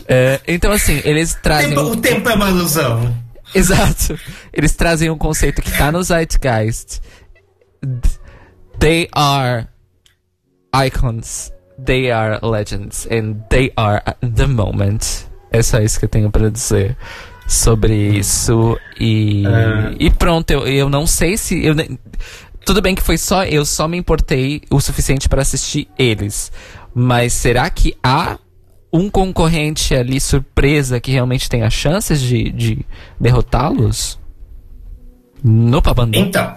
É, 0.06 0.38
então, 0.46 0.70
assim, 0.70 1.00
eles 1.02 1.34
trazem. 1.42 1.70
Tempo- 1.70 1.80
um- 1.80 1.90
o 1.92 1.96
tempo 1.96 2.28
é 2.28 2.34
uma 2.34 2.50
ilusão. 2.50 3.14
Exato. 3.54 4.18
Eles 4.52 4.76
trazem 4.76 5.08
um 5.10 5.16
conceito 5.18 5.62
que 5.62 5.72
tá 5.76 5.90
no 5.90 6.02
Zeitgeist. 6.02 7.00
They 8.78 9.08
are 9.12 9.66
icons. 10.86 11.52
They 11.84 12.10
are 12.10 12.38
legends. 12.42 13.06
And 13.10 13.36
they 13.50 13.72
are 13.76 14.02
the 14.20 14.46
moment. 14.46 15.26
É 15.50 15.62
só 15.62 15.78
isso 15.80 15.98
que 15.98 16.04
eu 16.04 16.08
tenho 16.08 16.30
pra 16.30 16.48
dizer 16.48 16.96
sobre 17.46 17.94
isso. 18.18 18.78
E, 18.98 19.44
Ah. 19.46 19.92
e 19.98 20.10
pronto, 20.10 20.50
eu, 20.50 20.66
eu 20.66 20.88
não 20.88 21.06
sei 21.06 21.36
se. 21.36 21.64
Eu, 21.64 21.74
Tudo 22.64 22.80
bem 22.80 22.94
que 22.94 23.02
foi 23.02 23.18
só 23.18 23.44
eu 23.44 23.64
só 23.64 23.86
me 23.86 23.96
importei 23.98 24.62
o 24.70 24.80
suficiente 24.80 25.28
para 25.28 25.42
assistir 25.42 25.86
eles. 25.98 26.50
Mas 26.94 27.32
será 27.34 27.68
que 27.68 27.94
há 28.02 28.38
um 28.92 29.10
concorrente 29.10 29.94
ali 29.94 30.20
surpresa 30.20 30.98
que 31.00 31.10
realmente 31.10 31.48
tenha 31.48 31.68
chances 31.68 32.20
de, 32.20 32.50
de 32.50 32.86
derrotá-los? 33.20 34.18
No 35.42 35.82
Papandão? 35.82 36.22
Então, 36.22 36.56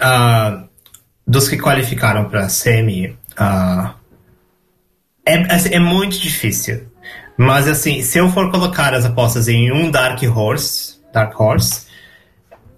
ah, 0.00 0.64
dos 1.26 1.48
que 1.48 1.56
qualificaram 1.56 2.28
para 2.28 2.48
semi, 2.48 3.16
ah, 3.36 3.94
é, 5.26 5.34
é, 5.34 5.74
é 5.74 5.78
muito 5.78 6.18
difícil. 6.18 6.86
Mas 7.36 7.66
assim, 7.66 8.02
se 8.02 8.18
eu 8.18 8.30
for 8.30 8.50
colocar 8.50 8.94
as 8.94 9.04
apostas 9.04 9.48
em 9.48 9.72
um 9.72 9.90
Dark 9.90 10.22
Horse, 10.22 11.00
Dark 11.12 11.38
Horse, 11.38 11.86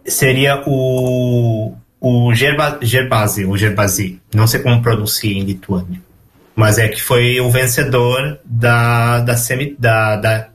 seria 0.06 0.62
o 0.66 1.74
o 1.98 2.32
Gerba, 2.35 2.78
Gerbasi, 2.82 3.44
o 3.44 3.56
Gerbasi, 3.56 4.20
não 4.35 4.47
sei 4.47 4.60
como 4.60 4.82
pronuncia 4.82 5.32
em 5.32 5.43
lituânico, 5.43 6.05
mas 6.55 6.78
é 6.78 6.89
que 6.89 7.02
foi 7.02 7.40
o 7.40 7.51
vencedor 7.51 8.39
da 8.44 9.20
da 9.20 9.36
semi 9.36 9.74
da 9.78 10.16
da, 10.16 10.48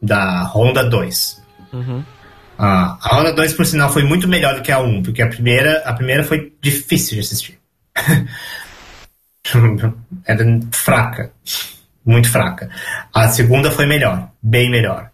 da 0.00 0.42
Ronda 0.42 0.82
2. 0.82 1.42
Uhum. 1.72 2.04
Ah, 2.58 2.98
a 3.02 3.16
Ronda 3.16 3.32
2, 3.32 3.54
por 3.54 3.66
sinal, 3.66 3.92
foi 3.92 4.04
muito 4.04 4.28
melhor 4.28 4.54
do 4.54 4.62
que 4.62 4.70
a 4.70 4.78
1, 4.80 5.02
porque 5.02 5.22
a 5.22 5.28
primeira, 5.28 5.82
a 5.84 5.92
primeira 5.92 6.22
foi 6.22 6.52
difícil 6.60 7.14
de 7.14 7.20
assistir. 7.20 7.58
Era 10.26 10.44
fraca. 10.72 11.32
Muito 12.04 12.30
fraca. 12.30 12.68
A 13.12 13.28
segunda 13.28 13.70
foi 13.70 13.86
melhor. 13.86 14.30
Bem 14.42 14.70
melhor. 14.70 15.10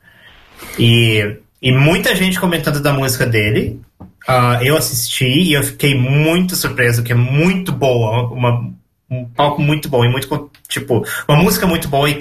E, 0.79 1.39
e 1.62 1.73
muita 1.73 2.15
gente 2.15 2.39
comentando 2.39 2.81
da 2.81 2.93
música 2.93 3.27
dele. 3.27 3.81
Ah, 4.27 4.59
eu 4.62 4.77
assisti 4.77 5.25
e 5.25 5.53
eu 5.53 5.62
fiquei 5.62 5.95
muito 5.95 6.55
surpreso, 6.57 7.03
que 7.03 7.12
é 7.12 7.15
muito 7.15 7.73
boa. 7.73 8.29
Uma, 8.33 8.73
um 9.11 9.25
palco 9.25 9.62
muito 9.62 9.89
bom 9.89 10.05
e 10.05 10.09
muito. 10.09 10.51
Tipo, 10.69 11.05
uma 11.29 11.43
música 11.43 11.67
muito 11.67 11.89
boa 11.89 12.09
e. 12.09 12.19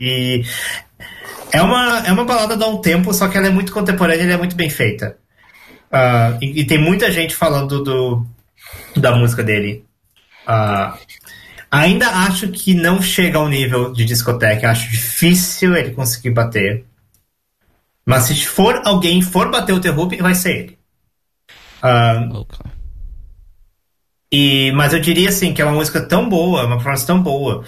E 0.00 0.44
é 1.52 1.62
uma, 1.62 2.06
é 2.06 2.12
uma 2.12 2.24
balada 2.24 2.56
da 2.56 2.66
um 2.68 2.80
tempo, 2.80 3.12
só 3.12 3.28
que 3.28 3.36
ela 3.36 3.46
é 3.46 3.50
muito 3.50 3.72
contemporânea 3.72 4.24
e 4.24 4.30
é 4.32 4.36
muito 4.36 4.56
bem 4.56 4.70
feita. 4.70 5.16
Ah, 5.90 6.36
e, 6.40 6.60
e 6.60 6.66
tem 6.66 6.78
muita 6.78 7.10
gente 7.10 7.34
falando 7.34 7.82
do, 7.82 8.26
da 8.96 9.14
música 9.16 9.42
dele. 9.42 9.84
Ah, 10.46 10.98
ainda 11.70 12.08
acho 12.08 12.48
que 12.48 12.74
não 12.74 13.00
chega 13.02 13.38
ao 13.38 13.48
nível 13.48 13.92
de 13.92 14.04
discoteca, 14.04 14.70
acho 14.70 14.90
difícil 14.90 15.76
ele 15.76 15.92
conseguir 15.92 16.30
bater. 16.30 16.84
Mas 18.04 18.24
se 18.24 18.44
for 18.46 18.82
alguém 18.84 19.20
for 19.22 19.50
bater 19.50 19.72
o 19.74 19.80
The 19.80 19.90
Hoop, 19.90 20.16
vai 20.16 20.34
ser 20.34 20.56
ele. 20.56 20.78
Ah, 21.82 22.28
Ok. 22.32 22.58
e, 24.32 24.72
mas 24.72 24.92
eu 24.92 25.00
diria 25.00 25.28
assim 25.28 25.54
que 25.54 25.62
é 25.62 25.64
uma 25.64 25.74
música 25.74 26.00
tão 26.00 26.28
boa, 26.28 26.64
uma 26.66 26.76
performance 26.76 27.06
tão 27.06 27.22
boa, 27.22 27.64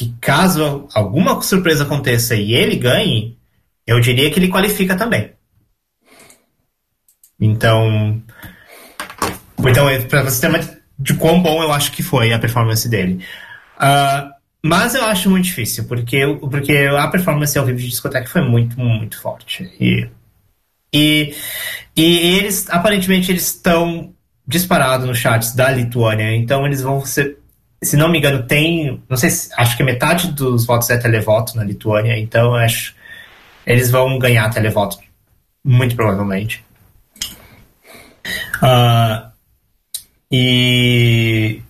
que 0.00 0.14
caso 0.18 0.88
alguma 0.94 1.42
surpresa 1.42 1.84
aconteça 1.84 2.34
e 2.34 2.54
ele 2.54 2.76
ganhe, 2.76 3.36
eu 3.86 4.00
diria 4.00 4.30
que 4.30 4.38
ele 4.38 4.48
qualifica 4.48 4.96
também. 4.96 5.32
Então, 7.38 8.22
então 9.58 9.86
para 10.08 10.22
você 10.22 10.40
ter 10.40 10.48
uma 10.48 10.80
de 10.98 11.12
quão 11.14 11.42
bom 11.42 11.62
eu 11.62 11.70
acho 11.70 11.92
que 11.92 12.02
foi 12.02 12.32
a 12.32 12.38
performance 12.38 12.88
dele. 12.88 13.22
Ah, 13.78 14.30
mas 14.64 14.94
eu 14.94 15.04
acho 15.04 15.28
muito 15.28 15.44
difícil, 15.44 15.84
porque, 15.84 16.26
porque 16.50 16.72
a 16.72 17.06
performance 17.08 17.58
ao 17.58 17.66
vivo 17.66 17.78
de 17.78 17.88
discoteca 17.88 18.26
foi 18.26 18.40
muito, 18.40 18.80
muito 18.80 19.20
forte. 19.20 19.70
E, 19.78 20.08
e, 20.90 21.34
e 21.94 22.38
eles, 22.38 22.70
aparentemente, 22.70 23.30
eles 23.30 23.48
estão 23.48 24.14
disparados 24.46 25.06
nos 25.06 25.18
chats 25.18 25.54
da 25.54 25.70
Lituânia, 25.70 26.34
então 26.34 26.64
eles 26.64 26.80
vão 26.80 27.04
ser. 27.04 27.38
Se 27.82 27.96
não 27.96 28.08
me 28.08 28.18
engano, 28.18 28.42
tem. 28.42 29.02
Não 29.08 29.16
sei 29.16 29.30
se. 29.30 29.50
Acho 29.56 29.76
que 29.76 29.82
metade 29.82 30.32
dos 30.32 30.66
votos 30.66 30.90
é 30.90 30.98
televoto 30.98 31.56
na 31.56 31.64
Lituânia, 31.64 32.18
então 32.18 32.54
acho. 32.54 32.94
Eles 33.66 33.90
vão 33.90 34.18
ganhar 34.18 34.50
televoto, 34.50 34.98
muito 35.64 35.94
provavelmente. 35.96 36.64
Ah, 38.62 39.30
e. 40.30 41.62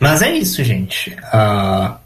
Mas 0.00 0.22
é 0.22 0.32
isso, 0.32 0.64
gente. 0.64 1.16
Ah, 1.24 1.98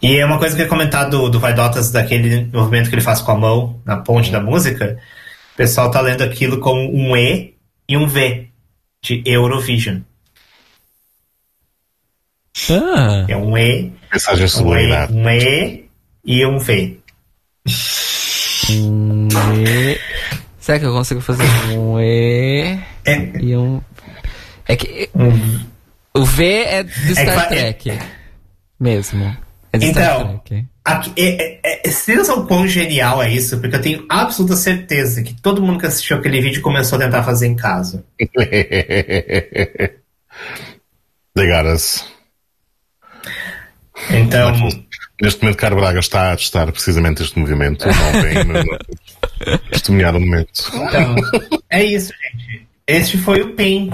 e 0.00 0.16
é 0.16 0.26
uma 0.26 0.38
coisa 0.38 0.54
que 0.54 0.60
eu 0.60 0.66
ia 0.66 0.70
comentar 0.70 1.08
do, 1.08 1.28
do 1.30 1.40
Vaidotas, 1.40 1.90
daquele 1.90 2.44
movimento 2.52 2.90
que 2.90 2.94
ele 2.94 3.02
faz 3.02 3.20
com 3.22 3.32
a 3.32 3.38
mão 3.38 3.80
na 3.84 3.96
ponte 3.96 4.30
da 4.30 4.40
música. 4.40 4.98
O 5.54 5.56
pessoal 5.56 5.90
tá 5.90 6.00
lendo 6.00 6.22
aquilo 6.22 6.60
como 6.60 6.80
um 6.94 7.16
E 7.16 7.54
e 7.88 7.96
um 7.96 8.06
V 8.06 8.50
de 9.02 9.22
Eurovision. 9.24 10.00
Ah, 12.70 13.24
É 13.28 13.36
um 13.36 13.56
E, 13.58 13.92
Mensagem 14.12 14.44
um 14.44 14.46
E, 14.46 14.48
subliminar. 14.48 15.10
um 15.12 15.28
e 15.28 15.84
e 16.24 16.46
um 16.46 16.58
V. 16.58 16.98
um 18.70 19.28
E. 19.66 19.98
Será 20.58 20.78
que 20.78 20.84
eu 20.86 20.92
consigo 20.92 21.20
fazer 21.20 21.42
um 21.76 22.00
E 22.00 22.78
É, 23.04 23.16
e 23.40 23.56
um. 23.56 23.80
É 24.66 24.76
que. 24.76 25.10
um- 25.14 25.60
O 26.16 26.24
V 26.24 26.44
é 26.64 26.84
do 26.84 26.90
que 26.92 27.14
Star 27.14 27.34
vai- 27.34 27.48
Trek. 27.48 27.98
Mesmo. 28.78 29.36
É 29.72 29.78
de 29.78 29.86
Então, 29.86 30.02
Star 30.20 30.38
Trek. 30.44 30.66
Aqui, 30.84 31.12
é, 31.16 31.60
é, 31.64 31.80
é, 31.86 31.90
vocês 31.90 32.26
são 32.26 32.46
quão 32.46 32.68
genial 32.68 33.20
é 33.22 33.30
isso, 33.32 33.58
porque 33.58 33.74
eu 33.74 33.80
tenho 33.82 34.06
absoluta 34.08 34.54
certeza 34.54 35.22
que 35.22 35.34
todo 35.40 35.60
mundo 35.62 35.78
que 35.80 35.86
assistiu 35.86 36.16
aquele 36.18 36.40
vídeo 36.40 36.62
começou 36.62 36.96
a 36.96 37.00
tentar 37.02 37.22
fazer 37.24 37.46
em 37.48 37.56
casa. 37.56 38.04
They 41.34 41.48
got 41.48 41.66
us. 41.66 42.04
Então, 44.10 44.52
Neste 45.22 45.40
momento, 45.42 45.58
Caro 45.58 45.76
Braga 45.76 46.00
está 46.00 46.32
a 46.32 46.36
testar 46.36 46.70
precisamente 46.72 47.22
este 47.22 47.38
movimento. 47.38 47.86
Não 47.86 48.22
vem, 48.22 48.44
mas 48.44 48.64
não 48.66 49.58
testemunhar 49.70 50.16
o 50.16 50.20
momento. 50.20 50.64
então 50.74 51.14
é 51.70 51.84
isso, 51.84 52.12
gente. 52.20 52.66
Este 52.86 53.16
foi 53.18 53.40
o 53.42 53.54
PIN. 53.54 53.90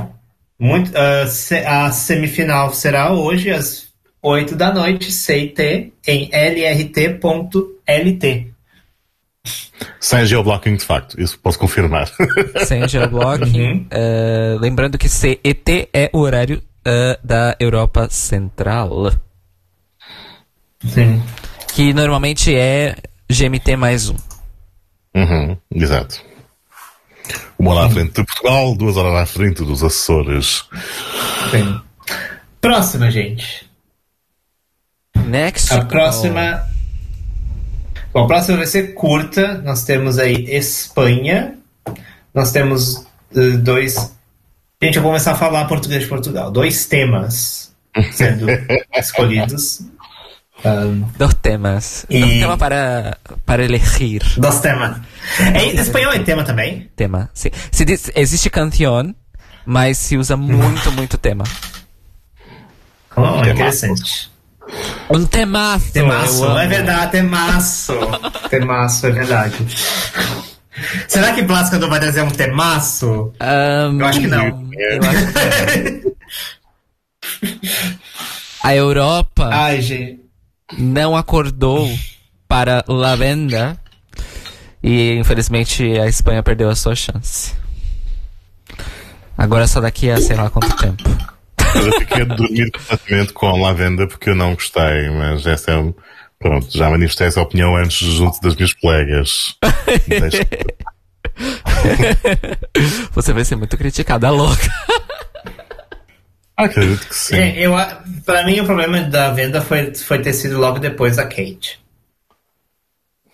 Muito, 0.58 0.90
ah, 0.96 1.26
se- 1.26 1.64
a 1.64 1.90
semifinal 1.90 2.72
será 2.72 3.12
hoje 3.12 3.50
às 3.50 3.88
8 4.22 4.56
da 4.56 4.72
noite, 4.72 5.10
CT, 5.12 5.92
em 6.06 6.30
lrt.lt. 6.32 8.46
Sem 9.98 10.26
geoblocking, 10.26 10.76
de 10.76 10.84
facto. 10.84 11.18
Isso 11.20 11.38
posso 11.38 11.58
confirmar. 11.58 12.10
Sem 12.66 12.86
geoblocking. 12.88 13.72
Uhum. 13.72 13.86
Eh, 13.90 14.56
lembrando 14.60 14.98
que 14.98 15.08
CET 15.08 15.88
é 15.92 16.10
o 16.12 16.18
horário 16.18 16.62
eh, 16.84 17.18
da 17.24 17.56
Europa 17.60 18.08
Central. 18.10 19.12
Sim. 20.86 21.22
Que 21.74 21.92
normalmente 21.92 22.54
é 22.54 22.96
GMT 23.30 23.76
mais 23.76 24.08
um. 24.08 24.16
Uhum, 25.14 25.56
exato. 25.74 26.20
Uma 27.58 27.74
hora 27.74 27.86
à 27.86 27.90
frente 27.90 28.12
de 28.12 28.24
Portugal, 28.24 28.74
duas 28.74 28.96
horas 28.96 29.14
à 29.14 29.26
frente 29.26 29.64
dos 29.64 29.84
Açores. 29.84 30.64
Sim. 31.50 31.80
Próxima, 32.60 33.10
gente. 33.10 33.68
Next. 35.26 35.72
A 35.72 35.84
próxima. 35.84 36.66
Bom, 38.12 38.24
a 38.24 38.26
próxima 38.26 38.58
vai 38.58 38.66
ser 38.66 38.94
curta. 38.94 39.58
Nós 39.58 39.84
temos 39.84 40.18
aí 40.18 40.46
Espanha. 40.48 41.58
Nós 42.34 42.50
temos 42.50 43.06
eh, 43.34 43.56
dois. 43.58 44.14
Gente, 44.82 44.96
eu 44.96 45.02
vou 45.02 45.10
começar 45.10 45.32
a 45.32 45.36
falar 45.36 45.66
português 45.66 46.02
de 46.02 46.08
Portugal. 46.08 46.50
Dois 46.50 46.86
temas 46.86 47.74
sendo 48.12 48.46
escolhidos. 48.96 49.82
Um, 50.64 51.00
Dos 51.16 51.34
temas. 51.34 52.04
E- 52.10 52.20
Dos 52.20 52.30
temas 52.30 52.58
para, 52.58 53.16
para 53.46 53.64
elegir. 53.64 54.22
dos 54.36 54.58
temas. 54.60 54.98
É, 55.38 55.66
espanhol 55.80 56.12
é 56.12 56.18
tema 56.18 56.44
também? 56.44 56.90
Tema. 56.96 57.30
Sim. 57.32 57.50
Se 57.72 57.84
diz, 57.84 58.10
existe 58.14 58.50
canción, 58.50 59.14
mas 59.64 59.96
se 59.98 60.16
usa 60.18 60.36
muito, 60.36 60.90
muito 60.92 61.16
tema. 61.16 61.44
Oh, 63.16 63.42
interessante. 63.44 64.30
Um 65.10 65.24
temaço. 65.26 65.92
Temaço, 65.92 66.58
é 66.58 66.66
verdade, 66.68 67.12
temaço. 67.12 67.92
Temaço, 68.50 69.06
é 69.06 69.10
verdade. 69.10 69.54
Será 71.08 71.32
que 71.32 71.42
Blasca 71.42 71.78
não 71.78 71.88
vai 71.90 71.98
trazer 72.00 72.22
um 72.22 72.30
temaço? 72.30 73.32
Ahn, 73.40 73.98
Eu 74.00 74.06
acho 74.06 74.20
que 74.20 74.26
não. 74.28 74.70
eu 74.72 75.00
acho 75.02 75.72
que 75.72 75.90
não. 76.04 76.10
A 78.62 78.74
Europa 78.74 79.48
Ai, 79.50 79.80
gente. 79.80 80.20
Não 80.78 81.16
acordou 81.16 81.88
para 82.48 82.84
La 82.88 83.16
Venda 83.16 83.78
e 84.82 85.14
infelizmente 85.18 85.82
a 85.98 86.06
Espanha 86.06 86.42
perdeu 86.42 86.68
a 86.70 86.74
sua 86.76 86.94
chance. 86.94 87.54
Agora 89.36 89.66
só 89.66 89.80
daqui 89.80 90.10
a 90.10 90.20
sei 90.20 90.36
lá 90.36 90.50
quanto 90.50 90.76
tempo. 90.76 91.02
Eu 91.74 91.92
fiquei 92.00 92.22
a 92.22 92.24
dormir 92.24 92.70
completamente 92.72 93.32
com 93.32 93.46
a 93.46 93.56
lavenda 93.56 94.06
porque 94.06 94.30
eu 94.30 94.34
não 94.34 94.54
gostei, 94.54 95.08
mas 95.10 95.46
essa 95.46 95.70
é. 95.72 95.94
Pronto, 96.38 96.66
já 96.70 96.88
manifestei 96.88 97.26
essa 97.26 97.40
opinião 97.42 97.76
antes 97.76 97.98
junto 97.98 98.40
das 98.40 98.56
minhas 98.56 98.72
colegas. 98.72 99.54
Deixa- 100.08 100.46
Você 103.12 103.32
vai 103.34 103.44
ser 103.44 103.56
muito 103.56 103.76
criticada, 103.76 104.30
louca. 104.30 104.68
Acredito 106.64 107.06
que 107.08 107.14
sim. 107.14 107.36
É, 107.36 107.58
eu, 107.66 107.72
pra 108.24 108.44
mim, 108.44 108.60
o 108.60 108.64
problema 108.64 109.00
da 109.02 109.30
venda 109.32 109.60
foi, 109.60 109.94
foi 109.94 110.20
ter 110.20 110.32
sido 110.32 110.58
logo 110.58 110.78
depois 110.78 111.16
da 111.16 111.24
Kate. 111.24 111.80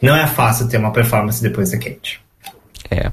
Não 0.00 0.14
é 0.14 0.26
fácil 0.26 0.68
ter 0.68 0.76
uma 0.78 0.92
performance 0.92 1.42
depois 1.42 1.70
da 1.70 1.78
Kate. 1.78 2.20
É. 2.90 3.10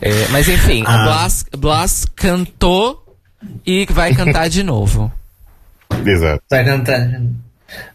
É, 0.00 0.28
mas 0.30 0.48
enfim, 0.48 0.82
Ah. 0.86 1.04
Blas, 1.04 1.44
Blas 1.56 2.04
cantou 2.14 3.16
e 3.64 3.86
vai 3.90 4.14
cantar 4.14 4.48
de 4.48 4.62
novo. 4.62 5.12
Exato. 6.04 6.42
Vai 6.50 6.64
cantar. 6.64 7.20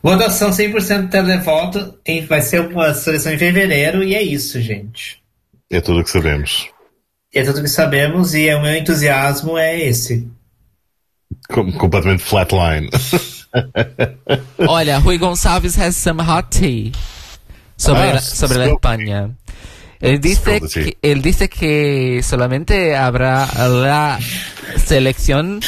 Votação 0.01 0.49
100% 0.51 1.09
televoto. 1.09 1.95
em- 2.05 2.25
Vai 2.25 2.41
ser 2.41 2.61
uma 2.61 2.93
seleção 2.93 3.31
em 3.33 3.37
fevereiro 3.37 4.03
e 4.03 4.15
é 4.15 4.21
isso, 4.21 4.59
gente. 4.59 5.21
É 5.69 5.79
tudo 5.79 6.01
o 6.01 6.03
que 6.03 6.09
sabemos. 6.09 6.67
É 7.33 7.43
tudo 7.43 7.61
que 7.61 7.67
sabemos 7.69 8.33
e 8.33 8.53
o 8.53 8.61
meu 8.61 8.75
entusiasmo 8.75 9.57
é 9.57 9.79
esse. 9.79 10.27
Com- 11.49 11.71
completamente 11.71 12.23
flatline. 12.23 12.89
Olha, 14.67 14.97
Rui 14.99 15.17
Gonçalves 15.17 15.77
has 15.77 15.95
some 15.95 16.21
hot 16.21 16.49
tea 16.49 16.91
sobre, 17.77 18.01
Ah, 18.09 18.13
la, 18.15 18.21
sobre 18.21 18.57
la 18.57 18.65
España. 18.67 19.29
Él 19.99 20.19
dice, 20.19 20.59
que, 20.61 20.97
él 21.01 21.21
dice 21.21 21.47
que 21.47 22.21
solamente 22.23 22.95
habrá 22.95 23.47
la 23.67 24.19
selección 24.83 25.61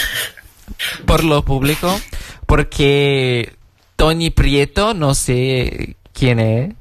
por 1.05 1.23
lo 1.23 1.45
público 1.45 1.99
porque 2.47 3.53
Tony 3.95 4.31
Prieto, 4.31 4.93
no 4.95 5.13
sé 5.13 5.95
quién 6.13 6.39
es, 6.39 6.73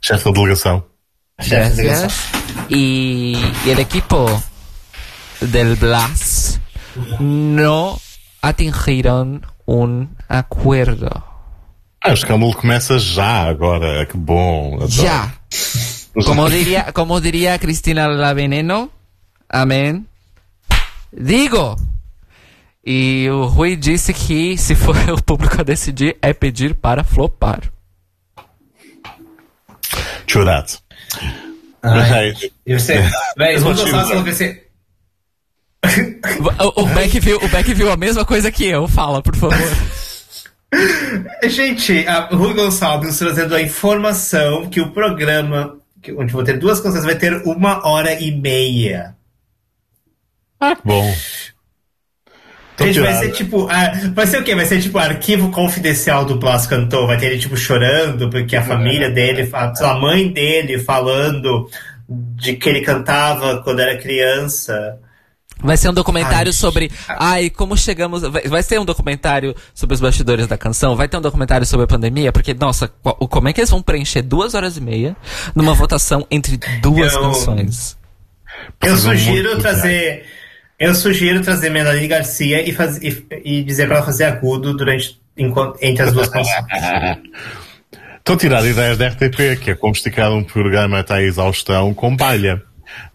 Chefe 0.00 0.24
da 0.26 0.32
delegação. 0.32 0.84
Gracias. 1.38 2.28
Y, 2.68 3.36
y 3.64 3.70
el 3.70 3.78
equipo 3.78 4.42
del 5.40 5.76
Blas 5.76 6.60
no 7.20 7.98
atingieron 8.42 9.46
un 9.66 10.16
acuerdo. 10.28 11.24
Ah, 12.00 12.10
o 12.10 12.14
escândalo 12.14 12.54
começa 12.54 12.98
já 12.98 13.48
agora. 13.48 14.06
Que 14.06 14.16
bom. 14.16 14.76
adoro. 14.76 14.88
Ya. 14.88 15.34
Como 16.24 16.48
diría, 16.48 16.92
como 16.92 17.20
diría 17.20 17.58
Cristina 17.58 18.08
La 18.08 18.34
Veneno, 18.34 18.90
amén. 19.48 20.06
Digo. 21.12 21.76
E 22.84 23.28
o 23.30 23.46
Rui 23.46 23.76
disse 23.76 24.14
que 24.14 24.56
se 24.56 24.74
for 24.74 24.96
o 25.12 25.22
público 25.22 25.60
a 25.60 25.64
decidir, 25.64 26.16
é 26.22 26.32
pedir 26.32 26.74
para 26.74 27.04
flopar. 27.04 27.70
That. 30.26 30.87
Ai. 31.82 32.34
E 32.66 32.74
véi, 33.36 33.56
Eu 33.56 33.62
que 34.24 34.32
você. 34.32 34.64
O, 36.76 36.82
o, 36.82 36.86
Beck 36.86 37.20
viu, 37.20 37.36
o 37.38 37.48
Beck 37.48 37.72
viu 37.72 37.90
a 37.90 37.96
mesma 37.96 38.24
coisa 38.24 38.50
que 38.50 38.64
eu. 38.64 38.86
Fala, 38.88 39.22
por 39.22 39.34
favor. 39.36 39.56
Gente, 41.48 42.06
a 42.06 42.26
Rui 42.26 42.52
Gonçalves 42.54 43.18
trazendo 43.18 43.54
a 43.54 43.62
informação 43.62 44.68
que 44.68 44.80
o 44.80 44.90
programa, 44.92 45.78
que- 46.02 46.12
onde 46.12 46.32
vou 46.32 46.44
ter 46.44 46.58
duas 46.58 46.80
canções, 46.80 47.04
vai 47.04 47.14
ter 47.16 47.32
uma 47.46 47.86
hora 47.86 48.12
e 48.20 48.30
meia. 48.32 49.16
Ah, 50.60 50.76
bom. 50.84 51.14
Gente, 52.78 53.00
vai 53.00 53.14
ser 53.14 53.32
tipo. 53.32 53.66
ah, 53.70 53.92
vai 54.14 54.26
ser 54.26 54.40
o 54.40 54.44
quê? 54.44 54.54
Vai 54.54 54.64
ser 54.66 54.80
tipo 54.80 54.98
arquivo 54.98 55.50
confidencial 55.50 56.24
do 56.24 56.38
Blas 56.38 56.66
Cantor. 56.66 57.06
Vai 57.06 57.16
ter 57.18 57.26
ele, 57.26 57.38
tipo, 57.38 57.56
chorando, 57.56 58.30
porque 58.30 58.54
a 58.56 58.62
família 58.62 59.10
dele, 59.10 59.48
a, 59.52 59.72
a 59.90 59.94
mãe 59.98 60.28
dele 60.28 60.78
falando 60.78 61.68
de 62.08 62.54
que 62.54 62.68
ele 62.68 62.80
cantava 62.82 63.62
quando 63.62 63.80
era 63.80 63.96
criança. 63.98 64.98
Vai 65.60 65.76
ser 65.76 65.88
um 65.88 65.92
documentário 65.92 66.50
Ai. 66.50 66.52
sobre. 66.52 66.90
Ai, 67.08 67.50
como 67.50 67.76
chegamos. 67.76 68.22
Vai, 68.22 68.42
vai 68.42 68.62
ser 68.62 68.78
um 68.78 68.84
documentário 68.84 69.56
sobre 69.74 69.94
os 69.94 70.00
bastidores 70.00 70.46
da 70.46 70.56
canção? 70.56 70.94
Vai 70.94 71.08
ter 71.08 71.16
um 71.16 71.20
documentário 71.20 71.66
sobre 71.66 71.82
a 71.82 71.86
pandemia? 71.88 72.30
Porque, 72.30 72.54
nossa, 72.54 72.86
qual- 73.02 73.16
como 73.16 73.48
é 73.48 73.52
que 73.52 73.60
eles 73.60 73.70
vão 73.70 73.82
preencher 73.82 74.22
duas 74.22 74.54
horas 74.54 74.76
e 74.76 74.80
meia 74.80 75.16
numa 75.56 75.74
votação 75.74 76.24
entre 76.30 76.56
duas 76.80 77.12
Eu- 77.12 77.20
canções? 77.22 77.98
Eu 78.80 78.96
sugiro 78.96 79.58
trazer. 79.58 80.24
Eu 80.78 80.94
sugiro 80.94 81.42
trazer 81.42 81.70
Melanie 81.70 82.06
Garcia 82.06 82.66
e, 82.66 82.72
faz, 82.72 82.98
e, 83.02 83.26
e 83.44 83.62
dizer 83.62 83.86
pra 83.86 83.96
ela 83.96 84.06
fazer 84.06 84.24
agudo 84.24 84.76
durante, 84.76 85.20
entre 85.80 86.02
as 86.04 86.12
duas 86.12 86.28
canções. 86.28 86.64
Estou 88.18 88.36
a 88.36 88.38
tirar 88.38 88.64
ideias 88.64 88.98
da 88.98 89.08
RTP, 89.08 89.58
que 89.60 89.70
é 89.70 89.74
como 89.74 89.92
esticar 89.92 90.32
um 90.32 90.44
programa 90.44 91.00
até 91.00 91.14
à 91.14 91.22
exaustão 91.22 91.92
com 91.94 92.16
palha. 92.16 92.62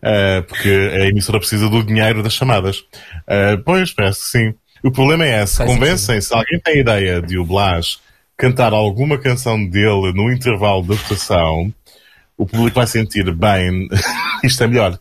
Eh, 0.02 0.42
porque 0.42 0.70
a 0.70 1.06
emissora 1.06 1.40
precisa 1.40 1.70
do 1.70 1.84
dinheiro 1.84 2.22
das 2.22 2.34
chamadas. 2.34 2.84
Eh, 3.28 3.58
pois, 3.64 3.92
parece 3.92 4.20
que 4.20 4.26
sim. 4.26 4.54
O 4.84 4.92
problema 4.92 5.26
é 5.26 5.44
esse. 5.44 5.58
Faz 5.58 5.70
Convencem, 5.70 6.20
se 6.20 6.34
alguém 6.34 6.60
tem 6.60 6.80
ideia 6.80 7.22
de 7.22 7.38
o 7.38 7.46
Blas 7.46 8.00
cantar 8.38 8.74
alguma 8.74 9.18
canção 9.18 9.64
dele 9.64 10.12
no 10.14 10.32
intervalo 10.32 10.84
da 10.84 10.96
votação, 10.96 11.74
o 12.38 12.46
público 12.46 12.76
vai 12.76 12.88
sentir 12.88 13.34
bem, 13.36 13.88
isto 14.44 14.64
é 14.64 14.68
melhor, 14.68 14.98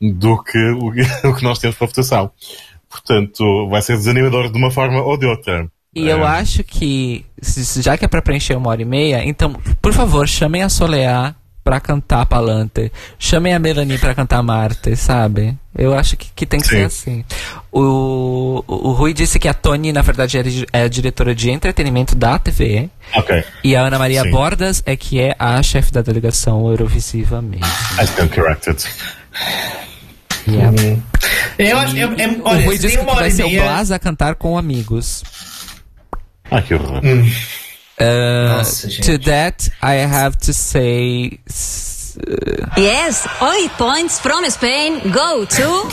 do 0.00 0.42
que 0.42 0.58
o, 0.58 0.88
o 1.30 1.34
que 1.34 1.42
nós 1.42 1.58
temos 1.58 1.76
para 1.76 1.86
a 1.86 1.88
votação. 1.88 2.30
Portanto, 2.88 3.68
vai 3.68 3.82
ser 3.82 3.96
desanimador 3.96 4.50
de 4.50 4.58
uma 4.58 4.70
forma 4.70 5.02
ou 5.02 5.16
de 5.18 5.26
outra. 5.26 5.68
E 5.94 6.06
eu 6.08 6.18
Eh, 6.24 6.26
acho 6.26 6.62
que, 6.62 7.24
já 7.80 7.96
que 7.96 8.04
é 8.04 8.08
pra 8.08 8.22
preencher 8.22 8.54
uma 8.56 8.70
hora 8.70 8.82
e 8.82 8.84
meia, 8.84 9.24
então, 9.24 9.52
por 9.80 9.92
favor, 9.92 10.28
chamem 10.28 10.62
a 10.62 10.68
Soleá 10.68 11.34
pra 11.66 11.80
cantar 11.80 12.24
Palante. 12.26 12.92
Chamem 13.18 13.52
a 13.52 13.58
Melanie 13.58 13.98
pra 13.98 14.14
cantar 14.14 14.40
Marte, 14.40 14.94
sabe? 14.94 15.58
Eu 15.76 15.98
acho 15.98 16.16
que, 16.16 16.28
que 16.32 16.46
tem 16.46 16.60
que 16.60 16.68
Sim. 16.68 16.76
ser 16.76 16.84
assim. 16.84 17.24
O, 17.72 18.62
o, 18.68 18.88
o 18.90 18.92
Rui 18.92 19.12
disse 19.12 19.36
que 19.40 19.48
a 19.48 19.52
Tony, 19.52 19.92
na 19.92 20.00
verdade, 20.00 20.38
é, 20.38 20.42
di- 20.44 20.66
é 20.72 20.82
a 20.82 20.88
diretora 20.88 21.34
de 21.34 21.50
entretenimento 21.50 22.14
da 22.14 22.38
TV. 22.38 22.88
Ok. 23.16 23.42
E 23.64 23.74
a 23.74 23.82
Ana 23.82 23.98
Maria 23.98 24.22
Sim. 24.22 24.30
Bordas 24.30 24.80
é 24.86 24.96
que 24.96 25.20
é 25.20 25.34
a 25.40 25.60
chefe 25.60 25.90
da 25.92 26.02
delegação 26.02 26.68
Eurovisiva 26.70 27.42
mesmo. 27.42 27.66
I 28.00 28.04
stand 28.04 28.28
corrected. 28.28 28.84
Yeah. 30.46 30.72
Eu 31.58 31.78
acho. 31.78 31.96
Eu, 31.96 32.12
é, 32.16 32.28
o 32.28 32.42
olha, 32.44 32.64
Rui 32.64 32.76
se 32.76 32.82
disse 32.86 32.98
que 32.98 33.04
vai 33.04 33.30
ser 33.32 33.44
o. 33.44 33.50
Blas 33.50 33.90
a 33.90 33.98
cantar 33.98 34.36
com 34.36 34.56
amigos. 34.56 35.24
Ah, 36.48 36.62
que 36.62 36.74
horror. 36.74 37.00
Uh, 37.98 38.58
Nossa, 38.58 38.90
gente. 38.90 39.06
to 39.06 39.18
that, 39.24 39.70
I 39.82 39.94
have 40.06 40.36
to 40.38 40.52
say. 40.52 41.38
uh, 42.18 42.66
Yes, 42.80 43.26
eight 43.40 43.70
points 43.78 44.18
from 44.20 44.44
Spain 44.50 45.00
go 45.12 45.46
to. 45.46 45.88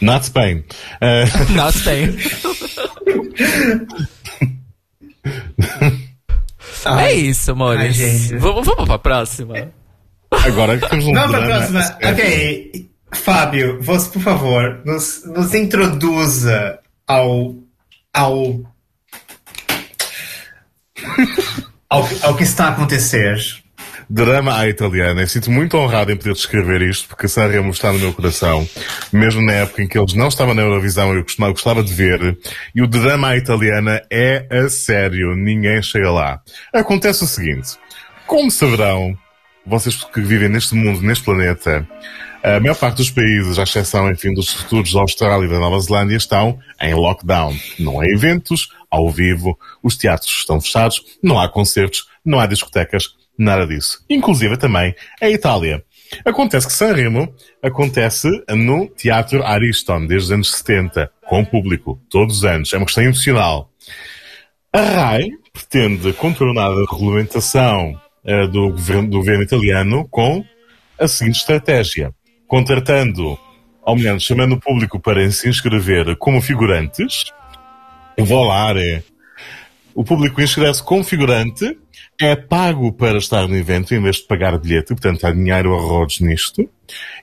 Not 0.00 0.24
Spain. 0.24 0.64
Eh, 1.00 1.26
Not 1.54 1.74
Spain. 1.76 2.16
é 6.98 7.12
isso, 7.14 7.52
amores. 7.52 8.00
Ai, 8.32 8.38
vamos, 8.38 8.66
vamos 8.66 8.84
pra 8.86 8.98
próxima. 8.98 9.54
agora 10.30 10.78
temos 10.78 11.06
um 11.06 11.12
Vamos 11.12 11.30
pra 11.30 11.40
drama. 11.40 11.66
próxima. 11.70 11.98
Ok. 12.10 12.90
Fábio, 13.14 13.78
você, 13.82 14.08
por 14.10 14.22
favor, 14.22 14.80
nos, 14.86 15.22
nos 15.26 15.54
introduza 15.54 16.78
ao. 17.06 17.54
ao. 18.12 18.60
ao, 21.88 22.08
ao 22.22 22.36
que 22.36 22.42
está 22.42 22.66
a 22.66 22.68
acontecer. 22.70 23.38
Drama 24.08 24.58
à 24.58 24.68
italiana. 24.68 25.22
Eu 25.22 25.26
sinto 25.26 25.50
muito 25.50 25.76
honrado 25.76 26.12
em 26.12 26.16
poder 26.16 26.34
descrever 26.34 26.82
isto, 26.82 27.08
porque 27.08 27.28
Sanremo 27.28 27.70
está 27.70 27.92
no 27.92 27.98
meu 27.98 28.12
coração. 28.12 28.68
Mesmo 29.12 29.40
na 29.40 29.52
época 29.52 29.82
em 29.82 29.88
que 29.88 29.98
eles 29.98 30.12
não 30.14 30.28
estavam 30.28 30.54
na 30.54 30.62
Eurovisão, 30.62 31.14
eu 31.14 31.22
costumava, 31.22 31.52
gostava 31.52 31.82
de 31.82 31.92
ver. 31.92 32.36
E 32.74 32.82
o 32.82 32.86
drama 32.86 33.28
à 33.28 33.36
italiana 33.36 34.02
é 34.10 34.46
a 34.50 34.68
sério. 34.68 35.34
Ninguém 35.34 35.82
chega 35.82 36.10
lá. 36.10 36.40
Acontece 36.74 37.24
o 37.24 37.26
seguinte. 37.26 37.78
Como 38.26 38.50
saberão, 38.50 39.16
vocês 39.66 39.96
que 40.04 40.20
vivem 40.20 40.48
neste 40.48 40.74
mundo, 40.74 41.00
neste 41.00 41.24
planeta, 41.24 41.88
a 42.42 42.58
maior 42.58 42.74
parte 42.74 42.96
dos 42.96 43.10
países, 43.10 43.58
à 43.58 43.62
exceção, 43.62 44.10
enfim, 44.10 44.34
dos 44.34 44.52
futuros 44.52 44.92
da 44.92 45.00
Austrália 45.00 45.46
e 45.46 45.48
da 45.48 45.58
Nova 45.58 45.78
Zelândia, 45.80 46.16
estão 46.16 46.58
em 46.80 46.92
lockdown. 46.92 47.56
Não 47.78 48.00
há 48.00 48.06
eventos 48.06 48.68
ao 48.92 49.08
vivo, 49.08 49.58
os 49.82 49.96
teatros 49.96 50.30
estão 50.30 50.60
fechados, 50.60 51.02
não 51.22 51.40
há 51.40 51.48
concertos, 51.48 52.06
não 52.22 52.38
há 52.38 52.46
discotecas, 52.46 53.16
nada 53.38 53.66
disso. 53.66 54.04
Inclusive 54.08 54.58
também 54.58 54.94
a 55.20 55.30
Itália. 55.30 55.82
Acontece 56.26 56.66
que 56.66 56.74
Sanremo 56.74 57.34
acontece 57.62 58.28
no 58.50 58.86
Teatro 58.86 59.42
Ariston, 59.42 60.06
desde 60.06 60.26
os 60.26 60.32
anos 60.32 60.52
70, 60.52 61.10
com 61.26 61.42
público, 61.42 61.98
todos 62.10 62.38
os 62.38 62.44
anos. 62.44 62.70
É 62.74 62.76
uma 62.76 62.84
questão 62.84 63.02
emocional. 63.02 63.70
A 64.70 64.80
RAI 64.80 65.28
pretende 65.54 66.12
contornar 66.12 66.70
a 66.70 66.92
regulamentação 66.92 67.98
eh, 68.24 68.46
do, 68.46 68.70
governo, 68.70 69.08
do 69.08 69.18
governo 69.18 69.42
italiano 69.42 70.06
com 70.10 70.44
a 70.98 71.08
seguinte 71.08 71.38
estratégia. 71.38 72.12
Contratando, 72.46 73.38
ou 73.82 73.96
melhor, 73.96 74.20
chamando 74.20 74.52
o 74.52 74.60
público 74.60 75.00
para 75.00 75.30
se 75.30 75.48
inscrever 75.48 76.14
como 76.16 76.42
figurantes, 76.42 77.24
volare. 78.18 79.04
O 79.94 80.04
público 80.04 80.40
inscreve-se 80.40 80.82
como 80.82 81.04
figurante, 81.04 81.76
é 82.20 82.36
pago 82.36 82.92
para 82.92 83.18
estar 83.18 83.46
no 83.46 83.56
evento 83.56 83.94
em 83.94 84.02
vez 84.02 84.16
de 84.16 84.26
pagar 84.26 84.58
bilhete, 84.58 84.88
portanto 84.88 85.26
há 85.26 85.32
dinheiro 85.32 85.74
a 85.74 85.80
rodos 85.80 86.20
nisto. 86.20 86.68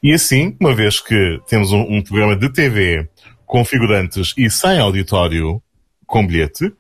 E 0.04 0.14
assim, 0.14 0.56
uma 0.60 0.74
vez 0.74 1.00
que 1.00 1.40
temos 1.48 1.72
um, 1.72 1.82
um 1.82 2.02
programa 2.02 2.36
de 2.36 2.52
TV 2.52 3.08
com 3.46 3.66
figurantes 3.66 4.34
e 4.38 4.50
sem 4.50 4.80
auditório 4.80 5.62
com 6.06 6.26
bilhete, 6.26 6.72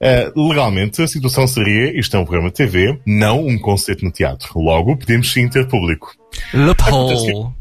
eh, 0.00 0.32
legalmente 0.36 1.02
a 1.02 1.08
situação 1.08 1.46
seria, 1.46 1.98
isto 1.98 2.16
é 2.16 2.20
um 2.20 2.24
programa 2.24 2.50
de 2.50 2.56
TV, 2.56 3.00
não 3.04 3.44
um 3.46 3.58
concerto 3.58 4.04
no 4.04 4.12
teatro. 4.12 4.58
Logo, 4.60 4.96
podemos 4.96 5.32
sim 5.32 5.48
ter 5.48 5.66
público. 5.66 6.14
Loophole. 6.54 7.52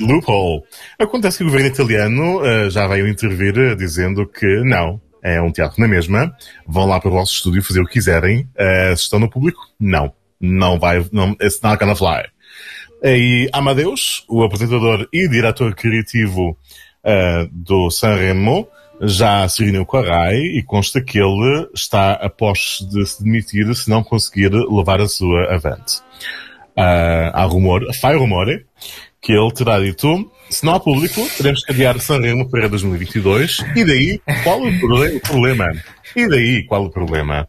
Loophole. 0.00 0.62
Acontece 0.98 1.38
que 1.38 1.44
o 1.44 1.46
governo 1.46 1.68
italiano 1.68 2.44
eh, 2.44 2.70
já 2.70 2.86
veio 2.86 3.06
intervir 3.06 3.58
eh, 3.58 3.74
dizendo 3.74 4.26
que 4.26 4.46
não, 4.64 5.00
é 5.22 5.40
um 5.40 5.52
teatro 5.52 5.80
na 5.80 5.88
mesma, 5.88 6.34
vão 6.66 6.86
lá 6.86 7.00
para 7.00 7.08
o 7.08 7.12
vosso 7.12 7.34
estúdio 7.34 7.62
fazer 7.62 7.80
o 7.80 7.86
que 7.86 7.94
quiserem, 7.94 8.48
eh, 8.56 8.94
se 8.96 9.02
estão 9.02 9.18
no 9.18 9.30
público, 9.30 9.60
não. 9.78 10.12
Não 10.40 10.78
vai, 10.78 11.04
não, 11.12 11.32
it's 11.42 11.60
not 11.62 11.78
gonna 11.78 11.96
fly. 11.96 12.24
E 13.02 13.48
Amadeus, 13.52 14.24
o 14.28 14.42
apresentador 14.42 15.08
e 15.12 15.28
diretor 15.28 15.74
criativo 15.74 16.56
eh, 17.04 17.48
do 17.50 17.90
Sanremo, 17.90 18.68
já 19.00 19.48
se 19.48 19.62
reuniu 19.62 19.86
com 19.86 19.96
a 19.96 20.02
RAI 20.02 20.38
e 20.38 20.62
consta 20.62 21.00
que 21.00 21.18
ele 21.18 21.68
está 21.74 22.12
a 22.12 22.28
postos 22.28 22.88
de 22.88 23.06
se 23.06 23.22
demitir 23.22 23.72
se 23.74 23.88
não 23.88 24.02
conseguir 24.02 24.50
levar 24.50 25.00
a 25.00 25.08
sua 25.08 25.54
avante. 25.54 26.00
Ah, 26.76 27.30
há 27.34 27.44
rumor, 27.44 27.92
faz 27.94 28.16
rumor, 28.16 28.46
que 29.20 29.32
ele 29.32 29.52
terá 29.52 29.80
dito, 29.80 30.30
se 30.48 30.64
não 30.64 30.74
há 30.74 30.80
público, 30.80 31.26
teremos 31.36 31.64
que 31.64 31.72
adiar 31.72 31.98
Sanremo 32.00 32.48
para 32.48 32.68
2022, 32.68 33.64
e 33.76 33.84
daí, 33.84 34.20
qual 34.44 34.62
o 34.62 34.80
problema? 35.22 35.66
E 36.16 36.28
daí, 36.28 36.64
qual 36.66 36.84
o 36.84 36.90
problema? 36.90 37.48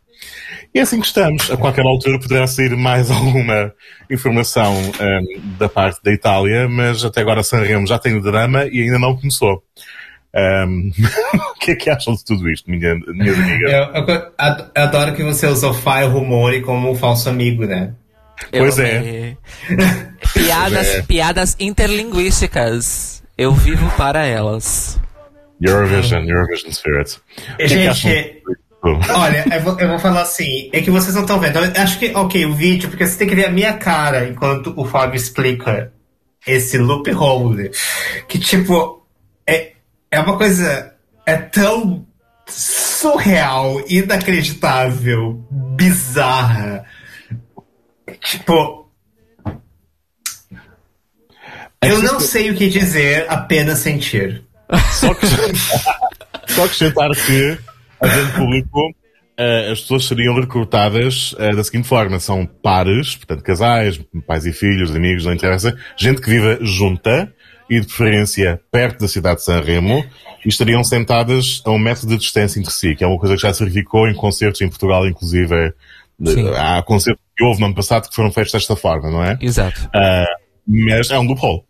E 0.73 0.79
é 0.79 0.81
assim 0.81 0.99
que 0.99 1.07
estamos. 1.07 1.49
A 1.49 1.57
qualquer 1.57 1.85
altura 1.85 2.19
poderá 2.19 2.45
sair 2.45 2.75
mais 2.75 3.09
alguma 3.11 3.73
informação 4.09 4.75
ahm, 4.99 5.55
da 5.57 5.69
parte 5.69 6.01
da 6.03 6.11
Itália, 6.11 6.67
mas 6.67 7.03
até 7.03 7.21
agora 7.21 7.43
Sanremo 7.43 7.87
já 7.87 7.97
tem 7.97 8.15
o 8.15 8.21
drama 8.21 8.65
e 8.65 8.81
ainda 8.81 8.99
não 8.99 9.15
começou. 9.15 9.63
Ahm, 10.35 10.91
o 11.55 11.59
que 11.59 11.71
é 11.71 11.75
que 11.75 11.89
acham 11.89 12.13
de 12.13 12.23
tudo 12.23 12.49
isto, 12.49 12.69
minha, 12.69 12.95
minhas 12.95 13.39
amigas? 13.39 13.71
Eu, 13.71 13.79
eu 13.79 14.31
ad- 14.37 14.71
adoro 14.75 15.15
que 15.15 15.23
você 15.23 15.47
usou 15.47 15.73
Fai 15.73 16.05
Rumore 16.05 16.61
como 16.61 16.91
um 16.91 16.95
falso 16.95 17.29
amigo, 17.29 17.65
né? 17.65 17.93
Pois 18.51 18.79
é. 18.79 19.35
Piadas, 20.33 20.87
É. 20.87 21.01
piadas 21.03 21.55
interlinguísticas. 21.59 23.23
Eu 23.37 23.53
vivo 23.53 23.89
para 23.97 24.25
elas. 24.25 24.99
Eurovision, 25.61 26.23
Eurovision 26.27 26.71
Spirit. 26.71 27.17
O 27.17 27.57
que 27.57 27.63
é 27.63 27.67
que 27.67 27.87
acham 27.87 28.11
Gente, 28.11 28.37
isto? 28.37 29.11
olha, 29.13 29.45
eu 29.53 29.61
vou, 29.61 29.79
eu 29.79 29.87
vou 29.89 29.99
falar 29.99 30.21
assim, 30.21 30.69
é 30.71 30.81
que 30.81 30.89
vocês 30.91 31.13
não 31.15 31.21
estão 31.23 31.39
vendo. 31.39 31.59
Eu 31.59 31.81
acho 31.81 31.99
que, 31.99 32.11
ok, 32.15 32.45
o 32.45 32.53
vídeo, 32.53 32.89
porque 32.89 33.05
você 33.05 33.17
tem 33.17 33.27
que 33.27 33.35
ver 33.35 33.45
a 33.45 33.51
minha 33.51 33.73
cara 33.73 34.27
enquanto 34.27 34.73
o 34.75 34.85
Fábio 34.85 35.17
explica 35.17 35.91
esse 36.47 36.77
loophole. 36.77 37.71
Que, 38.27 38.39
tipo, 38.39 39.05
é, 39.47 39.73
é 40.11 40.19
uma 40.19 40.37
coisa. 40.37 40.93
É 41.25 41.35
tão 41.35 42.05
surreal, 42.47 43.81
inacreditável, 43.87 45.45
bizarra. 45.51 46.85
Tipo. 48.21 48.89
Eu 51.81 52.03
não 52.03 52.19
sei 52.19 52.51
o 52.51 52.55
que 52.55 52.67
dizer, 52.67 53.25
apenas 53.29 53.79
sentir. 53.79 54.43
Só 54.91 55.13
que 55.13 55.25
só 56.51 56.65
acrescentar 56.65 57.09
que, 57.11 57.57
havendo 57.99 58.33
público, 58.33 58.93
eh, 59.37 59.71
as 59.71 59.79
pessoas 59.81 60.05
seriam 60.05 60.35
recrutadas 60.35 61.33
eh, 61.39 61.55
da 61.55 61.63
seguinte 61.63 61.87
forma: 61.87 62.19
são 62.19 62.45
pares, 62.45 63.15
portanto, 63.15 63.41
casais, 63.41 63.99
pais 64.27 64.45
e 64.45 64.51
filhos, 64.51 64.93
amigos, 64.93 65.25
não 65.25 65.33
interessa, 65.33 65.75
gente 65.97 66.21
que 66.21 66.29
viva 66.29 66.59
junta 66.61 67.33
e 67.69 67.79
de 67.79 67.87
preferência 67.87 68.59
perto 68.71 68.99
da 68.99 69.07
cidade 69.07 69.37
de 69.37 69.45
Sanremo 69.45 70.03
e 70.43 70.49
estariam 70.49 70.83
sentadas 70.83 71.61
a 71.65 71.71
um 71.71 71.77
metro 71.77 72.07
de 72.07 72.17
distância 72.17 72.59
entre 72.59 72.73
si, 72.73 72.95
que 72.95 73.03
é 73.03 73.07
uma 73.07 73.17
coisa 73.17 73.35
que 73.35 73.41
já 73.41 73.53
se 73.53 73.63
verificou 73.63 74.07
em 74.09 74.13
concertos 74.13 74.59
em 74.61 74.67
Portugal, 74.67 75.07
inclusive. 75.07 75.73
Sim. 76.25 76.49
Há 76.49 76.81
concertos 76.83 77.23
que 77.35 77.43
houve 77.43 77.59
no 77.59 77.67
ano 77.67 77.75
passado 77.75 78.09
que 78.09 78.15
foram 78.15 78.31
feitos 78.31 78.51
desta 78.51 78.75
forma, 78.75 79.09
não 79.09 79.23
é? 79.23 79.37
Exato. 79.41 79.89
Ah, 79.95 80.25
mas 80.67 81.09
é 81.09 81.17
um 81.17 81.23
loophole. 81.23 81.63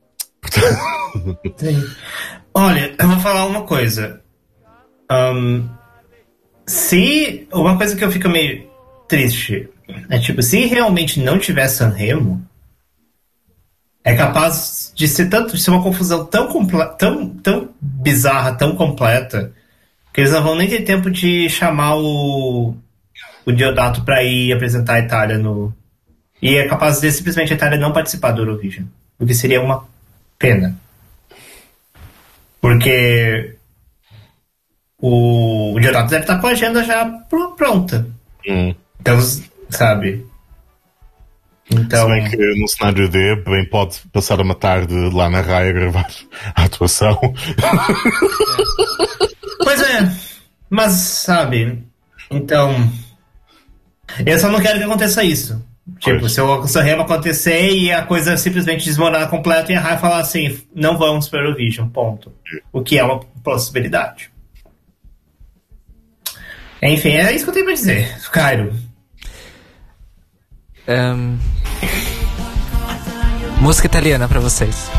Olha, 2.53 2.95
eu 2.97 3.07
vou 3.07 3.19
falar 3.19 3.45
uma 3.45 3.63
coisa. 3.63 4.21
Ahn, 5.09 5.67
se. 6.65 7.47
Uma 7.53 7.77
coisa 7.77 7.95
que 7.95 8.03
eu 8.03 8.11
fico 8.11 8.29
meio 8.29 8.67
triste 9.07 9.69
é 10.09 10.19
tipo, 10.19 10.41
se 10.41 10.65
realmente 10.65 11.19
não 11.19 11.39
tiver 11.39 11.67
Sanremo, 11.67 12.43
é 14.03 14.15
capaz 14.15 14.91
de 14.95 15.07
ser 15.07 15.29
tanto 15.29 15.55
de 15.55 15.61
ser 15.61 15.71
uma 15.71 15.83
confusão 15.83 16.25
tão, 16.25 16.65
tão, 16.97 17.29
tão 17.29 17.69
bizarra, 17.81 18.53
tão 18.53 18.75
completa, 18.75 19.51
que 20.13 20.21
eles 20.21 20.31
não 20.31 20.43
vão 20.43 20.55
nem 20.55 20.67
ter 20.67 20.83
tempo 20.83 21.09
de 21.09 21.49
chamar 21.49 21.95
o, 21.95 22.75
o 23.45 23.51
Diodato 23.51 24.03
pra 24.03 24.23
ir 24.23 24.53
apresentar 24.53 24.95
a 24.95 24.99
Itália 24.99 25.37
no. 25.37 25.73
E 26.41 26.55
é 26.55 26.67
capaz 26.67 26.99
de 27.01 27.11
simplesmente 27.11 27.51
a 27.53 27.55
Itália 27.55 27.77
não 27.77 27.91
participar 27.91 28.31
do 28.31 28.41
Eurovision. 28.41 28.85
O 29.19 29.25
que 29.25 29.33
seria 29.33 29.61
uma 29.61 29.85
pena. 30.37 30.75
Porque 32.61 33.55
o, 35.01 35.73
o 35.73 35.79
Diodato 35.79 36.09
deve 36.09 36.23
estar 36.23 36.39
com 36.39 36.47
a 36.47 36.51
agenda 36.51 36.83
já 36.83 37.05
pr- 37.05 37.55
pronta. 37.57 38.07
Hum. 38.47 38.73
Então, 38.99 39.19
sabe? 39.69 40.25
Então. 41.71 42.07
Se 42.07 42.13
bem 42.13 42.29
que 42.29 42.59
no 42.59 42.67
cenário 42.67 43.09
D, 43.09 43.35
bem 43.45 43.65
pode 43.69 43.99
passar 44.11 44.39
uma 44.41 44.55
tarde 44.55 44.93
lá 45.13 45.29
na 45.29 45.41
raia 45.41 45.69
a 45.69 45.73
gravar 45.73 46.07
a 46.55 46.63
atuação. 46.63 47.17
Pois 49.63 49.81
é, 49.81 50.11
mas 50.69 50.93
sabe, 50.93 51.83
então. 52.31 52.91
Eu 54.25 54.39
só 54.39 54.49
não 54.49 54.59
quero 54.59 54.77
que 54.77 54.85
aconteça 54.85 55.23
isso. 55.23 55.63
Tipo, 55.99 56.29
se 56.29 56.39
o 56.39 56.67
Sanremo 56.67 57.01
acontecer 57.01 57.71
e 57.71 57.91
a 57.91 58.03
coisa 58.03 58.37
simplesmente 58.37 58.85
desmoronar 58.85 59.29
completo 59.29 59.71
e 59.71 59.75
a 59.75 59.81
Rai 59.81 59.97
falar 59.97 60.19
assim, 60.19 60.61
não 60.73 60.97
vamos 60.97 61.27
para 61.27 61.39
o 61.39 61.43
Eurovision, 61.43 61.89
ponto. 61.89 62.31
O 62.71 62.81
que 62.81 62.97
é 62.99 63.03
uma 63.03 63.19
possibilidade. 63.43 64.31
Enfim, 66.81 67.09
é 67.09 67.33
isso 67.33 67.43
que 67.43 67.49
eu 67.49 67.53
tenho 67.53 67.65
pra 67.65 67.73
dizer. 67.73 68.17
Cairo. 68.31 68.73
Ahn, 70.87 71.37
música 73.59 73.87
italiana 73.87 74.27
pra 74.27 74.39
vocês. 74.39 74.89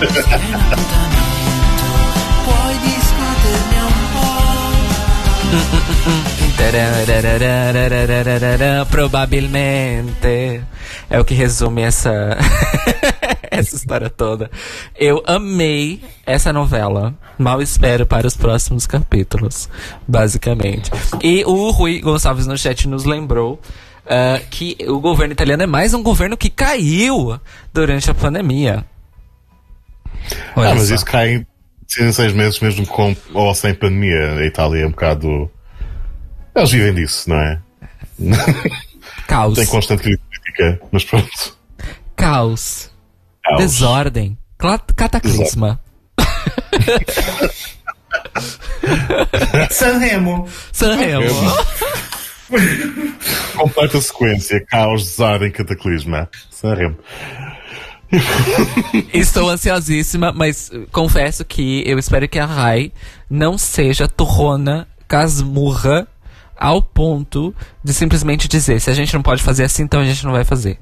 Probabilmente 8.90 10.62
é 11.08 11.18
o 11.18 11.24
que 11.24 11.34
resume 11.34 11.82
essa 11.82 12.36
essa 13.50 13.76
história 13.76 14.08
toda. 14.08 14.50
Eu 14.96 15.22
amei 15.26 16.00
essa 16.24 16.52
novela. 16.52 17.14
Mal 17.38 17.60
espero 17.60 18.06
para 18.06 18.26
os 18.26 18.36
próximos 18.36 18.86
capítulos, 18.86 19.68
basicamente. 20.06 20.90
E 21.22 21.44
o 21.44 21.70
Rui 21.70 22.00
Gonçalves 22.00 22.46
no 22.46 22.56
chat 22.56 22.86
nos 22.86 23.04
lembrou 23.04 23.60
ah, 24.06 24.40
que 24.50 24.76
o 24.86 25.00
governo 25.00 25.32
italiano 25.32 25.62
é 25.62 25.66
mais 25.66 25.94
um 25.94 26.02
governo 26.02 26.36
que 26.36 26.50
caiu 26.50 27.40
durante 27.72 28.10
a 28.10 28.14
pandemia. 28.14 28.84
Olha 30.54 30.70
ah, 30.70 30.74
mas 30.74 30.88
só. 30.88 30.94
isso 30.94 31.04
cai 31.04 31.46
em 31.98 32.08
em 32.08 32.12
seis 32.12 32.32
meses 32.32 32.60
mesmo 32.60 32.86
com 32.86 33.16
ou 33.32 33.54
sem 33.54 33.74
pandemia. 33.74 34.34
A 34.34 34.46
Itália 34.46 34.82
é 34.82 34.86
um 34.86 34.90
bocado. 34.90 35.50
Eles 36.54 36.70
vivem 36.70 36.94
disso, 36.94 37.28
não 37.28 37.36
é? 37.36 37.58
Caos. 39.26 39.54
Tem 39.54 39.66
constante 39.66 40.02
crítica, 40.02 40.80
mas 40.90 41.04
pronto. 41.04 41.58
Caos. 42.16 42.90
Caos. 43.42 43.60
Desordem. 43.60 44.36
Cataclisma. 44.96 45.80
Sanremo. 49.70 50.48
Sanremo. 50.72 51.30
Completa 53.56 54.00
sequência: 54.00 54.64
caos, 54.66 55.04
desordem, 55.04 55.50
cataclisma. 55.50 56.28
Sanremo. 56.50 56.98
Estou 59.12 59.48
ansiosíssima, 59.48 60.32
mas 60.32 60.68
uh, 60.70 60.86
confesso 60.90 61.44
que 61.44 61.82
eu 61.86 61.98
espero 61.98 62.28
que 62.28 62.38
a 62.38 62.46
Rai 62.46 62.92
não 63.28 63.56
seja 63.56 64.08
torrona, 64.08 64.88
casmurra, 65.06 66.08
ao 66.56 66.82
ponto 66.82 67.54
de 67.82 67.94
simplesmente 67.94 68.46
dizer: 68.46 68.80
se 68.80 68.90
a 68.90 68.94
gente 68.94 69.14
não 69.14 69.22
pode 69.22 69.42
fazer 69.42 69.64
assim, 69.64 69.84
então 69.84 70.00
a 70.00 70.04
gente 70.04 70.24
não 70.24 70.32
vai 70.32 70.44
fazer. 70.44 70.78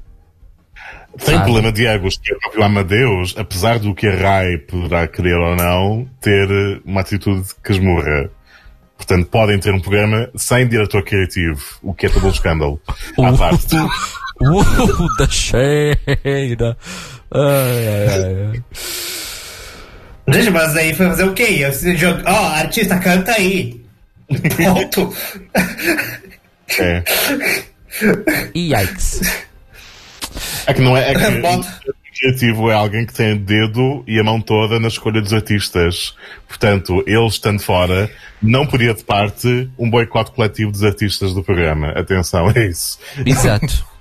Tem 1.17 1.35
Sabe? 1.35 1.43
problema 1.43 1.71
de 1.71 1.85
egos 1.85 2.17
que 2.17 2.31
é 2.31 2.35
o 2.35 2.39
próprio 2.39 2.63
Amadeus, 2.63 3.35
apesar 3.37 3.79
do 3.79 3.95
que 3.95 4.07
a 4.07 4.15
Rai 4.15 4.57
poderá 4.57 5.07
querer 5.07 5.37
ou 5.37 5.55
não, 5.55 6.07
ter 6.21 6.49
eh, 6.49 6.79
uma 6.85 7.01
atitude 7.01 7.47
que 7.63 7.71
esmurra. 7.71 8.29
Portanto, 8.95 9.27
podem 9.27 9.57
ter 9.59 9.73
um 9.73 9.79
programa 9.79 10.29
sem 10.35 10.67
diretor 10.67 11.03
criativo, 11.03 11.61
o 11.81 11.93
que 11.93 12.05
é 12.05 12.09
todo 12.09 12.27
um 12.27 12.29
escândalo. 12.29 12.79
À 13.17 13.33
parte. 13.33 13.75
uh, 14.41 15.17
da 15.17 15.27
cheira. 15.27 16.77
Ai, 17.31 17.87
ai, 17.87 18.51
ai. 18.53 18.63
Gente, 20.33 20.49
mas 20.51 20.75
aí 20.75 20.93
foi 20.93 21.07
fazer 21.07 21.23
o 21.23 21.33
quê? 21.33 21.61
Ó, 22.25 22.47
artista, 22.47 22.97
canta 22.99 23.31
aí. 23.33 23.83
Ponto. 24.57 25.15
É. 26.79 27.03
Yikes. 28.55 29.21
É 30.67 30.73
que 30.73 30.81
não 30.81 30.95
é, 30.95 31.11
é 31.11 31.15
que 31.15 31.89
o 31.89 31.93
criativo 32.19 32.69
é 32.69 32.75
alguém 32.75 33.05
que 33.05 33.13
tem 33.13 33.33
o 33.33 33.39
dedo 33.39 34.03
e 34.05 34.19
a 34.19 34.23
mão 34.23 34.39
toda 34.39 34.79
na 34.79 34.87
escolha 34.87 35.21
dos 35.21 35.33
artistas. 35.33 36.15
Portanto, 36.47 37.03
ele 37.07 37.27
estando 37.27 37.59
fora, 37.61 38.09
não 38.41 38.67
podia 38.67 38.93
de 38.93 39.03
parte 39.03 39.69
um 39.77 39.89
boicote 39.89 40.31
coletivo 40.31 40.71
dos 40.71 40.83
artistas 40.83 41.33
do 41.33 41.43
programa. 41.43 41.89
Atenção, 41.89 42.51
é 42.55 42.67
isso. 42.67 42.99
Exato. 43.25 43.87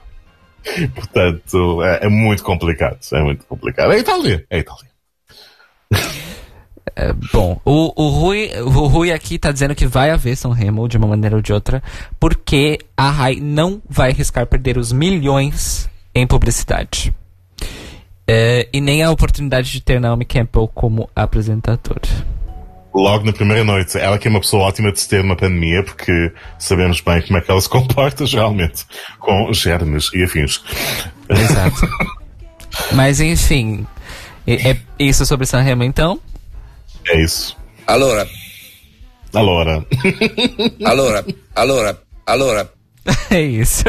Portanto, 0.95 1.83
é, 1.83 2.07
é 2.07 2.09
muito 2.09 2.43
complicado. 2.43 2.99
É 3.13 3.23
muito 3.23 3.45
complicado. 3.47 3.93
É 3.93 3.99
Itália. 3.99 4.45
É 4.51 4.59
Itália. 4.59 4.89
É, 6.97 7.13
bom, 7.33 7.61
o, 7.65 7.93
o, 7.95 8.09
Rui, 8.09 8.51
o 8.61 8.87
Rui 8.87 9.13
aqui 9.13 9.39
tá 9.39 9.53
dizendo 9.53 9.75
que 9.75 9.87
vai 9.87 10.11
haver 10.11 10.37
São 10.37 10.51
Remo 10.51 10.89
de 10.89 10.97
uma 10.97 11.07
maneira 11.07 11.37
ou 11.37 11.43
de 11.43 11.53
outra, 11.53 11.83
porque 12.19 12.79
a 12.97 13.11
Rai 13.11 13.37
não 13.37 13.81
vai 13.89 14.11
arriscar 14.11 14.47
perder 14.47 14.77
os 14.77 14.93
milhões 14.93 15.89
em 16.15 16.27
publicidade. 16.27 17.15
É, 18.27 18.69
e 18.73 18.81
nem 18.81 19.03
a 19.03 19.11
oportunidade 19.11 19.71
de 19.71 19.81
ter 19.81 20.01
Naomi 20.01 20.25
Campbell 20.25 20.69
como 20.69 21.09
apresentadora. 21.15 22.38
Logo 22.99 23.25
na 23.25 23.33
primeira 23.33 23.63
noite, 23.63 23.97
ela 23.97 24.19
que 24.19 24.27
é 24.27 24.31
uma 24.31 24.41
pessoa 24.41 24.65
ótima 24.65 24.91
de 24.91 24.99
se 24.99 25.09
ter 25.09 25.23
numa 25.23 25.37
pandemia, 25.37 25.85
porque 25.85 26.33
sabemos 26.59 27.01
bem 27.01 27.23
como 27.23 27.39
é 27.39 27.41
que 27.41 27.49
ela 27.49 27.61
se 27.61 27.69
comporta 27.69 28.27
geralmente 28.27 28.85
com 29.21 29.53
germes 29.53 30.11
e 30.13 30.25
afins. 30.25 30.61
Exato. 31.29 31.89
Mas 32.93 33.21
enfim, 33.21 33.87
é, 34.45 34.71
é 34.71 34.79
isso 34.99 35.25
sobre 35.25 35.47
San 35.47 35.61
Remo 35.61 35.85
então. 35.85 36.21
É 37.07 37.23
isso. 37.23 37.57
Allora, 37.87 38.27
Allora. 39.33 39.87
allora, 40.85 41.25
allora, 41.55 42.03
allora. 42.27 42.73
É 43.31 43.41
isso. 43.41 43.85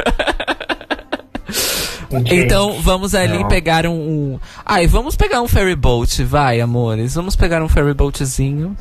Então 2.26 2.82
vamos 2.82 3.16
ali 3.16 3.46
pegar 3.48 3.86
um, 3.86 3.94
um. 3.94 4.40
Ai, 4.66 4.86
vamos 4.88 5.16
pegar 5.16 5.42
um 5.42 5.48
ferry 5.48 5.76
boat, 5.76 6.24
vai, 6.24 6.62
amores. 6.62 7.16
Vamos 7.16 7.36
pegar 7.36 7.64
um 7.64 7.68
ferry 7.68 7.94
boatzinho. 7.94 8.78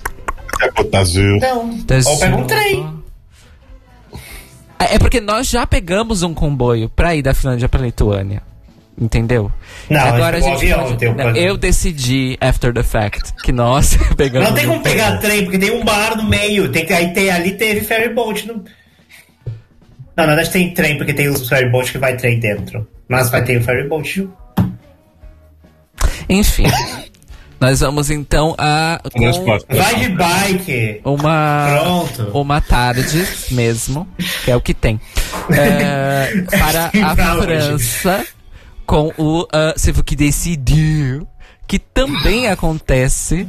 É 0.61 0.83
d'Azur. 0.85 1.37
Então, 1.37 1.79
Da 1.85 1.97
ou 2.11 2.19
pega 2.19 2.37
um 2.37 2.47
trem. 2.47 2.99
É 4.79 4.95
é 4.95 4.99
porque 4.99 5.21
nós 5.21 5.49
já 5.49 5.67
pegamos 5.67 6.23
um 6.23 6.33
comboio 6.33 6.89
pra 6.89 7.15
ir 7.15 7.23
da 7.23 7.35
Finlândia 7.35 7.69
pra 7.69 7.81
Lituânia. 7.81 8.43
Entendeu? 9.01 9.51
Não, 9.89 10.01
Agora 10.01 10.39
a 10.39 10.41
gente 10.41 10.57
avião 10.57 10.83
pode- 10.85 10.97
tem 10.99 11.09
o 11.09 11.15
Não. 11.15 11.37
Eu 11.37 11.57
decidi, 11.57 12.37
after 12.41 12.73
the 12.75 12.83
fact, 12.83 13.33
que 13.45 13.53
nós 13.53 13.97
pegamos. 14.17 14.49
Não 14.49 14.57
tem 14.57 14.67
um 14.67 14.71
como 14.71 14.83
pegar 14.83 15.05
comboio. 15.13 15.21
trem, 15.21 15.45
porque 15.45 15.59
tem 15.59 15.71
um 15.71 15.85
bar 15.85 16.17
no 16.17 16.25
meio. 16.29 16.69
Tem, 16.73 16.85
que- 16.85 16.93
aí 16.93 17.13
tem, 17.13 17.31
ali 17.31 17.53
teve 17.53 17.83
ferry 17.83 18.13
boat. 18.13 18.47
No... 18.49 18.55
Não, 20.17 20.27
na 20.27 20.35
verdade 20.35 20.51
tem 20.51 20.75
trem, 20.75 20.97
porque 20.97 21.15
tem 21.15 21.29
os 21.29 21.49
ferry 21.49 21.71
boat 21.71 21.93
que 21.93 21.99
vai 21.99 22.17
trem 22.17 22.41
dentro. 22.41 22.89
Mas 23.09 23.31
vai 23.31 23.45
ter 23.45 23.59
o 23.59 23.63
ferry 23.63 23.87
boat. 23.89 24.29
Enfim. 26.29 26.65
nós 27.61 27.81
vamos 27.81 28.11
então 28.11 28.55
a. 28.59 29.01
com- 29.13 29.59
Vai 29.77 29.95
de 29.97 30.09
bike. 30.11 31.01
uma 31.05 31.67
Pronto. 31.83 32.31
uma 32.39 32.61
tarde 32.61 33.27
mesmo, 33.51 34.07
que 34.45 34.51
é 34.51 34.57
o 34.57 34.61
que 34.61 34.73
tem, 34.75 35.01
é, 35.51 36.45
para 36.51 36.91
a. 37.05 37.17
França 37.43 38.25
com 38.87 39.13
o 39.19 39.43
uh, 39.43 39.47
C'est 39.77 39.93
vous 39.93 40.03
qui 40.05 40.17
décidez, 40.17 41.21
que 41.67 41.79
também 41.79 42.49
acontece. 42.49 43.47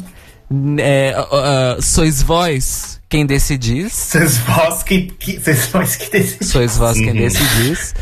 É, 0.80 1.16
uh, 1.16 1.78
uh, 1.78 1.82
sois 1.82 2.24
vós 2.24 3.00
quem 3.08 3.24
decidis. 3.26 3.94
Sois 3.94 4.38
vós 4.40 4.82
que, 4.84 5.02
que, 5.04 5.40
sois 5.40 5.68
vós 5.68 5.96
que 5.96 6.10
decidem. 6.10 6.48
Sois 6.48 6.78
vós 6.78 6.98
quem 6.98 7.10
Uhum. 7.12 7.16
decidis. 7.16 7.94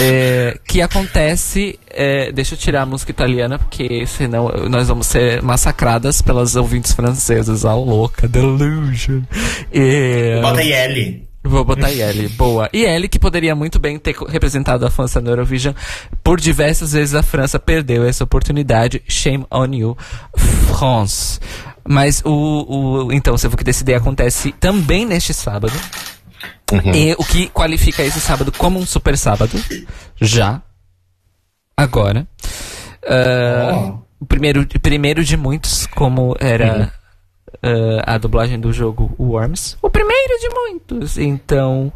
É, 0.00 0.58
que 0.66 0.82
acontece. 0.82 1.78
é, 1.90 2.30
deixa 2.32 2.54
eu 2.54 2.58
tirar 2.58 2.82
a 2.82 2.86
música 2.86 3.10
italiana, 3.10 3.58
porque 3.58 4.06
senão 4.06 4.48
nós 4.68 4.88
vamos 4.88 5.06
ser 5.06 5.42
massacradas 5.42 6.20
pelas 6.20 6.56
ouvintes 6.56 6.92
francesas. 6.92 7.64
A 7.64 7.74
louca, 7.74 8.28
delusion. 8.28 9.22
É, 9.72 10.40
Bota 10.40 10.62
L. 10.62 11.28
Vou 11.48 11.64
botar 11.64 11.88
Yeli, 11.88 12.28
boa. 12.28 12.68
E 12.72 12.82
Yeli 12.82 13.08
que 13.08 13.18
poderia 13.18 13.54
muito 13.54 13.78
bem 13.78 13.98
ter 13.98 14.14
representado 14.14 14.84
a 14.84 14.90
França 14.90 15.20
no 15.20 15.30
Eurovision. 15.30 15.72
Por 16.22 16.38
diversas 16.38 16.92
vezes 16.92 17.14
a 17.14 17.22
França 17.22 17.58
perdeu 17.58 18.04
essa 18.04 18.24
oportunidade. 18.24 19.02
Shame 19.08 19.46
on 19.50 19.72
you, 19.72 19.96
France. 20.76 21.40
Mas 21.88 22.22
o, 22.24 23.06
o 23.06 23.12
então, 23.12 23.38
se 23.38 23.46
eu 23.46 23.50
que 23.50 23.64
decidir 23.64 23.94
acontece 23.94 24.52
também 24.60 25.06
neste 25.06 25.32
sábado. 25.32 25.72
E 26.94 27.14
o 27.18 27.24
que 27.24 27.48
qualifica 27.48 28.02
esse 28.02 28.20
sábado 28.20 28.52
como 28.52 28.78
um 28.78 28.86
super 28.86 29.16
sábado, 29.16 29.58
já, 30.20 30.62
agora. 31.76 32.26
Ah, 33.06 33.94
o 34.20 34.26
primeiro, 34.26 34.66
primeiro 34.80 35.24
de 35.24 35.36
muitos, 35.36 35.86
como 35.86 36.36
era 36.38 36.92
ah, 37.62 38.14
a 38.14 38.18
dublagem 38.18 38.60
do 38.60 38.72
jogo 38.72 39.14
Worms. 39.18 39.78
O 39.80 39.88
primeiro 39.88 40.38
de 40.40 40.48
muitos. 40.50 41.16
Então, 41.16 41.92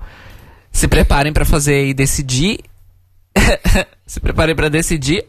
se 0.71 0.89
preparem 0.89 1.33
pra 1.33 1.45
fazer 1.45 1.87
e 1.87 1.95
decidir. 1.95 2.61
se 4.07 4.21
preparem 4.21 4.55
pra 4.55 4.69
decidir. 4.69 5.25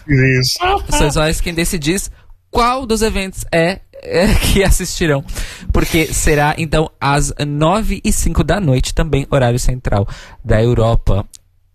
que 0.00 0.14
diz. 0.14 0.56
Sois 0.96 1.14
vós 1.14 1.40
quem 1.40 1.54
decidis 1.54 2.10
qual 2.50 2.84
dos 2.84 3.02
eventos 3.02 3.44
é 3.52 3.80
que 4.40 4.62
assistirão. 4.62 5.24
Porque 5.72 6.12
será, 6.12 6.54
então, 6.58 6.90
às 7.00 7.32
9 7.46 8.00
e 8.04 8.12
5 8.12 8.42
da 8.44 8.60
noite, 8.60 8.94
também 8.94 9.26
horário 9.30 9.58
central 9.58 10.06
da 10.44 10.62
Europa, 10.62 11.26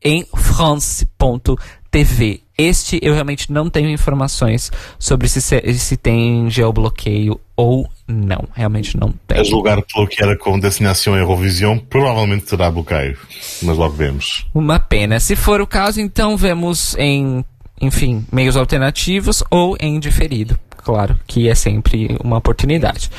em 0.03 0.26
France.tv. 0.34 1.61
Este 2.57 2.99
eu 3.02 3.14
realmente 3.14 3.52
não 3.52 3.69
tenho 3.69 3.89
informações 3.89 4.72
sobre 4.97 5.27
se, 5.27 5.41
se, 5.41 5.97
tem 5.97 6.49
geobloqueio 6.49 7.38
ou 7.56 7.89
não. 8.07 8.47
Realmente 8.53 8.95
não 8.97 9.10
A 9.10 9.34
tem. 9.34 9.43
julgar 9.43 9.81
pelo 9.81 10.07
que 10.07 10.23
era 10.23 10.38
com 10.38 10.57
Destinação 10.57 11.18
Eurovisão, 11.18 11.77
provavelmente 11.77 12.45
terá 12.45 12.72
bloqueio. 12.72 13.18
Mas 13.61 13.77
logo 13.77 13.95
vemos. 13.95 14.45
Uma 14.53 14.80
pena. 14.80 15.19
Se 15.19 15.35
for 15.35 15.60
o 15.60 15.68
caso, 15.68 15.99
então 15.99 16.38
vemos 16.38 16.95
em, 16.97 17.43
enfim, 17.81 18.26
meios 18.31 18.56
alternativos 18.56 19.43
ou 19.52 19.76
em 19.77 19.99
diferido. 19.99 20.57
Claro 20.86 21.20
que 21.26 21.49
é 21.49 21.56
sempre 21.56 22.16
uma 22.24 22.38
oportunidade. 22.38 23.10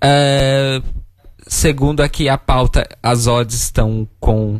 Ah, 0.00 0.82
segundo 1.46 2.02
aqui 2.02 2.26
a 2.26 2.38
pauta, 2.38 2.88
as 3.02 3.26
odds 3.26 3.54
estão 3.54 4.08
com 4.18 4.58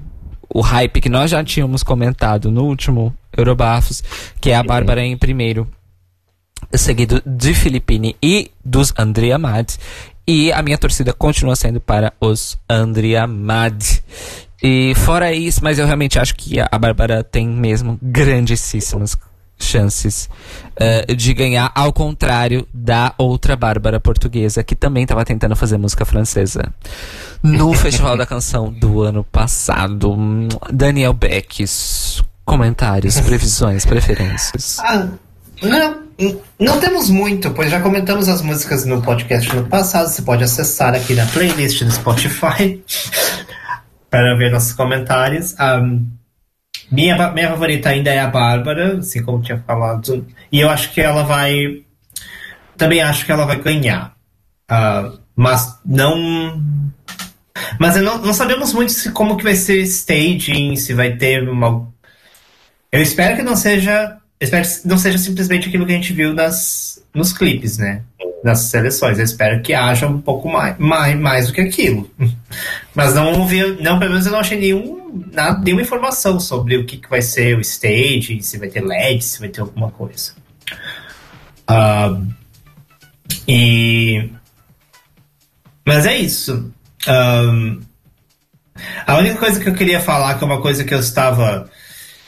o 0.54 0.60
hype 0.60 1.00
que 1.00 1.08
nós 1.08 1.30
já 1.30 1.42
tínhamos 1.42 1.82
comentado 1.82 2.50
no 2.50 2.64
último 2.64 3.14
Eurobafos, 3.34 4.04
que 4.38 4.50
é 4.50 4.54
a 4.54 4.62
Bárbara 4.62 5.02
em 5.02 5.16
primeiro, 5.16 5.66
seguido 6.74 7.22
de 7.24 7.54
Filipine 7.54 8.14
e 8.22 8.50
dos 8.62 8.92
Andrea 8.98 9.38
Mad. 9.38 9.70
E 10.28 10.52
a 10.52 10.60
minha 10.60 10.76
torcida 10.76 11.14
continua 11.14 11.56
sendo 11.56 11.80
para 11.80 12.12
os 12.20 12.58
Andrea 12.68 13.26
Mad. 13.26 13.82
E 14.62 14.92
fora 14.94 15.32
isso, 15.32 15.60
mas 15.64 15.78
eu 15.78 15.86
realmente 15.86 16.18
acho 16.18 16.34
que 16.36 16.60
a 16.60 16.68
a 16.70 16.78
Bárbara 16.78 17.24
tem 17.24 17.48
mesmo 17.48 17.98
grandíssimas 18.02 19.16
chances 19.64 20.28
eh, 20.76 21.14
de 21.14 21.34
ganhar, 21.34 21.70
ao 21.74 21.92
contrário 21.92 22.66
da 22.72 23.14
outra 23.18 23.56
Bárbara 23.56 24.00
portuguesa, 24.00 24.62
que 24.62 24.74
também 24.74 25.02
estava 25.02 25.24
tentando 25.24 25.54
fazer 25.54 25.76
música 25.76 26.04
francesa 26.04 26.72
no 27.42 27.72
Festival 27.74 28.16
da 28.16 28.26
Canção 28.26 28.72
do 28.72 29.02
ano 29.02 29.24
passado. 29.24 30.16
Daniel 30.72 31.12
Beck, 31.12 31.64
comentários, 32.44 33.20
previsões, 33.20 33.84
preferências. 33.84 34.78
Ah, 34.80 35.08
não, 35.62 36.02
não 36.58 36.80
temos 36.80 37.08
muito, 37.08 37.50
pois 37.52 37.70
já 37.70 37.80
comentamos 37.80 38.28
as 38.28 38.42
músicas 38.42 38.84
no 38.84 39.02
podcast 39.02 39.54
no 39.54 39.66
passado. 39.66 40.08
Você 40.08 40.22
pode 40.22 40.42
acessar 40.44 40.94
aqui 40.94 41.14
na 41.14 41.26
playlist 41.26 41.82
do 41.84 41.90
Spotify 41.90 42.82
para 44.10 44.36
ver 44.36 44.50
nossos 44.50 44.72
comentários. 44.72 45.54
Ahm, 45.58 46.06
minha, 46.92 47.30
minha 47.32 47.48
favorita 47.48 47.88
ainda 47.88 48.10
é 48.10 48.20
a 48.20 48.26
Bárbara, 48.26 48.98
assim 48.98 49.22
como 49.22 49.42
tinha 49.42 49.58
falado. 49.66 50.26
E 50.50 50.60
eu 50.60 50.68
acho 50.68 50.92
que 50.92 51.00
ela 51.00 51.22
vai. 51.22 51.82
Também 52.76 53.00
acho 53.00 53.24
que 53.24 53.32
ela 53.32 53.46
vai 53.46 53.60
ganhar. 53.60 54.14
Ah, 54.68 55.12
mas 55.34 55.78
não. 55.84 56.62
Mas 57.80 57.96
não, 57.96 58.18
não 58.18 58.34
sabemos 58.34 58.72
muito 58.74 58.92
se, 58.92 59.10
como 59.10 59.36
que 59.36 59.44
vai 59.44 59.54
ser 59.54 59.80
staging, 59.82 60.76
se 60.76 60.92
vai 60.92 61.16
ter 61.16 61.48
uma. 61.48 61.88
Eu 62.92 63.00
espero 63.00 63.36
que 63.36 63.42
não 63.42 63.56
seja. 63.56 64.18
Espero 64.38 64.68
que 64.68 64.86
não 64.86 64.98
seja 64.98 65.18
simplesmente 65.18 65.68
aquilo 65.68 65.86
que 65.86 65.92
a 65.92 65.96
gente 65.96 66.12
viu 66.12 66.34
nas, 66.34 67.02
nos 67.14 67.32
clipes, 67.32 67.78
né? 67.78 68.02
nas 68.42 68.60
seleções. 68.60 69.18
Eu 69.18 69.24
espero 69.24 69.62
que 69.62 69.72
haja 69.72 70.06
um 70.06 70.20
pouco 70.20 70.48
mais, 70.48 70.76
mais, 70.78 71.18
mais 71.18 71.46
do 71.46 71.52
que 71.52 71.60
aquilo. 71.60 72.10
Mas 72.94 73.14
não 73.14 73.46
vi, 73.46 73.80
não, 73.80 73.98
pelo 73.98 74.10
menos 74.10 74.26
eu 74.26 74.32
não 74.32 74.40
achei 74.40 74.58
nenhum, 74.58 75.01
nada, 75.32 75.60
nenhuma 75.60 75.82
informação 75.82 76.40
sobre 76.40 76.76
o 76.76 76.86
que, 76.86 76.96
que 76.96 77.08
vai 77.08 77.22
ser 77.22 77.56
o 77.56 77.60
stage, 77.60 78.42
se 78.42 78.58
vai 78.58 78.68
ter 78.68 78.80
LED, 78.80 79.22
se 79.22 79.40
vai 79.40 79.48
ter 79.48 79.60
alguma 79.60 79.90
coisa. 79.90 80.32
Ah, 81.66 82.18
e. 83.46 84.30
Mas 85.86 86.06
é 86.06 86.16
isso. 86.16 86.72
Ahn, 87.06 87.80
a 89.06 89.16
única 89.18 89.36
coisa 89.36 89.60
que 89.60 89.68
eu 89.68 89.74
queria 89.74 90.00
falar, 90.00 90.36
que 90.38 90.44
é 90.44 90.46
uma 90.46 90.60
coisa 90.60 90.84
que 90.84 90.94
eu 90.94 91.00
estava. 91.00 91.68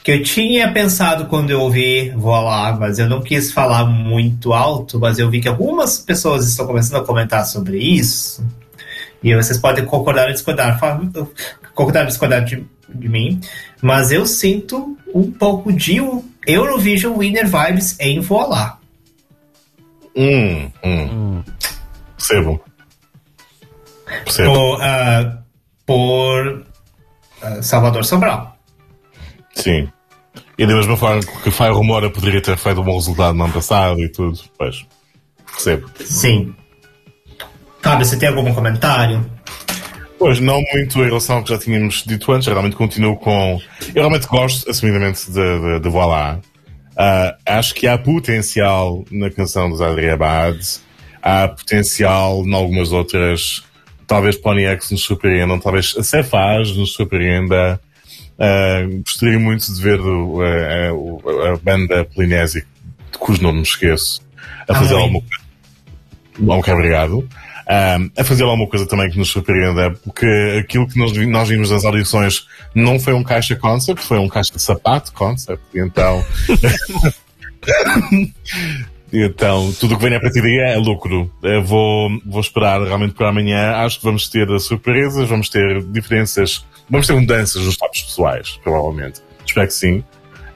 que 0.03 0.13
eu 0.13 0.23
tinha 0.23 0.71
pensado 0.73 1.27
quando 1.27 1.51
eu 1.51 1.61
ouvi 1.61 2.13
lá, 2.17 2.77
mas 2.79 2.99
eu 2.99 3.09
não 3.09 3.23
quis 3.23 3.53
falar 3.53 3.85
muito 3.87 4.53
alto, 4.53 4.99
mas 4.99 5.19
eu 5.19 5.31
vi 5.31 5.41
que 5.41 5.49
algumas 5.49 5.99
pessoas 5.99 6.47
estão 6.49 6.67
começando 6.67 7.03
a 7.03 7.07
comentar 7.07 7.47
sobre 7.47 7.79
isso. 7.79 8.45
E 9.23 9.35
vocês 9.35 9.59
podem 9.59 9.87
concordar 9.87 10.27
ou 10.27 10.35
discordar, 10.35 10.79
concordar 11.75 12.01
ou 12.03 12.07
discordar 12.07 12.45
de, 12.45 12.67
de 12.89 13.09
mim, 13.09 13.41
mas 13.83 14.11
eu 14.11 14.27
sinto 14.27 14.97
um 15.15 15.31
pouco 15.31 15.73
de 15.73 16.01
Eurovision 16.47 17.19
Winner 17.19 17.47
Vibes 17.47 17.99
em 18.01 18.21
Vou 18.21 18.49
lá. 18.49 18.79
Hum, 20.17 20.71
hum. 20.85 21.43
Percebo. 22.17 22.61
Percebo. 24.25 24.53
Por, 24.53 24.83
ah, 24.83 25.39
por 25.87 26.67
ah, 27.43 27.63
Salvador 27.63 28.05
Sobral. 28.05 28.57
Sim. 29.55 29.89
E 30.57 30.67
da 30.67 30.75
mesma 30.75 30.97
forma 30.97 31.21
que 31.43 31.51
Fire 31.51 31.73
Rumora 31.73 32.11
poderia 32.11 32.41
ter 32.41 32.57
feito 32.57 32.81
um 32.81 32.85
bom 32.85 32.95
resultado 32.95 33.35
no 33.35 33.45
ano 33.45 33.53
passado 33.53 34.01
e 34.01 34.09
tudo. 34.09 34.39
Pois. 34.57 34.87
Percebo. 35.47 35.91
Sim. 36.01 36.55
Fábio, 37.83 38.07
você 38.07 38.17
tem 38.17 38.29
algum 38.29 38.55
comentário? 38.55 39.29
Pois, 40.25 40.41
não 40.41 40.63
muito 40.73 40.99
em 41.01 41.05
relação 41.05 41.37
ao 41.37 41.43
que 41.43 41.51
já 41.51 41.59
tínhamos 41.59 42.03
dito 42.07 42.33
antes. 42.33 42.47
Eu 42.47 42.55
realmente 42.55 42.77
continuo 42.77 43.17
com. 43.17 43.61
Eu 43.89 43.95
realmente 44.03 44.27
gosto, 44.27 44.71
assumidamente, 44.71 45.31
de, 45.31 45.33
de, 45.61 45.81
de 45.81 45.89
Voilá. 45.89 46.39
Ah, 46.97 47.37
acho 47.45 47.75
que 47.75 47.87
há 47.87 47.99
potencial 47.99 49.05
na 49.11 49.31
canção 49.31 49.69
dos 49.69 49.81
Adria 49.83 50.15
Abad. 50.15 50.59
Há 51.23 51.49
potencial 51.49 52.43
em 52.47 52.55
algumas 52.55 52.91
outras. 52.93 53.65
Talvez 54.07 54.37
Pony 54.37 54.65
X 54.65 54.91
nos 54.93 55.03
surpreendam. 55.03 55.59
Talvez 55.59 55.95
a 55.99 56.03
Cefaz 56.03 56.75
nos 56.77 56.93
surpreenda. 56.95 57.79
Ah, 58.39 58.83
gostaria 59.05 59.39
muito 59.39 59.73
de 59.75 59.83
ver 59.83 60.01
o- 60.01 60.41
a, 60.43 61.53
a- 61.53 61.57
banda 61.63 62.05
Polinésia, 62.05 62.65
de 63.13 63.19
cujo 63.19 63.43
nome 63.43 63.59
me 63.59 63.63
esqueço, 63.65 64.23
a 64.69 64.75
fazer 64.75 64.95
Amém. 64.95 65.05
alguma 65.05 65.21
coisa. 65.21 66.59
Ok, 66.61 66.73
obrigado. 66.73 67.29
A 67.67 68.25
fazer 68.25 68.45
alguma 68.45 68.69
coisa 68.69 68.87
também 68.87 69.11
que 69.11 69.19
nos 69.19 69.29
surpreenda, 69.29 69.91
porque 70.05 70.27
aquilo 70.61 70.87
que 70.87 70.99
nós, 70.99 71.13
nós 71.27 71.49
vimos 71.49 71.71
nas 71.71 71.85
audições 71.85 72.47
não 72.75 73.01
foi 73.01 73.15
um 73.15 73.23
caixa 73.23 73.57
concept, 73.57 74.03
foi 74.03 74.19
um 74.19 74.29
caixa 74.29 74.53
de 74.53 74.61
sapato 74.61 75.13
concept. 75.13 75.65
Então. 75.75 76.25
então, 79.13 79.73
tudo 79.81 79.95
o 79.95 79.97
que 79.97 80.05
vem 80.05 80.15
a 80.15 80.21
partir 80.21 80.43
daí 80.43 80.59
é 80.59 80.77
lucro. 80.77 81.31
Eu 81.43 81.65
vou, 81.65 82.11
vou 82.27 82.41
esperar 82.41 82.83
realmente 82.83 83.15
para 83.15 83.31
amanhã. 83.31 83.77
Acho 83.77 83.99
que 83.99 84.05
vamos 84.05 84.29
ter 84.29 84.47
surpresas, 84.61 85.29
vamos 85.29 85.49
ter 85.49 85.83
diferenças, 85.85 86.65
vamos 86.91 87.07
ter 87.07 87.15
mudanças 87.15 87.65
nos 87.65 87.77
tops 87.77 88.03
pessoais, 88.03 88.61
provavelmente. 88.63 89.23
Espero 89.47 89.67
que 89.67 89.75
sim. 89.75 90.05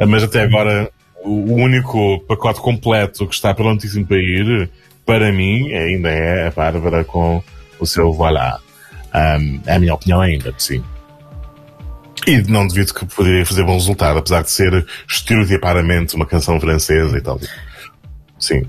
Mas 0.06 0.22
até 0.22 0.42
agora, 0.42 0.90
o 1.24 1.54
único 1.54 2.20
pacote 2.20 2.60
completo 2.60 3.26
que 3.26 3.34
está 3.34 3.54
prontíssimo 3.54 4.06
para 4.06 4.18
ir, 4.18 4.70
para 5.08 5.32
mim, 5.32 5.72
ainda 5.72 6.10
é 6.10 6.48
a 6.48 6.50
Bárbara 6.50 7.02
com 7.02 7.42
o 7.80 7.86
seu 7.86 8.12
Voilà. 8.12 8.58
Um, 9.14 9.58
é 9.64 9.76
a 9.76 9.78
minha 9.78 9.94
opinião 9.94 10.20
ainda, 10.20 10.54
sim. 10.58 10.84
E 12.26 12.42
não 12.42 12.66
devido 12.68 12.92
que 12.92 13.06
poderia 13.06 13.46
fazer 13.46 13.64
bom 13.64 13.72
resultado, 13.72 14.18
apesar 14.18 14.42
de 14.42 14.50
ser 14.50 14.86
estereotipadamente 15.08 16.14
uma 16.14 16.26
canção 16.26 16.60
francesa 16.60 17.16
e 17.16 17.22
tal. 17.22 17.40
Sim. 18.38 18.66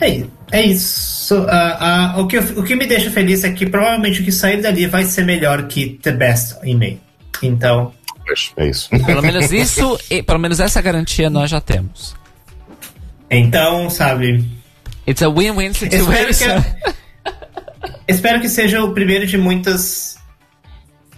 É, 0.00 0.24
é 0.50 0.62
isso. 0.62 1.44
Ah, 1.46 2.14
ah, 2.16 2.20
o, 2.20 2.26
que 2.26 2.38
eu- 2.38 2.58
o 2.58 2.64
que 2.64 2.74
me 2.74 2.86
deixa 2.86 3.10
feliz 3.10 3.44
é 3.44 3.52
que 3.52 3.66
provavelmente 3.66 4.22
o 4.22 4.24
que 4.24 4.32
sair 4.32 4.62
dali 4.62 4.86
vai 4.86 5.04
ser 5.04 5.26
melhor 5.26 5.64
que 5.68 5.98
The 6.02 6.12
Best 6.12 6.56
in 6.64 6.76
Me. 6.76 7.00
Então, 7.42 7.92
é 8.56 8.66
isso. 8.66 8.88
Pelo 9.04 9.20
menos 9.20 9.52
isso, 9.52 9.98
e, 10.10 10.22
pelo 10.22 10.38
menos 10.38 10.58
essa 10.58 10.80
garantia 10.80 11.28
nós 11.28 11.50
já 11.50 11.60
temos. 11.60 12.16
então, 13.30 13.90
sabe. 13.90 14.61
It's 15.06 15.22
a 15.22 15.28
win-win 15.28 15.70
Espero 15.72 16.32
situation. 16.32 16.62
que, 16.62 16.92
espero 18.12 18.40
que 18.40 18.48
seja 18.48 18.82
o 18.84 18.92
primeiro 18.92 19.26
de 19.26 19.36
muitas 19.36 20.16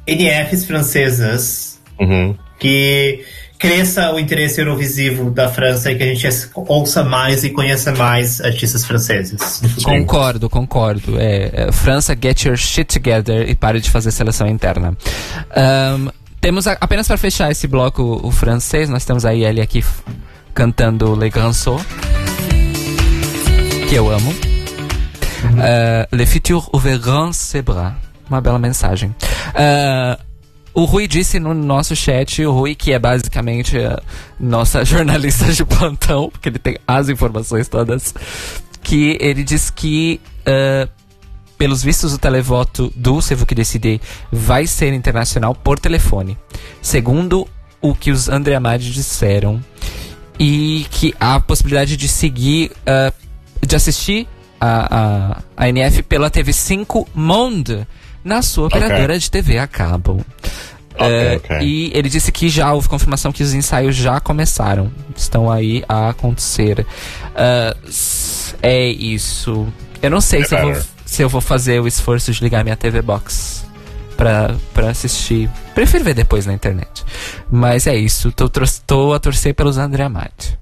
NFs 0.09 0.65
francesas 0.65 1.79
Uhum. 2.01 2.37
que 2.59 3.25
cresça 3.57 4.13
o 4.13 4.19
interesse 4.19 4.61
eurovisivo 4.61 5.31
da 5.31 5.49
França 5.49 5.91
e 5.93 5.97
que 5.97 6.03
a 6.03 6.07
gente 6.07 6.27
ouça 6.55 7.05
mais 7.05 7.45
e 7.45 7.51
conheça 7.51 7.93
mais 7.93 8.41
artistas 8.41 8.85
franceses. 8.85 9.63
Concordo, 9.83 10.51
concordo. 10.51 11.19
É, 11.21 11.51
é, 11.69 11.73
França, 11.73 12.17
get 12.21 12.45
your 12.45 12.57
shit 12.57 12.85
together 13.01 13.49
e 13.49 13.55
pare 13.55 13.81
de 13.81 13.89
fazer 13.91 14.11
seleção 14.11 14.49
interna. 14.49 14.97
Ahn, 15.57 16.09
temos 16.41 16.67
a- 16.67 16.77
apenas 16.81 17.07
para 17.07 17.17
fechar 17.17 17.51
esse 17.51 17.67
bloco 17.69 18.03
o 18.23 18.31
francês, 18.33 18.89
nós 18.91 19.05
temos 19.05 19.25
aí 19.25 19.45
ele 19.45 19.61
aqui 19.63 19.83
cantando 20.53 21.15
Le 21.15 21.31
Grand 21.31 21.53
Saut, 21.53 21.83
que 23.89 23.95
eu 23.95 24.11
amo. 24.11 24.35
Ah, 25.59 26.09
Le 26.13 26.27
futur 26.27 26.69
ouvrant 26.73 27.33
ses 27.33 27.63
bras. 27.63 27.93
Uma 28.29 28.41
bela 28.41 28.59
mensagem. 28.59 29.15
Ah, 29.55 30.19
o 30.73 30.85
Rui 30.85 31.07
disse 31.07 31.39
no 31.39 31.55
nosso 31.55 31.95
chat, 31.95 32.45
o 32.45 32.53
Rui, 32.53 32.75
que 32.75 32.93
é 32.93 32.99
basicamente 32.99 33.79
a 33.79 34.03
nossa 34.41 34.85
jornalista 34.87 35.53
de 35.53 35.65
plantão, 35.65 36.31
porque 36.31 36.49
ele 36.49 36.59
tem 36.59 36.79
as 36.87 37.09
informações 37.09 37.69
todas, 37.69 38.15
que 38.83 39.17
ele 39.21 39.45
diz 39.45 39.71
que, 39.71 40.21
ah, 40.47 40.89
pelos 41.59 41.83
vistos, 41.83 42.13
o 42.13 42.19
televoto 42.19 42.93
do 42.97 43.21
Sevo 43.21 43.47
que 43.47 43.55
Decide 43.55 44.01
vai 44.33 44.67
ser 44.67 44.93
internacional 44.93 45.55
por 45.55 45.79
telefone. 45.79 46.37
Segundo 46.83 47.47
o 47.81 47.95
que 47.95 48.11
os 48.11 48.29
André 48.29 48.55
Amadi 48.55 48.91
disseram, 48.91 49.63
e 50.39 50.87
que 50.91 51.15
há 51.21 51.37
a 51.37 51.41
possibilidade 51.41 51.97
de 51.97 52.09
seguir, 52.09 52.73
ah, 52.87 53.13
de 53.61 53.75
assistir 53.77 54.27
a, 54.61 55.35
a, 55.37 55.43
a 55.57 55.69
NF 55.69 56.03
pela 56.05 56.31
TV5 56.31 57.07
Monde 57.15 57.87
na 58.23 58.41
sua 58.43 58.67
operadora 58.69 59.19
de 59.19 59.31
TV 59.31 59.59
a 59.59 59.67
cabo. 59.67 60.25
Ok, 60.95 61.07
Eh, 61.09 61.37
ok. 61.37 61.59
E 61.61 61.91
ele 61.93 62.09
disse 62.09 62.31
que 62.31 62.49
já 62.49 62.73
houve 62.73 62.89
confirmação 62.89 63.33
que 63.33 63.43
os 63.43 63.53
ensaios 63.53 63.97
já 63.97 64.21
começaram. 64.21 64.93
Estão 65.17 65.51
aí 65.51 65.85
a 65.89 66.11
acontecer. 66.11 66.87
S- 67.87 68.55
é 68.63 68.87
isso. 68.87 69.67
Eu 70.01 70.11
não 70.11 70.21
sei 70.21 70.43
É 70.43 70.45
se 70.45 70.55
eu, 70.55 70.61
vou, 70.63 70.83
se 71.05 71.23
eu 71.23 71.29
vou 71.29 71.41
fazer 71.41 71.81
o 71.81 71.87
esforço 71.89 72.31
de 72.33 72.41
ligar 72.43 72.63
minha 72.63 72.77
TV 72.77 73.03
Box 73.03 73.65
pra, 74.17 74.55
pra 74.73 74.91
assistir. 74.91 75.51
Prefiro 75.75 76.05
ver 76.05 76.15
depois 76.15 76.47
na 76.47 76.53
internet. 76.55 77.05
Mas 77.51 77.87
é 77.89 77.97
isso. 77.97 78.31
Tô, 78.31 78.49
tô 78.49 79.13
a 79.13 79.19
torcer 79.19 79.53
pelos 79.55 79.77
André 79.79 80.05
Amati. 80.05 80.57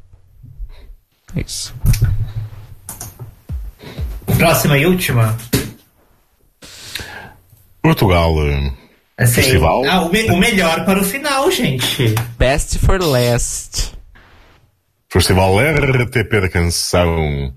É 1.37 1.41
isso. 1.47 1.75
Próxima 4.37 4.79
e 4.79 4.87
última. 4.87 5.37
Portugal. 7.83 8.35
eh, 8.47 8.73
Assim, 9.19 9.35
Festival. 9.35 9.85
ah, 9.89 10.01
o, 10.03 10.11
me- 10.11 10.31
o 10.31 10.37
melhor 10.37 10.85
para 10.85 11.01
o 11.01 11.05
final, 11.05 11.51
gente. 11.51 12.15
Best 12.39 12.79
for 12.79 13.01
last. 13.03 13.93
Festival 15.11 15.59
RTP 15.59 16.41
da 16.41 16.49
Canção 16.49 17.55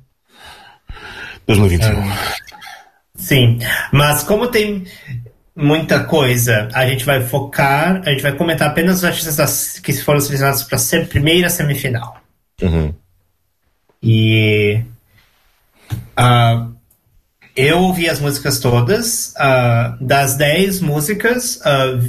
2021. 1.47 2.11
Sim, 3.15 3.59
mas 3.93 4.23
como 4.23 4.47
tem 4.47 4.85
muita 5.55 6.03
coisa, 6.03 6.67
a 6.73 6.85
gente 6.85 7.05
vai 7.05 7.21
focar, 7.25 8.01
a 8.05 8.09
gente 8.11 8.21
vai 8.21 8.33
comentar 8.33 8.67
apenas 8.69 8.97
os 8.97 9.03
artistas 9.05 9.37
das- 9.37 9.79
que 9.79 9.93
foram 9.93 10.19
selecionados 10.19 10.63
para 10.63 10.77
a 10.77 11.05
primeira 11.05 11.49
semifinal. 11.49 12.17
Uhum. 12.61 12.93
E 14.03 14.81
ah, 16.17 16.67
eu 17.55 17.79
ouvi 17.79 18.09
as 18.09 18.19
músicas 18.19 18.59
todas. 18.59 19.33
ah, 19.37 19.97
das 20.01 20.35
10 20.35 20.81
músicas 20.81 21.59
ah, 21.63 21.99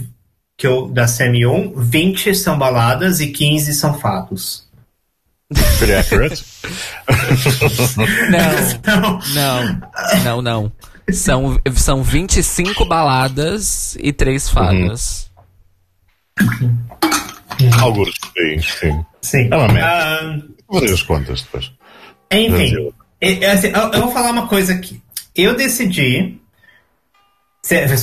que 0.57 0.67
eu, 0.67 0.89
da 0.89 1.07
Semi 1.07 1.47
1, 1.47 1.75
20 1.81 2.35
são 2.35 2.59
baladas 2.59 3.21
e 3.21 3.29
15 3.29 3.75
são 3.75 3.99
fados. 3.99 4.65
Pretty 5.79 5.95
accurate. 5.95 6.45
Não, 8.31 9.21
não, 9.35 9.81
não, 10.25 10.43
não. 10.43 10.73
São, 11.13 11.61
são 11.77 12.03
25 12.03 12.85
baladas 12.85 13.97
e 14.01 14.13
3 14.13 14.51
fadas. 14.51 15.31
Alguns, 17.81 18.13
sim, 18.37 18.61
sim. 18.61 19.05
Sim. 19.23 19.49
É 19.51 19.57
uma 19.57 19.69
média. 19.69 19.87
Ah, 19.89 20.39
Vou 20.69 20.81
fazer 20.81 20.95
as 20.95 21.03
contas 21.03 21.43
depois. 21.43 21.73
enfim, 22.33 22.93
É, 23.21 23.45
é 23.45 23.51
assim, 23.51 23.69
eu, 23.69 23.93
eu 23.93 24.01
vou 24.03 24.13
falar 24.13 24.31
uma 24.31 24.47
coisa 24.47 24.73
aqui. 24.73 25.01
Eu 25.35 25.55
decidi, 25.55 26.41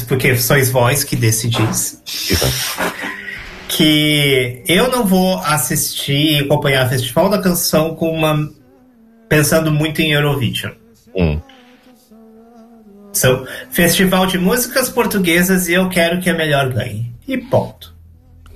porque 0.08 0.36
sois 0.36 0.70
vós 0.70 1.04
que 1.04 1.16
decidis, 1.16 2.02
que 3.68 4.64
eu 4.68 4.92
não 4.92 5.06
vou 5.06 5.38
assistir 5.40 6.38
e 6.38 6.40
acompanhar 6.40 6.86
o 6.86 6.90
Festival 6.90 7.30
da 7.30 7.42
Canção 7.42 7.96
com 7.96 8.12
uma 8.12 8.52
pensando 9.28 9.72
muito 9.72 10.00
em 10.00 10.12
Eurovision. 10.12 10.74
Hum. 11.16 11.40
São 13.12 13.48
Festival 13.72 14.26
de 14.26 14.38
Músicas 14.38 14.90
Portuguesas 14.90 15.68
e 15.68 15.74
eu 15.74 15.90
quero 15.90 16.20
que 16.20 16.30
a 16.30 16.34
melhor 16.34 16.72
ganhe. 16.72 17.12
E 17.28 17.38
ponto. 17.38 17.96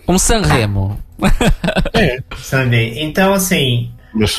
Um 0.07 0.17
Sanremo. 0.17 0.99
Sabe? 2.37 2.99
Então, 2.99 3.33
assim. 3.33 3.91
Mas... 4.13 4.37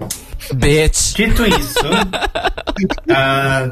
ah, 0.00 0.08
Bitch. 0.54 1.14
Dito 1.14 1.44
isso, 1.46 1.80
ah, 3.10 3.70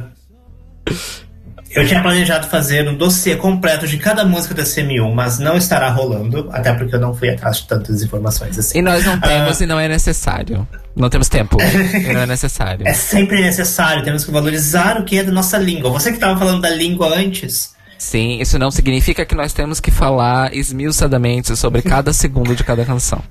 eu 1.77 1.86
tinha 1.86 2.01
planejado 2.01 2.47
fazer 2.47 2.89
um 2.89 2.97
dossiê 2.97 3.36
completo 3.36 3.86
de 3.86 3.98
cada 3.98 4.24
música 4.24 4.55
da 4.55 4.62
CM1, 4.62 5.12
mas 5.12 5.39
não 5.39 5.57
estará 5.59 5.90
rolando, 5.90 6.48
até 6.51 6.73
porque 6.73 6.94
eu 6.94 7.01
não 7.01 7.15
fui 7.15 7.28
atrás 7.28 7.59
de 7.59 7.66
tantas 7.66 8.03
informações 8.03 8.59
assim. 8.59 8.78
E 8.78 8.82
nós 8.82 9.05
não 9.05 9.20
temos 9.20 9.61
Ah, 9.61 9.65
e 9.65 9.66
não 9.66 9.78
é 9.78 9.86
necessário. 9.86 10.66
Não 10.94 11.11
temos 11.11 11.28
tempo. 11.28 11.59
e 11.61 12.12
não 12.15 12.23
é 12.23 12.27
necessário. 12.27 12.86
É 12.89 12.94
sempre 12.94 13.43
necessário, 13.43 14.03
temos 14.03 14.24
que 14.24 14.31
valorizar 14.31 14.98
o 14.98 15.05
que 15.05 15.19
é 15.19 15.23
da 15.23 15.31
nossa 15.31 15.59
língua. 15.59 15.90
Você 15.90 16.11
que 16.11 16.16
estava 16.16 16.39
falando 16.39 16.62
da 16.62 16.70
língua 16.70 17.15
antes. 17.15 17.74
Sim, 17.98 18.40
isso 18.40 18.59
não 18.59 18.70
significa 18.70 19.27
que 19.27 19.35
nós 19.35 19.53
temos 19.53 19.78
que 19.78 19.90
falar 19.90 20.55
esmiuçadamente 20.55 21.55
sobre 21.57 21.82
cada 21.82 22.12
segundo 22.12 22.57
de 22.57 22.65
cada 22.65 22.86
canção. 22.86 23.23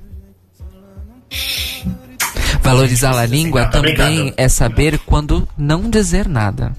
Valorizar 2.66 3.18
a 3.18 3.26
língua 3.26 3.66
Tá, 3.66 3.80
também 3.82 4.34
é 4.36 4.50
saber 4.50 4.98
quando 5.06 5.48
não 5.58 5.90
dizer 5.90 6.28
nada. 6.28 6.74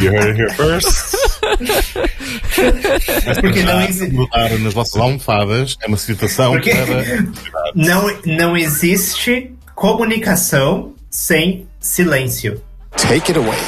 You 0.00 0.12
heard 0.12 0.28
it 0.30 0.40
here 0.40 0.50
first. 0.54 1.14
Mas 3.26 3.38
Porque 3.38 3.62
não 3.62 3.82
existe- 3.82 4.14
mudar 4.14 4.48
nas 4.58 4.72
vossas 4.72 4.96
almofadas 5.00 5.76
é 5.82 5.86
uma 5.86 5.98
citação 5.98 6.52
Porque 6.52 6.70
para. 6.74 7.04
não, 7.76 8.06
não 8.24 8.56
existe 8.56 9.52
comunicação 9.74 10.94
sem 11.10 11.66
silêncio. 11.78 12.62
Take 12.96 13.32
it 13.32 13.38
away. 13.38 13.58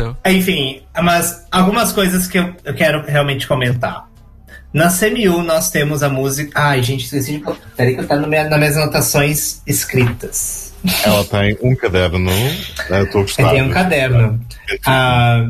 Isso. 0.00 0.16
Enfim, 0.26 0.82
mas 1.02 1.46
algumas 1.50 1.92
coisas 1.92 2.26
que 2.26 2.38
eu, 2.38 2.54
eu 2.64 2.74
quero 2.74 3.04
realmente 3.06 3.46
comentar. 3.46 4.08
Na 4.72 4.88
CMU 4.88 5.42
nós 5.42 5.70
temos 5.70 6.02
a 6.02 6.08
música. 6.08 6.52
Ai, 6.54 6.82
gente, 6.82 7.04
esqueci 7.04 7.38
de. 7.38 7.44
Peraí 7.76 7.94
que 7.94 8.00
eu 8.02 8.06
tá 8.06 8.16
no 8.16 8.28
minha, 8.28 8.48
nas 8.48 8.58
minhas 8.58 8.76
anotações 8.76 9.60
escritas. 9.66 10.72
Ela 11.04 11.24
tem 11.24 11.58
um 11.62 11.74
caderno. 11.74 12.30
eh, 12.30 13.02
Estou 13.02 13.20
a 13.20 13.24
gostar. 13.24 13.50
Tem 13.50 13.62
um 13.62 13.70
caderno. 13.70 14.40
Ah, 14.86 15.44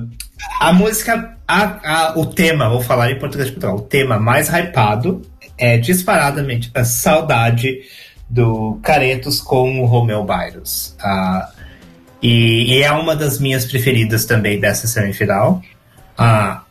a 0.60 0.72
música. 0.72 1.36
a- 1.47 1.81
a- 1.85 2.12
o 2.18 2.27
tema, 2.27 2.68
vou 2.70 2.81
falar 2.81 3.10
em 3.10 3.18
português 3.18 3.48
de 3.48 3.55
Portugal. 3.56 3.77
O 3.77 3.82
tema 3.82 4.18
mais 4.18 4.48
hypado 4.48 5.20
é 5.59 5.77
disparadamente 5.77 6.70
a 6.74 6.85
saudade 6.85 7.81
do 8.28 8.78
Caretos 8.82 9.40
com 9.40 9.81
o 9.82 9.85
Romeu 9.86 10.24
Bairros. 10.24 10.94
Ah, 11.01 11.48
e, 12.22 12.74
e 12.74 12.82
é 12.82 12.92
uma 12.92 13.16
das 13.16 13.38
minhas 13.38 13.64
preferidas 13.64 14.24
também 14.24 14.60
dessa 14.60 14.86
semifinal. 14.86 15.62
Ah, 16.16 16.62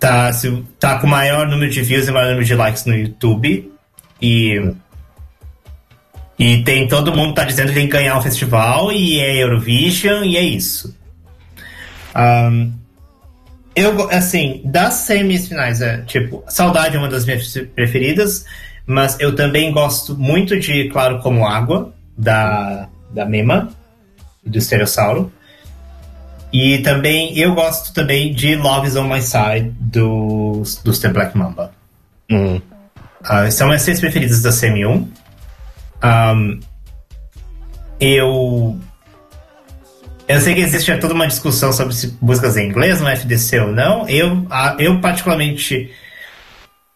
tá, 0.00 0.32
se- 0.32 0.64
tá 0.80 0.98
com 0.98 1.06
maior 1.06 1.46
número 1.48 1.70
de 1.70 1.82
views 1.82 2.08
e 2.08 2.12
maior 2.12 2.28
número 2.28 2.44
de 2.44 2.54
likes 2.54 2.84
no 2.84 2.94
YouTube. 2.94 3.70
E. 4.20 4.72
E 6.38 6.62
tem 6.64 6.86
todo 6.86 7.16
mundo 7.16 7.34
tá 7.34 7.44
dizendo 7.44 7.68
que 7.68 7.74
tem 7.74 7.86
que 7.86 7.92
ganhar 7.92 8.18
o 8.18 8.22
festival 8.22 8.92
e 8.92 9.18
é 9.20 9.42
Eurovision 9.42 10.22
e 10.22 10.36
é 10.36 10.42
isso. 10.42 10.94
Ahn, 12.14 12.72
eu, 13.74 14.10
assim, 14.10 14.62
das 14.64 14.94
semifinais, 14.94 15.82
é, 15.82 15.98
tipo, 16.02 16.42
Saudade 16.48 16.96
é 16.96 16.98
uma 16.98 17.08
das 17.08 17.26
minhas 17.26 17.54
preferidas, 17.74 18.46
mas 18.86 19.18
eu 19.20 19.34
também 19.34 19.70
gosto 19.70 20.14
muito 20.16 20.58
de 20.58 20.88
Claro 20.88 21.18
Como 21.20 21.46
Água, 21.46 21.92
da, 22.16 22.88
da 23.10 23.26
Mema, 23.26 23.70
do 24.46 24.58
Estereossauro. 24.58 25.32
E 26.52 26.78
também, 26.78 27.36
eu 27.36 27.54
gosto 27.54 27.92
também 27.92 28.32
de 28.32 28.56
Love 28.56 28.86
is 28.86 28.96
on 28.96 29.08
My 29.08 29.20
Side, 29.20 29.74
dos, 29.80 30.76
dos 30.76 30.98
The 30.98 31.08
Black 31.08 31.36
Mamba. 31.36 31.72
Hum. 32.30 32.60
Ah, 33.22 33.50
são 33.50 33.70
as 33.70 33.82
seis 33.82 34.00
preferidas 34.00 34.40
da 34.42 34.50
CM1. 34.50 35.06
Ahm, 36.02 36.60
eu. 38.00 38.78
Eu 40.28 40.40
sei 40.40 40.54
que 40.54 40.60
existe 40.60 40.96
toda 40.98 41.14
uma 41.14 41.26
discussão 41.26 41.72
sobre 41.72 41.94
se 41.94 42.16
músicas 42.20 42.56
em 42.56 42.68
inglês 42.68 43.00
no 43.00 43.08
FDC 43.08 43.60
ou 43.60 43.72
não. 43.72 44.08
Eu, 44.08 44.46
ah, 44.50 44.76
eu 44.78 45.00
particularmente. 45.00 45.90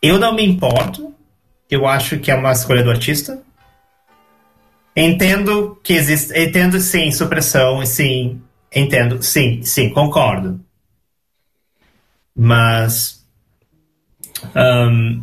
Eu 0.01 0.19
não 0.19 0.35
me 0.35 0.45
importo. 0.45 1.13
Eu 1.71 1.87
acho 1.87 2.19
que 2.19 2.31
é 2.31 2.35
uma 2.35 2.53
escolha 2.53 2.83
do 2.83 2.91
artista. 2.91 3.41
Entendo 5.01 5.81
que 5.83 5.95
existe. 5.95 6.39
Entendo 6.39 6.79
sim, 6.79 7.11
supressão, 7.11 7.85
sim. 7.87 8.39
Entendo, 8.75 9.23
sim, 9.23 9.63
sim, 9.63 9.89
concordo. 9.89 10.61
Mas. 12.37 13.25
ahm, 14.55 15.23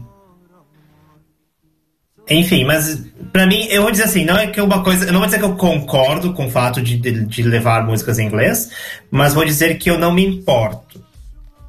enfim, 2.28 2.66
mas 2.66 3.06
pra 3.32 3.46
mim, 3.46 3.68
eu 3.70 3.84
vou 3.84 3.92
dizer 3.92 4.06
assim, 4.06 4.26
não 4.26 4.36
é 4.36 4.48
que 4.48 4.60
uma 4.60 4.84
coisa. 4.84 5.06
Eu 5.06 5.14
não 5.14 5.20
vou 5.20 5.28
dizer 5.28 5.38
que 5.38 5.46
eu 5.46 5.56
concordo 5.56 6.34
com 6.34 6.48
o 6.48 6.52
fato 6.52 6.82
de, 6.82 6.98
de, 6.98 7.24
de 7.26 7.44
levar 7.44 7.86
músicas 7.86 8.18
em 8.18 8.26
inglês, 8.26 8.72
mas 9.12 9.36
vou 9.36 9.46
dizer 9.46 9.78
que 9.78 9.92
eu 9.92 10.00
não 10.00 10.12
me 10.12 10.26
importo, 10.26 11.06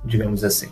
digamos 0.03 0.43
assim. 0.43 0.71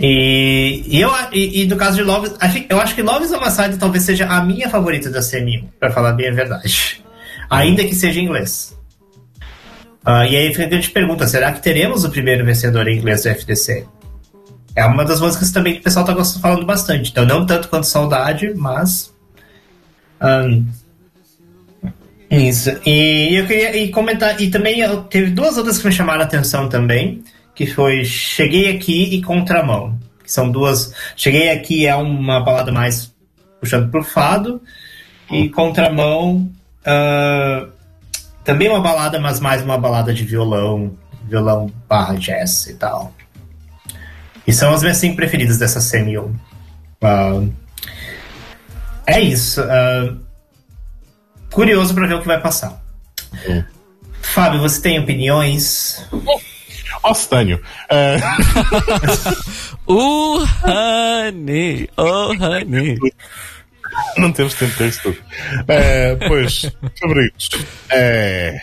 E, 0.00 0.84
e, 0.86 1.00
eu, 1.00 1.10
e, 1.32 1.62
e 1.62 1.66
no 1.66 1.76
caso 1.76 1.96
de 1.96 2.02
Love, 2.04 2.30
eu 2.68 2.80
acho 2.80 2.94
que 2.94 3.02
Love 3.02 3.24
is 3.24 3.30
Side 3.54 3.78
talvez 3.78 4.04
seja 4.04 4.26
a 4.26 4.44
minha 4.44 4.68
favorita 4.70 5.10
da 5.10 5.20
CM1, 5.20 5.64
pra 5.80 5.90
falar 5.90 6.12
bem 6.12 6.28
a 6.28 6.32
verdade. 6.32 7.02
Ainda 7.50 7.82
que 7.84 7.94
seja 7.94 8.20
em 8.20 8.24
inglês. 8.24 8.76
Ah, 10.04 10.26
e 10.26 10.36
aí 10.36 10.48
fica 10.50 10.64
a 10.64 10.68
grande 10.68 10.90
pergunta: 10.90 11.26
será 11.26 11.52
que 11.52 11.62
teremos 11.62 12.04
o 12.04 12.10
primeiro 12.10 12.44
vencedor 12.44 12.86
em 12.86 12.96
inglês 12.98 13.22
do 13.24 13.28
FDC? 13.30 13.86
É 14.76 14.84
uma 14.84 15.04
das 15.04 15.20
músicas 15.20 15.50
também 15.50 15.74
que 15.74 15.80
o 15.80 15.82
pessoal 15.82 16.04
tá 16.04 16.12
gost- 16.12 16.40
falando 16.40 16.64
bastante. 16.64 17.10
Então, 17.10 17.26
não 17.26 17.44
tanto 17.44 17.68
quanto 17.68 17.86
Saudade, 17.86 18.52
mas. 18.54 19.12
ahn, 20.20 20.64
isso. 22.30 22.70
E 22.86 23.34
eu 23.40 23.46
queria 23.46 23.76
e 23.76 23.88
comentar. 23.90 24.40
E 24.40 24.50
também 24.50 24.78
eu, 24.80 25.02
teve 25.04 25.30
duas 25.30 25.56
outras 25.56 25.78
que 25.78 25.86
me 25.86 25.92
chamaram 25.92 26.20
a 26.20 26.24
atenção 26.24 26.68
também. 26.68 27.24
Que 27.58 27.66
foi 27.66 28.04
Cheguei 28.04 28.70
Aqui 28.70 29.16
e 29.16 29.20
Contramão. 29.20 29.98
Que 30.22 30.30
são 30.30 30.48
duas. 30.48 30.94
Cheguei 31.16 31.50
Aqui 31.50 31.88
é 31.88 31.96
uma 31.96 32.38
balada 32.38 32.70
mais 32.70 33.12
puxando 33.58 33.90
pro 33.90 34.04
fado. 34.04 34.62
E 35.28 35.48
Contramão. 35.48 36.48
ah, 36.86 37.66
também 38.44 38.68
uma 38.68 38.80
balada, 38.80 39.18
mas 39.18 39.40
mais 39.40 39.60
uma 39.60 39.76
balada 39.76 40.14
de 40.14 40.24
violão. 40.24 40.92
Violão 41.24 41.68
barra 41.88 42.14
jazz 42.14 42.68
e 42.68 42.74
tal. 42.74 43.12
E 44.46 44.52
são 44.52 44.72
as 44.72 44.80
minhas 44.82 44.98
cinco 44.98 45.16
preferidas 45.16 45.58
dessa 45.58 45.80
semi-1. 45.80 46.32
Ah, 47.02 47.42
é 49.04 49.20
isso. 49.20 49.60
ah, 49.62 50.14
curioso 51.50 51.92
pra 51.92 52.06
ver 52.06 52.14
o 52.14 52.20
que 52.20 52.26
vai 52.28 52.40
passar. 52.40 52.80
Fábio, 54.22 54.60
você 54.60 54.80
tem 54.80 55.00
opiniões? 55.00 56.06
Tenho. 57.30 57.60
Ah, 57.90 58.36
Uh, 59.88 60.44
honey, 60.66 61.88
oh, 61.96 62.34
honey. 62.34 62.98
não 64.18 64.30
temos 64.32 64.52
tempo 64.52 64.76
para 64.76 64.86
isso 64.86 65.02
tudo. 65.02 65.18
Eh, 65.66 66.16
pois, 66.28 66.70
favoritos. 67.00 67.48
Eh, 67.90 68.58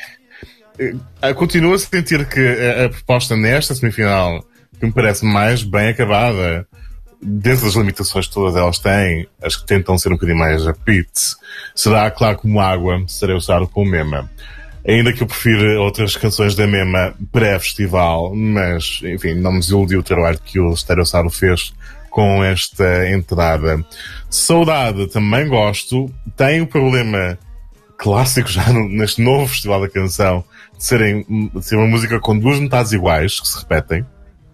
eh, 0.77 1.33
continuo 1.33 1.73
a 1.73 1.79
sentir 1.79 2.27
que 2.27 2.39
a, 2.39 2.85
a 2.85 2.89
proposta 2.89 3.35
nesta 3.35 3.73
semifinal, 3.73 4.45
que 4.79 4.85
me 4.85 4.91
parece 4.91 5.25
mais 5.25 5.63
bem 5.63 5.89
acabada, 5.89 6.67
dentro 7.19 7.65
das 7.65 7.73
limitações 7.73 8.27
que 8.27 8.33
todas 8.33 8.55
elas 8.55 8.77
têm, 8.77 9.27
as 9.41 9.55
que 9.55 9.65
tentam 9.65 9.97
ser 9.97 10.09
um 10.09 10.13
bocadinho 10.13 10.37
mais 10.37 10.67
upbeat, 10.67 11.09
será 11.73 12.11
claro 12.11 12.37
como 12.37 12.59
água, 12.59 13.03
serei 13.07 13.35
usado 13.35 13.67
com 13.67 13.81
o 13.81 13.85
Mema. 13.85 14.29
Ainda 14.87 15.11
que 15.11 15.23
eu 15.23 15.27
prefira 15.27 15.81
outras 15.81 16.15
canções 16.15 16.55
da 16.55 16.67
Mema 16.67 17.15
pré-festival, 17.31 18.35
mas, 18.35 18.99
enfim, 19.03 19.33
não 19.33 19.53
me 19.53 19.59
desiludiu 19.59 19.99
o 19.99 20.03
trabalho 20.03 20.39
que 20.45 20.59
o 20.59 20.75
Stereossauro 20.75 21.29
fez 21.29 21.73
com 22.11 22.43
esta 22.43 23.09
entrada. 23.09 23.83
Saudade 24.29 25.07
também 25.07 25.47
gosto. 25.47 26.09
Tem 26.37 26.61
o 26.61 26.67
problema 26.67 27.37
clássico 27.97 28.47
já 28.49 28.71
no- 28.71 28.87
neste 28.87 29.21
novo 29.21 29.47
Festival 29.47 29.81
da 29.81 29.89
Canção 29.89 30.43
de, 30.77 30.83
serem, 30.83 31.25
de 31.53 31.65
ser 31.65 31.77
uma 31.77 31.87
música 31.87 32.19
com 32.19 32.37
duas 32.37 32.59
metades 32.59 32.91
iguais 32.91 33.39
que 33.39 33.47
se 33.47 33.57
repetem. 33.59 34.05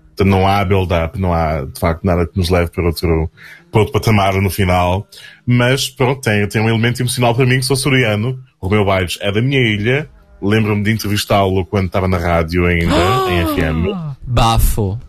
Portanto, 0.07 0.27
não 0.27 0.47
há 0.47 0.63
build-up, 0.63 1.19
não 1.19 1.33
há 1.33 1.65
de 1.65 1.79
facto 1.79 2.03
nada 2.03 2.25
que 2.25 2.37
nos 2.37 2.49
leve 2.49 2.71
para 2.71 2.85
outro, 2.85 3.29
para 3.71 3.79
outro 3.81 3.93
patamar 3.93 4.33
no 4.35 4.49
final. 4.49 5.05
Mas 5.45 5.89
pronto, 5.89 6.21
tem, 6.21 6.47
tem 6.47 6.61
um 6.61 6.69
elemento 6.69 7.01
emocional 7.01 7.35
para 7.35 7.45
mim 7.45 7.57
que 7.59 7.65
sou 7.65 7.73
açoriano. 7.75 8.39
O 8.61 8.69
meu 8.69 8.85
Bairros 8.85 9.17
é 9.21 9.31
da 9.31 9.41
minha 9.41 9.59
ilha. 9.59 10.09
Lembro-me 10.41 10.83
de 10.83 10.91
entrevistá-lo 10.91 11.65
quando 11.65 11.85
estava 11.87 12.07
na 12.07 12.17
rádio 12.17 12.65
ainda, 12.65 12.95
em 13.29 13.45
FM. 13.55 14.15
Bafo. 14.25 14.99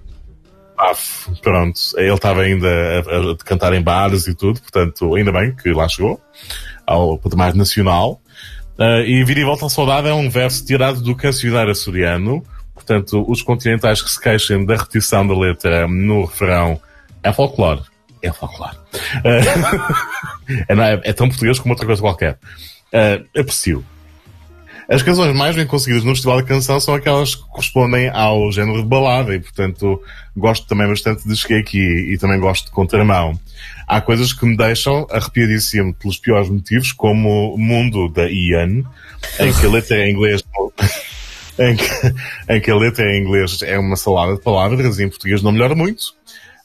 Paf, 0.76 1.30
pronto. 1.40 1.78
Ele 1.96 2.12
estava 2.12 2.42
ainda 2.42 2.66
a, 2.68 3.32
a 3.32 3.36
cantar 3.44 3.72
em 3.72 3.80
bares 3.82 4.26
e 4.26 4.34
tudo, 4.34 4.60
portanto, 4.60 5.14
ainda 5.14 5.30
bem 5.32 5.54
que 5.54 5.72
lá 5.72 5.88
chegou, 5.88 6.20
ao 6.86 7.16
patamar 7.18 7.54
nacional. 7.54 8.20
Ah, 8.78 9.00
e 9.00 9.22
Vir 9.24 9.38
e 9.38 9.44
Volta 9.44 9.66
à 9.66 9.68
Saudade 9.68 10.08
é 10.08 10.14
um 10.14 10.28
verso 10.28 10.64
tirado 10.64 11.00
do 11.00 11.14
cancionário 11.14 11.70
açoriano, 11.70 12.42
portanto, 12.74 13.24
os 13.28 13.42
continentais 13.42 14.02
que 14.02 14.10
se 14.10 14.20
queixem 14.20 14.64
da 14.66 14.74
repetição 14.76 15.26
da 15.26 15.38
letra 15.38 15.86
no 15.86 16.24
refrão 16.24 16.80
é 17.22 17.32
folclore. 17.32 17.82
É 18.20 18.32
folclore. 18.32 18.76
Ah, 19.24 20.02
é, 20.68 20.74
não 20.74 20.82
é- 20.84 21.00
é 21.04 21.12
tão 21.12 21.28
português 21.28 21.58
como 21.60 21.72
outra 21.74 21.86
coisa 21.86 22.02
qualquer. 22.02 22.38
Ah, 22.92 23.20
aprecio. 23.38 23.84
As 24.92 25.02
canções 25.02 25.34
mais 25.34 25.56
bem 25.56 25.66
conseguidas 25.66 26.04
no 26.04 26.10
Festival 26.10 26.36
da 26.36 26.42
Canção 26.42 26.78
são 26.78 26.92
aquelas 26.92 27.34
que 27.34 27.42
correspondem 27.48 28.10
ao 28.10 28.52
género 28.52 28.82
de 28.82 28.86
balada 28.86 29.34
e, 29.34 29.40
portanto, 29.40 29.98
gosto 30.36 30.66
também 30.66 30.86
bastante 30.86 31.26
de 31.26 31.34
Cheguei 31.34 31.60
Aqui 31.60 32.12
e 32.12 32.18
também 32.18 32.38
gosto 32.38 32.66
de 32.66 32.72
Contramão. 32.72 33.40
Há 33.88 34.02
coisas 34.02 34.34
que 34.34 34.44
me 34.44 34.54
deixam 34.54 35.06
arrepiadíssimo 35.10 35.94
pelos 35.94 36.18
piores 36.18 36.50
motivos, 36.50 36.92
como 36.92 37.56
Mundo 37.56 38.10
da 38.10 38.30
Ian, 38.30 38.84
em 39.40 39.52
que 39.58 39.64
a 39.64 39.70
letra 39.70 39.96
em 40.06 40.12
inglês 40.12 40.44
em 41.58 41.74
que, 41.74 41.86
em 42.50 42.60
que 42.60 42.70
a 42.70 42.76
letra 42.76 43.16
em 43.16 43.22
inglês 43.22 43.62
é 43.62 43.78
uma 43.78 43.96
salada 43.96 44.34
de 44.34 44.42
palavras 44.42 44.98
e 44.98 45.04
em 45.04 45.08
português 45.08 45.40
não 45.40 45.52
melhora 45.52 45.74
muito. 45.74 46.14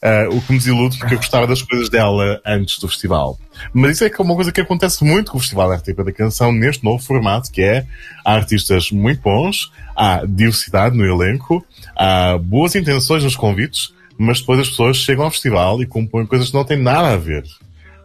Ah, 0.01 0.27
o 0.29 0.39
que 0.41 0.51
me 0.51 0.59
desilude 0.59 0.97
porque 0.97 1.15
eu 1.15 1.17
gostava 1.17 1.47
das 1.47 1.61
coisas 1.61 1.89
dela 1.89 2.39
antes 2.45 2.79
do 2.79 2.87
festival. 2.87 3.39
Mas 3.73 3.93
isso 3.93 4.03
é 4.03 4.07
é 4.07 4.21
uma 4.23 4.35
coisa 4.35 4.51
que 4.51 4.61
acontece 4.61 5.03
muito 5.03 5.31
com 5.31 5.37
o 5.37 5.41
Festival 5.41 5.71
RTP 5.73 6.03
da 6.03 6.11
Canção 6.11 6.51
neste 6.51 6.83
novo 6.83 7.03
formato, 7.03 7.51
que 7.51 7.61
é 7.61 7.85
há 8.25 8.33
artistas 8.33 8.91
muito 8.91 9.21
bons, 9.21 9.71
há 9.95 10.23
diversidade 10.25 10.97
no 10.97 11.05
elenco, 11.05 11.65
há 11.95 12.37
boas 12.37 12.75
intenções 12.75 13.23
nos 13.23 13.35
convites, 13.35 13.93
mas 14.17 14.39
depois 14.39 14.59
as 14.59 14.69
pessoas 14.69 14.97
chegam 14.97 15.25
ao 15.25 15.31
festival 15.31 15.81
e 15.81 15.85
compõem 15.85 16.25
coisas 16.25 16.49
que 16.49 16.53
não 16.53 16.63
têm 16.63 16.81
nada 16.81 17.13
a 17.13 17.17
ver 17.17 17.43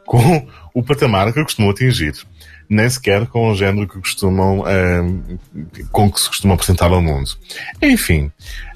com 0.06 0.46
o 0.74 0.82
patamar 0.82 1.32
que 1.32 1.42
costumam 1.42 1.70
atingir. 1.70 2.14
Nem 2.68 2.88
sequer 2.88 3.26
com 3.26 3.50
o 3.50 3.54
género 3.54 3.86
que 3.86 4.00
costumam, 4.00 4.64
ah, 4.66 5.02
com 5.90 6.10
que 6.10 6.20
se 6.20 6.28
costumam 6.28 6.54
apresentar 6.54 6.90
ao 6.90 7.02
mundo. 7.02 7.30
Enfim, 7.82 8.30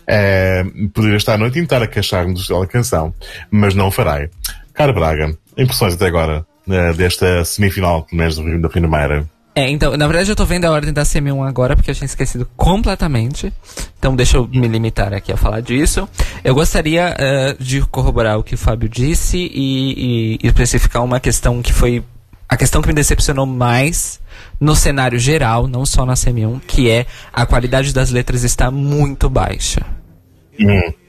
ah, 0.08 0.64
poderia 0.94 1.16
estar 1.16 1.34
a 1.34 1.38
noite 1.38 1.58
inteira 1.58 1.84
a 1.84 1.88
queixar-me 1.88 2.34
do 2.34 2.60
da 2.60 2.66
canção, 2.66 3.12
mas 3.50 3.74
não 3.74 3.88
o 3.88 3.90
farei. 3.90 4.28
Cara 4.74 4.92
Braga, 4.92 5.36
impressões 5.56 5.94
até 5.94 6.06
agora 6.06 6.46
ah, 6.68 6.92
desta 6.92 7.44
semifinal, 7.44 8.02
pelo 8.04 8.18
menos 8.18 8.36
do- 8.36 8.60
da 8.60 8.68
primeira. 8.68 9.26
É, 9.54 9.70
então, 9.70 9.96
na 9.96 10.06
verdade 10.06 10.28
eu 10.30 10.36
tô 10.36 10.44
vendo 10.44 10.66
a 10.66 10.70
ordem 10.70 10.92
da 10.92 11.02
CM1 11.02 11.48
agora, 11.48 11.74
porque 11.74 11.90
eu 11.90 11.94
tinha 11.94 12.04
esquecido 12.04 12.46
completamente. 12.56 13.50
Então 13.98 14.14
deixa 14.14 14.36
eu 14.36 14.46
me 14.46 14.68
limitar 14.68 15.14
aqui 15.14 15.32
a 15.32 15.36
falar 15.36 15.60
disso. 15.62 16.06
Eu 16.44 16.54
gostaria 16.54 17.14
eh, 17.18 17.56
de 17.58 17.80
corroborar 17.80 18.38
o 18.38 18.42
que 18.42 18.54
o 18.54 18.58
Fábio 18.58 18.86
disse 18.86 19.38
e, 19.38 19.48
e- 19.54 20.38
e 20.42 20.46
especificar 20.46 21.02
uma 21.02 21.18
questão 21.18 21.62
que 21.62 21.72
foi 21.72 22.04
a 22.46 22.54
questão 22.56 22.82
que 22.82 22.88
me 22.88 22.94
decepcionou 22.94 23.46
mais 23.46 24.20
no 24.60 24.76
cenário 24.76 25.18
geral, 25.18 25.66
não 25.66 25.86
só 25.86 26.04
na 26.04 26.12
CM1, 26.14 26.60
que 26.66 26.90
é 26.90 27.06
a 27.32 27.46
qualidade 27.46 27.94
das 27.94 28.10
letras 28.10 28.44
está 28.44 28.70
muito 28.70 29.28
baixa. 29.30 29.80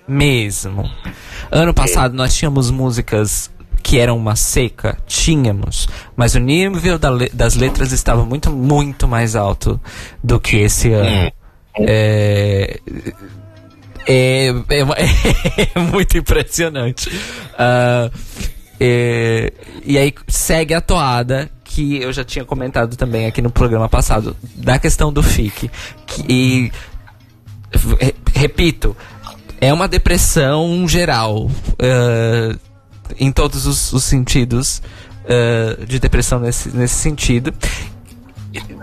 Mesmo. 0.07 0.89
Ano 1.51 1.73
passado 1.73 2.13
nós 2.15 2.33
tínhamos 2.35 2.71
músicas 2.71 3.51
que 3.83 3.99
eram 3.99 4.17
uma 4.17 4.35
seca, 4.35 4.97
tínhamos, 5.07 5.87
mas 6.15 6.35
o 6.35 6.39
nível 6.39 6.97
da 6.99 7.09
le- 7.09 7.29
das 7.33 7.55
letras 7.55 7.91
estava 7.93 8.25
muito, 8.25 8.51
muito 8.51 9.07
mais 9.07 9.35
alto 9.35 9.79
do 10.23 10.39
que 10.39 10.57
esse 10.57 10.91
ano. 10.91 11.31
É, 11.79 12.79
é, 14.07 14.47
é, 14.69 14.83
uma- 14.83 14.95
é 14.97 15.79
muito 15.91 16.17
impressionante. 16.17 17.09
É, 18.79 19.51
e 19.85 19.97
aí 19.97 20.13
segue 20.27 20.73
a 20.73 20.81
toada 20.81 21.49
que 21.63 21.97
eu 21.97 22.11
já 22.13 22.23
tinha 22.23 22.45
comentado 22.45 22.95
também 22.95 23.25
aqui 23.25 23.41
no 23.41 23.49
programa 23.51 23.87
passado, 23.89 24.35
da 24.55 24.77
questão 24.79 25.11
do 25.11 25.21
FIC. 25.23 25.69
Que, 26.05 26.21
e, 26.27 26.71
re- 27.99 28.15
repito, 28.33 28.95
é 29.59 29.73
uma 29.73 29.87
depressão 29.87 30.87
geral. 30.87 31.49
ah, 31.79 32.57
em 33.19 33.31
todos 33.31 33.65
os, 33.65 33.93
os 33.93 34.03
sentidos 34.03 34.81
ah, 35.27 35.85
de 35.85 35.99
depressão 35.99 36.39
nesse, 36.39 36.69
nesse 36.69 36.95
sentido. 36.95 37.53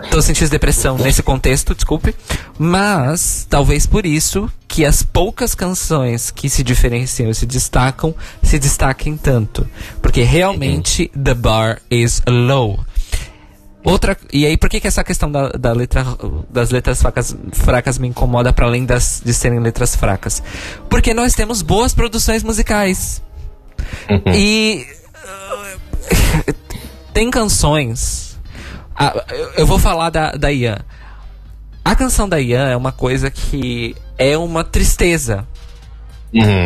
Tô 0.09 0.21
sentindo 0.21 0.49
depressão 0.49 0.97
nesse 0.97 1.21
contexto, 1.21 1.75
desculpe. 1.75 2.15
Mas, 2.57 3.45
talvez 3.49 3.85
por 3.85 4.05
isso, 4.05 4.49
que 4.67 4.85
as 4.85 5.03
poucas 5.03 5.53
canções 5.53 6.31
que 6.31 6.49
se 6.49 6.63
diferenciam 6.63 7.29
e 7.29 7.35
se 7.35 7.45
destacam, 7.45 8.15
se 8.41 8.57
destaquem 8.57 9.17
tanto. 9.17 9.67
Porque 10.01 10.21
realmente, 10.21 11.11
the 11.21 11.33
bar 11.33 11.81
is 11.89 12.21
low. 12.27 12.79
Outra, 13.85 14.17
e 14.33 14.45
aí, 14.47 14.57
por 14.57 14.67
que, 14.67 14.79
que 14.81 14.87
essa 14.87 15.03
questão 15.03 15.31
da, 15.31 15.49
da 15.49 15.71
letra, 15.71 16.03
das 16.49 16.71
letras 16.71 16.99
fracas, 17.01 17.35
fracas 17.53 17.99
me 17.99 18.07
incomoda 18.07 18.51
para 18.51 18.65
além 18.65 18.83
das, 18.83 19.21
de 19.23 19.31
serem 19.33 19.59
letras 19.59 19.95
fracas? 19.95 20.41
Porque 20.89 21.13
nós 21.13 21.33
temos 21.35 21.61
boas 21.61 21.93
produções 21.93 22.41
musicais. 22.41 23.21
E 24.33 24.87
uh, 25.23 26.53
tem 27.13 27.29
canções. 27.29 28.39
Ah, 28.95 29.13
eu- 29.29 29.51
eu 29.57 29.67
vou 29.67 29.77
falar 29.77 30.09
da, 30.09 30.31
da 30.31 30.51
Ian. 30.51 30.79
A 31.83 31.95
canção 31.95 32.27
da 32.27 32.39
Ian 32.41 32.67
é 32.67 32.75
uma 32.75 32.91
coisa 32.91 33.29
que 33.29 33.95
é 34.17 34.35
uma 34.35 34.63
tristeza. 34.63 35.47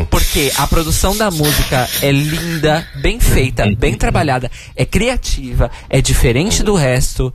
Porque 0.10 0.52
a 0.58 0.66
produção 0.66 1.16
da 1.16 1.30
música 1.30 1.88
é 2.02 2.12
linda, 2.12 2.88
bem 3.02 3.20
feita, 3.20 3.66
bem 3.78 3.94
trabalhada, 3.96 4.50
é 4.76 4.84
criativa, 4.84 5.70
é 5.90 6.02
diferente 6.02 6.64
do 6.64 6.76
resto. 6.76 7.34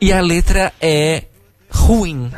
E 0.00 0.12
a 0.12 0.20
letra 0.20 0.72
é 0.80 1.24
ruim. 1.70 2.30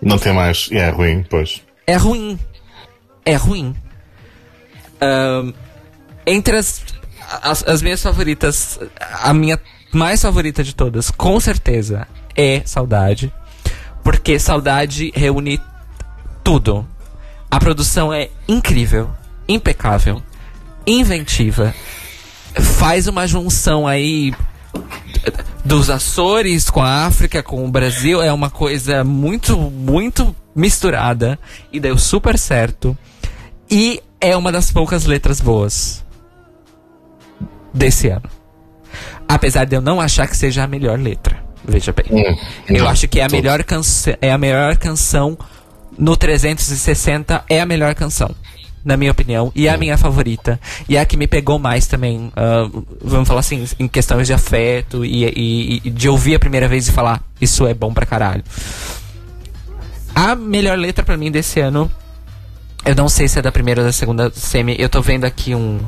Não 0.00 0.18
tem 0.18 0.32
mais. 0.32 0.68
É 0.70 0.88
ruim, 0.90 1.24
pois. 1.28 1.62
É 1.86 1.96
ruim. 1.96 2.38
É 3.24 3.34
ruim. 3.34 3.74
Ahn, 5.00 5.52
entre 6.26 6.56
as, 6.56 6.82
as, 7.42 7.66
as 7.66 7.82
minhas 7.82 8.02
favoritas, 8.02 8.78
a 9.22 9.32
minha 9.32 9.58
mais 9.92 10.22
favorita 10.22 10.62
de 10.62 10.74
todas, 10.74 11.10
com 11.10 11.38
certeza, 11.40 12.06
é 12.36 12.62
Saudade. 12.64 13.32
Porque 14.04 14.38
Saudade 14.38 15.10
reúne 15.14 15.60
tudo. 16.44 16.86
A 17.50 17.58
produção 17.58 18.12
é 18.12 18.30
incrível, 18.46 19.10
impecável, 19.48 20.22
inventiva. 20.86 21.74
Faz 22.54 23.08
uma 23.08 23.26
junção 23.26 23.86
aí 23.86 24.32
dos 25.64 25.90
Açores 25.90 26.70
com 26.70 26.80
a 26.80 27.06
África, 27.06 27.42
com 27.42 27.64
o 27.64 27.70
Brasil, 27.70 28.22
é 28.22 28.32
uma 28.32 28.50
coisa 28.50 29.04
muito, 29.04 29.56
muito 29.56 30.34
misturada 30.54 31.38
e 31.72 31.80
deu 31.80 31.98
super 31.98 32.38
certo. 32.38 32.96
E 33.70 34.00
é 34.20 34.36
uma 34.36 34.52
das 34.52 34.70
poucas 34.70 35.04
letras 35.04 35.40
boas 35.40 36.04
desse 37.72 38.08
ano. 38.08 38.28
Apesar 39.28 39.64
de 39.64 39.76
eu 39.76 39.80
não 39.80 40.00
achar 40.00 40.26
que 40.28 40.36
seja 40.36 40.64
a 40.64 40.66
melhor 40.66 40.98
letra. 40.98 41.42
Veja 41.64 41.92
bem. 41.92 42.06
Eu 42.68 42.88
acho 42.88 43.06
que 43.06 43.20
é 43.20 43.24
a 43.24 43.28
melhor 43.28 43.62
canção, 43.62 44.14
é 44.20 44.32
a 44.32 44.38
melhor 44.38 44.76
canção 44.76 45.38
no 45.98 46.16
360 46.16 47.44
é 47.48 47.60
a 47.60 47.66
melhor 47.66 47.94
canção. 47.94 48.30
Na 48.82 48.96
minha 48.96 49.10
opinião, 49.12 49.52
e 49.54 49.68
é 49.68 49.70
a 49.70 49.76
minha 49.76 49.98
favorita. 49.98 50.58
E 50.88 50.96
é 50.96 51.00
a 51.00 51.04
que 51.04 51.14
me 51.14 51.26
pegou 51.26 51.58
mais 51.58 51.86
também, 51.86 52.32
ah, 52.34 52.66
vamos 53.02 53.28
falar 53.28 53.40
assim, 53.40 53.62
em 53.78 53.86
questões 53.86 54.26
de 54.26 54.32
afeto 54.32 55.04
e, 55.04 55.26
e- 55.26 55.80
e 55.84 55.90
de 55.90 56.08
ouvir 56.08 56.34
a 56.34 56.38
primeira 56.38 56.66
vez 56.66 56.88
e 56.88 56.92
falar, 56.92 57.22
isso 57.38 57.66
é 57.66 57.74
bom 57.74 57.92
pra 57.92 58.06
caralho. 58.06 58.42
A 60.14 60.34
melhor 60.34 60.78
letra 60.78 61.04
pra 61.04 61.16
mim 61.18 61.30
desse 61.30 61.60
ano, 61.60 61.90
eu 62.86 62.94
não 62.94 63.06
sei 63.06 63.28
se 63.28 63.38
é 63.38 63.42
da 63.42 63.52
primeira 63.52 63.82
ou 63.82 63.86
da 63.86 63.92
segunda 63.92 64.30
semi, 64.34 64.74
eu 64.78 64.88
tô 64.88 65.02
vendo 65.02 65.26
aqui 65.26 65.54
um, 65.54 65.78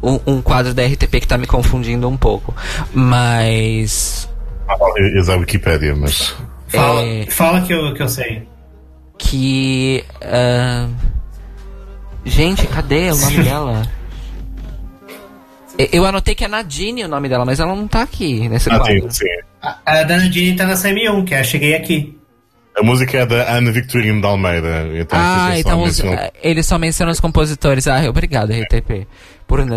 um, 0.00 0.20
um 0.28 0.40
quadro 0.42 0.72
da 0.74 0.84
RTP 0.86 1.20
que 1.20 1.26
tá 1.26 1.36
me 1.36 1.46
confundindo 1.46 2.08
um 2.08 2.16
pouco. 2.16 2.54
Mas. 2.92 4.28
É 4.68 5.32
a 5.32 5.36
Wikipédia, 5.36 5.94
mas. 5.96 6.34
Fala, 6.68 7.02
É. 7.02 7.26
fala 7.26 7.60
que, 7.62 7.72
eu, 7.74 7.92
que 7.94 8.02
eu 8.02 8.08
sei. 8.08 8.46
Que. 9.28 10.04
ah, 10.22 10.88
Gente, 12.24 12.66
cadê 12.66 13.10
o 13.10 13.16
nome 13.16 13.42
dela? 13.42 13.82
Eu 15.92 16.06
anotei 16.06 16.34
que 16.34 16.44
é 16.44 16.48
Nadine 16.48 17.04
o 17.04 17.08
nome 17.08 17.28
dela, 17.28 17.44
mas 17.44 17.58
ela 17.60 17.74
não 17.74 17.86
tá 17.88 18.02
aqui 18.02 18.48
nesse 18.48 18.68
Nadine, 18.68 19.00
quadro. 19.00 19.14
sim. 19.16 19.26
A, 19.60 19.78
a 19.84 20.02
da 20.04 20.16
Nadine 20.18 20.56
tá 20.56 20.66
na 20.66 20.74
CM1, 20.74 21.24
que 21.26 21.34
é 21.34 21.42
Cheguei 21.42 21.74
Aqui. 21.74 22.16
A 22.76 22.82
música 22.82 23.18
é 23.18 23.26
da 23.26 23.52
Ana 23.56 23.70
Victorino 23.72 24.20
de 24.20 24.26
Almeida. 24.26 24.88
Então, 24.94 25.18
Ah, 25.18 25.50
fica 25.50 25.52
só 25.54 25.58
então 25.60 25.82
os, 25.82 26.00
mencionado. 26.00 26.32
ele 26.42 26.62
só 26.62 26.78
menciona 26.78 27.12
os 27.12 27.20
compositores. 27.20 27.86
Ah, 27.86 28.08
obrigado, 28.08 28.52
RTP. 28.52 29.06
Por, 29.46 29.64
na- 29.66 29.76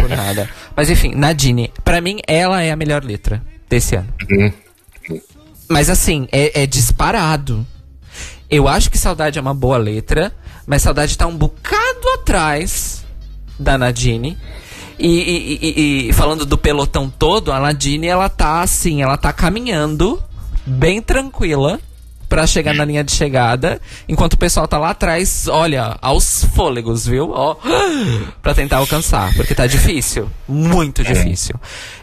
por 0.00 0.08
nada. 0.08 0.48
Mas 0.76 0.90
enfim, 0.90 1.14
Nadine. 1.14 1.72
Pra 1.84 2.00
mim, 2.00 2.20
ela 2.26 2.62
é 2.62 2.70
a 2.70 2.76
melhor 2.76 3.02
letra 3.04 3.42
desse 3.68 3.96
ano. 3.96 4.08
Uhum. 4.30 4.52
Mas 5.68 5.88
assim, 5.90 6.28
é, 6.30 6.62
é 6.62 6.66
disparado. 6.66 7.66
Eu 8.50 8.68
acho 8.68 8.90
que 8.90 8.98
Saudade 8.98 9.38
é 9.38 9.42
uma 9.42 9.54
boa 9.54 9.76
letra, 9.76 10.32
mas 10.66 10.82
Saudade 10.82 11.16
tá 11.18 11.26
um 11.26 11.36
bocado 11.36 12.08
atrás 12.14 13.04
da 13.58 13.76
Nadine. 13.76 14.36
E, 14.98 15.08
e- 15.08 15.58
e- 16.06 16.08
e 16.08 16.12
falando 16.12 16.46
do 16.46 16.56
pelotão 16.56 17.10
todo, 17.10 17.52
a 17.52 17.60
Nadine, 17.60 18.06
ela 18.06 18.28
tá 18.28 18.62
assim, 18.62 19.02
ela 19.02 19.16
tá 19.16 19.32
caminhando 19.32 20.22
bem 20.64 21.02
tranquila 21.02 21.78
pra 22.28 22.46
chegar 22.46 22.74
na 22.74 22.84
linha 22.84 23.04
de 23.04 23.12
chegada, 23.12 23.80
enquanto 24.08 24.32
o 24.32 24.38
pessoal 24.38 24.66
tá 24.66 24.78
lá 24.78 24.90
atrás, 24.90 25.46
olha, 25.46 25.96
aos 26.02 26.42
fôlegos, 26.56 27.06
viu? 27.06 27.30
Ó, 27.30 27.54
pra 28.42 28.52
tentar 28.54 28.78
alcançar, 28.78 29.32
porque 29.34 29.54
tá 29.54 29.66
difícil, 29.66 30.28
muito 30.48 31.04
difícil. 31.04 31.54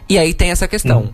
E 0.07 0.17
aí 0.17 0.33
tem 0.33 0.51
essa 0.51 0.67
questão. 0.67 1.13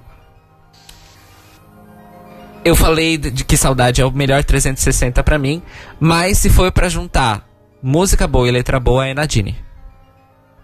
Eu 2.63 2.75
falei 2.75 3.17
de 3.17 3.43
que 3.43 3.55
Saudade 3.55 4.01
é 4.01 4.05
o 4.05 4.11
melhor 4.11 4.43
360 4.43 5.23
pra 5.23 5.39
mim, 5.39 5.61
mas 5.99 6.37
se 6.37 6.49
for 6.49 6.71
pra 6.71 6.89
juntar 6.89 7.47
música 7.81 8.27
boa 8.27 8.47
e 8.47 8.51
letra 8.51 8.79
boa 8.79 9.07
é 9.07 9.13
Nadine. 9.13 9.55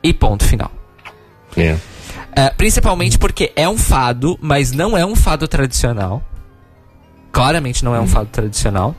E 0.04 0.14
ponto 0.14 0.44
final. 0.44 0.72
É. 1.58 1.78
É, 2.36 2.50
principalmente 2.50 3.18
porque 3.18 3.52
é 3.56 3.68
um 3.68 3.78
fado, 3.78 4.38
mas 4.42 4.72
não 4.72 4.98
é 4.98 5.06
um 5.06 5.16
fado 5.16 5.48
tradicional. 5.48 6.22
Claramente 7.32 7.84
não 7.84 7.96
é 7.96 8.00
um 8.00 8.08
fado 8.08 8.30
tradicional. 8.30 8.94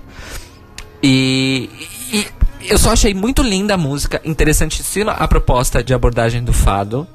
E, 1.02 1.68
e 2.12 2.26
eu 2.68 2.78
só 2.78 2.92
achei 2.92 3.12
muito 3.12 3.42
linda 3.42 3.74
a 3.74 3.78
música, 3.78 4.20
interessantíssima 4.24 5.12
a 5.12 5.28
proposta 5.28 5.84
de 5.84 5.92
abordagem 5.92 6.42
do 6.42 6.52
fado 6.52 7.06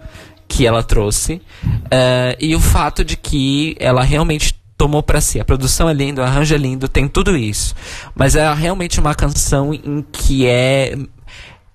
que 0.48 0.68
ela 0.68 0.84
trouxe. 0.84 1.42
é, 1.90 2.38
e 2.40 2.56
o 2.56 2.60
fato 2.60 3.04
de 3.04 3.18
que 3.18 3.76
ela 3.80 4.04
realmente 4.04 4.61
tomou 4.82 5.04
pra 5.04 5.22
si. 5.22 5.40
A 5.40 5.46
produção 5.46 5.88
é 5.88 5.94
linda, 5.94 6.24
o 6.24 6.26
arranjo 6.26 6.56
é 6.56 6.58
lindo, 6.58 6.88
tem 6.88 7.08
tudo 7.08 7.38
isso. 7.38 7.76
Mas 8.16 8.36
é 8.36 8.52
realmente 8.52 9.00
uma 9.00 9.14
canção 9.14 9.72
em 9.72 10.04
que 10.12 10.48
é. 10.48 10.98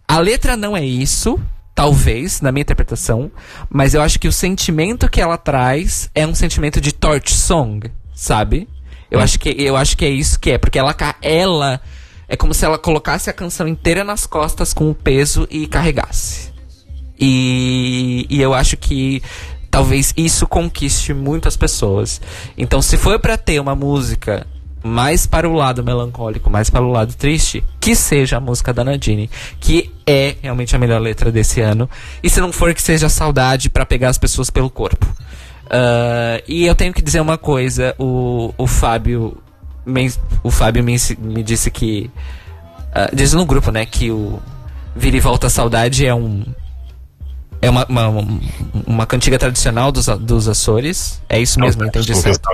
A 0.09 0.19
letra 0.19 0.57
não 0.57 0.77
é 0.77 0.85
isso, 0.85 1.39
talvez, 1.73 2.41
na 2.41 2.51
minha 2.51 2.63
interpretação, 2.63 3.31
mas 3.71 3.95
eu 3.95 4.03
acho 4.03 4.19
que 4.19 4.27
o 4.27 4.33
sentimento 4.33 5.09
que 5.09 5.21
ela 5.21 5.39
traz 5.39 6.11
é 6.17 6.27
um 6.27 6.35
sentimento 6.35 6.81
de 6.81 6.91
torch 6.91 7.33
song, 7.33 7.93
sabe? 8.13 8.69
Eu 9.09 9.21
acho 9.21 9.39
que 9.39 9.55
eu 9.57 9.77
acho 9.77 9.97
que 9.97 10.05
é 10.05 10.11
isso 10.11 10.41
que 10.41 10.51
é, 10.51 10.59
porque 10.59 10.77
ela 10.77 10.93
ela 11.23 11.81
é 12.29 12.37
como 12.37 12.53
se 12.53 12.65
ela 12.65 12.77
colocasse 12.77 13.31
a 13.31 13.33
canção 13.33 13.69
inteira 13.69 14.03
nas 14.03 14.27
costas 14.27 14.75
com 14.75 14.91
o 14.91 14.95
peso 14.95 15.47
e 15.49 15.69
carregasse. 15.69 16.53
E, 17.19 18.27
e 18.29 18.43
eu 18.43 18.53
acho 18.53 18.77
que 18.77 19.23
talvez 19.77 20.15
isso 20.17 20.47
conquiste 20.47 21.13
muitas 21.13 21.55
pessoas. 21.57 22.19
Então, 22.57 22.81
se 22.81 22.97
for 22.97 23.19
pra 23.21 23.37
ter 23.37 23.61
uma 23.61 23.75
música 23.75 24.47
mais 24.83 25.27
para 25.27 25.47
o 25.49 25.53
lado 25.53 25.85
melancólico, 25.85 26.49
mais 26.49 26.71
para 26.71 26.83
o 26.83 26.91
lado 26.91 27.13
triste, 27.15 27.63
que 27.79 27.95
seja 27.95 28.39
a 28.39 28.41
música 28.41 28.73
da 28.73 28.83
Nadine, 28.83 29.29
que 29.61 29.93
é 30.07 30.35
realmente 30.41 30.75
a 30.75 30.79
melhor 30.79 31.01
letra 31.01 31.31
desse 31.31 31.61
ano. 31.61 31.91
E 32.23 32.31
se 32.31 32.41
não 32.41 32.53
for, 32.53 32.73
que 32.73 32.81
seja 32.81 33.09
saudade 33.11 33.69
para 33.69 33.85
pegar 33.85 34.09
as 34.09 34.17
pessoas 34.17 34.49
pelo 34.49 34.71
corpo. 34.71 35.07
Ah, 35.69 36.41
e 36.49 36.65
eu 36.65 36.75
tenho 36.75 36.95
que 36.95 37.03
dizer 37.03 37.21
uma 37.21 37.37
coisa: 37.37 37.95
o, 37.99 38.55
o 38.57 38.67
Fábio. 38.67 39.37
men- 39.85 40.11
O 40.43 40.51
Fábio 40.51 40.83
me, 40.85 40.97
me 41.19 41.43
disse 41.43 41.71
que. 41.71 42.11
ah, 42.95 43.11
diz 43.13 43.33
no 43.35 43.45
grupo, 43.45 43.71
né? 43.71 43.85
Que 43.85 44.11
o 44.11 44.39
Vira 44.95 45.17
e 45.17 45.21
Volta 45.21 45.51
Saudade 45.51 46.07
é 46.07 46.15
um. 46.15 46.45
É 47.63 47.71
uma, 47.71 47.85
uma, 47.89 48.09
um- 48.09 48.41
uma 48.87 49.07
cantiga 49.07 49.39
tradicional 49.39 49.91
dos, 49.91 50.07
dos 50.07 50.49
Açores. 50.49 51.21
É 51.29 51.39
isso 51.41 51.59
mesmo, 51.61 51.83
É 51.83 51.87
um 51.87 51.89
entendi 51.89 52.15
certo. 52.15 52.49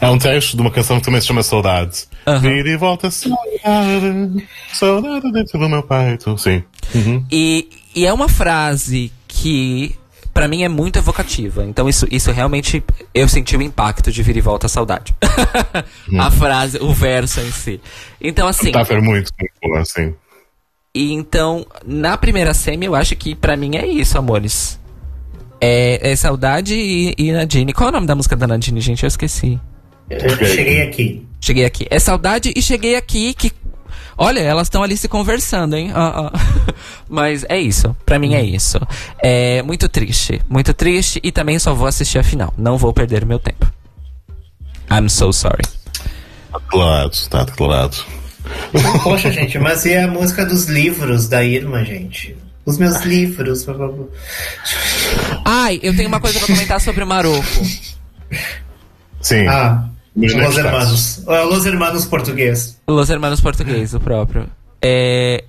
É 0.00 0.08
um 0.08 0.18
texto 0.18 0.54
de 0.56 0.60
uma 0.62 0.70
canção 0.70 0.98
que 0.98 1.04
também 1.04 1.20
se 1.20 1.26
chama 1.26 1.42
Saudade. 1.42 2.04
Vira 2.40 2.68
e 2.68 2.76
volta 2.76 3.10
saudade, 3.10 4.46
saudade 4.72 5.32
dentro 5.32 5.58
do 5.58 5.68
meu 5.68 5.82
peito. 5.82 6.36
Sim. 6.38 6.62
Uhum. 6.94 7.24
E, 7.30 7.68
e 7.94 8.06
é 8.06 8.12
uma 8.12 8.28
frase 8.28 9.12
que, 9.26 9.96
pra 10.32 10.46
mim, 10.46 10.62
é 10.62 10.68
muito 10.68 10.98
evocativa. 10.98 11.64
Então, 11.64 11.88
isso, 11.88 12.06
isso 12.10 12.30
realmente. 12.30 12.82
Eu 13.12 13.28
senti 13.28 13.56
o 13.56 13.62
impacto 13.62 14.12
de 14.12 14.22
vir 14.22 14.36
e 14.36 14.40
volta 14.40 14.66
a 14.66 14.68
saudade. 14.68 15.14
a 16.18 16.30
frase, 16.30 16.78
o 16.80 16.92
verso 16.94 17.40
em 17.40 17.50
si. 17.50 17.80
Então, 18.20 18.46
assim. 18.46 18.70
Tá 18.70 18.84
muito, 19.00 19.32
muito 19.40 19.76
assim. 19.78 20.14
E 20.94 21.12
então, 21.12 21.64
na 21.86 22.16
primeira 22.16 22.52
semi, 22.52 22.86
eu 22.86 22.94
acho 22.96 23.14
que 23.14 23.34
pra 23.34 23.56
mim 23.56 23.76
é 23.76 23.86
isso, 23.86 24.18
amores. 24.18 24.78
É, 25.60 26.10
é 26.10 26.16
Saudade 26.16 26.74
e, 26.74 27.14
e 27.16 27.32
Nadine. 27.32 27.72
Qual 27.72 27.88
é 27.88 27.90
o 27.90 27.94
nome 27.94 28.06
da 28.06 28.14
música 28.14 28.34
da 28.34 28.46
Nadine, 28.46 28.80
gente? 28.80 29.04
Eu 29.04 29.08
esqueci. 29.08 29.60
Eu 30.08 30.36
cheguei 30.36 30.82
aqui. 30.82 31.26
Cheguei 31.40 31.64
aqui. 31.64 31.86
É 31.88 31.98
Saudade 31.98 32.52
e 32.54 32.60
Cheguei 32.60 32.96
Aqui, 32.96 33.32
que... 33.34 33.52
Olha, 34.18 34.40
elas 34.40 34.66
estão 34.66 34.82
ali 34.82 34.96
se 34.96 35.08
conversando, 35.08 35.76
hein? 35.76 35.92
Ah, 35.94 36.32
ah. 36.34 36.72
Mas 37.08 37.44
é 37.48 37.58
isso. 37.58 37.96
Pra 38.04 38.18
mim 38.18 38.34
é 38.34 38.42
isso. 38.42 38.78
É 39.22 39.62
muito 39.62 39.88
triste. 39.88 40.42
Muito 40.48 40.74
triste 40.74 41.20
e 41.22 41.30
também 41.30 41.58
só 41.58 41.72
vou 41.72 41.86
assistir 41.86 42.18
a 42.18 42.24
final. 42.24 42.52
Não 42.58 42.76
vou 42.76 42.92
perder 42.92 43.24
meu 43.24 43.38
tempo. 43.38 43.70
I'm 44.90 45.08
so 45.08 45.32
sorry. 45.32 45.62
Tá 46.50 46.58
declarado, 46.58 47.16
tá 47.30 47.44
declarado. 47.44 47.96
Poxa, 49.02 49.30
gente, 49.30 49.58
mas 49.58 49.84
e 49.84 49.94
a 49.96 50.06
música 50.08 50.44
dos 50.46 50.66
livros 50.66 51.28
da 51.28 51.42
Irma, 51.42 51.84
gente? 51.84 52.36
Os 52.64 52.78
meus 52.78 53.00
livros. 53.02 53.64
blá, 53.64 53.74
blá, 53.74 53.88
blá. 53.88 54.04
Ai, 55.44 55.80
eu 55.82 55.94
tenho 55.96 56.08
uma 56.08 56.20
coisa 56.20 56.38
pra 56.38 56.46
comentar 56.46 56.80
sobre 56.80 57.02
o 57.02 57.06
Maroko. 57.06 57.42
Sim. 59.20 59.46
Ah, 59.48 59.88
Los. 60.16 60.56
Hermanos. 60.56 61.22
Ah, 61.26 61.42
Los 61.42 61.66
Hermanos 61.66 62.04
português. 62.06 62.78
Los 62.86 63.10
Hermanos 63.10 63.40
Português, 63.40 63.94
o 63.94 64.00
próprio. 64.00 64.48
É. 64.82 65.44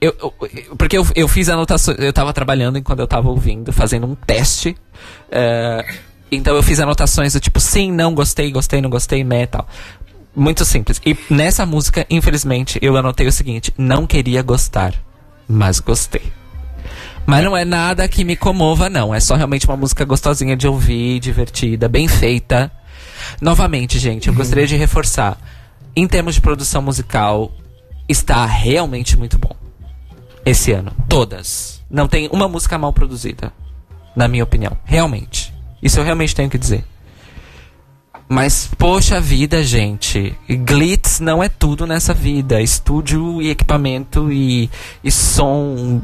Eu, 0.00 0.14
eu- 0.20 0.76
porque 0.76 0.98
eu, 0.98 1.06
eu 1.14 1.26
fiz 1.28 1.48
anotações. 1.48 1.98
Eu 1.98 2.12
tava 2.12 2.32
trabalhando 2.32 2.76
enquanto 2.78 3.00
eu 3.00 3.06
tava 3.06 3.28
ouvindo, 3.28 3.72
fazendo 3.72 4.06
um 4.06 4.14
teste. 4.14 4.76
é, 5.30 5.84
então 6.30 6.54
eu 6.56 6.62
fiz 6.62 6.80
anotações 6.80 7.32
do 7.32 7.40
tipo, 7.40 7.58
sim, 7.60 7.92
não, 7.92 8.14
gostei, 8.14 8.50
gostei, 8.50 8.80
não 8.82 8.90
gostei, 8.90 9.22
meh, 9.24 9.46
tal. 9.46 9.66
Muito 10.36 10.64
simples. 10.64 11.00
E 11.06 11.16
nessa 11.30 11.64
música, 11.64 12.06
infelizmente, 12.10 12.78
eu 12.82 12.96
anotei 12.96 13.26
o 13.26 13.32
seguinte: 13.32 13.72
não 13.78 14.06
queria 14.06 14.42
gostar, 14.42 14.94
mas 15.48 15.78
gostei. 15.78 16.32
Mas 17.26 17.44
não 17.44 17.56
é 17.56 17.64
nada 17.64 18.06
que 18.08 18.24
me 18.24 18.36
comova, 18.36 18.90
não. 18.90 19.14
É 19.14 19.20
só 19.20 19.34
realmente 19.34 19.66
uma 19.66 19.76
música 19.76 20.04
gostosinha 20.04 20.56
de 20.56 20.68
ouvir, 20.68 21.20
divertida, 21.20 21.88
bem 21.88 22.06
feita. 22.06 22.70
Novamente, 23.40 23.98
gente, 23.98 24.28
eu 24.28 24.34
gostaria 24.34 24.66
de 24.66 24.76
reforçar. 24.76 25.38
Em 25.96 26.06
termos 26.06 26.34
de 26.34 26.40
produção 26.40 26.82
musical, 26.82 27.52
está 28.08 28.44
realmente 28.44 29.16
muito 29.16 29.38
bom. 29.38 29.54
Esse 30.44 30.72
ano. 30.72 30.92
Todas. 31.08 31.82
Não 31.88 32.06
tem 32.06 32.28
uma 32.30 32.48
música 32.48 32.76
mal 32.76 32.92
produzida. 32.92 33.52
Na 34.14 34.28
minha 34.28 34.44
opinião. 34.44 34.76
Realmente. 34.84 35.54
Isso 35.82 35.98
eu 35.98 36.04
realmente 36.04 36.34
tenho 36.34 36.50
que 36.50 36.58
dizer. 36.58 36.84
Mas, 38.28 38.68
poxa 38.78 39.20
vida, 39.20 39.62
gente. 39.62 40.34
Glitz 40.48 41.20
não 41.20 41.42
é 41.42 41.48
tudo 41.48 41.86
nessa 41.86 42.14
vida. 42.14 42.60
Estúdio 42.60 43.40
e 43.42 43.50
equipamento 43.50 44.32
e, 44.32 44.70
e 45.02 45.10
som 45.10 46.00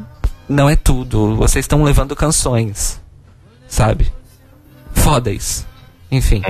não 0.47 0.69
é 0.69 0.75
tudo. 0.75 1.35
Vocês 1.35 1.63
estão 1.63 1.83
levando 1.83 2.15
canções. 2.15 3.01
Sabe? 3.67 4.11
Foda 4.93 5.31
isso. 5.31 5.65
Enfim. 6.11 6.41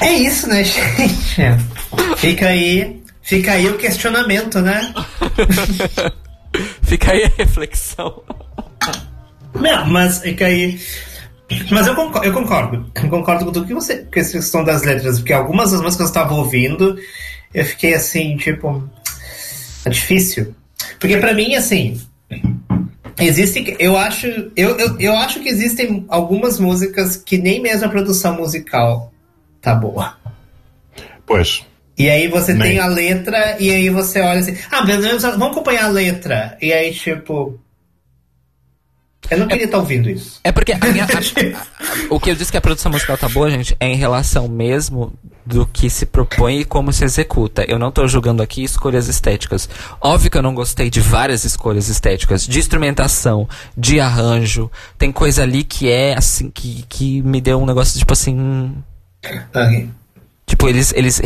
É 0.00 0.12
isso, 0.12 0.46
né, 0.48 0.62
gente? 0.62 1.36
Fica 2.18 2.48
aí. 2.48 3.02
Fica 3.22 3.52
aí 3.52 3.68
o 3.68 3.78
questionamento, 3.78 4.60
né? 4.60 4.92
Fica 6.82 7.12
aí 7.12 7.24
a 7.24 7.32
reflexão. 7.38 8.22
Não, 9.54 9.86
mas 9.86 10.18
fica 10.18 10.46
aí. 10.46 10.78
Mas 11.70 11.86
eu 11.86 11.94
concordo, 11.94 12.26
eu 12.26 12.32
concordo. 12.32 12.92
Eu 12.94 13.08
concordo 13.08 13.44
com 13.44 13.52
tudo 13.52 13.66
que 13.66 13.74
você. 13.74 13.98
com 13.98 14.20
essa 14.20 14.32
questão 14.32 14.64
das 14.64 14.82
letras, 14.82 15.18
porque 15.18 15.32
algumas 15.32 15.70
das 15.70 15.80
músicas 15.80 15.96
que 15.96 16.02
eu 16.02 16.22
estava 16.22 16.34
ouvindo, 16.34 16.98
eu 17.52 17.64
fiquei 17.64 17.94
assim, 17.94 18.36
tipo. 18.36 18.88
É 19.84 19.90
difícil. 19.90 20.54
Porque 20.98 21.16
pra 21.16 21.34
mim, 21.34 21.54
assim. 21.54 22.00
Existem. 23.18 23.76
Eu 23.78 23.96
acho. 23.96 24.26
Eu, 24.56 24.76
eu, 24.78 24.98
eu 24.98 25.16
acho 25.16 25.40
que 25.40 25.48
existem 25.48 26.04
algumas 26.08 26.58
músicas 26.58 27.16
que 27.16 27.38
nem 27.38 27.60
mesmo 27.60 27.86
a 27.86 27.90
produção 27.90 28.36
musical 28.36 29.12
tá 29.60 29.74
boa. 29.74 30.16
Pois. 31.26 31.64
E 31.98 32.08
aí 32.08 32.26
você 32.26 32.54
Nem. 32.54 32.72
tem 32.72 32.78
a 32.80 32.86
letra, 32.86 33.56
e 33.60 33.70
aí 33.70 33.88
você 33.90 34.20
olha 34.20 34.40
assim, 34.40 34.56
ah, 34.70 34.82
vamos 34.82 35.52
acompanhar 35.52 35.84
a 35.84 35.88
letra. 35.88 36.56
E 36.60 36.72
aí, 36.72 36.92
tipo. 36.92 37.60
Eu 39.30 39.38
não 39.38 39.46
queria 39.48 39.64
estar 39.64 39.78
ouvindo 39.78 40.10
isso. 40.10 40.40
É 40.44 40.52
porque 40.52 40.72
a 40.72 40.78
minha- 40.78 41.04
a- 41.04 41.08
a- 41.58 42.14
o 42.14 42.20
que 42.20 42.30
eu 42.30 42.34
disse 42.34 42.50
que 42.50 42.56
a 42.58 42.60
produção 42.60 42.90
musical 42.92 43.16
tá 43.16 43.28
boa, 43.28 43.50
gente, 43.50 43.76
é 43.80 43.86
em 43.88 43.96
relação 43.96 44.48
mesmo 44.48 45.12
do 45.46 45.66
que 45.66 45.88
se 45.90 46.06
propõe 46.06 46.60
e 46.60 46.64
como 46.64 46.92
se 46.92 47.04
executa. 47.04 47.64
Eu 47.66 47.78
não 47.78 47.90
tô 47.90 48.06
julgando 48.06 48.42
aqui 48.42 48.62
escolhas 48.62 49.08
estéticas. 49.08 49.68
Óbvio 50.00 50.30
que 50.30 50.36
eu 50.38 50.42
não 50.42 50.54
gostei 50.54 50.90
de 50.90 51.00
várias 51.00 51.44
escolhas 51.44 51.88
estéticas, 51.88 52.46
de 52.46 52.58
instrumentação, 52.58 53.48
de 53.76 53.98
arranjo. 54.00 54.70
Tem 54.98 55.10
coisa 55.10 55.42
ali 55.42 55.64
que 55.64 55.88
é 55.90 56.16
assim, 56.16 56.50
que, 56.50 56.84
que 56.88 57.22
me 57.22 57.40
deu 57.40 57.60
um 57.60 57.66
negócio 57.66 57.98
tipo 57.98 58.12
assim. 58.12 58.38
hum, 58.38 58.74
Ok. 59.54 59.88
Tipo, 60.46 60.68
eles, 60.68 60.92
eles 60.94 61.20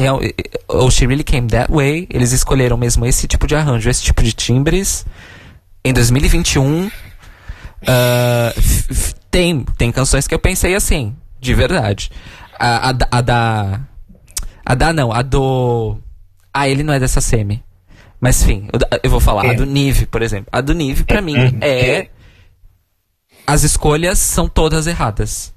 Oh, 0.68 0.88
She 0.90 1.06
Really 1.06 1.24
Came 1.24 1.48
That 1.48 1.72
Way, 1.72 2.06
eles 2.10 2.30
escolheram 2.32 2.76
mesmo 2.76 3.04
esse 3.04 3.26
tipo 3.26 3.46
de 3.46 3.56
arranjo, 3.56 3.88
esse 3.90 4.02
tipo 4.02 4.22
de 4.22 4.32
timbres. 4.32 5.04
Em 5.84 5.92
2021, 5.92 6.90
f- 8.56 9.14
tem, 9.30 9.64
tem 9.76 9.92
canções 9.92 10.26
que 10.26 10.34
eu 10.34 10.38
pensei 10.38 10.74
assim, 10.74 11.14
de 11.40 11.54
verdade. 11.54 12.10
A, 12.58 12.88
a, 12.88 12.92
da- 12.92 13.08
a 13.10 13.20
da. 13.20 13.80
A 14.64 14.74
da 14.74 14.92
não, 14.92 15.12
a 15.12 15.22
do. 15.22 15.98
Ah, 16.52 16.68
ele 16.68 16.82
não 16.82 16.92
é 16.94 16.98
dessa 16.98 17.20
semi. 17.20 17.62
Mas 18.20 18.42
enfim, 18.42 18.68
eu, 19.02 19.10
vou 19.10 19.20
falar. 19.20 19.42
A 19.42 19.48
Quem? 19.48 19.56
do 19.56 19.66
Nive, 19.66 20.06
por 20.06 20.22
exemplo. 20.22 20.48
A 20.50 20.60
do 20.60 20.72
Nive, 20.74 21.04
pra 21.04 21.20
mim, 21.20 21.36
é. 21.60 22.08
As 23.46 23.62
escolhas 23.62 24.18
são 24.18 24.48
todas 24.48 24.86
erradas. 24.86 25.54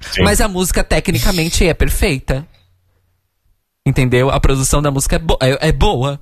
Sim. 0.00 0.22
Mas 0.22 0.40
a 0.40 0.48
música 0.48 0.82
tecnicamente 0.82 1.64
é 1.66 1.74
perfeita. 1.74 2.46
Entendeu? 3.86 4.30
A 4.30 4.40
produção 4.40 4.80
da 4.82 4.90
música 4.90 5.16
é, 5.16 5.18
bo- 5.18 5.38
é- 5.40 5.68
é 5.68 5.72
boa. 5.72 6.20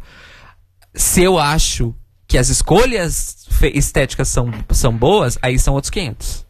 Se 0.94 1.22
eu 1.22 1.38
acho 1.38 1.94
que 2.28 2.36
as 2.38 2.48
escolhas 2.50 3.48
estéticas 3.74 4.28
são, 4.28 4.52
são 4.70 4.96
boas, 4.96 5.36
aí 5.42 5.58
são 5.58 5.74
outros 5.74 5.90
500. 5.90 6.46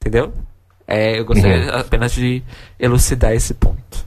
Entendeu? 0.00 0.34
É, 0.86 1.18
eu 1.18 1.24
gostaria 1.24 1.72
Uhum. 1.72 1.78
apenas 1.80 2.12
de 2.12 2.42
elucidar 2.78 3.32
esse 3.32 3.54
ponto. 3.54 4.04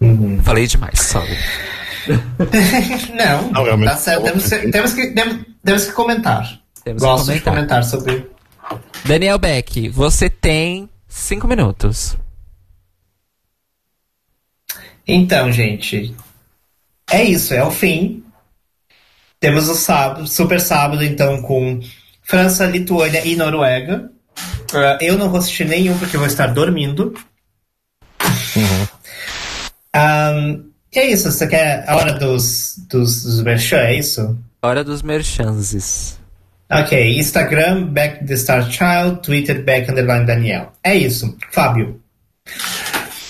Uhum. 0.00 0.40
Falei 0.42 0.66
demais, 0.66 1.00
sorry. 1.00 1.36
Não, 3.16 3.50
Não, 3.50 3.64
realmente. 3.64 3.88
tá 3.90 3.96
certo. 3.96 4.22
Temos, 4.24 4.44
que- 4.48 4.70
temos, 4.70 4.92
que, 4.92 5.06
temos, 5.12 5.44
temos 5.64 5.84
que 5.86 5.92
comentar. 5.92 6.60
Temos 6.84 7.02
que 7.02 7.08
Gosto 7.08 7.32
de 7.32 7.40
comentar. 7.40 7.82
comentar 7.82 7.84
sobre. 7.84 8.30
Daniel 9.04 9.38
Beck, 9.38 9.88
você 9.88 10.28
tem 10.30 10.88
cinco 11.08 11.48
minutos. 11.48 12.16
Então, 15.08 15.50
gente, 15.50 16.14
é 17.10 17.24
isso, 17.24 17.54
é 17.54 17.62
o 17.62 17.70
fim. 17.70 18.24
Temos 19.38 19.68
o 19.68 19.74
sábado, 19.74 20.26
super 20.26 20.60
sábado, 20.60 21.04
então, 21.04 21.42
com 21.42 21.80
França, 22.22 22.66
Lituânia 22.66 23.24
e 23.24 23.36
Noruega. 23.36 24.10
Ah, 24.74 24.98
eu 25.00 25.16
não 25.16 25.28
vou 25.28 25.38
assistir 25.38 25.66
nenhum 25.66 25.96
porque 25.98 26.16
eu 26.16 26.20
vou 26.20 26.28
estar 26.28 26.48
dormindo. 26.48 27.14
Ahn, 29.94 30.64
e 30.94 30.98
é 30.98 31.10
isso, 31.10 31.30
você 31.30 31.46
quer 31.46 31.84
a 31.88 31.96
hora 31.96 32.12
dos, 32.14 32.74
dos, 32.88 33.22
dos 33.22 33.42
merchan, 33.42 33.78
é 33.78 33.98
isso? 33.98 34.38
Hora 34.62 34.82
dos 34.82 35.02
merchanzes. 35.02 36.18
Ok, 36.70 37.18
Instagram, 37.18 37.84
Back 37.92 38.24
the 38.24 38.36
Star 38.36 38.68
Child, 38.68 39.22
Twitter, 39.22 39.64
Back 39.64 39.90
Underline 39.90 40.26
Daniel. 40.26 40.72
É 40.82 40.94
isso. 40.94 41.36
Fábio. 41.52 42.00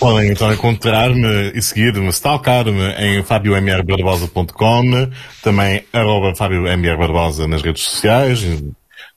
Podem 0.06 0.30
então 0.30 0.52
encontrar-me 0.52 1.50
e 1.52 1.60
seguir-me, 1.60 2.06
stalkar-me 2.10 2.92
em 2.96 3.24
fabiomrbarbosa.com, 3.24 5.10
também 5.42 5.84
arroba 5.92 6.32
Fábio 6.32 6.64
MR 6.64 6.96
Barbosa 6.96 7.48
nas 7.48 7.60
redes 7.60 7.82
sociais, 7.82 8.40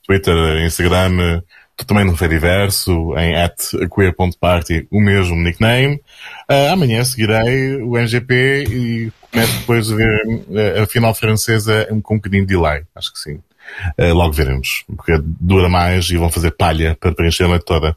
Twitter, 0.03 0.65
Instagram, 0.65 1.43
também 1.85 2.03
no 2.03 2.17
Fediverso, 2.17 3.13
em 3.19 3.35
queer.party, 3.87 4.87
o 4.89 4.99
mesmo 4.99 5.35
nickname. 5.35 6.01
Ah, 6.47 6.71
amanhã 6.71 7.03
seguirei 7.03 7.75
o 7.83 7.95
NGP 7.95 8.63
e 8.67 9.11
começo 9.31 9.59
depois 9.59 9.91
a 9.91 9.95
ver 9.95 10.43
eh, 10.55 10.81
a 10.81 10.87
final 10.87 11.13
francesa 11.13 11.85
com 12.01 12.15
um 12.15 12.17
bocadinho 12.17 12.47
de 12.47 12.55
delay, 12.55 12.81
acho 12.95 13.13
que 13.13 13.19
sim. 13.19 13.39
Eh, 13.95 14.11
logo 14.11 14.33
veremos, 14.33 14.85
porque 14.87 15.21
dura 15.23 15.69
mais 15.69 16.09
e 16.09 16.17
vão 16.17 16.31
fazer 16.31 16.49
palha 16.49 16.97
para 16.99 17.13
preencher 17.13 17.43
a 17.43 17.49
noite 17.49 17.65
toda. 17.65 17.95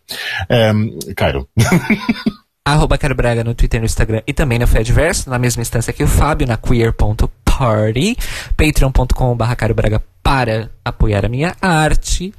Um, 0.75 0.99
Cairo. 1.17 1.49
Arroba 2.65 2.97
Braga 3.17 3.43
no 3.43 3.57
Twitter 3.57 3.79
e 3.79 3.81
no 3.81 3.87
Instagram 3.87 4.23
e 4.25 4.33
também 4.33 4.57
no 4.57 4.69
Fediverso, 4.69 5.29
na 5.29 5.37
mesma 5.37 5.63
instância 5.63 5.93
que 5.93 6.05
o 6.05 6.07
Fábio, 6.07 6.47
na 6.47 6.57
queer.party, 6.57 8.17
patreon.com.br 8.57 9.55
Caro 9.57 9.75
Braga 9.75 10.01
para 10.23 10.71
apoiar 10.85 11.27
a 11.27 11.29
minha 11.29 11.57
arte 11.61 12.33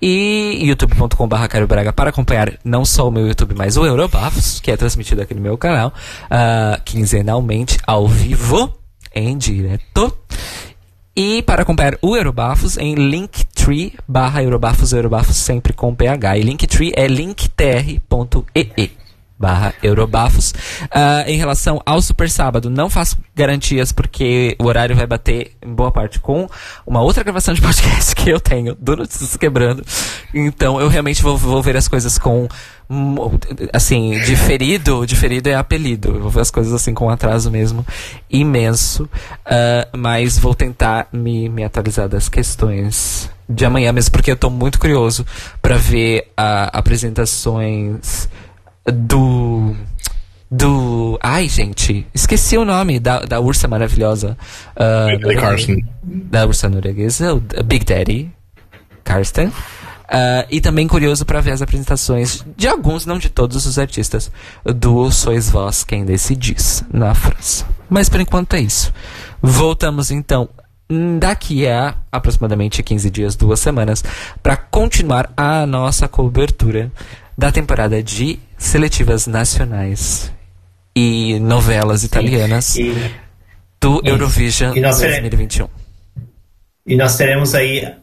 e 0.00 0.58
youtube.com.br 0.62 1.46
Caro 1.48 1.66
Braga 1.66 1.90
para 1.90 2.10
acompanhar 2.10 2.52
não 2.62 2.84
só 2.84 3.08
o 3.08 3.10
meu 3.10 3.26
YouTube, 3.26 3.54
mas 3.56 3.78
o 3.78 3.86
Eurobafos, 3.86 4.60
que 4.60 4.70
é 4.70 4.76
transmitido 4.76 5.22
aqui 5.22 5.32
no 5.32 5.40
meu 5.40 5.56
canal, 5.56 5.90
ah, 6.30 6.78
quinzenalmente, 6.84 7.78
ao 7.86 8.06
vivo, 8.06 8.78
em 9.14 9.38
direto. 9.38 10.14
E 11.16 11.42
para 11.42 11.62
acompanhar 11.62 11.96
o 12.02 12.14
Eurobafos 12.14 12.76
em 12.76 12.94
linktree 12.94 13.94
barra 14.06 14.42
Eurobafos, 14.42 14.92
Eurobafos 14.92 15.36
sempre 15.36 15.72
com 15.72 15.94
PH. 15.94 16.36
E 16.36 16.42
linktree 16.42 16.92
é 16.94 17.06
linktr.ee 17.06 19.01
barra 19.42 19.74
Eurobafos. 19.82 20.54
Ah, 20.88 21.24
em 21.26 21.36
relação 21.36 21.82
ao 21.84 22.00
Super 22.00 22.30
Sábado, 22.30 22.70
não 22.70 22.88
faço 22.88 23.18
garantias 23.34 23.90
porque 23.90 24.56
o 24.56 24.66
horário 24.66 24.94
vai 24.94 25.04
bater 25.04 25.56
em 25.60 25.74
boa 25.74 25.90
parte 25.90 26.20
com 26.20 26.48
uma 26.86 27.02
outra 27.02 27.24
gravação 27.24 27.52
de 27.52 27.60
podcast 27.60 28.14
que 28.14 28.30
eu 28.30 28.38
tenho 28.38 28.76
do 28.76 28.96
Notícias 28.96 29.36
Quebrando. 29.36 29.84
Então 30.32 30.80
eu 30.80 30.86
realmente 30.86 31.20
vou, 31.20 31.36
vou 31.36 31.60
ver 31.60 31.76
as 31.76 31.88
coisas 31.88 32.18
com 32.18 32.46
assim, 33.72 34.20
diferido, 34.20 35.04
diferido 35.04 35.48
é 35.48 35.54
apelido. 35.54 36.10
Eu 36.10 36.20
vou 36.20 36.30
ver 36.30 36.42
as 36.42 36.50
coisas 36.50 36.72
assim 36.72 36.94
com 36.94 37.06
um 37.06 37.10
atraso 37.10 37.50
mesmo 37.50 37.84
imenso. 38.30 39.10
Ah, 39.44 39.88
mas 39.96 40.38
vou 40.38 40.54
tentar 40.54 41.08
me, 41.12 41.48
me 41.48 41.64
atualizar 41.64 42.08
das 42.08 42.28
questões 42.28 43.28
de 43.48 43.64
amanhã 43.64 43.92
mesmo, 43.92 44.12
porque 44.12 44.30
eu 44.30 44.36
tô 44.36 44.48
muito 44.48 44.78
curioso 44.78 45.26
para 45.60 45.76
ver 45.76 46.30
ah, 46.36 46.70
apresentações 46.72 48.28
do. 48.86 49.74
Do. 50.50 51.18
Ai, 51.22 51.48
gente, 51.48 52.06
esqueci 52.14 52.58
o 52.58 52.64
nome 52.64 53.00
da, 53.00 53.20
da 53.20 53.40
ursa 53.40 53.66
maravilhosa. 53.66 54.36
Billy 55.18 55.36
Carson. 55.36 55.76
Da 56.02 56.46
ursa 56.46 56.68
norueguesa, 56.68 57.40
Big 57.64 57.84
Daddy 57.84 58.30
Karsten. 59.02 59.50
Ah, 60.14 60.46
e 60.50 60.60
também 60.60 60.86
curioso 60.86 61.24
para 61.24 61.40
ver 61.40 61.52
as 61.52 61.62
apresentações 61.62 62.44
de 62.54 62.68
alguns, 62.68 63.06
não 63.06 63.16
de 63.16 63.30
todos 63.30 63.64
os 63.64 63.78
artistas, 63.78 64.30
do 64.62 65.10
Sois 65.10 65.48
Vós 65.48 65.84
Quem 65.84 66.04
Decidis, 66.04 66.84
na 66.92 67.14
França. 67.14 67.64
Mas 67.88 68.10
por 68.10 68.20
enquanto 68.20 68.54
é 68.54 68.60
isso. 68.60 68.92
Voltamos 69.40 70.10
então 70.10 70.50
daqui 71.18 71.66
a 71.66 71.94
aproximadamente 72.12 72.82
15 72.82 73.10
dias, 73.10 73.36
duas 73.36 73.58
semanas, 73.58 74.04
para 74.42 74.54
continuar 74.54 75.32
a 75.34 75.64
nossa 75.64 76.06
cobertura 76.06 76.92
da 77.36 77.50
temporada 77.52 78.02
de 78.02 78.38
seletivas 78.58 79.26
nacionais 79.26 80.32
e 80.94 81.38
novelas 81.40 82.04
italianas 82.04 82.76
E, 82.76 82.92
do 83.80 83.94
Isso. 83.96 84.06
Eurovision 84.06 84.76
E 84.76 84.80
nós 84.80 84.98
tere- 84.98 85.20
2021. 85.20 85.68
e 86.86 86.96
nós 86.96 87.16
teremos 87.16 87.54
aí 87.54 87.94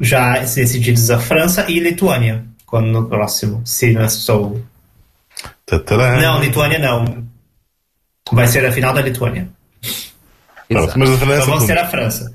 já 0.00 0.38
decididos 0.38 1.10
a 1.10 1.18
França 1.18 1.66
e 1.70 1.78
Lituânia 1.78 2.44
quando 2.66 2.86
no 2.86 3.08
próximo. 3.08 3.60
Se 3.66 3.92
não 3.92 4.08
sou. 4.08 4.62
Tadã. 5.66 6.16
Não, 6.20 6.40
Lituânia 6.40 6.78
não. 6.78 7.24
Vai 8.32 8.46
ser 8.46 8.64
a 8.64 8.72
final 8.72 8.94
da 8.94 9.02
Lituânia. 9.02 9.48
Exato. 10.68 10.98
mas 10.98 11.10
a 11.10 11.14
Então 11.14 11.26
França. 11.26 11.46
vão 11.46 11.60
ser 11.60 11.78
a 11.78 11.88
França. 11.88 12.32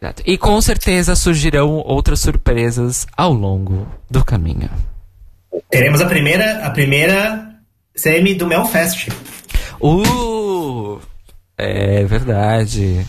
Exato. 0.00 0.22
E 0.26 0.36
com 0.36 0.60
certeza 0.60 1.14
surgirão 1.16 1.82
outras 1.84 2.20
surpresas 2.20 3.06
ao 3.16 3.32
longo 3.32 3.86
do 4.10 4.24
caminho. 4.24 4.70
Teremos 5.70 6.00
a 6.00 6.06
primeira, 6.06 6.66
a 6.66 6.70
primeira 6.70 7.54
semi 7.94 8.34
do 8.34 8.46
Melfest. 8.46 9.08
Uh! 9.80 11.00
É 11.58 12.04
verdade. 12.04 13.06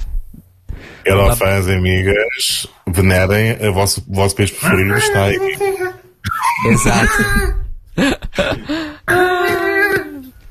Eurofãs, 1.05 1.67
amigas, 1.67 2.67
venerem 2.87 3.51
a 3.65 3.71
vosso, 3.71 4.03
o 4.07 4.13
vosso 4.13 4.35
país 4.35 4.51
preferido, 4.51 4.95
está 4.95 5.23
aí. 5.25 5.37
Exato. 6.67 7.57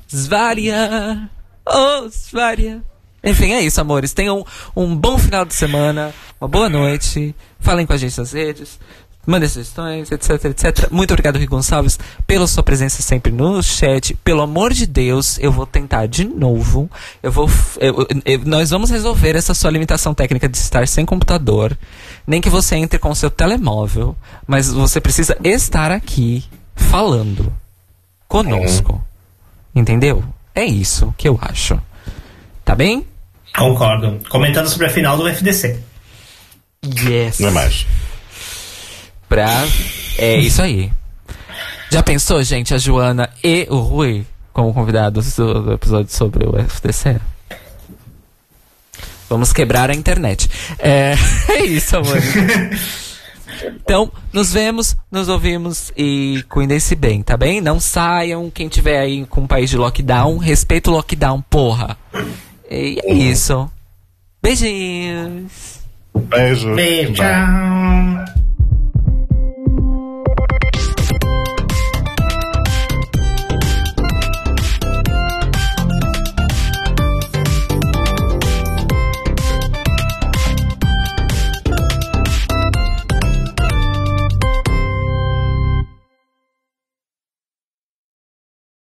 Svaria! 0.09 1.31
Oh, 1.67 2.09
Svaria! 2.11 2.83
Enfim, 3.27 3.53
é 3.53 3.61
isso, 3.61 3.81
amores. 3.81 4.13
Tenham 4.13 4.47
um 4.75 4.95
bom 4.97 5.19
final 5.19 5.45
de 5.45 5.53
semana, 5.55 6.15
uma 6.41 6.49
boa 6.49 6.69
noite. 6.69 7.35
Falem 7.61 7.85
com 7.85 7.93
a 7.93 7.97
gente 7.97 8.17
nas 8.17 8.33
redes. 8.33 8.79
Mandem 9.27 9.49
sugestões, 9.49 10.13
etc, 10.13 10.45
etc. 10.45 10.89
Muito 10.93 11.11
obrigado, 11.11 11.35
Rui 11.37 11.49
Gonçalves, 11.49 11.99
pela 12.29 12.47
sua 12.47 12.63
presença 12.63 13.03
sempre 13.03 13.33
no 13.33 13.61
chat. 13.61 14.15
Pelo 14.23 14.41
amor 14.41 14.73
de 14.73 14.87
Deus, 14.87 15.37
eu 15.41 15.51
vou 15.51 15.67
tentar 15.67 16.07
de 16.07 16.25
novo. 16.25 16.89
Eu 17.21 17.33
vou. 17.33 17.51
eu- 17.81 18.07
eu- 18.25 18.39
nós 18.45 18.71
vamos 18.71 18.89
resolver 18.89 19.35
essa 19.35 19.53
sua 19.53 19.73
limitação 19.73 20.15
técnica 20.15 20.49
de 20.49 20.57
estar 20.57 20.87
sem 20.87 21.05
computador. 21.05 21.77
Nem 22.25 22.41
que 22.41 22.49
você 22.49 22.77
entre 22.77 23.01
com 23.01 23.11
o 23.11 23.17
seu 23.17 23.29
telemóvel. 23.29 24.15
Mas 24.47 24.73
você 24.73 25.01
precisa 25.01 25.37
estar 25.43 25.91
aqui 25.91 26.45
falando 26.77 27.53
conosco. 28.29 29.03
Entendeu? 29.75 30.23
É 30.55 30.65
isso 30.65 31.13
que 31.19 31.29
eu 31.29 31.37
acho. 31.43 31.77
Tá 32.65 32.77
bem? 32.77 33.05
Concordo. 33.57 34.21
Comentando 34.29 34.69
sobre 34.69 34.87
a 34.87 34.91
final 34.91 35.17
do 35.17 35.25
UFDC. 35.25 35.81
Yes. 36.85 37.41
Não 37.41 37.49
é 37.49 37.53
mais. 37.53 37.87
Pra. 39.29 39.65
É 40.19 40.37
isso 40.37 40.63
aí. 40.63 40.93
Já 41.91 42.03
pensou, 42.03 42.43
gente, 42.43 42.75
a 42.75 42.79
Joana 42.79 43.31
e 43.43 43.67
o 43.71 43.79
Rui 43.79 44.27
como 44.57 44.73
convidados 44.73 45.37
do, 45.37 45.63
do 45.63 45.73
episódio 45.75 46.11
sobre 46.11 46.47
o 46.47 46.55
FTC? 46.67 47.21
Vamos 49.29 49.53
quebrar 49.53 49.91
a 49.91 49.95
internet. 49.95 50.49
É, 50.79 51.15
é 51.53 51.63
isso, 51.63 51.95
amor. 51.95 52.17
Então, 53.75 54.11
nos 54.33 54.55
vemos, 54.55 54.97
nos 55.11 55.29
ouvimos 55.29 55.93
e 55.95 56.43
cuidem-se 56.49 56.95
bem, 56.95 57.23
tá 57.23 57.37
bem? 57.37 57.61
Não 57.61 57.79
saiam. 57.79 58.51
Quem 58.51 58.67
tiver 58.67 58.99
aí 58.99 59.27
com 59.27 59.43
um 59.43 59.47
país 59.47 59.69
de 59.69 59.77
lockdown, 59.77 60.39
respeita 60.39 60.91
o 60.91 60.95
lockdown, 60.95 61.43
porra. 61.43 61.99
E 62.71 62.99
é 63.05 63.13
isso. 63.13 63.71
Beijinhos. 64.43 65.81
Beijo. 66.15 66.75
Beijo. 66.75 67.15
Tchau. 67.15 68.36